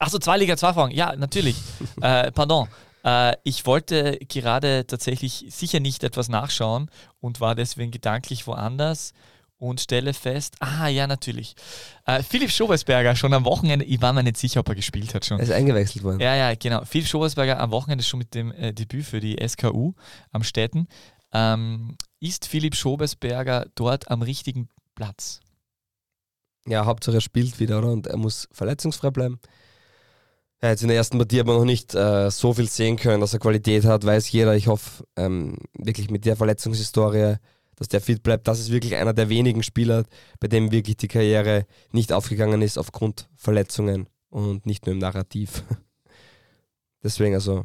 Achso, 0.00 0.18
zwei 0.18 0.38
Liga 0.38 0.56
2 0.56 0.72
Fragen. 0.72 0.92
Ja, 0.92 1.14
natürlich. 1.14 1.56
äh, 2.00 2.32
pardon. 2.32 2.68
Äh, 3.04 3.36
ich 3.44 3.66
wollte 3.66 4.18
gerade 4.28 4.86
tatsächlich 4.86 5.44
sicher 5.50 5.78
nicht 5.78 6.02
etwas 6.02 6.28
nachschauen 6.28 6.90
und 7.20 7.40
war 7.40 7.54
deswegen 7.54 7.90
gedanklich 7.90 8.46
woanders 8.46 9.12
und 9.58 9.78
stelle 9.78 10.14
fest, 10.14 10.56
ah 10.60 10.88
ja, 10.88 11.06
natürlich. 11.06 11.54
Äh, 12.06 12.22
Philipp 12.22 12.50
Schobersberger 12.50 13.14
schon 13.14 13.34
am 13.34 13.44
Wochenende, 13.44 13.84
ich 13.84 14.00
war 14.00 14.14
mir 14.14 14.22
nicht 14.22 14.38
sicher, 14.38 14.60
ob 14.60 14.68
er 14.70 14.74
gespielt 14.74 15.14
hat 15.14 15.26
schon. 15.26 15.38
Er 15.38 15.44
ist 15.44 15.52
eingewechselt 15.52 16.02
worden. 16.02 16.20
Ja, 16.20 16.34
ja, 16.34 16.54
genau. 16.54 16.82
Philipp 16.86 17.06
Schobersberger 17.06 17.60
am 17.60 17.70
Wochenende 17.70 18.02
schon 18.02 18.18
mit 18.18 18.34
dem 18.34 18.52
äh, 18.52 18.72
Debüt 18.72 19.04
für 19.04 19.20
die 19.20 19.36
SKU 19.46 19.92
am 20.32 20.42
Städten. 20.44 20.88
Ähm, 21.32 21.98
ist 22.20 22.46
Philipp 22.46 22.74
Schobersberger 22.74 23.66
dort 23.74 24.10
am 24.10 24.22
richtigen 24.22 24.70
Platz? 24.94 25.40
Ja, 26.66 26.86
Hauptsache 26.86 27.18
er 27.18 27.20
spielt 27.20 27.60
wieder, 27.60 27.78
oder? 27.78 27.92
Und 27.92 28.06
er 28.06 28.16
muss 28.16 28.48
verletzungsfrei 28.52 29.10
bleiben. 29.10 29.40
Hat 30.62 30.70
jetzt 30.70 30.82
in 30.82 30.88
der 30.88 30.96
ersten 30.98 31.16
Partie 31.16 31.40
aber 31.40 31.54
noch 31.54 31.64
nicht 31.64 31.94
äh, 31.94 32.30
so 32.30 32.52
viel 32.52 32.68
sehen 32.68 32.96
können, 32.96 33.20
dass 33.20 33.32
er 33.32 33.40
Qualität 33.40 33.84
hat, 33.86 34.04
weiß 34.04 34.30
jeder. 34.30 34.54
Ich 34.56 34.66
hoffe 34.66 35.04
ähm, 35.16 35.56
wirklich 35.72 36.10
mit 36.10 36.26
der 36.26 36.36
Verletzungshistorie, 36.36 37.36
dass 37.76 37.88
der 37.88 38.02
fit 38.02 38.22
bleibt. 38.22 38.46
Das 38.46 38.60
ist 38.60 38.70
wirklich 38.70 38.96
einer 38.96 39.14
der 39.14 39.30
wenigen 39.30 39.62
Spieler, 39.62 40.04
bei 40.38 40.48
dem 40.48 40.70
wirklich 40.70 40.98
die 40.98 41.08
Karriere 41.08 41.66
nicht 41.92 42.12
aufgegangen 42.12 42.60
ist 42.60 42.76
aufgrund 42.76 43.30
Verletzungen 43.36 44.08
und 44.28 44.66
nicht 44.66 44.84
nur 44.84 44.92
im 44.92 44.98
Narrativ. 44.98 45.64
Deswegen 47.02 47.34
also 47.34 47.64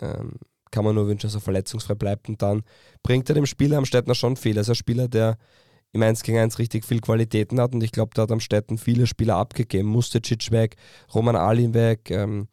ähm, 0.00 0.32
kann 0.72 0.84
man 0.84 0.96
nur 0.96 1.06
wünschen, 1.06 1.28
dass 1.28 1.36
er 1.36 1.40
verletzungsfrei 1.40 1.94
bleibt 1.94 2.28
und 2.28 2.42
dann 2.42 2.64
bringt 3.04 3.28
er 3.28 3.36
dem 3.36 3.46
Spieler 3.46 3.78
am 3.78 3.84
Städtner 3.84 4.16
schon 4.16 4.34
viel. 4.34 4.56
Er 4.56 4.62
ist 4.62 4.70
ein 4.70 4.74
Spieler, 4.74 5.06
der 5.06 5.38
im 5.94 6.02
1 6.02 6.22
gegen 6.22 6.38
1 6.38 6.58
richtig 6.58 6.84
viel 6.84 7.00
Qualitäten 7.00 7.60
hat 7.60 7.72
und 7.72 7.82
ich 7.82 7.92
glaube, 7.92 8.10
da 8.14 8.22
hat 8.22 8.32
am 8.32 8.40
Städten 8.40 8.78
viele 8.78 9.06
Spieler 9.06 9.36
abgegeben. 9.36 9.88
Mustecic 9.88 10.50
weg, 10.50 10.76
Roman 11.14 11.36
Ali 11.36 11.72
weg, 11.72 12.10
ähm, 12.10 12.48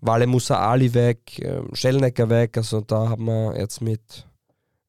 Wale 0.00 0.26
Musa 0.26 0.58
Ali 0.58 0.92
weg, 0.92 1.40
ähm, 1.40 1.70
Schellnecker 1.74 2.28
weg. 2.28 2.56
Also 2.56 2.80
da 2.80 3.08
haben 3.08 3.24
wir 3.26 3.56
jetzt 3.56 3.80
mit 3.80 4.26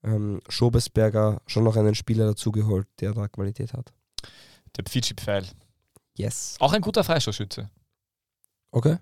ähm, 0.04 0.42
Schobesberger 0.50 1.42
schon 1.46 1.64
noch 1.64 1.76
einen 1.76 1.96
Spieler 1.96 2.26
dazugeholt, 2.26 2.88
der 3.00 3.14
da 3.14 3.28
Qualität 3.28 3.74
hat. 3.74 3.94
Der 4.76 4.84
Pfidschi-Pfeil. 4.84 5.46
Yes. 6.16 6.56
Auch 6.60 6.74
ein 6.74 6.82
guter 6.82 7.04
Freistoßschütze. 7.04 7.70
Okay. 8.70 8.98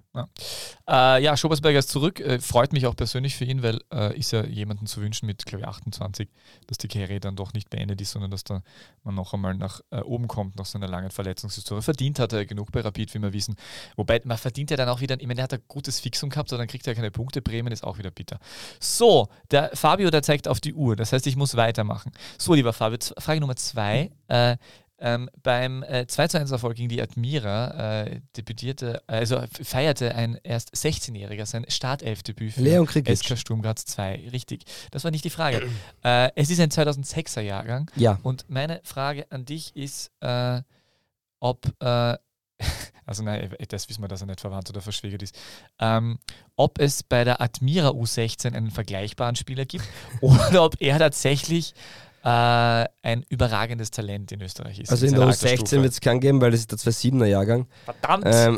Äh, 0.88 1.24
ja, 1.24 1.36
Schobersberger 1.36 1.80
ist 1.80 1.90
zurück. 1.90 2.20
Äh, 2.20 2.40
freut 2.40 2.72
mich 2.72 2.86
auch 2.86 2.96
persönlich 2.96 3.36
für 3.36 3.46
ihn, 3.46 3.64
weil 3.64 3.82
äh, 3.92 4.18
ist 4.18 4.32
ja 4.32 4.46
jemanden 4.46 4.86
zu 4.86 5.02
wünschen 5.02 5.26
mit, 5.26 5.44
glaube 5.46 5.62
ich, 5.62 5.68
28, 5.68 6.30
dass 6.68 6.78
die 6.78 6.88
Karriere 6.88 7.20
dann 7.20 7.36
doch 7.36 7.52
nicht 7.54 7.72
beendet 7.72 8.00
ist, 8.00 8.12
sondern 8.12 8.30
dass 8.30 8.44
da 8.44 8.62
man 9.04 9.16
noch 9.16 9.34
einmal 9.34 9.56
nach 9.56 9.82
äh, 9.90 10.02
oben 10.02 10.28
kommt, 10.28 10.56
nach 10.56 10.68
so 10.68 10.78
einer 10.78 10.88
langen 10.88 11.10
Verletzungshistorie. 11.10 11.82
Verdient 11.82 12.20
hat 12.20 12.32
er 12.34 12.46
genug 12.46 12.72
bei 12.72 12.82
Rapid, 12.82 13.16
wie 13.16 13.20
wir 13.20 13.34
wissen. 13.34 13.56
Wobei, 13.96 14.22
man 14.24 14.38
verdient 14.38 14.70
ja 14.70 14.78
dann 14.78 14.88
auch 14.88 15.02
wieder, 15.02 15.20
ich 15.20 15.28
meine, 15.28 15.42
er 15.42 15.46
hat 15.46 15.54
ein 15.54 15.64
gutes 15.68 16.00
Fixum 16.00 16.30
gehabt, 16.30 16.54
aber 16.54 16.60
dann 16.60 16.68
kriegt 16.68 16.86
er 16.86 16.94
keine 16.94 17.10
Punkte. 17.10 17.42
Bremen 17.42 17.74
ist 17.74 17.84
auch 17.84 17.98
wieder 17.98 18.12
bitter. 18.12 18.40
So, 18.80 19.30
der 19.50 19.72
Fabio, 19.74 20.12
der 20.12 20.22
zeigt 20.22 20.48
auf 20.48 20.60
die 20.60 20.76
Uhr. 20.76 20.96
Das 20.96 21.12
heißt, 21.12 21.26
ich 21.26 21.36
muss 21.36 21.56
weitermachen. 21.56 22.12
So, 22.38 22.54
lieber 22.54 22.72
Fabio, 22.72 23.00
Frage 23.18 23.42
Nummer 23.42 23.56
zwei. 23.56 24.12
Äh, 24.98 25.14
ähm, 25.16 25.30
beim 25.44 25.84
äh, 25.84 26.08
2 26.08 26.28
zu 26.30 26.40
1 26.40 26.52
Erfolg 26.52 26.76
gegen 26.76 26.90
die 26.90 27.02
Admira 27.02 28.04
äh, 28.06 28.22
debütierte, 28.38 29.02
also 29.08 29.44
feierte 29.62 30.16
ein 30.16 30.38
erst 30.44 30.74
16-Jähriger 30.74 31.46
sein 31.46 31.66
Startelfdebüt 31.68 32.54
für 32.54 32.62
Leon 32.62 32.86
Krikic. 32.86 33.18
SK 33.18 33.38
Sturm 33.38 33.62
Graz 33.62 33.86
2. 33.86 34.30
Richtig, 34.32 34.64
das 34.92 35.04
war 35.04 35.12
nicht 35.12 35.26
die 35.26 35.30
Frage. 35.30 35.70
äh, 36.04 36.30
es 36.36 36.50
ist 36.50 36.60
ein 36.60 36.70
2006er 36.70 37.42
Jahrgang 37.42 37.92
Ja. 37.96 38.20
und 38.24 38.50
meine 38.50 38.80
Frage 38.84 39.26
an 39.32 39.46
dich 39.46 39.76
ist, 39.76 40.12
äh, 40.22 40.62
ob, 41.40 41.66
äh, 41.82 42.18
also 43.06 43.22
nein, 43.24 43.54
das 43.68 43.90
wissen 43.90 44.02
wir, 44.02 44.08
dass 44.08 44.22
er 44.22 44.28
nicht 44.28 44.40
verwandt 44.42 44.70
oder 44.70 44.82
verschwägert 44.82 45.22
ist, 45.24 45.38
ähm, 45.80 46.20
ob 46.56 46.80
es 46.80 47.04
bei 47.04 47.24
der 47.26 47.42
Admira 47.42 47.90
U16 47.90 48.54
einen 48.56 48.72
vergleichbaren 48.72 49.36
Spieler 49.36 49.66
gibt 49.66 49.86
oder 50.22 50.64
ob 50.64 50.82
er 50.82 50.98
tatsächlich 51.00 51.74
äh, 52.26 52.86
ein 53.04 53.24
überragendes 53.30 53.92
Talent 53.92 54.32
in 54.32 54.42
Österreich 54.42 54.80
ist. 54.80 54.90
Also 54.90 55.06
in 55.06 55.12
seiner 55.12 55.28
der 55.28 55.34
Altersstufe. 55.34 55.76
U16 55.76 55.82
wird 55.84 55.94
es 55.94 56.02
keinen 56.02 56.20
geben, 56.20 56.42
weil 56.42 56.50
das 56.50 56.62
ist 56.62 56.72
der 56.72 56.80
2-7er 56.80 57.26
Jahrgang. 57.26 57.68
Verdammt! 57.86 58.26
Ähm, 58.28 58.58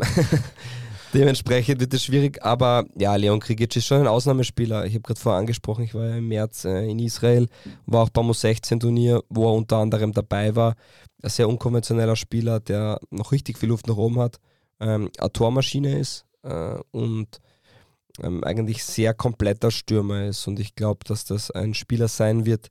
dementsprechend 1.12 1.78
wird 1.78 1.92
es 1.92 2.02
schwierig, 2.02 2.42
aber 2.42 2.86
ja, 2.96 3.14
Leon 3.16 3.40
Krigic 3.40 3.76
ist 3.76 3.84
schon 3.84 4.00
ein 4.00 4.06
Ausnahmespieler. 4.06 4.86
Ich 4.86 4.94
habe 4.94 5.02
gerade 5.02 5.20
vorher 5.20 5.38
angesprochen, 5.38 5.84
ich 5.84 5.94
war 5.94 6.06
ja 6.06 6.16
im 6.16 6.28
März 6.28 6.64
äh, 6.64 6.90
in 6.90 6.98
Israel, 6.98 7.46
war 7.84 8.04
auch 8.04 8.08
beim 8.08 8.30
U16-Turnier, 8.30 9.22
wo 9.28 9.50
er 9.50 9.54
unter 9.54 9.76
anderem 9.76 10.14
dabei 10.14 10.56
war. 10.56 10.74
Ein 11.22 11.28
sehr 11.28 11.46
unkonventioneller 11.46 12.16
Spieler, 12.16 12.60
der 12.60 12.98
noch 13.10 13.32
richtig 13.32 13.58
viel 13.58 13.68
Luft 13.68 13.86
nach 13.86 13.96
oben 13.96 14.18
hat, 14.18 14.38
ähm, 14.80 15.10
eine 15.18 15.32
Tormaschine 15.32 15.98
ist 15.98 16.24
äh, 16.42 16.76
und 16.90 17.38
ähm, 18.22 18.42
eigentlich 18.44 18.82
sehr 18.82 19.12
kompletter 19.12 19.70
Stürmer 19.70 20.24
ist. 20.24 20.46
Und 20.46 20.58
ich 20.58 20.74
glaube, 20.74 21.00
dass 21.04 21.26
das 21.26 21.50
ein 21.50 21.74
Spieler 21.74 22.08
sein 22.08 22.46
wird, 22.46 22.70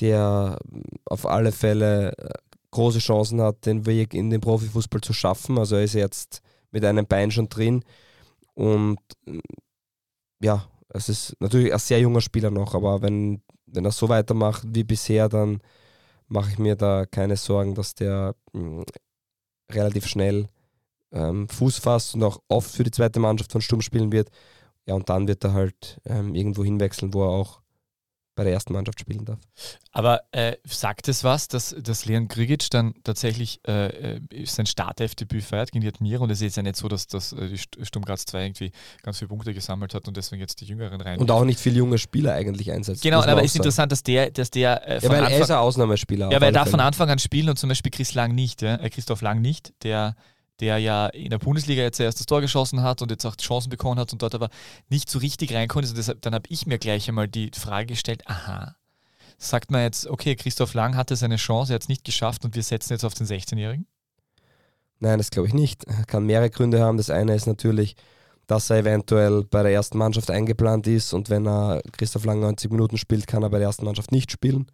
der 0.00 0.58
auf 1.04 1.26
alle 1.26 1.52
Fälle 1.52 2.12
äh, 2.18 2.30
große 2.70 2.98
Chancen 2.98 3.40
hat, 3.40 3.66
den 3.66 3.86
Weg 3.86 4.14
in 4.14 4.30
den 4.30 4.40
Profifußball 4.40 5.00
zu 5.00 5.12
schaffen. 5.12 5.58
Also 5.58 5.76
er 5.76 5.84
ist 5.84 5.94
jetzt 5.94 6.42
mit 6.70 6.84
einem 6.84 7.06
Bein 7.06 7.30
schon 7.30 7.48
drin 7.48 7.84
und 8.54 8.98
mm, 9.26 9.38
ja, 10.40 10.66
es 10.88 11.08
ist 11.08 11.36
natürlich 11.40 11.72
ein 11.72 11.78
sehr 11.78 12.00
junger 12.00 12.20
Spieler 12.20 12.50
noch, 12.50 12.74
aber 12.74 13.02
wenn, 13.02 13.42
wenn 13.66 13.84
er 13.84 13.92
so 13.92 14.08
weitermacht 14.08 14.64
wie 14.66 14.84
bisher, 14.84 15.28
dann 15.28 15.60
mache 16.28 16.50
ich 16.50 16.58
mir 16.58 16.76
da 16.76 17.06
keine 17.06 17.36
Sorgen, 17.36 17.74
dass 17.74 17.94
der 17.94 18.34
mh, 18.52 18.84
relativ 19.70 20.06
schnell 20.06 20.48
ähm, 21.12 21.48
Fuß 21.48 21.78
fasst 21.78 22.14
und 22.14 22.22
auch 22.24 22.40
oft 22.48 22.70
für 22.70 22.84
die 22.84 22.90
zweite 22.90 23.20
Mannschaft 23.20 23.52
von 23.52 23.60
Sturm 23.60 23.80
spielen 23.80 24.12
wird. 24.12 24.30
Ja, 24.86 24.94
und 24.94 25.08
dann 25.08 25.28
wird 25.28 25.44
er 25.44 25.54
halt 25.54 26.00
ähm, 26.04 26.34
irgendwo 26.34 26.64
hinwechseln, 26.64 27.14
wo 27.14 27.22
er 27.24 27.30
auch 27.30 27.62
bei 28.36 28.44
der 28.44 28.52
ersten 28.52 28.72
Mannschaft 28.72 28.98
spielen 29.00 29.24
darf. 29.24 29.38
Aber 29.92 30.22
äh, 30.32 30.56
sagt 30.66 31.08
es 31.08 31.22
was, 31.22 31.46
dass, 31.48 31.74
dass 31.78 32.04
Leon 32.04 32.26
Grigic 32.28 32.68
dann 32.70 32.94
tatsächlich 33.04 33.60
äh, 33.66 34.16
äh, 34.16 34.20
sein 34.46 34.66
Startelfdebüt 34.66 35.44
feiert 35.44 35.70
gegen 35.72 35.82
die 35.82 35.88
Admira 35.88 36.22
und 36.22 36.30
es 36.30 36.38
ist 36.38 36.42
jetzt 36.42 36.56
ja 36.56 36.62
nicht 36.64 36.76
so, 36.76 36.88
dass, 36.88 37.06
dass 37.06 37.32
äh, 37.32 37.48
die 37.48 37.56
St- 37.58 37.84
Sturm 37.84 38.04
Graz 38.04 38.24
2 38.26 38.44
irgendwie 38.44 38.72
ganz 39.02 39.18
viele 39.18 39.28
Punkte 39.28 39.54
gesammelt 39.54 39.94
hat 39.94 40.08
und 40.08 40.16
deswegen 40.16 40.40
jetzt 40.40 40.60
die 40.60 40.64
Jüngeren 40.64 41.00
rein. 41.00 41.18
Und 41.20 41.30
auch 41.30 41.44
nicht 41.44 41.60
viele 41.60 41.76
junge 41.78 41.98
Spieler 41.98 42.34
eigentlich 42.34 42.72
einsetzt. 42.72 43.02
genau, 43.02 43.22
aber 43.22 43.36
auch 43.40 43.44
ist 43.44 43.54
interessant, 43.56 43.92
dass 43.92 44.02
der, 44.02 44.30
dass 44.30 44.50
der 44.50 44.86
äh, 44.88 44.94
Ja, 45.00 45.08
weil 45.10 45.18
er 45.20 45.26
Anfang, 45.26 45.40
ist 45.42 45.50
ein 45.50 45.58
Ausnahmespieler. 45.58 46.30
ja, 46.32 46.40
weil 46.40 46.48
er 46.48 46.52
darf 46.52 46.70
von. 46.70 46.80
Anfang 46.80 47.08
an 47.10 47.18
spielen 47.18 47.48
und 47.48 47.58
zum 47.58 47.68
Beispiel 47.68 47.90
Chris 47.92 48.14
Lang 48.14 48.34
nicht, 48.34 48.60
ja? 48.62 48.74
äh, 48.76 48.90
Christoph 48.90 49.22
Lang 49.22 49.40
nicht, 49.40 49.72
der 49.84 50.16
der 50.60 50.78
ja 50.78 51.06
in 51.08 51.30
der 51.30 51.38
Bundesliga 51.38 51.82
jetzt 51.82 52.00
erst 52.00 52.20
das 52.20 52.26
Tor 52.26 52.40
geschossen 52.40 52.82
hat 52.82 53.02
und 53.02 53.10
jetzt 53.10 53.24
auch 53.24 53.36
Chancen 53.36 53.70
bekommen 53.70 53.98
hat 53.98 54.12
und 54.12 54.22
dort 54.22 54.34
aber 54.34 54.50
nicht 54.88 55.10
so 55.10 55.18
richtig 55.18 55.52
reinkommt. 55.54 55.84
Also 55.84 55.94
deshalb, 55.94 56.22
dann 56.22 56.34
habe 56.34 56.48
ich 56.48 56.66
mir 56.66 56.78
gleich 56.78 57.08
einmal 57.08 57.28
die 57.28 57.50
Frage 57.54 57.86
gestellt, 57.86 58.22
aha, 58.26 58.76
sagt 59.38 59.70
man 59.70 59.82
jetzt, 59.82 60.06
okay, 60.06 60.36
Christoph 60.36 60.74
Lang 60.74 60.96
hatte 60.96 61.16
seine 61.16 61.36
Chance, 61.36 61.72
er 61.72 61.76
hat 61.76 61.82
es 61.82 61.88
nicht 61.88 62.04
geschafft 62.04 62.44
und 62.44 62.54
wir 62.54 62.62
setzen 62.62 62.92
jetzt 62.92 63.04
auf 63.04 63.14
den 63.14 63.26
16-Jährigen? 63.26 63.86
Nein, 65.00 65.18
das 65.18 65.30
glaube 65.30 65.48
ich 65.48 65.54
nicht. 65.54 65.84
Kann 66.06 66.24
mehrere 66.24 66.50
Gründe 66.50 66.80
haben. 66.80 66.96
Das 66.96 67.10
eine 67.10 67.34
ist 67.34 67.46
natürlich, 67.46 67.96
dass 68.46 68.70
er 68.70 68.78
eventuell 68.78 69.44
bei 69.44 69.62
der 69.62 69.72
ersten 69.72 69.98
Mannschaft 69.98 70.30
eingeplant 70.30 70.86
ist 70.86 71.12
und 71.12 71.30
wenn 71.30 71.46
er 71.46 71.82
Christoph 71.92 72.24
Lang 72.24 72.40
90 72.40 72.70
Minuten 72.70 72.96
spielt, 72.96 73.26
kann 73.26 73.42
er 73.42 73.50
bei 73.50 73.58
der 73.58 73.68
ersten 73.68 73.84
Mannschaft 73.84 74.12
nicht 74.12 74.30
spielen. 74.30 74.66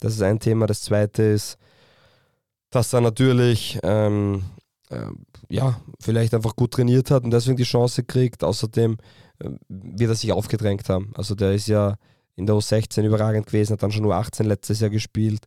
Das 0.00 0.14
ist 0.14 0.22
ein 0.22 0.40
Thema. 0.40 0.66
Das 0.66 0.82
zweite 0.82 1.22
ist, 1.22 1.58
dass 2.70 2.92
er 2.92 3.02
natürlich 3.02 3.78
ähm, 3.82 4.42
äh, 4.42 4.61
ja, 5.48 5.80
vielleicht 6.00 6.34
einfach 6.34 6.56
gut 6.56 6.72
trainiert 6.72 7.10
hat 7.10 7.24
und 7.24 7.30
deswegen 7.30 7.56
die 7.56 7.64
Chance 7.64 8.04
kriegt. 8.04 8.44
Außerdem 8.44 8.96
äh, 9.38 9.50
wird 9.68 10.10
er 10.10 10.14
sich 10.14 10.32
aufgedrängt 10.32 10.88
haben. 10.88 11.12
Also 11.14 11.34
der 11.34 11.52
ist 11.52 11.68
ja 11.68 11.96
in 12.36 12.46
der 12.46 12.56
U16 12.56 13.02
überragend 13.02 13.46
gewesen, 13.46 13.74
hat 13.74 13.82
dann 13.82 13.92
schon 13.92 14.06
U18 14.06 14.44
letztes 14.44 14.80
Jahr 14.80 14.90
gespielt. 14.90 15.44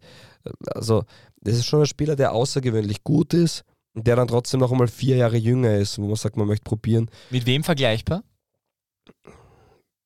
Also 0.68 1.04
das 1.42 1.56
ist 1.56 1.66
schon 1.66 1.82
ein 1.82 1.86
Spieler, 1.86 2.16
der 2.16 2.34
außergewöhnlich 2.34 3.04
gut 3.04 3.34
ist 3.34 3.64
und 3.94 4.06
der 4.08 4.16
dann 4.16 4.28
trotzdem 4.28 4.60
noch 4.60 4.72
einmal 4.72 4.88
vier 4.88 5.16
Jahre 5.16 5.38
jünger 5.38 5.76
ist, 5.76 5.98
wo 5.98 6.06
man 6.06 6.16
sagt, 6.16 6.38
man 6.38 6.48
möchte 6.48 6.64
probieren. 6.64 7.10
Mit 7.32 7.46
wem 7.46 7.64
vergleichbar? 7.64 8.24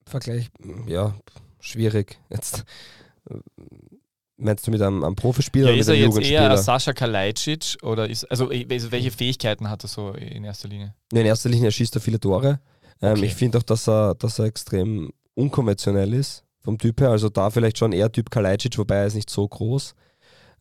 Vergleich, 0.05 0.49
ja, 0.87 1.15
schwierig. 1.59 2.19
Jetzt 2.29 2.63
äh, 3.29 3.35
meinst 4.39 4.65
du 4.65 4.71
mit 4.71 4.81
einem, 4.81 5.03
einem 5.03 5.15
Profispieler 5.15 5.67
Ja, 5.67 5.71
oder 5.73 5.79
ist 5.79 5.87
er 5.87 5.95
jetzt 5.95 6.19
eher 6.19 6.57
Sascha 6.57 6.93
Kalajdzic 6.93 7.77
oder 7.83 8.09
ist, 8.09 8.23
also, 8.25 8.49
also 8.49 8.91
welche 8.91 9.11
Fähigkeiten 9.11 9.69
hat 9.69 9.83
er 9.83 9.87
so 9.87 10.11
in 10.11 10.43
erster 10.43 10.67
Linie? 10.67 10.95
Ja, 11.13 11.21
in 11.21 11.27
erster 11.27 11.49
Linie 11.49 11.71
schießt 11.71 11.95
er 11.95 12.01
viele 12.01 12.19
Tore. 12.19 12.59
Ähm, 13.01 13.13
Okay. 13.13 13.25
Ich 13.25 13.35
finde 13.35 13.57
auch, 13.57 13.63
dass 13.63 13.87
er, 13.87 14.15
dass 14.15 14.39
er 14.39 14.45
extrem 14.45 15.11
unkonventionell 15.35 16.13
ist 16.13 16.43
vom 16.61 16.77
Typ 16.77 16.99
her. 17.01 17.09
Also 17.11 17.29
da 17.29 17.49
vielleicht 17.49 17.77
schon 17.77 17.93
eher 17.93 18.11
Typ 18.11 18.29
Kalajdzic, 18.29 18.77
wobei 18.77 18.95
er 18.95 19.05
ist 19.05 19.15
nicht 19.15 19.29
so 19.29 19.47
groß. 19.47 19.95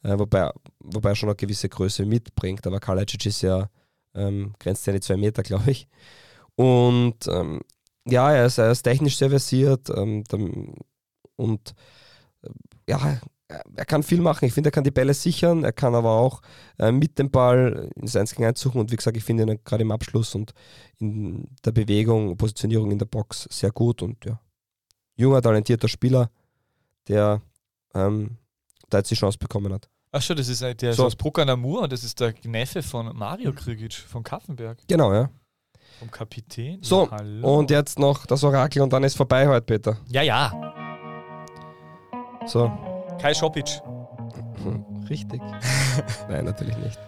Äh, 0.05 0.19
wobei, 0.19 0.51
wobei 0.81 1.11
er 1.11 1.17
schon 1.17 1.29
eine 1.29 1.37
gewisse 1.37 1.69
Größe 1.69 2.05
mitbringt. 2.05 2.67
Aber 2.67 2.79
Kalajdzic 2.79 3.27
ist 3.27 3.43
ja, 3.43 3.69
ähm, 4.15 4.55
grenzt 4.59 4.87
ja 4.87 4.93
die 4.93 5.01
zwei 5.01 5.17
Meter, 5.17 5.43
glaube 5.43 5.71
ich. 5.71 5.89
Und 6.55 7.27
ähm, 7.29 7.61
ja, 8.05 8.33
er 8.33 8.47
ist, 8.47 8.59
er 8.59 8.71
ist 8.71 8.83
technisch 8.83 9.17
sehr 9.17 9.31
versiert 9.31 9.91
ähm, 9.91 10.25
und 11.37 11.75
äh, 12.43 12.49
ja, 12.89 13.21
er- 13.49 13.85
kann 13.87 14.03
viel 14.03 14.21
machen. 14.21 14.45
Ich 14.45 14.53
finde, 14.53 14.69
er 14.69 14.73
kann 14.73 14.85
die 14.85 14.91
Bälle 14.91 15.15
sichern, 15.15 15.65
er 15.65 15.73
kann 15.73 15.95
aber 15.95 16.11
auch 16.13 16.41
äh, 16.79 16.93
mit 16.93 17.19
dem 17.19 17.31
Ball 17.31 17.91
ins 17.97 18.15
1 18.17 18.33
gegen 18.35 18.45
1 18.47 18.61
suchen 18.61 18.81
und 18.81 18.93
wie 18.93 18.97
gesagt, 18.97 19.17
ich 19.17 19.25
finde 19.25 19.45
ihn 19.45 19.59
gerade 19.65 19.83
im 19.83 19.91
Abschluss 19.91 20.35
und 20.35 20.53
in 20.99 21.49
der 21.65 21.73
Bewegung, 21.73 22.37
Positionierung 22.37 22.91
in 22.91 22.99
der 22.99 23.07
Box 23.07 23.49
sehr 23.51 23.71
gut 23.71 24.03
und 24.03 24.25
ja, 24.25 24.39
junger, 25.17 25.41
talentierter 25.43 25.89
Spieler, 25.89 26.31
der 27.09 27.41
ähm, 27.95 28.37
da 28.91 28.99
jetzt 28.99 29.11
die 29.11 29.15
Chance 29.15 29.39
bekommen 29.39 29.73
hat. 29.73 29.89
Ach 30.13 30.23
schon, 30.23 30.37
das 30.37 30.49
ist 30.49 30.63
der 30.63 30.93
So. 30.95 31.05
aus 31.05 31.17
Brucker 31.17 31.45
Namur 31.45 31.83
und 31.83 31.93
das 31.93 32.03
ist 32.05 32.19
der 32.21 32.35
Neffe 32.45 32.83
von 32.83 33.15
Mario 33.17 33.53
Krigic 33.53 33.93
von 33.95 34.23
Kaffenberg, 34.23 34.79
Genau, 34.89 35.13
ja. 35.13 35.29
vom 35.99 36.11
Kapitän. 36.11 36.83
So, 36.83 37.09
Ja. 37.11 37.19
Und 37.47 37.71
jetzt 37.71 37.99
noch 37.99 38.25
das 38.25 38.43
Orakel 38.45 38.81
und 38.83 38.93
dann 38.93 39.05
ist 39.05 39.17
vorbei 39.17 39.47
heute, 39.47 39.67
Peter. 39.67 39.99
Ja, 40.09 40.23
ja. 40.23 40.51
So. 42.47 42.73
Kai 43.21 43.35
Schopic. 43.35 43.81
Richtig. 45.11 45.41
Nein, 46.29 46.45
natürlich 46.45 46.77
nicht. 46.79 46.99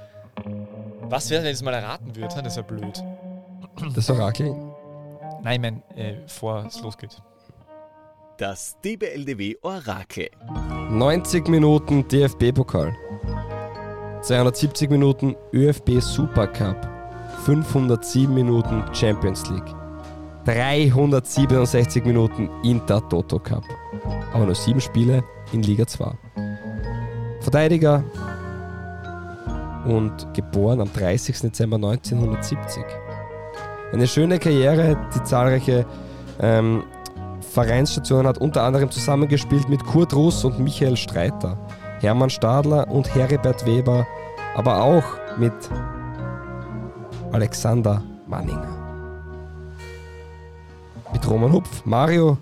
Was 1.03 1.29
wäre, 1.31 1.43
wenn 1.45 1.53
es 1.53 1.63
mal 1.63 1.75
erraten 1.75 2.15
wird? 2.15 2.37
Das 2.37 2.47
ist 2.47 2.57
ja 2.57 2.63
blöd. 2.63 3.03
Das 3.95 4.11
Orakel. 4.11 4.55
Nein, 5.43 5.55
ich 5.55 5.61
mein, 5.61 5.83
äh, 5.97 6.21
bevor 6.23 6.65
es 6.67 6.81
losgeht. 6.83 7.21
Das 8.37 8.77
DBLDW 8.81 9.57
Orakel. 9.63 10.31
90 10.91 11.49
Minuten 11.49 12.07
DFB-Pokal. 12.09 12.95
270 14.23 14.91
Minuten 14.91 15.37
ÖFB 15.53 16.01
Supercup. 16.01 16.77
507 17.45 18.33
Minuten 18.33 18.85
Champions 18.95 19.49
League. 19.51 19.75
367 20.45 22.05
Minuten 22.05 22.49
Inter 22.63 23.07
Toto 23.09 23.39
Cup. 23.39 23.65
Aber 24.33 24.47
nur 24.47 24.55
7 24.55 24.81
Spiele 24.81 25.23
in 25.53 25.63
Liga 25.63 25.87
2. 25.87 26.13
Verteidiger 27.41 28.05
und 29.85 30.35
geboren 30.35 30.81
am 30.81 30.93
30. 30.93 31.41
Dezember 31.41 31.77
1970. 31.77 32.85
Eine 33.93 34.07
schöne 34.07 34.39
Karriere, 34.39 34.97
die 35.15 35.23
zahlreiche 35.25 35.87
ähm, 36.41 36.85
Vereinsstationen 37.41 38.27
hat 38.27 38.39
unter 38.39 38.63
anderem 38.63 38.91
zusammengespielt 38.91 39.69
mit 39.69 39.85
Kurt 39.85 40.15
Russ 40.15 40.45
und 40.45 40.61
Michael 40.61 40.97
Streiter, 40.97 41.59
Hermann 42.01 42.31
Stadler 42.31 42.89
und 42.89 43.13
Heribert 43.15 43.67
Weber, 43.67 44.07
aber 44.55 44.83
auch 44.83 45.05
mit 45.39 45.53
Alexander 47.33 48.03
Manninger. 48.29 48.77
Mit 51.13 51.29
Roman 51.29 51.53
Hupf, 51.53 51.85
Mario 51.85 52.39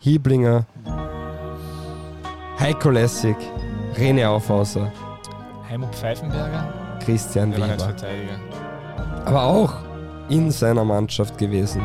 Hieblinger, 0.00 0.66
Heiko 2.62 2.90
Lessig, 2.90 3.36
René 3.96 4.24
Aufhauser, 4.24 4.92
Heimo 5.68 5.88
Pfeifenberger? 5.88 6.72
Christian 7.04 7.52
Weber. 7.52 7.76
Verteidiger. 7.76 8.38
Aber 9.24 9.42
auch 9.42 9.74
in 10.28 10.48
seiner 10.52 10.84
Mannschaft 10.84 11.36
gewesen. 11.38 11.82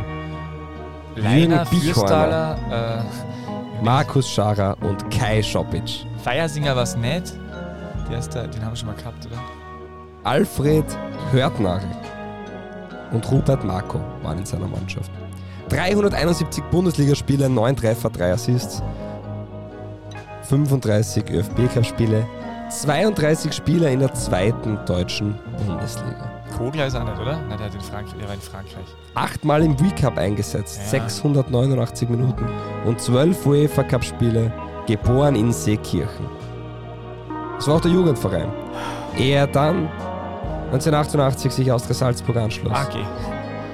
Leiner, 1.15 1.65
Bichhorner. 1.65 2.57
Fürstaler, 2.59 3.03
äh, 3.81 3.83
Markus 3.83 4.29
Scharer 4.29 4.77
und 4.81 5.09
Kai 5.09 5.41
Schopic. 5.41 6.05
Feiersinger 6.23 6.75
war 6.75 6.83
es 6.83 6.95
nicht. 6.95 7.33
Da, 8.31 8.45
den 8.45 8.63
haben 8.63 8.73
wir 8.73 8.75
schon 8.75 8.89
mal 8.89 8.95
gehabt, 8.97 9.25
oder? 9.25 9.41
Alfred 10.25 10.85
Hörtnagel 11.31 11.89
und 13.11 13.31
Rupert 13.31 13.63
Marko 13.63 13.99
waren 14.21 14.37
in 14.37 14.45
seiner 14.45 14.67
Mannschaft. 14.67 15.09
371 15.69 16.63
Bundesligaspiele, 16.65 17.49
9 17.49 17.75
Treffer, 17.75 18.11
3 18.11 18.33
Assists, 18.33 18.83
35 20.49 21.29
ÖFB-Cup-Spiele, 21.29 22.25
32 22.69 23.53
Spiele 23.53 23.91
in 23.91 23.99
der 23.99 24.13
zweiten 24.13 24.79
deutschen 24.85 25.35
Bundesliga. 25.65 26.31
Kogler 26.57 26.87
ist 26.87 26.95
auch 26.95 27.03
nicht, 27.03 27.19
oder? 27.19 27.37
Nein, 27.47 27.57
der, 27.57 27.67
hat 27.67 27.75
in 27.75 27.81
Frankreich, 27.81 28.15
der 28.19 28.27
war 28.27 28.35
in 28.35 28.41
Frankreich. 28.41 28.85
Achtmal 29.15 29.63
im 29.63 29.77
V-Cup 29.77 30.17
eingesetzt, 30.17 30.79
Ja. 30.83 30.89
689 30.89 32.09
Minuten 32.09 32.45
und 32.85 32.99
12 32.99 33.45
UEFA-Cup-Spiele, 33.45 34.51
geboren 34.87 35.35
in 35.35 35.51
Seekirchen. 35.51 36.25
Das 37.57 37.67
war 37.67 37.75
auch 37.75 37.81
der 37.81 37.91
Jugendverein. 37.91 38.49
Er 39.17 39.47
dann 39.47 39.89
1988 40.67 41.51
sich 41.51 41.71
Austria 41.71 41.95
Salzburg 41.95 42.37
anschloss. 42.37 42.73
Ah, 42.73 42.85
okay. 42.87 43.03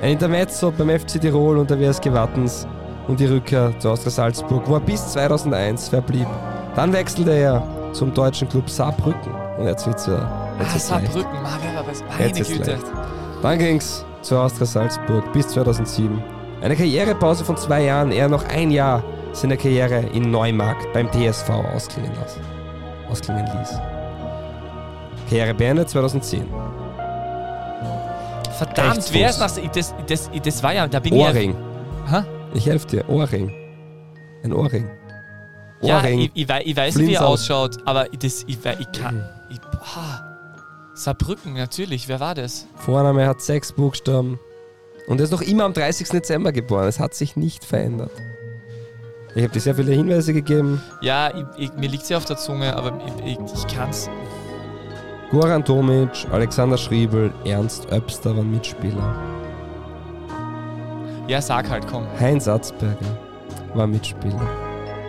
Ein 0.01 0.13
Intermezzo 0.13 0.71
beim 0.71 0.89
FC 0.89 1.19
Tirol 1.21 1.57
und 1.57 1.69
der 1.69 1.79
WSG 1.79 2.11
Wattens 2.11 2.67
und 3.07 3.19
die 3.19 3.25
Rückkehr 3.25 3.77
zu 3.79 3.89
Austria 3.89 4.11
Salzburg, 4.11 4.63
wo 4.65 4.75
er 4.75 4.79
bis 4.79 5.11
2001 5.13 5.89
verblieb. 5.89 6.27
Dann 6.75 6.91
wechselte 6.93 7.31
er 7.31 7.63
zum 7.93 8.13
deutschen 8.13 8.49
Club 8.49 8.69
Saarbrücken 8.69 9.31
und 9.59 9.67
jetzt 9.67 9.85
wird's 9.85 10.07
ja 10.07 10.55
jetzt 10.59 10.75
Ah. 10.75 10.79
Saarbrücken, 10.79 11.29
wer 11.61 11.75
war 11.75 11.83
das? 11.87 12.03
Meine 12.09 12.27
Jetzt 12.37 12.51
Güte. 12.51 12.71
leicht. 12.71 12.83
Dann 13.41 13.59
ging's 13.59 14.05
zu 14.21 14.37
Austria 14.37 14.65
Salzburg 14.65 15.31
bis 15.33 15.47
2007. 15.49 16.21
Eine 16.61 16.75
Karrierepause 16.75 17.43
von 17.43 17.57
zwei 17.57 17.83
Jahren, 17.83 18.11
er 18.11 18.29
noch 18.29 18.47
ein 18.47 18.71
Jahr 18.71 19.03
seine 19.33 19.57
Karriere 19.57 19.99
in 20.13 20.31
Neumarkt 20.31 20.91
beim 20.93 21.11
TSV 21.11 21.49
ausklingen, 21.75 22.11
las, 22.21 22.37
ausklingen 23.09 23.45
ließ. 23.57 23.79
Karriere 25.29 25.53
beendet 25.53 25.89
2010. 25.89 26.45
Verdammt, 28.57 29.09
wer 29.11 29.29
ist 29.29 29.39
das? 29.39 29.59
Das, 30.07 30.29
das? 30.43 30.63
war 30.63 30.73
ja, 30.73 30.87
da 30.87 30.99
bin 30.99 31.13
Ohrring. 31.15 31.55
ich 32.05 32.11
ja... 32.11 32.21
Hä? 32.21 32.25
Ich 32.53 32.65
helfe 32.67 32.87
dir. 32.87 33.09
Ohrring. 33.09 33.51
Ein 34.43 34.53
Ohrring. 34.53 34.87
Ja, 35.83 35.97
Ohrring. 35.97 36.19
ich, 36.21 36.31
ich, 36.33 36.49
wei- 36.49 36.63
ich 36.65 36.75
weiß 36.75 36.95
nicht, 36.95 37.07
wie 37.09 37.13
er 37.15 37.27
ausschaut, 37.27 37.77
aber 37.85 38.05
das, 38.05 38.43
ich, 38.47 38.57
ich 38.57 38.87
Mhm. 38.87 38.91
kann... 39.01 39.29
Ich, 39.49 39.59
ah, 39.95 40.29
Saarbrücken, 40.95 41.53
natürlich, 41.53 42.07
wer 42.07 42.19
war 42.19 42.35
das? 42.35 42.67
Vorname 42.75 43.27
hat 43.27 43.41
sechs 43.41 43.71
Buchstaben. 43.71 44.39
Und 45.07 45.19
er 45.19 45.25
ist 45.25 45.31
noch 45.31 45.41
immer 45.41 45.65
am 45.65 45.73
30. 45.73 46.07
Dezember 46.09 46.51
geboren. 46.51 46.87
Es 46.87 46.99
hat 46.99 47.13
sich 47.13 47.35
nicht 47.35 47.65
verändert. 47.65 48.11
Ich 49.35 49.41
habe 49.43 49.51
dir 49.51 49.59
sehr 49.59 49.75
viele 49.75 49.91
Hinweise 49.91 50.33
gegeben. 50.33 50.81
Ja, 51.01 51.31
ich, 51.35 51.45
ich, 51.65 51.73
mir 51.73 51.89
liegt 51.89 52.05
sie 52.05 52.15
auf 52.15 52.25
der 52.25 52.37
Zunge, 52.37 52.75
aber 52.75 52.99
ich, 53.25 53.33
ich, 53.33 53.39
ich 53.53 53.75
kann's. 53.75 54.09
Goran 55.31 55.65
Tomic, 55.65 56.09
Alexander 56.31 56.77
Schriebel, 56.77 57.33
Ernst 57.43 57.91
Öbster 57.91 58.37
waren 58.37 58.51
Mitspieler. 58.51 59.15
Ja, 61.27 61.41
sag 61.41 61.67
halt, 61.69 61.87
komm. 61.87 62.05
Heinz 62.19 62.47
Atzberger 62.47 63.17
war 63.73 63.87
Mitspieler. 63.87 64.39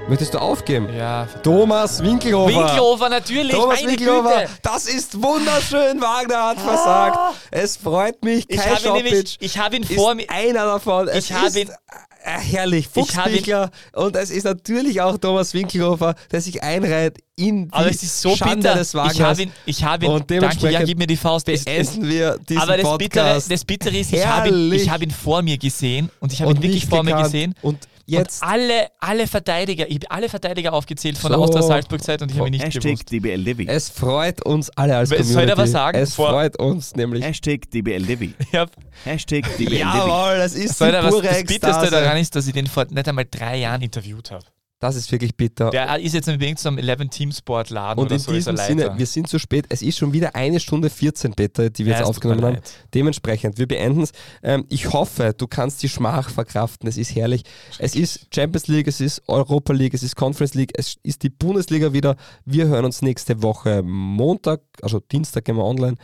Möchtest 0.07 0.35
du 0.35 0.39
aufgeben? 0.39 0.95
Ja, 0.95 1.27
Thomas 1.43 2.03
Winkelhofer. 2.03 2.55
Winkelhofer, 2.55 3.09
natürlich, 3.09 3.53
Thomas 3.53 3.81
meine 3.81 3.93
Winkelhofer, 3.93 4.41
Güte. 4.43 4.51
das 4.63 4.87
ist 4.87 5.23
wunderschön. 5.23 6.01
Wagner 6.01 6.49
hat 6.49 6.61
versagt. 6.61 7.19
Es 7.51 7.77
freut 7.79 8.23
mich. 8.23 8.45
Ich 8.49 8.59
Kai 8.59 8.65
habe 8.69 8.81
ihn 8.81 8.85
Schopic 8.87 9.05
nämlich, 9.05 9.37
ich 9.41 9.59
habe 9.59 9.77
ihn 9.77 9.85
vor 9.85 10.15
mir... 10.15 10.29
einer 10.29 10.67
davon. 10.67 11.09
Es 11.09 11.31
Ich 11.31 11.33
habe 11.33 11.59
ihn- 11.59 11.69
äh, 11.69 12.39
herrlich. 12.39 12.89
Ich 12.95 13.17
habe 13.17 13.31
ihn- 13.31 13.37
Fuchsbichler. 13.37 13.71
Und 13.95 14.17
es 14.17 14.29
ist 14.31 14.45
natürlich 14.45 15.01
auch 15.01 15.17
Thomas 15.17 15.55
Winkelhofer, 15.55 16.15
der 16.31 16.41
sich 16.43 16.63
einreiht 16.63 17.19
in 17.37 17.69
die 17.69 17.73
Aber 17.73 17.89
es 17.89 18.03
ist 18.03 18.21
so 18.21 18.37
Schande 18.37 18.57
bitter. 18.57 18.75
des 18.75 18.89
Ich 18.91 18.95
Wagners. 18.95 19.21
habe 19.21 19.43
ihn, 19.43 19.53
ich 19.65 19.85
habe 19.85 20.05
ihn, 20.05 20.11
Und 20.11 20.19
danke, 20.31 20.35
ja, 20.35 20.41
dementsprechend 20.41 20.87
gib 20.87 20.99
mir 20.99 21.07
die 21.07 21.17
Faust. 21.17 21.49
Es- 21.49 21.61
es- 21.65 21.91
Beenden 21.93 22.09
wir 22.11 22.39
diesen 22.47 22.61
aber 22.63 22.77
das 22.77 22.99
Bittere, 22.99 23.25
Podcast. 23.25 23.51
das 23.51 23.65
Bittere 23.65 23.97
ist, 23.97 24.13
ich 24.13 24.27
habe, 24.27 24.49
ihn, 24.49 24.55
Herrlich. 24.55 24.83
ich 24.83 24.91
habe 24.91 25.05
ihn 25.05 25.11
vor 25.11 25.41
mir 25.41 25.57
gesehen 25.57 26.11
und 26.21 26.31
ich 26.33 26.43
habe 26.43 26.53
ihn 26.53 26.63
wirklich 26.63 26.85
vor 26.87 27.03
mir 27.03 27.17
gesehen. 27.17 27.55
Und 27.63 27.89
jetzt 28.07 28.43
Und 28.43 28.49
alle, 28.49 28.89
alle 29.01 29.27
Verteidiger, 29.27 29.89
ich 29.89 29.95
habe 29.97 30.11
alle 30.11 30.29
Verteidiger 30.29 30.73
aufgezählt 30.73 31.17
von 31.19 31.31
der 31.31 31.39
So. 31.39 31.45
Austria 31.45 31.63
Salzburg-Zeit 31.63 32.23
und 32.23 32.31
ich 32.31 32.39
habe 32.39 32.49
ihn 32.49 32.53
nicht 32.53 32.65
Hashtag 32.65 32.83
gewusst. 32.83 33.11
DBLDW. 33.13 33.67
Es 33.69 33.89
freut 33.89 34.45
uns 34.45 34.71
alle 34.71 34.97
als 34.97 35.09
Soll 35.11 35.19
ich 35.21 35.27
Community. 35.29 35.57
was 35.59 35.71
sagen? 35.71 35.99
Es 35.99 36.15
Vor- 36.15 36.31
freut 36.31 36.59
uns 36.59 36.95
nämlich. 36.97 37.25
Hashtag 37.25 37.71
DBLDW. 37.71 38.31
Ich 38.39 38.55
hab, 38.59 38.71
Hashtag 39.05 39.45
DBLDW. 39.57 39.79
Jawohl, 39.81 40.37
das 40.39 40.55
ist 40.55 40.79
soll 40.79 40.89
die 40.89 40.93
da 40.93 41.05
was, 41.05 41.11
pure 41.11 41.23
das 41.29 41.45
Bitterste 41.45 41.91
daran 41.91 42.17
ist, 42.19 42.35
dass 42.37 42.47
ich 42.47 42.53
den 42.53 42.67
vor 42.67 42.85
nicht 42.89 43.09
einmal 43.09 43.27
drei 43.31 43.59
Jahren 43.59 43.83
interviewt 43.83 44.31
habe. 44.31 44.45
Das 44.81 44.97
ist 44.97 45.11
wirklich 45.11 45.35
bitter. 45.37 45.71
Der 45.71 45.99
ist 45.99 46.13
jetzt 46.13 46.27
mit 46.27 46.59
so 46.59 46.69
einem 46.69 46.79
11 46.79 47.09
Team 47.09 47.33
Sport 47.33 47.71
Laden 47.71 47.99
und 47.99 48.07
oder 48.07 48.17
in 48.17 48.21
so 48.21 48.33
diesem. 48.33 48.57
Sinne, 48.57 48.93
wir 48.99 49.07
sind 49.07 49.29
zu 49.29 49.39
spät. 49.39 49.67
Es 49.71 49.83
ist 49.83 49.97
schon 49.97 50.13
wieder 50.13 50.35
eine 50.35 50.61
Stunde 50.61 50.91
14, 50.91 51.33
Peter, 51.35 51.71
die 51.71 51.87
wir 51.87 51.93
Ja, 51.93 52.01
jetzt 52.01 52.09
aufgenommen 52.09 52.45
haben. 52.45 52.59
Dementsprechend, 52.93 53.57
wir 53.57 53.67
beenden 53.67 54.03
es. 54.03 54.13
Ähm, 54.43 54.67
ich 54.69 54.93
hoffe, 54.93 55.33
du 55.37 55.47
kannst 55.47 55.83
die 55.83 55.89
Schmach 55.89 56.29
verkraften. 56.29 56.89
Es 56.89 56.99
ist 56.99 57.15
herrlich. 57.15 57.45
Es 57.79 57.95
ist 57.95 58.29
Champions 58.35 58.67
League, 58.67 58.87
es 58.87 59.01
ist 59.01 59.23
Europa 59.27 59.73
League, 59.73 59.95
es 59.95 60.03
ist 60.03 60.17
Conference 60.17 60.55
League, 60.55 60.73
es 60.77 60.97
ist 61.03 61.23
die 61.23 61.31
Bundesliga 61.31 61.93
wieder. 61.93 62.17
Wir 62.45 62.67
hören 62.67 62.85
uns 62.85 63.01
nächste 63.01 63.43
Woche 63.43 63.83
Montag, 63.83 64.61
also 64.83 65.01
Dienstag 65.01 65.45
gehen 65.47 65.57
wir 65.57 65.65
online. 65.65 65.97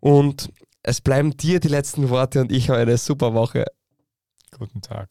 Und 0.00 0.50
es 0.82 1.00
bleiben 1.00 1.36
dir 1.36 1.60
die 1.60 1.68
letzten 1.68 2.08
Worte 2.10 2.40
und 2.40 2.52
ich 2.52 2.70
habe 2.70 2.80
eine 2.80 2.96
super 2.96 3.34
Woche. 3.34 3.64
Guten 4.56 4.80
Tag. 4.80 5.10